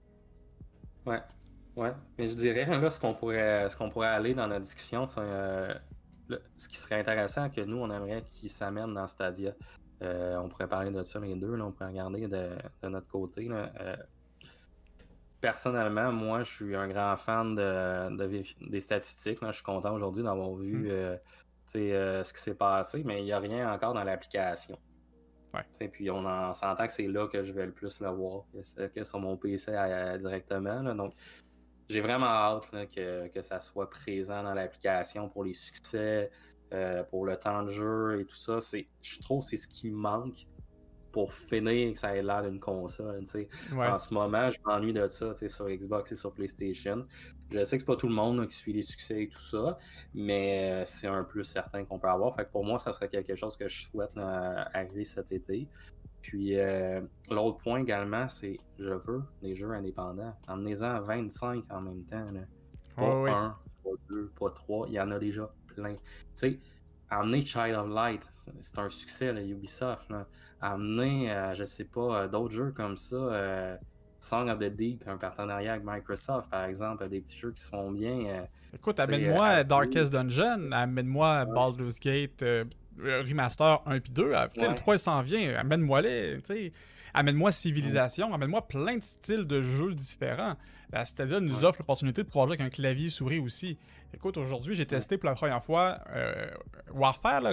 Ouais. 1.05 1.21
Ouais, 1.75 1.93
mais 2.17 2.27
je 2.27 2.33
dirais 2.33 2.65
là 2.65 2.89
ce 2.89 2.99
qu'on 2.99 3.13
pourrait 3.13 3.69
ce 3.69 3.77
qu'on 3.77 3.89
pourrait 3.89 4.09
aller 4.09 4.33
dans 4.33 4.47
notre 4.47 4.61
discussion, 4.61 5.05
c'est 5.05 5.21
euh, 5.21 5.73
ce 6.57 6.67
qui 6.67 6.77
serait 6.77 6.99
intéressant 6.99 7.49
que 7.49 7.61
nous 7.61 7.77
on 7.77 7.89
aimerait 7.89 8.23
qu'ils 8.33 8.49
s'amènent 8.49 8.93
dans 8.93 9.07
Stadia. 9.07 9.53
Euh, 10.01 10.35
on 10.37 10.49
pourrait 10.49 10.67
parler 10.67 10.91
de 10.91 11.03
ça 11.03 11.19
les 11.19 11.35
deux, 11.35 11.55
là, 11.55 11.65
on 11.65 11.71
pourrait 11.71 11.89
regarder 11.89 12.27
de, 12.27 12.49
notre 12.83 13.07
côté. 13.07 13.47
Euh, 13.49 13.95
personnellement, 15.39 16.11
moi 16.11 16.43
je 16.43 16.51
suis 16.51 16.75
un 16.75 16.87
grand 16.89 17.15
fan 17.15 17.55
de, 17.55 18.69
des 18.69 18.81
statistiques. 18.81 19.39
Je 19.41 19.51
suis 19.51 19.63
content 19.63 19.93
aujourd'hui 19.93 20.23
d'avoir 20.23 20.53
vu 20.55 20.89
mm. 20.89 21.19
ce 21.67 22.33
qui 22.33 22.39
s'est 22.41 22.55
passé, 22.55 23.03
mais 23.05 23.21
il 23.21 23.25
n'y 23.25 23.31
a 23.31 23.39
rien 23.39 23.71
encore 23.71 23.93
dans 23.93 24.03
l'application. 24.03 24.77
Ouais. 25.53 25.89
Puis 25.89 26.09
on, 26.09 26.53
s'entend 26.53 26.85
que 26.85 26.91
c'est 26.91 27.07
là 27.07 27.27
que 27.27 27.43
je 27.43 27.51
vais 27.51 27.65
le 27.65 27.71
plus 27.71 27.99
le 27.99 28.09
voir 28.09 28.43
que, 28.93 29.03
sur 29.03 29.19
mon 29.19 29.37
PC 29.37 29.71
directement. 30.19 30.93
Donc 30.95 31.13
j'ai 31.91 32.01
vraiment 32.01 32.25
hâte 32.27 32.71
que, 32.95 33.27
que, 33.27 33.41
ça 33.41 33.59
soit 33.59 33.89
présent 33.89 34.43
dans 34.43 34.53
l'application 34.53 35.29
pour 35.29 35.43
les 35.43 35.53
succès, 35.53 36.31
euh, 36.73 37.03
pour 37.03 37.25
le 37.25 37.35
temps 37.37 37.63
de 37.63 37.69
jeu 37.69 38.21
et 38.21 38.25
tout 38.25 38.35
ça. 38.35 38.59
Je 39.01 39.19
trouve 39.19 39.41
que 39.41 39.47
c'est 39.47 39.57
ce 39.57 39.67
qui 39.67 39.89
manque 39.89 40.47
pour 41.11 41.33
finir 41.33 41.91
que 41.91 41.99
ça 41.99 42.15
ait 42.15 42.21
l'air 42.21 42.43
d'une 42.43 42.61
console. 42.61 43.25
En 43.75 43.97
ce 43.97 44.13
moment, 44.13 44.49
je 44.49 44.57
m'ennuie 44.65 44.93
de 44.93 45.05
ça 45.09 45.33
sur 45.35 45.67
Xbox 45.67 46.13
et 46.13 46.15
sur 46.15 46.31
PlayStation. 46.31 47.05
Je 47.51 47.63
sais 47.65 47.75
que 47.75 47.81
c'est 47.81 47.85
pas 47.85 47.97
tout 47.97 48.07
le 48.07 48.15
monde 48.15 48.47
qui 48.47 48.55
suit 48.55 48.71
les 48.71 48.83
succès 48.83 49.23
et 49.23 49.27
tout 49.27 49.41
ça, 49.41 49.77
mais 50.13 50.71
euh, 50.71 50.85
c'est 50.85 51.07
un 51.07 51.25
plus 51.25 51.43
certain 51.43 51.83
qu'on 51.83 51.99
peut 51.99 52.07
avoir. 52.07 52.33
Fait 52.33 52.49
pour 52.49 52.63
moi, 52.63 52.79
ça 52.79 52.93
serait 52.93 53.09
quelque 53.09 53.35
chose 53.35 53.57
que 53.57 53.67
je 53.67 53.87
souhaite 53.87 54.17
arriver 54.17 55.03
cet 55.03 55.33
été. 55.33 55.67
Puis 56.21 56.57
euh, 56.57 57.01
l'autre 57.29 57.57
point 57.57 57.81
également, 57.81 58.27
c'est 58.27 58.59
je 58.79 58.93
veux 58.93 59.23
des 59.41 59.55
jeux 59.55 59.71
indépendants. 59.71 60.35
Emmenez-en 60.47 61.01
25 61.01 61.63
en 61.69 61.81
même 61.81 62.03
temps. 62.03 62.27
Pas 62.95 63.31
un, 63.31 63.57
pas 63.83 63.89
deux, 64.09 64.31
pas 64.39 64.49
trois. 64.51 64.87
Il 64.87 64.93
y 64.93 64.99
en 64.99 65.11
a 65.11 65.19
déjà 65.19 65.51
plein. 65.67 65.93
Tu 65.93 65.99
sais, 66.33 66.59
amener 67.09 67.45
Child 67.45 67.75
of 67.75 67.89
Light, 67.89 68.21
c'est 68.59 68.77
un 68.77 68.89
succès 68.89 69.33
de 69.33 69.41
Ubisoft. 69.41 70.09
Là. 70.09 70.27
Amener, 70.61 71.31
euh, 71.31 71.55
je 71.55 71.63
sais 71.63 71.85
pas, 71.85 72.23
euh, 72.23 72.27
d'autres 72.27 72.53
jeux 72.53 72.71
comme 72.71 72.97
ça. 72.97 73.77
Song 74.19 74.49
of 74.49 74.59
the 74.59 74.65
Deep, 74.65 75.03
un 75.07 75.17
partenariat 75.17 75.73
avec 75.73 75.85
Microsoft, 75.85 76.47
par 76.51 76.65
exemple, 76.65 77.09
des 77.09 77.21
petits 77.21 77.37
jeux 77.37 77.51
qui 77.51 77.61
se 77.61 77.69
font 77.69 77.91
bien. 77.91 78.45
Écoute, 78.73 78.99
amène-moi 78.99 79.63
Darkest 79.63 80.13
Dungeon, 80.13 80.71
amène-moi 80.71 81.45
Baldur's 81.45 81.99
Gate 81.99 82.41
euh, 82.41 82.63
remaster 82.99 83.81
1 83.85 83.99
puis 83.99 84.11
2. 84.11 84.31
Le 84.31 84.75
3 84.75 84.97
s'en 84.97 85.21
vient. 85.21 85.55
Amène-moi 85.55 86.01
les. 86.01 86.39
Amène-moi 87.13 87.51
Civilisation. 87.51 88.33
Amène-moi 88.33 88.67
plein 88.67 88.97
de 88.97 89.03
styles 89.03 89.45
de 89.45 89.61
jeux 89.61 89.93
différents. 89.93 90.55
La 90.91 91.05
Stadia 91.05 91.39
nous 91.39 91.63
offre 91.65 91.79
l'opportunité 91.79 92.23
de 92.23 92.27
pouvoir 92.27 92.47
jouer 92.47 92.55
avec 92.55 92.65
un 92.65 92.69
clavier 92.69 93.09
souris 93.09 93.39
aussi. 93.39 93.77
Écoute, 94.13 94.37
aujourd'hui, 94.37 94.75
j'ai 94.75 94.85
testé 94.85 95.17
pour 95.17 95.29
la 95.29 95.35
première 95.35 95.63
fois 95.63 95.99
euh, 96.13 96.49
Warfare, 96.93 97.43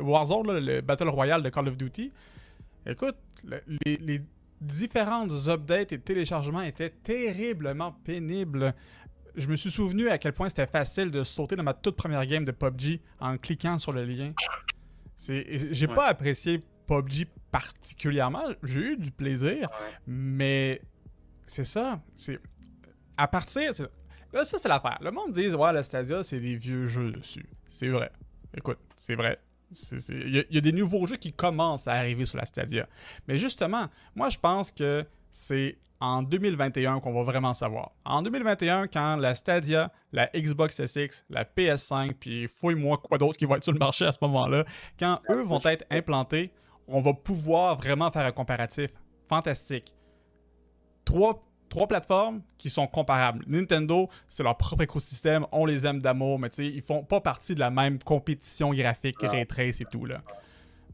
Warzone, 0.00 0.58
le 0.58 0.80
Battle 0.82 1.08
Royale 1.08 1.42
de 1.42 1.48
Call 1.48 1.68
of 1.68 1.76
Duty. 1.76 2.12
Écoute, 2.86 3.16
les, 3.86 3.96
les 3.96 4.20
différentes 4.60 5.30
updates 5.48 5.92
et 5.92 5.98
téléchargements 5.98 6.62
étaient 6.62 6.90
terriblement 6.90 7.92
pénibles 8.04 8.74
je 9.34 9.48
me 9.48 9.56
suis 9.56 9.70
souvenu 9.70 10.08
à 10.08 10.18
quel 10.18 10.32
point 10.32 10.48
c'était 10.48 10.66
facile 10.66 11.10
de 11.10 11.22
sauter 11.24 11.56
dans 11.56 11.62
ma 11.62 11.74
toute 11.74 11.96
première 11.96 12.24
game 12.26 12.44
de 12.44 12.52
PUBG 12.52 13.00
en 13.20 13.38
cliquant 13.38 13.78
sur 13.78 13.92
le 13.92 14.04
lien. 14.04 14.32
J'ai 15.26 15.88
pas 15.88 16.06
apprécié 16.06 16.60
PUBG 16.86 17.26
particulièrement. 17.50 18.44
J'ai 18.62 18.80
eu 18.80 18.96
du 18.96 19.10
plaisir, 19.10 19.68
mais 20.06 20.80
c'est 21.46 21.64
ça. 21.64 22.00
C'est 22.16 22.40
à 23.16 23.28
partir. 23.28 23.72
Là, 24.32 24.44
ça, 24.44 24.58
c'est 24.58 24.68
l'affaire. 24.68 24.98
Le 25.02 25.10
monde 25.10 25.32
dit, 25.32 25.48
ouais, 25.50 25.72
la 25.72 25.82
Stadia, 25.82 26.22
c'est 26.22 26.40
des 26.40 26.56
vieux 26.56 26.86
jeux 26.86 27.12
dessus. 27.12 27.44
C'est 27.68 27.88
vrai. 27.88 28.10
Écoute, 28.56 28.78
c'est 28.96 29.14
vrai. 29.14 29.38
Il 30.08 30.46
y, 30.50 30.58
a 30.58 30.60
des 30.60 30.72
nouveaux 30.72 31.06
jeux 31.06 31.16
qui 31.16 31.32
commencent 31.32 31.88
à 31.88 31.92
arriver 31.92 32.26
sur 32.26 32.36
la 32.36 32.44
Stadia. 32.44 32.86
Mais 33.26 33.38
justement, 33.38 33.88
moi, 34.14 34.28
je 34.28 34.38
pense 34.38 34.70
que 34.70 35.06
c'est 35.32 35.78
en 35.98 36.22
2021 36.22 37.00
qu'on 37.00 37.12
va 37.12 37.22
vraiment 37.22 37.54
savoir. 37.54 37.92
En 38.04 38.22
2021, 38.22 38.88
quand 38.88 39.16
la 39.16 39.34
Stadia, 39.34 39.92
la 40.12 40.26
Xbox 40.34 40.84
SX, 40.84 41.24
la 41.30 41.44
PS5, 41.44 42.14
puis 42.14 42.48
fouille-moi 42.48 42.98
quoi 42.98 43.18
d'autre 43.18 43.36
qui 43.38 43.46
va 43.46 43.56
être 43.56 43.64
sur 43.64 43.72
le 43.72 43.78
marché 43.78 44.04
à 44.04 44.12
ce 44.12 44.18
moment-là, 44.22 44.64
quand 44.98 45.20
eux 45.30 45.42
vont 45.42 45.60
être 45.64 45.84
implantés, 45.90 46.52
on 46.88 47.00
va 47.00 47.14
pouvoir 47.14 47.76
vraiment 47.76 48.10
faire 48.10 48.26
un 48.26 48.32
comparatif 48.32 48.90
fantastique. 49.28 49.94
Trois, 51.04 51.42
trois 51.68 51.86
plateformes 51.86 52.42
qui 52.58 52.68
sont 52.68 52.88
comparables. 52.88 53.44
Nintendo, 53.46 54.08
c'est 54.28 54.42
leur 54.42 54.56
propre 54.56 54.82
écosystème, 54.82 55.46
on 55.52 55.64
les 55.64 55.86
aime 55.86 56.02
d'amour, 56.02 56.40
mais 56.40 56.50
tu 56.50 56.56
sais, 56.56 56.66
ils 56.66 56.82
font 56.82 57.04
pas 57.04 57.20
partie 57.20 57.54
de 57.54 57.60
la 57.60 57.70
même 57.70 58.00
compétition 58.00 58.74
graphique, 58.74 59.16
ray 59.20 59.46
trace 59.46 59.80
et 59.80 59.84
tout 59.84 60.04
là. 60.04 60.20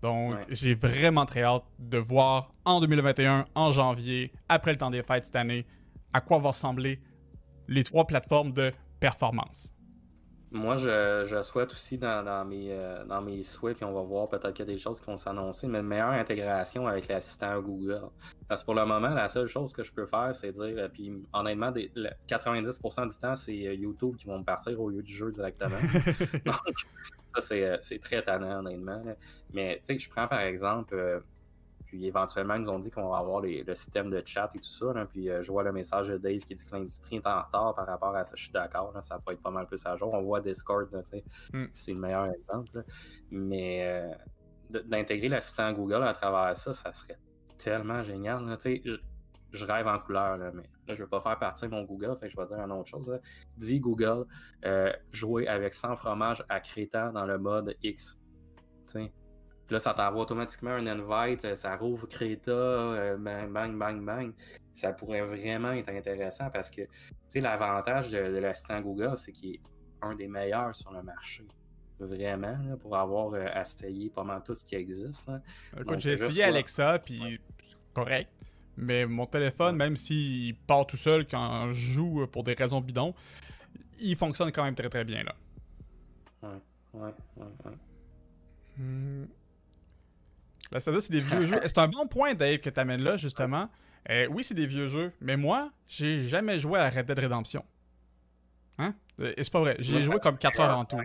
Donc, 0.00 0.36
j'ai 0.48 0.74
vraiment 0.74 1.26
très 1.26 1.42
hâte 1.42 1.64
de 1.78 1.98
voir 1.98 2.50
en 2.64 2.80
2021, 2.80 3.46
en 3.54 3.72
janvier, 3.72 4.32
après 4.48 4.72
le 4.72 4.78
temps 4.78 4.90
des 4.90 5.02
fêtes 5.02 5.24
cette 5.24 5.36
année, 5.36 5.66
à 6.12 6.20
quoi 6.20 6.38
vont 6.38 6.48
ressembler 6.48 7.00
les 7.66 7.84
trois 7.84 8.06
plateformes 8.06 8.52
de 8.52 8.72
performance. 9.00 9.72
Moi, 10.50 10.76
je, 10.76 11.42
souhaite 11.42 11.72
aussi 11.72 11.98
dans, 11.98 12.44
mes, 12.46 12.68
euh, 12.70 13.04
dans 13.04 13.20
mes 13.20 13.42
souhaits, 13.42 13.76
puis 13.76 13.84
on 13.84 13.92
va 13.92 14.00
voir 14.00 14.28
peut-être 14.28 14.52
qu'il 14.52 14.66
y 14.66 14.70
a 14.70 14.72
des 14.72 14.78
choses 14.78 14.98
qui 14.98 15.06
vont 15.06 15.18
s'annoncer, 15.18 15.66
mais 15.66 15.80
une 15.80 15.86
meilleure 15.86 16.08
intégration 16.08 16.86
avec 16.86 17.06
l'assistant 17.06 17.60
Google. 17.60 18.00
Parce 18.48 18.62
que 18.62 18.64
pour 18.66 18.74
le 18.74 18.86
moment, 18.86 19.10
la 19.10 19.28
seule 19.28 19.46
chose 19.46 19.74
que 19.74 19.84
je 19.84 19.92
peux 19.92 20.06
faire, 20.06 20.34
c'est 20.34 20.52
dire, 20.52 20.62
euh, 20.64 20.88
puis 20.88 21.12
honnêtement, 21.34 21.70
90% 21.70 23.08
du 23.08 23.18
temps, 23.18 23.36
c'est 23.36 23.66
euh, 23.66 23.74
YouTube 23.74 24.16
qui 24.16 24.26
vont 24.26 24.38
me 24.38 24.44
partir 24.44 24.80
au 24.80 24.88
lieu 24.88 25.02
du 25.02 25.12
jeu 25.12 25.30
directement. 25.30 25.76
Donc, 26.46 26.56
ça, 27.34 27.78
c'est 27.80 27.98
très 28.00 28.22
tannant, 28.22 28.60
honnêtement. 28.60 29.02
Mais 29.52 29.78
tu 29.80 29.86
sais, 29.86 29.98
je 29.98 30.10
prends 30.10 30.28
par 30.28 30.40
exemple 30.40 31.22
puis 31.88 32.04
éventuellement, 32.04 32.54
ils 32.54 32.62
nous 32.62 32.68
ont 32.68 32.78
dit 32.78 32.90
qu'on 32.90 33.08
va 33.08 33.16
avoir 33.16 33.40
le 33.40 33.74
système 33.74 34.10
de 34.10 34.22
chat 34.24 34.50
et 34.54 34.58
tout 34.58 34.64
ça. 34.64 35.06
puis 35.10 35.30
euh, 35.30 35.42
je 35.42 35.50
vois 35.50 35.62
le 35.62 35.72
message 35.72 36.08
de 36.08 36.18
Dave 36.18 36.40
qui 36.40 36.54
dit 36.54 36.64
que 36.64 36.76
l'industrie 36.76 37.16
est 37.16 37.26
en 37.26 37.42
retard 37.42 37.74
par 37.74 37.86
rapport 37.86 38.14
à 38.14 38.24
ça. 38.24 38.36
Je 38.36 38.42
suis 38.42 38.52
d'accord, 38.52 38.92
ça 39.02 39.18
peut 39.18 39.32
être 39.32 39.40
pas 39.40 39.50
mal 39.50 39.66
plus 39.66 39.84
à 39.86 39.96
jour. 39.96 40.12
On 40.12 40.20
voit 40.20 40.40
Discord, 40.42 40.86
mm. 41.52 41.64
c'est 41.72 41.92
le 41.92 41.98
meilleur 41.98 42.26
exemple. 42.26 42.84
Mais 43.30 43.86
euh, 43.88 44.80
d'intégrer 44.84 45.30
l'assistant 45.30 45.72
Google 45.72 46.02
à 46.02 46.12
travers 46.12 46.54
ça, 46.58 46.74
ça 46.74 46.92
serait 46.92 47.18
tellement 47.56 48.02
génial. 48.04 48.44
je, 48.62 48.96
rêve 49.52 49.86
en 49.86 49.98
couleur, 49.98 50.38
mais 50.38 50.62
là, 50.62 50.62
je 50.88 50.92
ne 50.92 50.98
veux 50.98 51.08
pas 51.08 51.20
faire 51.20 51.38
partir 51.38 51.70
mon 51.70 51.82
Google, 51.84 52.16
fait 52.20 52.28
je 52.28 52.36
vais 52.36 52.44
dire 52.46 52.58
une 52.58 52.72
autre 52.72 52.88
chose. 52.88 53.18
Dis 53.56 53.80
Google, 53.80 54.26
euh, 54.64 54.92
jouer 55.12 55.48
avec 55.48 55.72
100 55.72 55.96
fromages 55.96 56.44
à 56.48 56.60
Crétan 56.60 57.12
dans 57.12 57.26
le 57.26 57.38
mode 57.38 57.74
X. 57.82 58.18
Puis 59.68 59.74
là, 59.74 59.80
ça 59.80 59.92
t'envoie 59.92 60.22
automatiquement 60.22 60.70
un 60.70 60.86
invite, 60.86 61.44
euh, 61.44 61.54
ça 61.54 61.76
rouvre 61.76 62.06
Creta, 62.06 62.50
euh, 62.50 63.18
bang, 63.18 63.52
bang, 63.52 63.78
bang, 63.78 64.02
bang. 64.02 64.32
Ça 64.72 64.94
pourrait 64.94 65.20
vraiment 65.20 65.72
être 65.72 65.90
intéressant 65.90 66.48
parce 66.48 66.70
que, 66.70 66.82
l'avantage 67.34 68.10
de, 68.10 68.38
l'assistant 68.38 68.80
Google, 68.80 69.14
c'est 69.16 69.30
qu'il 69.30 69.56
est 69.56 69.60
un 70.00 70.14
des 70.14 70.26
meilleurs 70.26 70.74
sur 70.74 70.90
le 70.90 71.02
marché. 71.02 71.46
Vraiment, 72.00 72.56
pour 72.80 72.96
avoir 72.96 73.34
euh, 73.34 73.44
essayé 73.60 74.08
pas 74.08 74.24
mal 74.24 74.42
tout 74.42 74.54
ce 74.54 74.64
qui 74.64 74.74
existe. 74.74 75.30
Écoute, 75.78 76.00
j'ai 76.00 76.12
essayé 76.12 76.44
Alexa, 76.44 76.98
puis 77.00 77.38
correct. 77.92 78.30
Mais 78.80 79.06
mon 79.06 79.26
téléphone, 79.26 79.74
même 79.74 79.96
s'il 79.96 80.54
part 80.54 80.86
tout 80.86 80.96
seul 80.96 81.26
quand 81.26 81.72
je 81.72 81.92
joue 81.94 82.26
pour 82.28 82.44
des 82.44 82.54
raisons 82.54 82.80
bidons, 82.80 83.12
il 83.98 84.14
fonctionne 84.16 84.52
quand 84.52 84.62
même 84.62 84.76
très 84.76 84.88
très 84.88 85.04
bien 85.04 85.24
là. 85.24 85.34
Ouais, 86.42 86.48
ouais, 86.94 87.14
ouais, 87.36 87.46
ouais. 87.64 87.72
Hmm. 88.76 89.26
C'est-à-dire, 90.70 91.02
c'est 91.02 91.12
des 91.12 91.20
vieux 91.20 91.46
jeux. 91.46 91.60
C'est 91.62 91.78
un 91.78 91.88
bon 91.88 92.06
point, 92.06 92.34
Dave, 92.34 92.58
que 92.58 92.70
tu 92.70 92.78
amènes 92.78 93.02
là, 93.02 93.16
justement. 93.16 93.68
Euh, 94.10 94.28
oui, 94.30 94.44
c'est 94.44 94.54
des 94.54 94.66
vieux 94.66 94.88
jeux, 94.88 95.12
mais 95.20 95.36
moi, 95.36 95.72
j'ai 95.88 96.20
jamais 96.20 96.60
joué 96.60 96.78
à 96.78 96.88
Red 96.88 97.06
Dead 97.06 97.18
Redemption. 97.18 97.64
Hein? 98.78 98.94
Euh, 99.20 99.34
et 99.36 99.42
c'est 99.42 99.52
pas 99.52 99.60
vrai. 99.60 99.76
J'ai 99.80 100.02
joué 100.02 100.20
comme 100.20 100.38
4 100.38 100.60
heures 100.60 100.78
en 100.78 100.84
tout. 100.84 101.00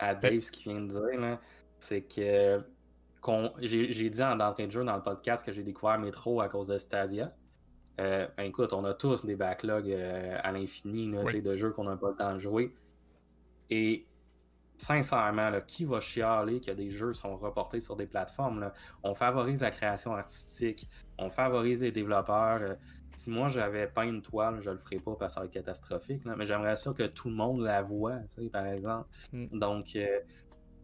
À 0.00 0.16
Dave, 0.16 0.40
ce 0.40 0.50
qu'il 0.50 0.72
vient 0.72 0.80
de 0.80 0.88
dire, 0.88 1.38
c'est 1.78 2.02
que 2.02 2.60
j'ai 3.60 4.10
dit 4.10 4.22
en 4.22 4.40
entrée 4.40 4.66
de 4.66 4.72
jeu 4.72 4.84
dans 4.84 4.96
le 4.96 5.02
podcast 5.02 5.44
que 5.44 5.52
j'ai 5.52 5.62
découvert 5.62 5.98
Metro 5.98 6.40
à 6.40 6.48
cause 6.48 6.68
de 6.68 6.78
Stadia. 6.78 7.32
Euh, 8.00 8.26
ben, 8.36 8.44
écoute, 8.44 8.72
on 8.72 8.84
a 8.84 8.94
tous 8.94 9.24
des 9.24 9.36
backlogs 9.36 9.92
à 9.92 10.52
l'infini 10.52 11.10
de 11.10 11.56
jeux 11.56 11.70
qu'on 11.70 11.84
n'a 11.84 11.96
pas 11.96 12.10
le 12.10 12.16
temps 12.16 12.34
de 12.34 12.38
jouer. 12.38 12.74
Et 13.70 14.06
sincèrement, 14.82 15.50
qui 15.66 15.84
va 15.84 16.00
chialer 16.00 16.60
que 16.60 16.72
des 16.72 16.90
jeux 16.90 17.12
sont 17.12 17.36
reportés 17.36 17.80
sur 17.80 17.96
des 17.96 18.06
plateformes? 18.06 18.70
On 19.02 19.14
favorise 19.14 19.60
la 19.60 19.70
création 19.70 20.14
artistique, 20.14 20.88
on 21.18 21.30
favorise 21.30 21.80
les 21.80 21.92
développeurs. 21.92 22.60
Euh, 22.62 22.74
si 23.14 23.30
moi 23.30 23.48
j'avais 23.48 23.86
pas 23.86 24.04
une 24.06 24.22
toile, 24.22 24.60
je 24.60 24.70
le 24.70 24.78
ferais 24.78 24.98
pas 24.98 25.14
parce 25.14 25.32
que 25.32 25.34
ça 25.34 25.40
va 25.40 25.46
être 25.46 25.52
catastrophique, 25.52 26.22
mais 26.24 26.46
j'aimerais 26.46 26.76
ça 26.76 26.92
que 26.92 27.04
tout 27.04 27.28
le 27.28 27.34
monde 27.34 27.60
la 27.60 27.82
voit, 27.82 28.18
par 28.52 28.66
exemple. 28.66 29.08
Mm. 29.32 29.58
Donc, 29.58 29.96
euh, 29.96 30.20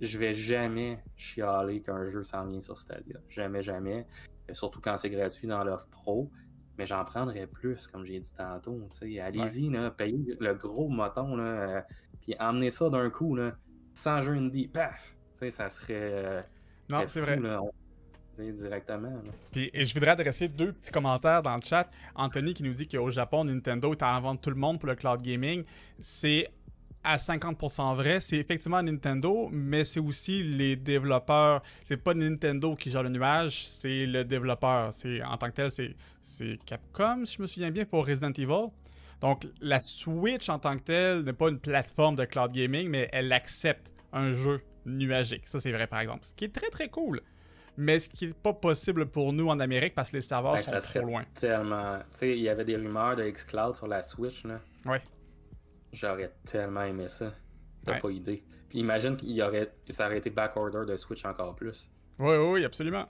je 0.00 0.18
vais 0.18 0.34
jamais 0.34 1.02
chialer 1.16 1.80
qu'un 1.80 2.04
jeu 2.06 2.24
s'en 2.24 2.46
vient 2.46 2.60
sur 2.60 2.78
Stadia. 2.78 3.18
Jamais, 3.28 3.62
jamais. 3.62 4.06
surtout 4.52 4.80
quand 4.80 4.96
c'est 4.96 5.10
gratuit 5.10 5.46
dans 5.48 5.64
l'offre 5.64 5.88
pro. 5.88 6.30
Mais 6.76 6.86
j'en 6.86 7.04
prendrais 7.04 7.48
plus, 7.48 7.88
comme 7.88 8.04
j'ai 8.04 8.20
dit 8.20 8.32
tantôt. 8.36 8.88
Allez-y, 9.02 9.70
payez 9.96 10.36
le 10.38 10.54
gros 10.54 10.88
moton, 10.88 11.34
là, 11.34 11.44
euh, 11.44 11.80
puis 12.20 12.36
emmenez 12.38 12.70
ça 12.70 12.88
d'un 12.88 13.10
coup. 13.10 13.34
Là 13.34 13.56
sans 13.98 14.22
jeu 14.22 14.32
indie, 14.32 14.68
paf! 14.68 15.14
Ça 15.50 15.68
serait. 15.68 15.94
Euh, 16.12 16.42
non, 16.88 17.04
c'est 17.06 17.20
vrai. 17.20 17.38
directement. 18.52 19.12
Puis, 19.50 19.70
et 19.72 19.84
je 19.84 19.94
voudrais 19.94 20.12
adresser 20.12 20.48
deux 20.48 20.72
petits 20.72 20.90
commentaires 20.90 21.42
dans 21.42 21.56
le 21.56 21.62
chat. 21.62 21.88
Anthony 22.14 22.54
qui 22.54 22.62
nous 22.62 22.72
dit 22.72 22.88
qu'au 22.88 23.10
Japon, 23.10 23.44
Nintendo 23.44 23.92
est 23.92 24.02
en 24.02 24.20
vente 24.20 24.42
tout 24.42 24.50
le 24.50 24.56
monde 24.56 24.78
pour 24.78 24.88
le 24.88 24.94
cloud 24.94 25.20
gaming. 25.22 25.64
C'est 26.00 26.48
à 27.04 27.16
50% 27.16 27.96
vrai. 27.96 28.20
C'est 28.20 28.36
effectivement 28.36 28.82
Nintendo, 28.82 29.48
mais 29.50 29.84
c'est 29.84 30.00
aussi 30.00 30.42
les 30.42 30.76
développeurs. 30.76 31.62
C'est 31.84 31.96
pas 31.96 32.14
Nintendo 32.14 32.74
qui 32.74 32.90
gère 32.90 33.02
le 33.02 33.08
nuage, 33.08 33.66
c'est 33.66 34.06
le 34.06 34.24
développeur. 34.24 34.92
C'est 34.92 35.22
en 35.22 35.36
tant 35.36 35.50
que 35.50 35.68
tel, 35.68 35.70
c'est 36.22 36.58
Capcom, 36.66 37.24
si 37.24 37.36
je 37.36 37.42
me 37.42 37.46
souviens 37.46 37.70
bien, 37.70 37.84
pour 37.84 38.06
Resident 38.06 38.32
Evil. 38.32 38.68
Donc, 39.20 39.46
la 39.60 39.80
Switch 39.80 40.48
en 40.48 40.58
tant 40.58 40.76
que 40.76 40.82
telle 40.82 41.22
n'est 41.22 41.32
pas 41.32 41.48
une 41.48 41.58
plateforme 41.58 42.14
de 42.14 42.24
cloud 42.24 42.52
gaming, 42.52 42.88
mais 42.88 43.08
elle 43.12 43.32
accepte 43.32 43.92
un 44.12 44.32
jeu 44.32 44.60
nuagique. 44.86 45.46
Ça, 45.46 45.58
c'est 45.58 45.72
vrai, 45.72 45.86
par 45.86 46.00
exemple. 46.00 46.24
Ce 46.24 46.32
qui 46.32 46.44
est 46.44 46.54
très, 46.54 46.70
très 46.70 46.88
cool. 46.88 47.20
Mais 47.76 48.00
ce 48.00 48.08
qui 48.08 48.26
n'est 48.26 48.32
pas 48.32 48.52
possible 48.52 49.06
pour 49.06 49.32
nous 49.32 49.48
en 49.48 49.60
Amérique 49.60 49.94
parce 49.94 50.10
que 50.10 50.16
les 50.16 50.22
serveurs 50.22 50.54
ben, 50.54 50.62
sont 50.62 50.78
trop 50.78 51.06
loin. 51.06 51.24
Tellement. 51.34 51.98
Tu 52.12 52.18
sais, 52.18 52.36
il 52.36 52.42
y 52.42 52.48
avait 52.48 52.64
des 52.64 52.76
rumeurs 52.76 53.14
de 53.16 53.28
xCloud 53.28 53.76
sur 53.76 53.86
la 53.86 54.02
Switch, 54.02 54.44
là. 54.44 54.60
Ouais. 54.84 55.00
J'aurais 55.92 56.32
tellement 56.44 56.82
aimé 56.82 57.08
ça. 57.08 57.32
T'as 57.84 58.00
pas 58.00 58.10
idée. 58.10 58.44
Puis 58.68 58.80
imagine 58.80 59.16
qu'il 59.16 59.30
y 59.30 59.42
aurait... 59.42 59.72
ça 59.88 60.06
aurait 60.06 60.18
été 60.18 60.30
backorder 60.30 60.84
de 60.86 60.96
Switch 60.96 61.24
encore 61.24 61.54
plus. 61.54 61.90
Oui, 62.18 62.36
oui, 62.36 62.64
absolument. 62.64 63.06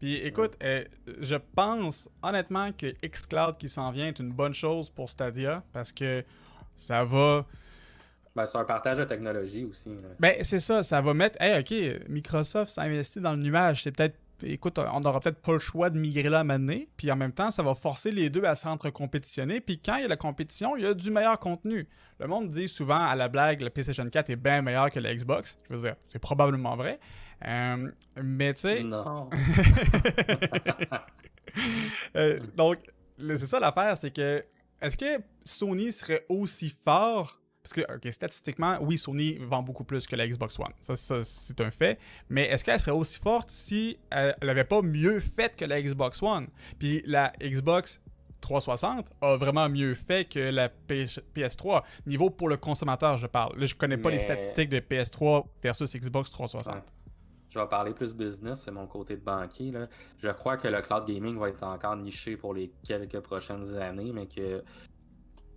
Puis 0.00 0.16
écoute, 0.16 0.56
euh, 0.62 0.84
je 1.18 1.36
pense 1.36 2.08
honnêtement 2.22 2.72
que 2.72 2.86
xCloud 3.06 3.56
qui 3.58 3.68
s'en 3.68 3.90
vient 3.90 4.08
est 4.08 4.18
une 4.18 4.32
bonne 4.32 4.54
chose 4.54 4.90
pour 4.90 5.10
Stadia 5.10 5.62
parce 5.72 5.92
que 5.92 6.24
ça 6.76 7.04
va. 7.04 7.46
Ben, 8.34 8.46
c'est 8.46 8.58
un 8.58 8.64
partage 8.64 8.98
de 8.98 9.04
technologie 9.04 9.64
aussi. 9.64 9.90
Ben, 10.18 10.36
c'est 10.42 10.60
ça, 10.60 10.82
ça 10.82 11.00
va 11.02 11.12
mettre. 11.12 11.40
Hey, 11.40 11.60
ok, 11.60 12.08
Microsoft 12.08 12.72
s'investit 12.72 13.20
dans 13.20 13.32
le 13.32 13.40
nuage. 13.40 13.82
C'est 13.82 13.92
peut-être. 13.92 14.16
Écoute, 14.42 14.78
on 14.78 15.00
n'aura 15.00 15.20
peut-être 15.20 15.40
pas 15.40 15.52
le 15.52 15.58
choix 15.58 15.90
de 15.90 15.98
migrer 15.98 16.28
là 16.28 16.40
à 16.40 16.44
mener. 16.44 16.88
Puis 16.96 17.10
en 17.10 17.16
même 17.16 17.32
temps, 17.32 17.50
ça 17.50 17.62
va 17.62 17.74
forcer 17.74 18.10
les 18.10 18.30
deux 18.30 18.44
à 18.44 18.54
s'entre-compétitionner. 18.54 19.60
Puis 19.60 19.80
quand 19.80 19.96
il 19.96 20.02
y 20.02 20.04
a 20.04 20.08
la 20.08 20.16
compétition, 20.16 20.76
il 20.76 20.82
y 20.82 20.86
a 20.86 20.94
du 20.94 21.10
meilleur 21.10 21.38
contenu. 21.38 21.88
Le 22.18 22.26
monde 22.26 22.50
dit 22.50 22.68
souvent 22.68 22.98
à 23.00 23.14
la 23.16 23.28
blague, 23.28 23.60
la 23.60 23.70
PlayStation 23.70 24.04
4 24.06 24.30
est 24.30 24.36
bien 24.36 24.62
meilleur 24.62 24.90
que 24.90 25.00
la 25.00 25.14
Xbox. 25.14 25.58
Je 25.68 25.74
veux 25.74 25.80
dire, 25.80 25.96
c'est 26.08 26.18
probablement 26.18 26.76
vrai. 26.76 27.00
Euh, 27.46 27.90
mais 28.22 28.52
tu 28.54 28.60
sais. 28.60 28.82
Non. 28.82 29.28
Euh, 32.16 32.38
donc, 32.56 32.78
le- 33.18 33.36
c'est 33.36 33.46
ça 33.46 33.58
l'affaire, 33.58 33.96
c'est 33.96 34.14
que 34.14 34.44
est-ce 34.80 34.96
que 34.96 35.20
Sony 35.44 35.90
serait 35.92 36.24
aussi 36.28 36.74
fort 36.84 37.40
parce 37.62 37.72
que, 37.74 37.80
ok, 37.94 38.10
statistiquement, 38.12 38.78
oui, 38.80 38.96
Sony 38.96 39.36
vend 39.38 39.62
beaucoup 39.62 39.84
plus 39.84 40.06
que 40.06 40.16
la 40.16 40.26
Xbox 40.26 40.58
One. 40.58 40.72
Ça, 40.80 40.96
ça, 40.96 41.22
c'est 41.24 41.60
un 41.60 41.70
fait. 41.70 41.98
Mais 42.28 42.46
est-ce 42.46 42.64
qu'elle 42.64 42.80
serait 42.80 42.90
aussi 42.90 43.18
forte 43.18 43.50
si 43.50 43.98
elle 44.10 44.34
n'avait 44.42 44.64
pas 44.64 44.80
mieux 44.82 45.20
fait 45.20 45.54
que 45.56 45.64
la 45.66 45.80
Xbox 45.82 46.22
One? 46.22 46.48
Puis 46.78 47.02
la 47.04 47.32
Xbox 47.42 48.00
360 48.40 49.10
a 49.20 49.36
vraiment 49.36 49.68
mieux 49.68 49.94
fait 49.94 50.24
que 50.24 50.38
la 50.38 50.68
PS- 50.68 51.20
PS3. 51.34 51.82
Niveau 52.06 52.30
pour 52.30 52.48
le 52.48 52.56
consommateur, 52.56 53.18
je 53.18 53.26
parle. 53.26 53.58
Là, 53.58 53.66
je 53.66 53.74
connais 53.74 53.98
pas 53.98 54.10
les 54.10 54.18
statistiques 54.20 54.70
de 54.70 54.80
PS3 54.80 55.44
versus 55.62 55.94
Xbox 55.94 56.30
360. 56.30 56.74
Ouais. 56.74 56.80
Je 57.52 57.58
vais 57.58 57.66
parler 57.66 57.92
plus 57.92 58.14
business, 58.14 58.60
c'est 58.64 58.70
mon 58.70 58.86
côté 58.86 59.16
de 59.16 59.22
banquier. 59.22 59.72
Là. 59.72 59.88
Je 60.22 60.28
crois 60.28 60.56
que 60.56 60.68
le 60.68 60.80
cloud 60.82 61.04
gaming 61.06 61.36
va 61.36 61.48
être 61.48 61.62
encore 61.64 61.96
niché 61.96 62.36
pour 62.36 62.54
les 62.54 62.70
quelques 62.86 63.18
prochaines 63.20 63.76
années, 63.76 64.12
mais 64.14 64.26
que 64.26 64.62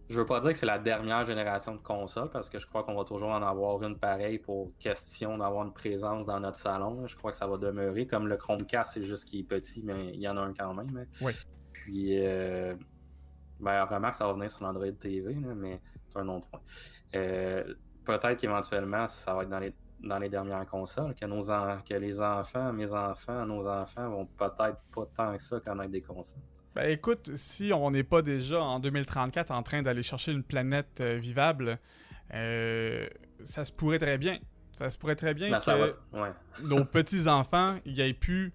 je 0.09 0.19
veux 0.19 0.25
pas 0.25 0.39
dire 0.41 0.51
que 0.51 0.57
c'est 0.57 0.65
la 0.65 0.79
dernière 0.79 1.25
génération 1.25 1.75
de 1.75 1.81
consoles, 1.81 2.29
parce 2.29 2.49
que 2.49 2.59
je 2.59 2.67
crois 2.67 2.83
qu'on 2.83 2.95
va 2.95 3.03
toujours 3.05 3.29
en 3.29 3.41
avoir 3.41 3.81
une 3.83 3.97
pareille 3.97 4.37
pour 4.39 4.71
question 4.79 5.37
d'avoir 5.37 5.65
une 5.65 5.73
présence 5.73 6.25
dans 6.25 6.39
notre 6.39 6.57
salon. 6.57 7.07
Je 7.07 7.15
crois 7.15 7.31
que 7.31 7.37
ça 7.37 7.47
va 7.47 7.57
demeurer. 7.57 8.05
Comme 8.05 8.27
le 8.27 8.37
Chromecast, 8.37 8.93
c'est 8.93 9.03
juste 9.03 9.25
qu'il 9.25 9.39
est 9.39 9.43
petit, 9.43 9.81
mais 9.83 10.09
il 10.13 10.19
y 10.21 10.27
en 10.27 10.37
a 10.37 10.41
un 10.41 10.53
quand 10.53 10.73
même. 10.73 10.95
hein. 10.97 11.05
Oui. 11.21 11.31
Puis, 11.71 12.17
euh, 12.25 12.75
ben, 13.59 13.83
remarque, 13.85 14.15
ça 14.15 14.27
va 14.27 14.33
venir 14.33 14.51
sur 14.51 14.63
l'Android 14.65 14.91
TV, 14.91 15.33
là, 15.35 15.53
mais 15.55 15.81
c'est 16.09 16.19
un 16.19 16.27
autre 16.27 16.47
point. 16.47 16.61
Euh, 17.15 17.73
Peut-être 18.05 18.35
qu'éventuellement, 18.37 19.07
ça 19.07 19.33
va 19.33 19.43
être 19.43 19.49
dans 19.49 19.59
les, 19.59 19.73
dans 20.01 20.19
les 20.19 20.27
dernières 20.27 20.65
consoles, 20.65 21.15
que, 21.15 21.25
nos 21.25 21.49
en- 21.49 21.79
que 21.87 21.93
les 21.93 22.19
enfants, 22.19 22.73
mes 22.73 22.93
enfants, 22.93 23.45
nos 23.45 23.65
enfants 23.65 24.09
vont 24.09 24.25
peut-être 24.25 24.77
pas 24.93 25.05
tant 25.15 25.31
que 25.33 25.41
ça 25.41 25.61
connaître 25.61 25.91
des 25.91 26.01
consoles. 26.01 26.41
Ben 26.75 26.89
écoute, 26.89 27.29
si 27.35 27.71
on 27.73 27.91
n'est 27.91 28.03
pas 28.03 28.21
déjà 28.21 28.59
en 28.61 28.79
2034 28.79 29.51
en 29.51 29.61
train 29.63 29.81
d'aller 29.83 30.01
chercher 30.03 30.31
une 30.31 30.43
planète 30.43 31.01
euh, 31.01 31.17
vivable, 31.17 31.77
euh, 32.33 33.07
ça 33.43 33.63
se 33.65 33.71
pourrait 33.71 33.99
très 33.99 34.17
bien. 34.17 34.39
Ça 34.73 34.89
se 34.89 34.97
pourrait 34.97 35.15
très 35.15 35.35
bien 35.35 35.51
Ben, 35.51 35.59
que 35.59 36.17
ouais. 36.17 36.31
nos 36.63 36.83
petits-enfants, 36.83 37.77
il 37.85 37.93
n'y 37.93 38.01
ait 38.01 38.13
plus... 38.13 38.53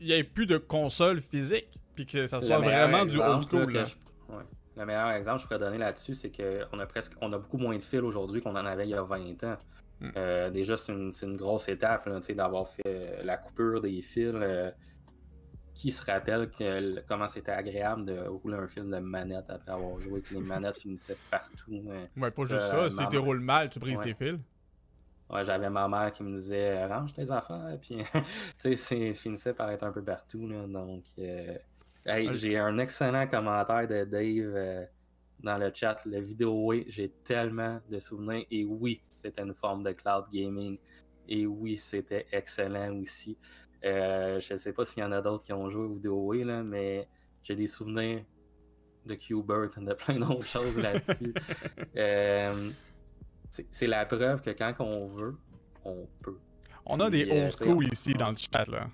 Il 0.00 0.06
y 0.08 0.12
ait 0.12 0.22
plus 0.24 0.46
de 0.46 0.58
consoles 0.58 1.20
physiques, 1.22 1.80
puis 1.94 2.04
que 2.06 2.26
ça 2.26 2.40
soit 2.40 2.58
vraiment 2.58 3.04
du 3.04 3.18
old 3.18 3.42
là, 3.42 3.42
school. 3.50 3.72
là. 3.72 3.84
je- 3.84 4.32
ouais. 4.34 4.42
Le 4.76 4.86
meilleur 4.86 5.10
exemple 5.10 5.36
que 5.38 5.42
je 5.42 5.46
pourrais 5.48 5.58
donner 5.58 5.78
là-dessus, 5.78 6.14
c'est 6.14 6.30
qu'on 6.30 6.78
a 6.78 6.86
presque 6.86 7.12
on 7.20 7.32
a 7.32 7.38
beaucoup 7.38 7.58
moins 7.58 7.74
de 7.74 7.82
fils 7.82 8.00
aujourd'hui 8.00 8.40
qu'on 8.40 8.52
en 8.54 8.64
avait 8.66 8.84
il 8.86 8.90
y 8.90 8.94
a 8.94 9.02
20 9.02 9.42
ans. 9.42 9.56
Hmm. 10.00 10.10
Euh, 10.16 10.50
déjà, 10.50 10.76
c'est 10.76 10.92
une, 10.92 11.10
une 11.22 11.36
grosse 11.36 11.68
étape 11.68 12.08
d'avoir 12.30 12.68
fait 12.68 13.24
la 13.24 13.36
coupure 13.38 13.80
des 13.80 14.00
fils. 14.02 14.32
Euh, 15.78 15.80
qui 15.80 15.90
se 15.92 16.04
rappelle 16.04 16.50
que, 16.50 17.00
comment 17.06 17.28
c'était 17.28 17.52
agréable 17.52 18.04
de 18.04 18.20
rouler 18.26 18.56
un 18.56 18.66
film 18.66 18.90
de 18.90 18.98
manette 18.98 19.48
après 19.48 19.72
avoir 19.72 19.98
joué, 20.00 20.20
que 20.20 20.34
les 20.34 20.40
manettes 20.40 20.78
finissaient 20.78 21.16
partout. 21.30 21.84
hein. 21.90 22.06
Ouais, 22.16 22.30
pas 22.30 22.42
juste 22.44 22.62
Euh, 22.74 22.88
ça. 22.88 23.02
Si 23.04 23.08
tu 23.08 23.18
roules 23.18 23.40
mal, 23.40 23.70
tu 23.70 23.78
brises 23.78 23.98
Ouais. 23.98 24.12
tes 24.12 24.14
fils. 24.14 24.40
Ouais, 25.30 25.44
j'avais 25.44 25.68
ma 25.70 25.86
mère 25.88 26.10
qui 26.12 26.22
me 26.22 26.36
disait 26.38 26.86
range 26.86 27.12
tes 27.12 27.30
affaires, 27.30 27.76
puis 27.80 27.98
tu 28.24 28.24
sais, 28.58 28.76
c'est- 28.76 29.12
finissait 29.12 29.52
par 29.54 29.70
être 29.70 29.84
un 29.84 29.92
peu 29.92 30.02
partout. 30.02 30.48
Là, 30.48 30.66
donc, 30.66 31.04
euh, 31.18 31.54
hey, 32.06 32.32
j'ai 32.34 32.56
un 32.58 32.78
excellent 32.78 33.26
commentaire 33.26 33.86
de 33.86 34.04
Dave 34.04 34.52
euh, 34.56 34.84
dans 35.40 35.58
le 35.58 35.70
chat. 35.74 35.96
Le 36.06 36.20
vidéo, 36.20 36.66
oui, 36.66 36.86
j'ai 36.88 37.10
tellement 37.24 37.78
de 37.90 38.00
souvenirs. 38.00 38.44
Et 38.50 38.64
oui, 38.64 39.02
c'était 39.14 39.42
une 39.42 39.54
forme 39.54 39.82
de 39.84 39.92
cloud 39.92 40.24
gaming. 40.32 40.78
Et 41.28 41.46
oui, 41.46 41.76
c'était 41.76 42.26
excellent 42.32 42.96
aussi. 42.96 43.36
Euh, 43.84 44.40
je 44.40 44.56
sais 44.56 44.72
pas 44.72 44.84
s'il 44.84 45.02
y 45.02 45.06
en 45.06 45.12
a 45.12 45.20
d'autres 45.20 45.44
qui 45.44 45.52
ont 45.52 45.68
joué 45.70 45.84
au 45.84 45.94
vidéo, 45.94 46.32
là, 46.32 46.62
mais 46.62 47.08
j'ai 47.42 47.54
des 47.54 47.66
souvenirs 47.66 48.22
de 49.06 49.14
Qbert 49.14 49.70
et 49.76 49.84
de 49.84 49.94
plein 49.94 50.18
d'autres 50.18 50.46
choses 50.46 50.78
là-dessus. 50.78 51.32
Euh, 51.96 52.70
c'est 53.50 53.66
c'est 53.70 53.86
la 53.86 54.04
preuve 54.04 54.42
que 54.42 54.50
quand 54.50 54.74
on 54.80 55.08
veut, 55.08 55.36
on 55.84 56.06
peut. 56.22 56.38
On 56.84 56.98
a 57.00 57.08
des 57.10 57.24
Puis, 57.26 57.38
euh, 57.38 57.44
old 57.46 57.52
school 57.56 57.76
on- 57.86 57.92
ici 57.92 58.12
dans 58.14 58.30
le 58.30 58.36
chat, 58.36 58.66
là. 58.68 58.86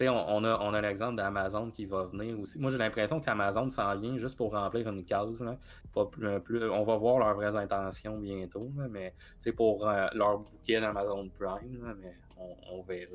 On, 0.00 0.04
on 0.08 0.44
a, 0.44 0.58
on 0.60 0.72
a 0.72 0.80
l'exemple 0.80 1.16
d'Amazon 1.16 1.70
qui 1.72 1.84
va 1.84 2.04
venir 2.04 2.38
aussi. 2.38 2.60
Moi, 2.60 2.70
j'ai 2.70 2.78
l'impression 2.78 3.20
qu'Amazon 3.20 3.68
s'en 3.70 3.96
vient 3.98 4.16
juste 4.16 4.36
pour 4.36 4.52
remplir 4.52 4.88
une 4.88 5.04
case. 5.04 5.42
là. 5.42 5.58
Pas 5.92 6.06
plus, 6.06 6.40
plus- 6.40 6.70
on 6.70 6.84
va 6.84 6.96
voir 6.96 7.18
leurs 7.18 7.34
vraies 7.34 7.56
intentions 7.56 8.18
bientôt, 8.18 8.70
là, 8.76 8.86
mais 8.88 9.14
sais, 9.40 9.52
pour 9.52 9.88
euh, 9.88 10.06
leur 10.14 10.38
bouquet 10.38 10.80
d'Amazon 10.80 11.28
Prime, 11.28 11.84
là, 11.84 11.94
mais 12.00 12.14
on, 12.42 12.78
on 12.78 12.82
verra 12.82 13.12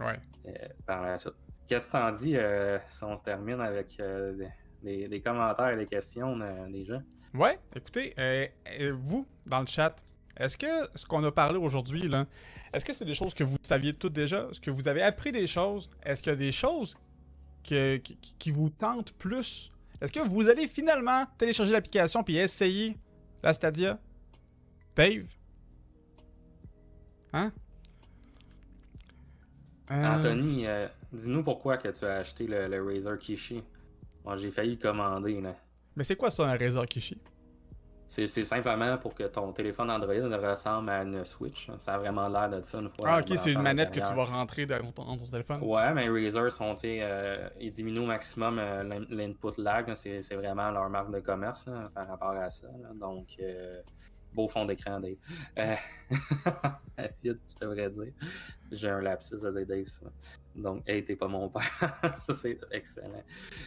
Ouais. 0.00 0.18
euh, 0.46 0.52
par 0.86 1.02
la 1.02 1.18
suite. 1.18 1.34
Qu'est-ce 1.66 1.86
que 1.86 1.92
t'en 1.92 2.10
dis 2.10 2.36
euh, 2.36 2.78
si 2.88 3.04
on 3.04 3.16
se 3.16 3.22
termine 3.22 3.60
avec 3.60 3.98
euh, 4.00 4.34
des, 4.82 5.20
commentaires 5.24 5.70
et 5.70 5.76
des 5.76 5.86
questions 5.86 6.36
des 6.68 6.84
gens? 6.84 7.02
Ouais, 7.34 7.58
écoutez, 7.76 8.14
vous, 8.92 9.26
dans 9.46 9.60
le 9.60 9.66
chat, 9.66 9.94
est-ce 10.36 10.56
que 10.56 10.66
ce 10.94 11.06
qu'on 11.06 11.22
a 11.24 11.30
parlé 11.30 11.58
aujourd'hui, 11.58 12.08
là, 12.08 12.26
est-ce 12.72 12.84
que 12.84 12.92
c'est 12.92 13.04
des 13.04 13.14
choses 13.14 13.34
que 13.34 13.44
vous 13.44 13.56
saviez 13.62 13.92
toutes 13.94 14.12
déjà? 14.14 14.48
Est-ce 14.50 14.60
que 14.60 14.70
vous 14.70 14.88
avez 14.88 15.02
appris 15.02 15.30
des 15.32 15.46
choses? 15.46 15.88
Est-ce 16.02 16.22
qu'il 16.22 16.30
y 16.30 16.34
a 16.34 16.38
des 16.38 16.52
choses 16.52 16.96
que- 17.62 17.96
qui, 17.98 18.16
qui- 18.16 18.34
qui 18.36 18.50
vous 18.50 18.70
tentent 18.70 19.12
plus? 19.12 19.70
Est-ce 20.00 20.12
que 20.12 20.20
vous 20.20 20.48
allez 20.48 20.66
finalement 20.66 21.24
télécharger 21.38 21.72
l'application 21.72 22.24
puis 22.24 22.36
essayer 22.38 22.96
la 23.42 23.52
Stadia? 23.52 23.98
Dave? 24.96 25.26
Hein? 27.32 27.52
Euh, 29.90 30.06
Anthony, 30.06 30.66
euh, 30.66 30.86
dis-nous 31.12 31.42
pourquoi 31.42 31.76
que 31.76 31.88
tu 31.88 32.04
as 32.04 32.16
acheté 32.16 32.46
le, 32.46 32.68
le 32.68 32.82
Razer 32.84 33.18
Kishi. 33.18 33.62
Bon, 34.24 34.36
j'ai 34.36 34.50
failli 34.50 34.78
commander. 34.78 35.40
Là. 35.40 35.54
Mais 35.96 36.04
c'est 36.04 36.16
quoi 36.16 36.30
ça, 36.30 36.46
un 36.46 36.56
Razer 36.56 36.86
Kishi? 36.86 37.20
C'est, 38.06 38.26
simplement 38.26 38.98
pour 38.98 39.14
que 39.14 39.22
ton 39.22 39.52
téléphone 39.52 39.88
Android 39.88 40.12
ressemble 40.14 40.90
à 40.90 41.02
une 41.04 41.24
Switch. 41.24 41.70
Ça 41.78 41.94
a 41.94 41.98
vraiment 41.98 42.28
l'air 42.28 42.50
de 42.50 42.60
ça 42.64 42.78
une 42.78 42.88
fois. 42.88 43.08
Ah, 43.08 43.20
ok, 43.20 43.38
c'est 43.38 43.52
une 43.52 43.62
manette 43.62 43.92
que 43.92 44.00
tu 44.00 44.14
vas 44.14 44.24
rentrer 44.24 44.66
dans 44.66 44.90
ton, 44.90 45.04
dans 45.04 45.16
ton 45.16 45.26
téléphone. 45.28 45.60
Ouais, 45.62 45.94
mais 45.94 46.08
Razer 46.08 46.50
sont, 46.50 46.74
euh, 46.84 47.48
ils 47.60 47.70
diminuent 47.70 48.00
au 48.00 48.06
maximum 48.06 48.58
euh, 48.58 48.82
l'in- 48.82 49.06
l'input 49.10 49.52
lag. 49.58 49.94
C'est, 49.94 50.22
c'est 50.22 50.34
vraiment 50.34 50.72
leur 50.72 50.90
marque 50.90 51.12
de 51.12 51.20
commerce 51.20 51.66
là, 51.68 51.88
par 51.94 52.08
rapport 52.08 52.30
à 52.32 52.50
ça. 52.50 52.66
là. 52.82 52.88
Donc, 52.94 53.28
euh, 53.40 53.80
beau 54.32 54.48
fond 54.48 54.64
d'écran, 54.64 55.00
Dave. 55.00 55.16
Euh, 55.58 55.74
je 57.24 57.32
devrais 57.60 57.90
dire. 57.90 58.12
J'ai 58.70 58.88
un 58.88 59.00
lapsus 59.00 59.36
de 59.40 59.50
dire 59.50 59.66
Dave. 59.66 60.12
Donc, 60.54 60.82
hey, 60.88 61.04
t'es 61.04 61.16
pas 61.16 61.28
mon 61.28 61.48
père. 61.48 62.00
C'est 62.30 62.58
excellent. 62.70 63.24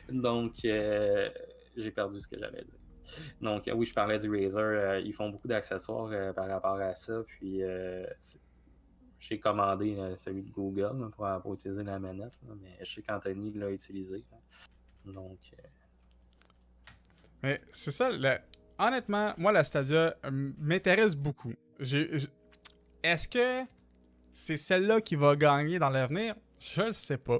Donc, 0.10 0.54
euh, 0.66 1.30
j'ai 1.76 1.92
perdu 1.92 2.20
ce 2.20 2.28
que 2.28 2.38
j'avais 2.40 2.62
dit. 2.64 3.18
Donc, 3.42 3.70
oui, 3.74 3.86
je 3.86 3.94
parlais 3.94 4.18
du 4.18 4.30
Razer. 4.30 4.60
euh, 4.60 5.00
ils 5.00 5.14
font 5.14 5.30
beaucoup 5.30 5.48
d'accessoires 5.48 6.34
par 6.34 6.48
rapport 6.50 6.80
à 6.80 6.96
ça. 6.96 7.24
Puis, 7.28 7.62
j'ai 9.20 9.40
commandé 9.40 9.98
celui 10.16 10.44
de 10.44 10.52
Google 10.52 11.10
pour, 11.12 11.54
utiliser 11.54 11.84
la 11.84 12.00
manette. 12.00 12.34
mais 12.62 12.78
je 12.82 12.94
sais 12.96 13.02
qu'Anthony 13.02 13.52
l'a 13.54 13.72
utilisé. 13.72 14.24
Donc, 15.06 15.40
Mais 17.42 17.62
c'est 17.72 17.92
ça, 17.92 18.10
le- 18.10 18.40
honnêtement, 18.80 19.34
moi, 19.38 19.52
la 19.52 19.64
Stadia 19.64 20.16
euh, 20.26 20.52
m'intéresse 20.60 21.16
beaucoup. 21.16 21.54
Est-ce 21.80 23.28
que 23.28 23.68
c'est 24.32 24.58
celle-là 24.58 25.02
qui 25.02 25.16
va 25.16 25.36
gagner 25.36 25.80
dans 25.80 25.90
l'avenir? 25.90 26.36
Je 26.60 26.82
ne 26.82 26.92
sais 26.92 27.18
pas. 27.18 27.40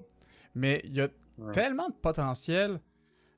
Mais 0.56 0.82
il 0.84 0.96
y 0.96 1.02
a 1.02 1.08
ouais. 1.38 1.52
tellement 1.54 1.90
de 1.90 1.94
potentiel. 1.94 2.80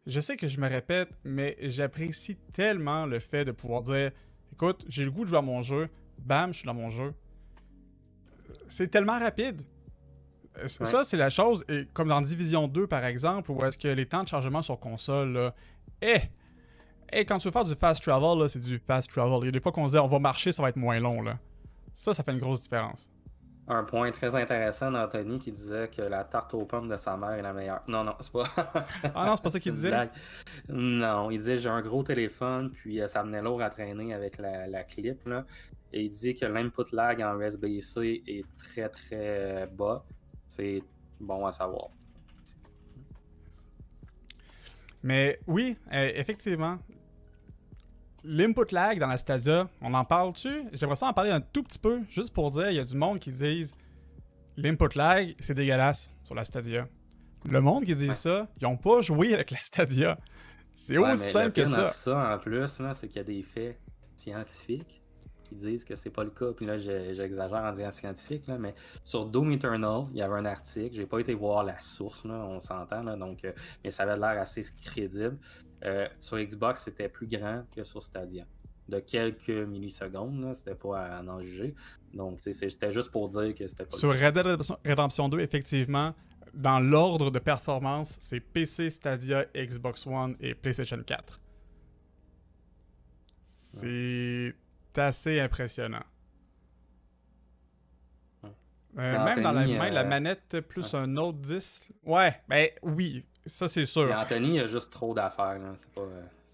Je 0.05 0.19
sais 0.19 0.37
que 0.37 0.47
je 0.47 0.59
me 0.59 0.67
répète, 0.67 1.09
mais 1.23 1.57
j'apprécie 1.61 2.35
tellement 2.53 3.05
le 3.05 3.19
fait 3.19 3.45
de 3.45 3.51
pouvoir 3.51 3.81
dire 3.81 4.11
écoute, 4.51 4.85
j'ai 4.87 5.03
le 5.03 5.11
goût 5.11 5.23
de 5.23 5.29
jouer 5.29 5.39
à 5.39 5.41
mon 5.41 5.61
jeu, 5.61 5.89
bam, 6.19 6.53
je 6.53 6.59
suis 6.59 6.65
dans 6.65 6.73
mon 6.73 6.89
jeu. 6.89 7.13
C'est 8.67 8.87
tellement 8.87 9.19
rapide. 9.19 9.61
Euh, 10.57 10.63
Ouais. 10.63 10.85
Ça, 10.85 11.03
c'est 11.03 11.17
la 11.17 11.29
chose, 11.29 11.65
et 11.67 11.85
comme 11.93 12.07
dans 12.07 12.21
Division 12.21 12.69
2 12.69 12.87
par 12.87 13.03
exemple, 13.03 13.51
où 13.51 13.61
est-ce 13.65 13.77
que 13.77 13.89
les 13.89 14.05
temps 14.05 14.23
de 14.23 14.29
chargement 14.29 14.61
sur 14.61 14.79
console, 14.79 15.33
là, 15.33 15.55
eh, 16.01 16.21
eh, 17.15 17.25
quand 17.25 17.37
tu 17.37 17.47
veux 17.47 17.51
faire 17.51 17.65
du 17.65 17.75
fast 17.75 18.01
travel, 18.03 18.39
là, 18.39 18.47
c'est 18.47 18.59
du 18.59 18.79
fast 18.79 19.09
travel. 19.09 19.39
Il 19.41 19.45
y 19.45 19.47
a 19.49 19.51
des 19.51 19.59
fois 19.59 19.71
qu'on 19.71 19.87
se 19.87 19.93
dit 19.93 19.99
on 19.99 20.07
va 20.07 20.19
marcher, 20.19 20.51
ça 20.51 20.61
va 20.61 20.69
être 20.69 20.75
moins 20.75 20.99
long. 20.99 21.21
Là. 21.21 21.37
Ça, 21.93 22.13
ça 22.13 22.23
fait 22.23 22.31
une 22.31 22.39
grosse 22.39 22.61
différence. 22.61 23.09
Un 23.67 23.83
point 23.83 24.11
très 24.11 24.35
intéressant 24.35 24.91
d'Anthony 24.91 25.39
qui 25.39 25.51
disait 25.51 25.87
que 25.87 26.03
la 26.03 26.23
tarte 26.23 26.53
aux 26.53 26.65
pommes 26.65 26.87
de 26.87 26.97
sa 26.97 27.17
mère 27.17 27.31
est 27.31 27.41
la 27.41 27.51
meilleure. 27.51 27.81
Non, 27.87 28.03
non, 28.03 28.13
c'est 28.19 28.31
pas. 28.31 28.45
Ah 29.15 29.25
non, 29.25 29.35
c'est 29.35 29.41
pas 29.41 29.49
ça 29.49 29.59
qu'il 29.59 29.73
disait? 29.73 29.89
blague. 29.89 30.11
Non, 30.69 31.31
il 31.31 31.39
disait 31.39 31.57
j'ai 31.57 31.69
un 31.69 31.81
gros 31.81 32.03
téléphone, 32.03 32.71
puis 32.71 33.01
euh, 33.01 33.07
ça 33.07 33.23
venait 33.23 33.41
lourd 33.41 33.61
à 33.63 33.71
traîner 33.71 34.13
avec 34.13 34.37
la, 34.37 34.67
la 34.67 34.83
clip. 34.83 35.25
Là. 35.25 35.45
Et 35.93 36.03
il 36.03 36.09
dit 36.11 36.35
que 36.35 36.45
l'input 36.45 36.83
lag 36.91 37.21
en 37.23 37.39
USB-C 37.39 38.23
est 38.27 38.45
très 38.57 38.89
très 38.89 39.63
euh, 39.63 39.65
bas. 39.65 40.05
C'est 40.47 40.83
bon 41.19 41.45
à 41.45 41.51
savoir. 41.51 41.89
Mais 45.01 45.39
oui, 45.47 45.77
euh, 45.93 46.11
effectivement. 46.15 46.77
L'input 48.25 48.71
lag 48.73 48.99
dans 48.99 49.07
la 49.07 49.17
Stadia, 49.17 49.69
on 49.81 49.93
en 49.93 50.03
parle-tu? 50.05 50.63
J'aimerais 50.73 50.95
ça 50.95 51.07
en 51.07 51.13
parler 51.13 51.31
un 51.31 51.41
tout 51.41 51.63
petit 51.63 51.79
peu, 51.79 52.01
juste 52.09 52.33
pour 52.33 52.51
dire, 52.51 52.69
il 52.69 52.75
y 52.75 52.79
a 52.79 52.83
du 52.85 52.95
monde 52.97 53.19
qui 53.19 53.31
disent 53.31 53.73
l'input 54.57 54.95
lag, 54.95 55.35
c'est 55.39 55.53
dégueulasse 55.53 56.11
sur 56.23 56.35
la 56.35 56.43
Stadia. 56.43 56.87
Le 57.47 57.61
monde 57.61 57.83
qui 57.83 57.95
dit 57.95 58.13
ça, 58.13 58.47
ils 58.59 58.65
ont 58.65 58.77
pas 58.77 59.01
joué 59.01 59.33
avec 59.33 59.51
la 59.51 59.57
Stadia. 59.57 60.17
C'est 60.73 60.97
Ouais, 60.97 61.11
aussi 61.11 61.31
simple 61.31 61.45
le 61.59 61.63
que 61.63 61.65
ça. 61.65 61.87
ça, 61.89 62.33
en 62.35 62.39
plus, 62.39 62.67
c'est 62.95 63.07
qu'il 63.07 63.17
y 63.17 63.19
a 63.19 63.23
des 63.23 63.43
faits 63.43 63.79
scientifiques 64.15 65.01
qui 65.47 65.55
disent 65.55 65.85
que 65.85 65.95
c'est 65.95 66.09
pas 66.09 66.23
le 66.23 66.31
cas. 66.31 66.51
Puis 66.53 66.65
là, 66.65 66.77
j'exagère 66.77 67.63
en 67.63 67.71
disant 67.71 67.91
scientifique, 67.91 68.47
là, 68.47 68.57
mais 68.57 68.75
sur 69.03 69.25
Doom 69.25 69.51
Eternal, 69.51 70.07
il 70.11 70.17
y 70.17 70.21
avait 70.21 70.35
un 70.35 70.45
article. 70.45 70.95
J'ai 70.95 71.05
pas 71.05 71.19
été 71.19 71.33
voir 71.33 71.63
la 71.63 71.79
source, 71.79 72.25
là, 72.25 72.45
on 72.45 72.59
s'entend, 72.59 73.03
donc, 73.17 73.45
euh, 73.45 73.53
mais 73.83 73.91
ça 73.91 74.03
avait 74.03 74.17
l'air 74.17 74.41
assez 74.41 74.63
crédible. 74.83 75.37
Euh, 75.83 76.07
sur 76.19 76.37
Xbox, 76.37 76.83
c'était 76.83 77.09
plus 77.09 77.27
grand 77.27 77.63
que 77.75 77.83
sur 77.83 78.01
Stadia. 78.01 78.45
De 78.87 78.99
quelques 78.99 79.49
millisecondes, 79.49 80.53
c'était 80.55 80.75
pas 80.75 80.99
à, 80.99 81.23
en 81.23 81.41
juger. 81.41 81.73
Donc, 82.13 82.39
c'était 82.41 82.91
juste 82.91 83.11
pour 83.11 83.27
dire 83.29 83.53
que 83.55 83.67
c'était 83.67 83.85
pas 83.85 83.97
Sur. 83.97 84.13
Red 84.13 84.33
Dead 84.35 84.45
Redemption 84.85 85.27
2, 85.27 85.39
effectivement, 85.39 86.13
dans 86.53 86.79
l'ordre 86.79 87.31
de 87.31 87.39
performance, 87.39 88.15
c'est 88.19 88.39
PC, 88.39 88.89
Stadia, 88.89 89.45
Xbox 89.55 90.05
One 90.07 90.35
et 90.39 90.53
PlayStation 90.53 91.01
4. 91.03 91.39
C'est 93.47 94.55
assez 95.01 95.39
impressionnant. 95.39 96.03
Euh, 98.43 98.49
Mais 98.97 99.35
même 99.35 99.43
dans 99.43 99.51
la, 99.51 99.65
même 99.65 99.93
la 99.93 100.01
euh, 100.01 100.07
manette 100.07 100.61
plus 100.61 100.93
un 100.93 101.17
autre 101.17 101.39
10. 101.39 101.91
Ouais, 102.05 102.39
ben 102.47 102.69
oui, 102.81 103.25
ça 103.45 103.67
c'est 103.67 103.85
sûr. 103.85 104.05
Mais 104.07 104.15
Anthony, 104.15 104.55
il 104.55 104.61
a 104.61 104.67
juste 104.67 104.89
trop 104.91 105.13
d'affaires. 105.13 105.59
C'est 105.75 105.89
pas. 105.91 106.01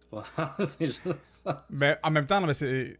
c'est 0.01 0.09
pas- 0.35 0.55
c'est 0.65 0.85
juste 0.87 1.01
ça. 1.23 1.65
Mais 1.69 1.97
en 2.01 2.09
même 2.09 2.25
temps, 2.25 2.41
c'est 2.51 2.97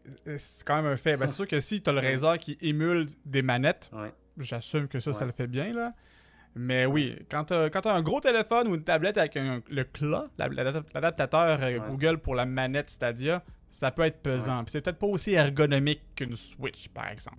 quand 0.64 0.76
même 0.76 0.86
un 0.86 0.96
fait. 0.96 1.16
Ben, 1.16 1.26
c'est 1.26 1.34
sûr 1.34 1.48
que 1.48 1.58
si 1.58 1.82
tu 1.82 1.90
as 1.90 1.92
le 1.92 1.98
Razer 1.98 2.38
qui 2.38 2.56
émule 2.60 3.06
des 3.24 3.42
manettes, 3.42 3.90
Ouais. 3.92 4.12
j'assume 4.38 4.86
que 4.86 5.00
ça, 5.00 5.12
ça 5.12 5.24
le 5.24 5.32
fait 5.32 5.48
bien, 5.48 5.72
là. 5.72 5.92
Mais 6.54 6.84
oui, 6.86 7.16
quand 7.30 7.44
tu 7.44 7.54
as, 7.54 7.70
un 7.94 8.02
gros 8.02 8.20
téléphone 8.20 8.68
ou 8.68 8.74
une 8.74 8.84
tablette 8.84 9.16
avec 9.16 9.36
un- 9.38 9.62
le 9.70 9.84
CLA, 9.84 10.26
la- 10.38 10.48
la- 10.48 10.82
l'adaptateur 10.94 11.58
euh, 11.62 11.78
Ouais. 11.78 11.80
Google 11.88 12.18
pour 12.18 12.34
la 12.34 12.44
manette 12.44 12.90
Stadia, 12.90 13.42
ça 13.70 13.90
peut 13.90 14.02
être 14.02 14.20
pesant. 14.22 14.62
Puis 14.64 14.72
c'est 14.72 14.82
peut-être 14.82 14.98
pas 14.98 15.06
aussi 15.06 15.32
ergonomique 15.32 16.02
qu'une 16.14 16.36
Switch, 16.36 16.88
par 16.88 17.08
exemple. 17.08 17.38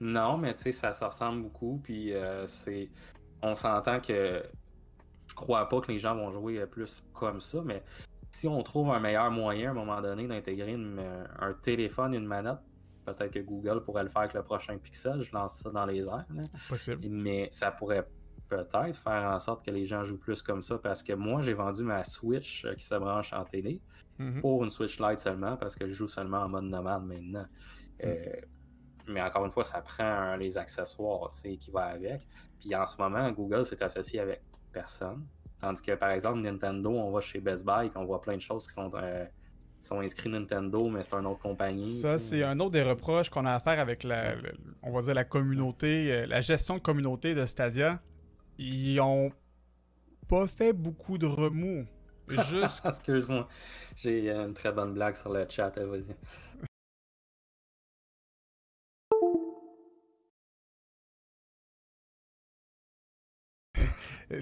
Non, 0.00 0.36
mais 0.36 0.54
tu 0.54 0.64
sais, 0.64 0.72
ça 0.72 0.92
se 0.92 1.04
ressemble 1.04 1.42
beaucoup. 1.42 1.80
Puis 1.82 2.12
euh, 2.12 2.46
c'est. 2.46 2.90
On 3.42 3.54
s'entend 3.54 4.00
que. 4.00 4.42
Je 5.28 5.34
crois 5.34 5.68
pas 5.68 5.80
que 5.80 5.90
les 5.92 5.98
gens 5.98 6.14
vont 6.14 6.30
jouer 6.30 6.58
euh, 6.58 6.66
plus 6.66 7.02
comme 7.14 7.40
ça, 7.40 7.62
mais 7.64 7.82
si 8.30 8.46
on 8.48 8.62
trouve 8.62 8.90
un 8.90 9.00
meilleur 9.00 9.30
moyen 9.30 9.68
à 9.68 9.70
un 9.70 9.74
moment 9.74 10.00
donné 10.02 10.26
d'intégrer 10.26 10.74
un 10.74 11.52
téléphone 11.62 12.12
et 12.14 12.18
une 12.18 12.26
manette, 12.26 12.58
peut-être 13.14 13.32
que 13.32 13.38
Google 13.40 13.82
pourrait 13.84 14.02
le 14.04 14.08
faire 14.08 14.22
avec 14.22 14.34
le 14.34 14.42
prochain 14.42 14.76
Pixel. 14.78 15.20
Je 15.22 15.32
lance 15.32 15.56
ça 15.60 15.70
dans 15.70 15.86
les 15.86 16.06
airs. 16.06 16.26
là. 16.34 16.42
Possible. 16.68 17.06
Mais 17.08 17.48
ça 17.52 17.70
pourrait 17.70 18.08
peut-être 18.48 18.96
faire 18.96 19.30
en 19.30 19.38
sorte 19.40 19.64
que 19.64 19.70
les 19.70 19.84
gens 19.84 20.04
jouent 20.04 20.16
plus 20.18 20.40
comme 20.42 20.62
ça 20.62 20.78
parce 20.78 21.02
que 21.02 21.12
moi, 21.12 21.42
j'ai 21.42 21.52
vendu 21.54 21.82
ma 21.82 22.02
Switch 22.04 22.64
euh, 22.64 22.74
qui 22.74 22.84
se 22.86 22.94
branche 22.94 23.32
en 23.32 23.44
télé 23.44 23.80
Mhm. 24.18 24.40
pour 24.40 24.64
une 24.64 24.70
Switch 24.70 24.98
Lite 24.98 25.20
seulement 25.20 25.56
parce 25.56 25.76
que 25.76 25.86
je 25.86 25.92
joue 25.92 26.08
seulement 26.08 26.38
en 26.38 26.48
mode 26.48 26.64
nomade 26.64 27.04
maintenant. 27.04 27.46
Euh, 28.04 28.16
mais 29.06 29.22
encore 29.22 29.44
une 29.44 29.50
fois, 29.52 29.62
ça 29.64 29.80
prend 29.80 30.34
les 30.36 30.58
accessoires 30.58 31.30
qui 31.30 31.70
va 31.70 31.84
avec. 31.84 32.26
Puis 32.58 32.74
en 32.74 32.84
ce 32.84 33.00
moment, 33.00 33.30
Google 33.30 33.64
s'est 33.64 33.80
associé 33.82 34.18
avec 34.20 34.42
personne. 34.72 35.24
Tandis 35.60 35.82
que 35.82 35.92
par 35.94 36.10
exemple, 36.10 36.40
Nintendo, 36.40 36.90
on 36.90 37.10
va 37.12 37.20
chez 37.20 37.40
Best 37.40 37.64
Buy 37.64 37.86
et 37.86 37.90
on 37.96 38.04
voit 38.04 38.20
plein 38.20 38.36
de 38.36 38.40
choses 38.42 38.66
qui 38.66 38.72
sont, 38.72 38.90
euh, 38.94 39.24
sont 39.80 40.00
inscrites 40.00 40.32
Nintendo, 40.32 40.88
mais 40.88 41.02
c'est 41.02 41.14
une 41.14 41.26
autre 41.26 41.40
compagnie. 41.40 42.00
Ça, 42.00 42.18
c'est 42.18 42.42
un 42.42 42.58
autre 42.60 42.72
des 42.72 42.82
reproches 42.82 43.30
qu'on 43.30 43.46
a 43.46 43.52
à 43.54 43.60
faire 43.60 43.78
avec 43.78 44.02
la, 44.04 44.34
le- 44.34 44.52
on 44.82 44.90
va 44.92 45.02
dire 45.02 45.14
la 45.14 45.24
communauté, 45.24 46.12
euh, 46.12 46.26
la 46.26 46.40
gestion 46.40 46.76
de 46.76 46.80
communauté 46.80 47.34
de 47.34 47.44
Stadia. 47.46 48.00
Ils 48.58 49.00
ont 49.00 49.30
pas 50.28 50.46
fait 50.46 50.72
beaucoup 50.72 51.16
de 51.18 51.26
remous. 51.26 51.86
Juste 52.28 52.82
Excuse-moi, 52.84 53.48
j'ai 53.96 54.30
euh, 54.30 54.46
une 54.48 54.54
très 54.54 54.72
bonne 54.72 54.92
blague 54.92 55.14
sur 55.14 55.32
le 55.32 55.46
chat, 55.48 55.72
euh, 55.78 55.86
vas-y. 55.86 56.14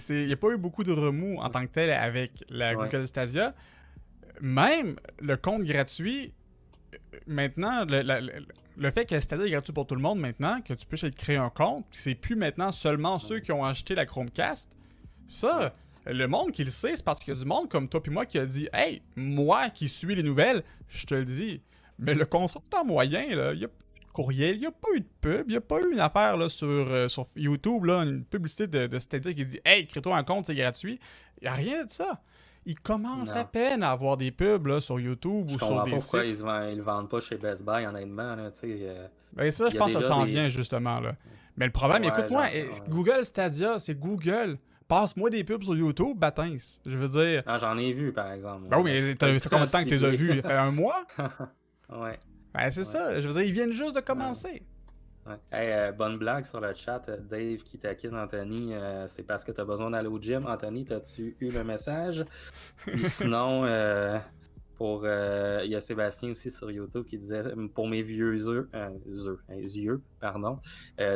Il 0.08 0.26
n'y 0.26 0.32
a 0.32 0.36
pas 0.36 0.48
eu 0.50 0.56
beaucoup 0.56 0.82
de 0.84 0.92
remous 0.92 1.38
en 1.38 1.48
tant 1.50 1.62
que 1.66 1.72
tel 1.72 1.90
avec 1.90 2.44
la 2.48 2.74
Ouais. 2.76 2.88
Google 2.88 3.06
Stadia. 3.06 3.54
Même 4.40 4.96
le 5.20 5.36
compte 5.36 5.62
gratuit, 5.62 6.32
maintenant, 7.26 7.84
le, 7.86 8.90
fait 8.90 9.06
que 9.06 9.14
est 9.14 9.50
gratuit 9.50 9.72
pour 9.72 9.86
tout 9.86 9.94
le 9.94 10.02
monde 10.02 10.18
maintenant, 10.18 10.60
que 10.60 10.74
tu 10.74 10.86
te 10.86 11.16
créer 11.16 11.36
un 11.36 11.50
compte, 11.50 11.86
c'est 11.90 12.14
plus 12.14 12.36
maintenant 12.36 12.72
seulement 12.72 13.18
ceux 13.18 13.40
qui 13.40 13.52
ont 13.52 13.64
acheté 13.64 13.94
la 13.94 14.06
Chromecast. 14.06 14.70
Ça, 15.26 15.74
le 16.06 16.28
monde 16.28 16.52
qui 16.52 16.64
le 16.64 16.70
sait, 16.70 16.96
c'est 16.96 17.04
parce 17.04 17.18
qu'il 17.20 17.34
y 17.34 17.36
a 17.36 17.40
du 17.40 17.46
monde 17.46 17.68
comme 17.68 17.88
toi 17.88 18.02
puis 18.02 18.12
moi 18.12 18.26
qui 18.26 18.38
a 18.38 18.46
dit 18.46 18.68
Hey, 18.72 19.02
moi 19.16 19.70
qui 19.70 19.88
suis 19.88 20.14
les 20.14 20.22
nouvelles, 20.22 20.62
je 20.88 21.06
te 21.06 21.14
le 21.14 21.24
dis. 21.24 21.60
Mais 21.98 22.14
le 22.14 22.26
consultant 22.26 22.84
moyen, 22.84 23.22
il 23.22 23.58
y 23.58 23.64
a 23.64 23.68
pas 23.68 23.74
de 24.06 24.12
courriel, 24.12 24.56
il 24.56 24.60
n'y 24.60 24.66
a 24.66 24.70
pas 24.70 24.88
eu 24.94 25.00
de 25.00 25.08
pub, 25.20 25.48
il 25.48 25.52
n'y 25.52 25.56
a 25.56 25.60
pas 25.60 25.80
eu 25.80 25.92
une 25.92 26.00
affaire 26.00 26.36
euh, 26.38 27.08
sur 27.08 27.26
YouTube, 27.36 27.86
là, 27.86 28.02
une 28.02 28.24
publicité 28.24 28.66
de, 28.66 28.86
de 28.86 28.98
Stadia 28.98 29.32
qui 29.32 29.46
dit 29.46 29.60
Hey, 29.64 29.86
crée-toi 29.86 30.16
un 30.16 30.24
compte, 30.24 30.46
c'est 30.46 30.54
gratuit. 30.54 31.00
Il 31.40 31.44
n'y 31.44 31.48
a 31.48 31.54
rien 31.54 31.84
de 31.84 31.90
ça. 31.90 32.22
Il 32.68 32.78
commence 32.80 33.30
Non. 33.32 33.40
à 33.40 33.44
peine 33.44 33.82
à 33.84 33.92
avoir 33.92 34.16
des 34.16 34.32
pubs 34.32 34.66
là, 34.66 34.80
sur 34.80 34.98
YouTube 34.98 35.46
Je 35.48 35.54
ou 35.54 35.58
sur 35.58 35.68
des 35.84 35.90
pas 35.92 35.96
pourquoi 35.98 36.24
sites. 36.24 36.34
ils, 36.40 36.44
vendent- 36.44 36.68
ils 36.72 36.76
le 36.78 36.82
vendent 36.82 37.08
pas 37.08 37.20
chez 37.20 37.36
Best 37.36 37.64
Buy, 37.64 37.86
honnêtement. 37.86 38.34
Là, 38.34 38.50
tu 38.50 38.58
sais, 38.58 38.78
euh, 38.82 39.06
Ben 39.34 39.50
ça, 39.52 39.68
je 39.68 39.76
pense 39.76 39.92
que 39.94 40.00
ça 40.02 40.08
s'en 40.08 40.24
des- 40.24 40.32
vient 40.32 40.48
justement. 40.48 40.98
Là. 41.00 41.14
Mais 41.56 41.66
le 41.66 41.72
problème, 41.72 42.02
Ouais, 42.02 42.08
écoute-moi, 42.08 42.42
ouais. 42.42 42.68
Google 42.88 43.24
Stadia, 43.24 43.78
c'est 43.78 43.94
Google. 43.98 44.58
Passe-moi 44.88 45.30
des 45.30 45.42
pubs 45.44 45.62
sur 45.64 45.74
YouTube, 45.76 46.16
Batins. 46.18 46.56
Je 46.84 46.98
veux 46.98 47.08
dire. 47.08 47.42
ah, 47.46 47.58
j'en 47.58 47.76
ai 47.78 47.92
vu, 47.92 48.12
par 48.12 48.30
exemple. 48.32 48.68
Ben 48.68 48.78
oui, 48.78 48.84
mais 49.18 49.38
c'est 49.38 49.48
combien 49.48 49.64
de 49.64 49.70
temps 49.70 49.78
que 49.82 49.88
tu 49.88 49.96
les 49.96 50.04
as 50.04 50.10
vus? 50.10 50.40
Ça 50.42 50.48
fait 50.48 50.54
un 50.54 50.70
mois? 50.70 51.04
ouais. 51.90 52.18
Ben 52.54 52.70
c'est 52.70 52.80
Ouais. 52.80 52.84
ça. 52.84 53.20
Je 53.20 53.26
veux 53.28 53.34
dire, 53.34 53.42
ils 53.42 53.52
viennent 53.52 53.72
juste 53.72 53.94
de 53.96 54.00
commencer. 54.00 54.62
Ouais. 55.26 55.36
Hey, 55.52 55.72
euh, 55.72 55.92
bonne 55.92 56.18
blague 56.18 56.44
sur 56.44 56.60
le 56.60 56.74
chat. 56.74 57.02
euh, 57.08 57.16
Dave 57.18 57.62
qui 57.62 57.78
taquine 57.78 58.14
Anthony. 58.16 58.74
euh, 58.74 59.06
c'est 59.06 59.22
parce 59.22 59.44
que 59.44 59.52
tu 59.52 59.60
as 59.60 59.64
besoin 59.64 59.90
d'aller 59.90 60.08
au 60.08 60.18
gym. 60.20 60.46
Anthony, 60.46 60.84
t'as-tu 60.84 61.36
eu 61.40 61.50
le 61.50 61.64
message? 61.64 62.24
Puis 62.78 62.98
sinon, 63.08 63.64
euh, 63.64 64.18
pour 64.76 65.06
il 65.06 65.70
y 65.70 65.74
a 65.74 65.80
Sébastien 65.80 66.30
aussi 66.32 66.50
sur 66.50 66.70
YouTube 66.70 67.04
qui 67.06 67.16
disait 67.16 67.42
pour 67.74 67.88
mes 67.88 68.02
vieux 68.02 68.34
yeux, 68.36 68.68
euh, 68.74 68.90
yeux, 69.06 69.40
yeux, 69.48 70.02
pardon, 70.20 70.58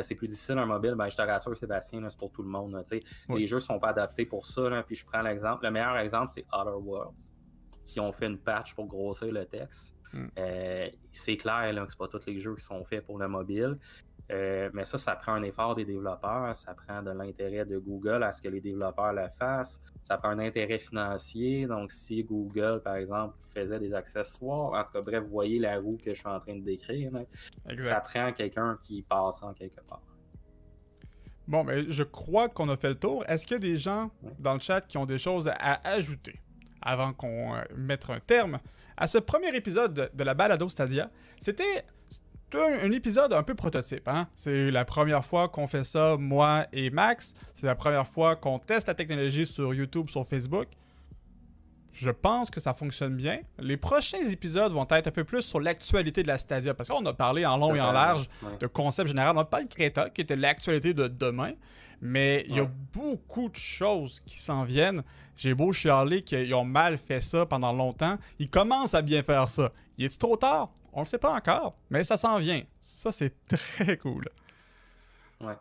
c'est 0.01 0.15
plus 0.15 0.27
difficile 0.27 0.57
un 0.57 0.65
mobile. 0.65 0.95
Ben, 0.97 1.09
je 1.09 1.15
te 1.15 1.21
rassure, 1.21 1.55
Sébastien, 1.55 2.01
c'est 2.09 2.17
pour 2.17 2.31
tout 2.31 2.41
le 2.41 2.49
monde. 2.49 2.71
là. 2.73 2.81
Oui. 3.29 3.41
Les 3.41 3.47
jeux 3.47 3.59
sont 3.59 3.77
pas 3.79 3.89
adaptés 3.89 4.25
pour 4.25 4.47
ça. 4.47 4.67
là, 4.69 4.81
puis 4.83 4.95
je 4.95 5.05
prends 5.05 5.21
l'exemple. 5.21 5.63
Le 5.65 5.71
meilleur 5.71 5.95
exemple, 5.97 6.31
c'est 6.33 6.45
Outer 6.51 6.75
Worlds, 6.83 7.31
qui 7.85 7.99
ont 7.99 8.11
fait 8.11 8.25
une 8.25 8.39
patch 8.39 8.73
pour 8.73 8.87
grossir 8.87 9.31
le 9.31 9.45
texte. 9.45 9.93
Mm. 10.13 10.25
Euh, 10.37 10.89
c'est 11.11 11.37
clair 11.37 11.73
là, 11.73 11.85
que 11.85 11.91
c'est 11.91 11.97
pas 11.97 12.07
tous 12.07 12.25
les 12.27 12.39
jeux 12.39 12.55
qui 12.55 12.63
sont 12.63 12.83
faits 12.83 13.05
pour 13.05 13.17
le 13.17 13.27
mobile. 13.27 13.77
Euh, 14.31 14.69
mais 14.73 14.85
ça, 14.85 14.97
ça 14.97 15.15
prend 15.15 15.33
un 15.33 15.43
effort 15.43 15.75
des 15.75 15.83
développeurs, 15.83 16.55
ça 16.55 16.73
prend 16.73 17.01
de 17.01 17.11
l'intérêt 17.11 17.65
de 17.65 17.77
Google 17.77 18.23
à 18.23 18.31
ce 18.31 18.41
que 18.41 18.47
les 18.47 18.61
développeurs 18.61 19.11
le 19.11 19.27
fassent, 19.27 19.83
ça 20.03 20.17
prend 20.17 20.29
un 20.29 20.39
intérêt 20.39 20.79
financier. 20.79 21.65
Donc, 21.65 21.91
si 21.91 22.23
Google, 22.23 22.81
par 22.81 22.95
exemple, 22.95 23.35
faisait 23.53 23.79
des 23.79 23.93
accessoires, 23.93 24.71
en 24.79 24.83
tout 24.83 24.91
cas, 24.93 25.01
bref, 25.01 25.23
vous 25.23 25.31
voyez 25.31 25.59
la 25.59 25.79
roue 25.79 25.97
que 25.97 26.13
je 26.13 26.19
suis 26.19 26.29
en 26.29 26.39
train 26.39 26.55
de 26.55 26.63
décrire, 26.63 27.11
là, 27.11 27.23
ça 27.79 27.99
prend 27.99 28.31
quelqu'un 28.31 28.77
qui 28.83 29.01
passe 29.01 29.43
en 29.43 29.53
quelque 29.53 29.81
part. 29.81 30.01
Bon, 31.47 31.65
mais 31.65 31.91
je 31.91 32.03
crois 32.03 32.47
qu'on 32.47 32.69
a 32.69 32.77
fait 32.77 32.89
le 32.89 32.95
tour. 32.95 33.25
Est-ce 33.27 33.45
qu'il 33.45 33.55
y 33.55 33.57
a 33.57 33.59
des 33.59 33.75
gens 33.75 34.11
dans 34.39 34.53
le 34.53 34.59
chat 34.61 34.79
qui 34.79 34.97
ont 34.97 35.05
des 35.05 35.17
choses 35.17 35.49
à 35.49 35.85
ajouter 35.85 36.39
avant 36.81 37.11
qu'on 37.11 37.55
euh, 37.55 37.61
mette 37.75 38.09
un 38.09 38.21
terme? 38.21 38.59
À 39.01 39.07
ce 39.07 39.17
premier 39.17 39.55
épisode 39.55 40.11
de, 40.13 40.23
la 40.23 40.35
balado 40.35 40.69
Stadia? 40.69 41.07
C'était 41.39 41.85
un, 42.53 42.85
un 42.85 42.91
épisode 42.91 43.33
un 43.33 43.41
peu 43.41 43.55
prototype. 43.55 44.07
Hein? 44.07 44.27
C'est 44.35 44.69
la 44.69 44.85
première 44.85 45.25
fois 45.25 45.49
qu'on 45.49 45.65
fait 45.65 45.83
ça, 45.83 46.17
moi 46.19 46.67
et 46.71 46.91
Max. 46.91 47.33
C'est 47.55 47.65
la 47.65 47.73
première 47.73 48.07
fois 48.07 48.35
qu'on 48.35 48.59
teste 48.59 48.87
la 48.87 48.93
technologie 48.93 49.47
sur 49.47 49.73
YouTube, 49.73 50.07
sur 50.11 50.23
Facebook. 50.23 50.67
Je 51.93 52.11
pense 52.11 52.51
que 52.51 52.59
ça 52.59 52.75
fonctionne 52.75 53.15
bien. 53.15 53.39
Les 53.57 53.75
prochains 53.75 54.23
épisodes 54.23 54.71
vont 54.71 54.87
être 54.91 55.07
un 55.07 55.11
peu 55.11 55.23
plus 55.23 55.41
sur 55.41 55.59
l'actualité 55.59 56.21
de 56.21 56.27
la 56.27 56.37
Stadia, 56.37 56.75
parce 56.75 56.87
qu'on 56.87 57.03
a 57.07 57.13
parlé 57.13 57.43
en 57.43 57.57
long 57.57 57.73
et 57.73 57.81
en 57.81 57.91
large 57.91 58.29
de 58.59 58.67
concept 58.67 59.07
général. 59.07 59.35
On 59.35 59.39
n'a 59.39 59.45
pas 59.45 59.63
de 59.63 59.67
Creta, 59.67 60.11
qui 60.11 60.21
était 60.21 60.35
l'actualité 60.35 60.93
de 60.93 61.07
demain, 61.07 61.53
mais 62.01 62.45
il 62.49 62.55
y 62.55 62.59
a 62.59 62.69
beaucoup 62.93 63.47
de 63.49 63.55
choses 63.55 64.21
qui 64.25 64.39
s'en 64.39 64.63
viennent. 64.63 65.03
J'ai 65.35 65.53
beau 65.53 65.71
chialer 65.71 66.23
qu'ils 66.23 66.53
ont 66.53 66.65
mal 66.65 66.97
fait 66.97 67.21
ça 67.21 67.45
pendant 67.45 67.71
longtemps. 67.71 68.17
Ils 68.39 68.49
commencent 68.49 68.93
à 68.95 69.01
bien 69.01 69.23
faire 69.23 69.47
ça. 69.47 69.71
Il 69.97 70.05
est 70.05 70.19
trop 70.19 70.35
tard? 70.35 70.71
On 70.93 71.01
le 71.01 71.05
sait 71.05 71.17
pas 71.17 71.31
encore, 71.31 71.75
mais 71.89 72.03
ça 72.03 72.17
s'en 72.17 72.37
vient. 72.39 72.63
Ça, 72.81 73.11
c'est 73.11 73.33
très 73.47 73.97
cool. 73.97 74.25
Ouais. 75.39 75.55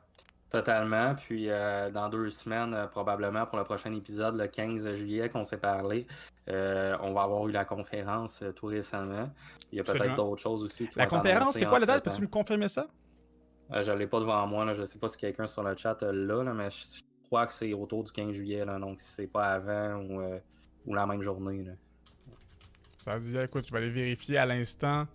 Totalement. 0.51 1.15
Puis 1.15 1.49
dans 1.93 2.09
deux 2.09 2.31
semaines, 2.31 2.89
probablement 2.91 3.47
pour 3.47 3.59
le 3.59 3.65
prochain 3.65 3.95
épisode, 3.95 4.37
le 4.37 4.49
15 4.49 4.97
juillet 4.97 5.29
qu'on 5.29 5.45
s'est 5.45 5.59
parlé, 5.59 6.07
on 6.49 7.12
va 7.12 7.23
avoir 7.23 7.47
eu 7.47 7.53
la 7.53 7.65
conférence 7.65 8.43
tout 8.57 8.67
récemment. 8.67 9.31
Il 9.71 9.79
y 9.79 9.81
a 9.81 9.85
peut-être 9.85 10.17
d'autres 10.17 10.43
choses 10.43 10.65
aussi. 10.65 10.89
la 10.97 11.07
conférence, 11.07 11.53
c'est 11.53 11.67
quoi 11.67 11.79
la 11.79 11.87
date? 11.87 12.05
Peux-tu 12.05 12.23
me 12.23 12.27
confirmer 12.27 12.67
ça? 12.69 12.89
Je 13.73 13.91
ne 13.91 13.97
l'ai 13.97 14.07
pas 14.07 14.21
devant 14.21 14.47
moi. 14.47 14.65
Là. 14.65 14.75
Je 14.75 14.81
ne 14.81 14.87
sais 14.87 14.99
pas 14.99 15.09
si 15.09 15.17
quelqu'un 15.17 15.47
sur 15.47 15.63
le 15.63 15.77
chat 15.77 16.01
l'a, 16.03 16.43
là, 16.43 16.55
mais 16.55 16.71
je, 16.71 17.03
crois 17.27 17.47
que 17.47 17.53
c'est 17.53 17.73
autour 17.73 18.05
du 18.05 18.13
15 18.13 18.33
juillet. 18.33 18.65
Là, 18.65 18.79
donc 18.79 19.01
si 19.01 19.09
c'est 19.09 19.27
pas 19.27 19.53
avant 19.53 19.97
ou, 20.03 20.23
ou 20.87 20.95
la 20.95 21.07
même 21.07 21.23
journée. 21.23 21.65
Là. 21.65 21.73
Ça 23.05 23.19
dire, 23.19 23.43
écoute, 23.43 23.67
je 23.67 23.73
vais 23.73 23.79
aller 23.79 23.91
vérifier 23.91 24.39
à 24.39 24.47
l'instant. 24.47 25.07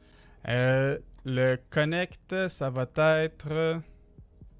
Euh, 0.48 0.98
le 1.24 1.58
Connect, 1.70 2.48
ça 2.48 2.70
va 2.70 2.88
être 2.96 3.82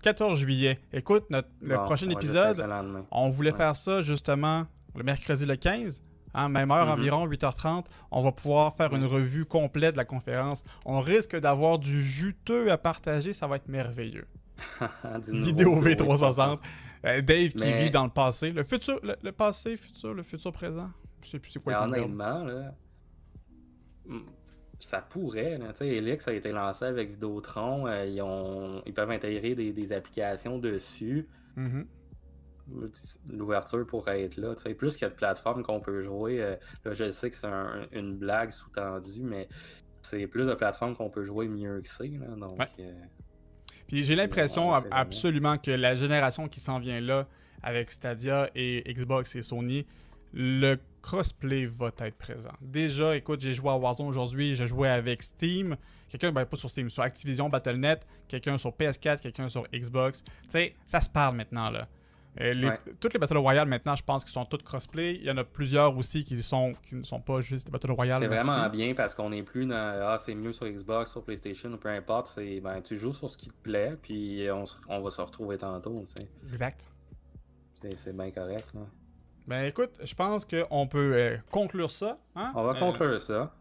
14 0.04 0.38
juillet. 0.38 0.80
Écoute, 0.94 1.26
notre, 1.30 1.50
le 1.62 1.76
prochain 1.78 2.10
épisode, 2.10 2.64
on 3.12 3.30
voulait 3.30 3.54
faire 3.54 3.76
ça 3.76 4.02
justement 4.02 4.68
le 4.96 5.04
mercredi 5.04 5.46
le 5.46 5.56
15. 5.56 6.04
Hein, 6.36 6.50
même 6.50 6.70
heure, 6.70 6.88
mm-hmm. 6.88 7.00
environ 7.00 7.28
8h30, 7.28 7.86
on 8.12 8.22
va 8.22 8.34
pouvoir 8.34 8.76
faire 8.76 8.94
une 8.94 9.06
revue 9.06 9.46
complète 9.46 9.94
de 9.94 9.98
la 9.98 10.06
conférence. 10.06 10.66
On 10.86 11.00
risque 11.00 11.40
d'avoir 11.40 11.80
du 11.80 12.04
juteux 12.04 12.70
à 12.72 12.78
partager, 12.78 13.32
ça 13.32 13.48
va 13.48 13.56
être 13.56 13.70
merveilleux. 13.70 14.28
Vidéo 15.30 15.82
V360. 15.82 16.60
Euh, 17.06 17.22
Dave 17.22 17.54
qui 17.54 17.74
vit 17.74 17.90
dans 17.90 18.04
le 18.04 18.10
passé. 18.10 18.52
Le 18.52 18.64
futur, 18.64 19.00
le, 19.02 19.32
passé, 19.32 19.78
futur, 19.78 20.14
le 20.14 20.24
futur 20.24 20.52
présent. 20.52 20.90
Je 21.22 21.30
sais 21.30 21.40
plus 21.40 21.52
c'est 21.52 21.64
quoi. 21.64 21.82
honnêtement, 21.82 22.44
là, 22.44 22.74
ça 24.80 25.02
pourrait. 25.02 25.58
Là. 25.58 25.72
Elix 25.80 26.28
a 26.28 26.34
été 26.34 26.52
lancé 26.52 26.86
avec 26.86 27.12
Vidéotron. 27.12 27.88
Euh, 27.88 28.06
ils, 28.06 28.22
ont... 28.22 28.82
ils 28.86 28.94
peuvent 28.94 29.12
intégrer 29.12 29.56
des, 29.56 29.94
applications 29.94 30.58
dessus. 30.58 31.28
Mm-hmm. 31.58 31.86
L'ouverture 33.30 33.86
pourrait 33.86 34.24
être 34.24 34.38
là. 34.38 34.56
Plus 34.78 34.94
qu'il 34.96 35.04
y 35.04 35.06
a 35.06 35.10
de 35.10 35.16
plateformes 35.16 35.64
qu'on 35.64 35.80
peut 35.80 36.04
jouer. 36.04 36.42
Euh, 36.42 36.56
là, 36.84 36.94
je 36.94 37.12
sais 37.12 37.30
que 37.30 37.36
c'est 37.36 37.48
une 37.92 38.16
blague 38.16 38.52
sous-tendue, 38.52 39.22
mais 39.22 39.48
c'est 40.02 40.28
plus 40.28 40.48
de 40.48 40.54
plateformes 40.54 40.96
qu'on 40.96 41.10
peut 41.10 41.26
jouer 41.26 41.48
mieux 41.48 41.82
que 41.82 41.88
c'est. 41.88 42.08
Donc, 42.38 42.60
euh, 42.80 42.94
Puis 43.88 44.04
j'ai 44.04 44.16
l'impression 44.16 44.74
absolument 44.74 45.58
que 45.58 45.72
la 45.72 45.96
génération 45.96 46.48
qui 46.48 46.60
s'en 46.60 46.80
vient 46.80 47.02
là, 47.02 47.28
avec 47.64 47.92
Stadia 47.92 48.50
et 48.56 48.84
Xbox 48.94 49.36
et 49.36 49.42
Sony, 49.42 49.86
le 50.34 50.78
crossplay 51.02 51.66
va 51.66 51.92
être 52.00 52.18
présent. 52.18 52.52
Déjà, 52.62 53.16
écoute, 53.16 53.42
j'ai 53.42 53.54
joué 53.54 53.70
à 53.70 53.78
Warzone 53.78 54.08
aujourd'hui, 54.08 54.56
j'ai 54.56 54.68
joué 54.68 54.90
avec 54.90 55.24
Steam, 55.24 55.78
quelqu'un, 56.10 56.32
ben 56.32 56.46
pas 56.46 56.58
sur 56.58 56.70
Steam, 56.70 56.90
sur 56.90 57.04
Activision, 57.04 57.48
Battle.net, 57.48 58.06
quelqu'un 58.28 58.58
sur 58.58 58.72
PS4, 58.72 59.20
quelqu'un 59.20 59.50
sur 59.50 59.64
Xbox. 59.74 60.24
Tu 60.24 60.32
sais, 60.50 60.76
ça 60.86 61.02
se 61.02 61.10
parle 61.10 61.36
maintenant, 61.36 61.70
là. 61.70 61.88
Euh, 62.42 62.72
toutes 63.00 63.14
les 63.14 63.20
Battle 63.20 63.38
Royale 63.38 63.68
maintenant, 63.68 63.96
je 63.96 64.04
pense 64.04 64.24
qu'ils 64.24 64.34
sont 64.34 64.46
toutes 64.46 64.64
crossplay. 64.64 65.16
Il 65.16 65.24
y 65.24 65.32
en 65.32 65.38
a 65.38 65.44
plusieurs 65.44 65.96
aussi 65.96 66.24
qui, 66.24 66.42
sont, 66.44 66.74
qui 66.84 66.96
ne 66.96 67.04
sont 67.04 67.22
pas 67.22 67.40
juste 67.42 67.68
des 67.68 67.72
Battle 67.72 67.92
Royale. 67.92 68.20
C'est 68.20 68.28
vraiment 68.28 68.70
bien 68.70 68.94
parce 68.94 69.16
qu'on 69.16 69.30
n'est 69.30 69.44
plus 69.44 69.66
dans 69.66 70.02
Ah, 70.04 70.18
c'est 70.18 70.36
mieux 70.36 70.52
sur 70.52 70.68
Xbox, 70.68 71.12
sur 71.12 71.24
PlayStation 71.24 71.72
ou 71.72 71.78
peu 71.78 71.90
importe. 71.90 72.28
C'est 72.28 72.60
ben, 72.60 72.82
tu 72.82 72.98
joues 72.98 73.14
sur 73.14 73.30
ce 73.30 73.38
qui 73.38 73.48
te 73.48 73.62
plaît, 73.64 73.96
puis 74.02 74.48
on, 74.52 74.66
on 74.90 75.02
va 75.02 75.10
se 75.10 75.22
retrouver 75.22 75.58
tantôt. 75.58 76.04
Exact. 76.48 76.90
C'est 77.98 78.16
bien 78.16 78.32
correct. 78.32 78.68
Là. 78.74 78.82
Ben 79.48 79.66
écoute, 79.66 79.92
je 80.04 80.16
pense 80.16 80.44
qu'on 80.44 80.88
peut 80.88 81.14
euh, 81.14 81.38
conclure 81.52 81.92
ça. 81.92 82.18
Hein? 82.36 82.52
On 82.56 82.64
va 82.64 82.80
conclure 82.80 83.12
euh, 83.12 83.20
ça. 83.20 83.54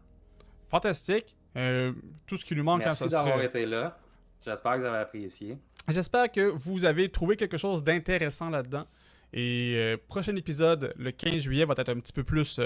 Fantastique. 0.67 1.37
Euh, 1.55 1.93
tout 2.25 2.37
ce 2.37 2.43
qui 2.43 2.55
nous 2.55 2.63
manque 2.63 2.83
Merci 2.83 3.03
hein, 3.03 3.07
d'avoir 3.07 3.41
été 3.41 3.65
là. 3.65 3.97
J'espère 4.43 4.73
que 4.73 4.79
vous 4.79 4.85
avez 4.85 4.97
apprécié. 4.97 5.57
J'espère 5.87 6.31
que 6.31 6.41
vous 6.41 6.85
avez 6.85 7.09
trouvé 7.09 7.35
quelque 7.35 7.57
chose 7.57 7.83
d'intéressant 7.83 8.49
là-dedans. 8.49 8.85
Et 9.33 9.95
prochain 10.07 10.35
épisode, 10.35 10.93
le 10.97 11.11
15 11.11 11.39
juillet, 11.39 11.65
va 11.65 11.73
être 11.77 11.89
un 11.89 11.99
petit 11.99 12.13
peu 12.13 12.23
plus 12.23 12.59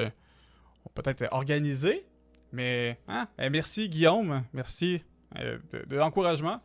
peut-être 0.94 1.28
organisé. 1.32 2.06
Mais 2.52 3.00
hein? 3.08 3.28
Eh, 3.40 3.50
merci 3.50 3.90
Guillaume. 3.90 4.44
Merci 4.54 5.04
de, 5.36 5.96
l'encouragement. 5.96 6.62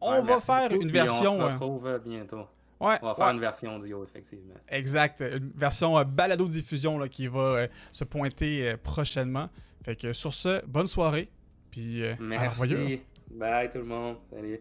On 0.00 0.20
va 0.20 0.40
faire 0.40 0.72
une 0.72 0.90
version. 0.90 1.38
On 1.38 1.48
se 1.48 1.52
retrouve 1.54 2.00
bientôt. 2.04 2.46
Ouais, 2.80 2.98
on 3.00 3.06
va 3.06 3.14
faire 3.14 3.30
une 3.30 3.40
version 3.40 3.76
audio, 3.76 4.04
effectivement. 4.04 4.54
Exact. 4.68 5.20
Une 5.20 5.52
version 5.54 5.96
euh, 5.96 6.04
balado-diffusion 6.04 7.08
qui 7.08 7.28
va 7.28 7.40
euh, 7.40 7.66
se 7.92 8.04
pointer 8.04 8.68
euh, 8.68 8.76
prochainement. 8.76 9.48
Fait 9.84 9.96
que 9.96 10.12
sur 10.12 10.34
ce, 10.34 10.64
bonne 10.66 10.86
soirée. 10.86 11.30
Puis, 11.70 12.02
Merci. 12.20 13.00
Bye 13.30 13.70
tout 13.70 13.78
le 13.78 13.84
monde. 13.84 14.16
Salut. 14.30 14.60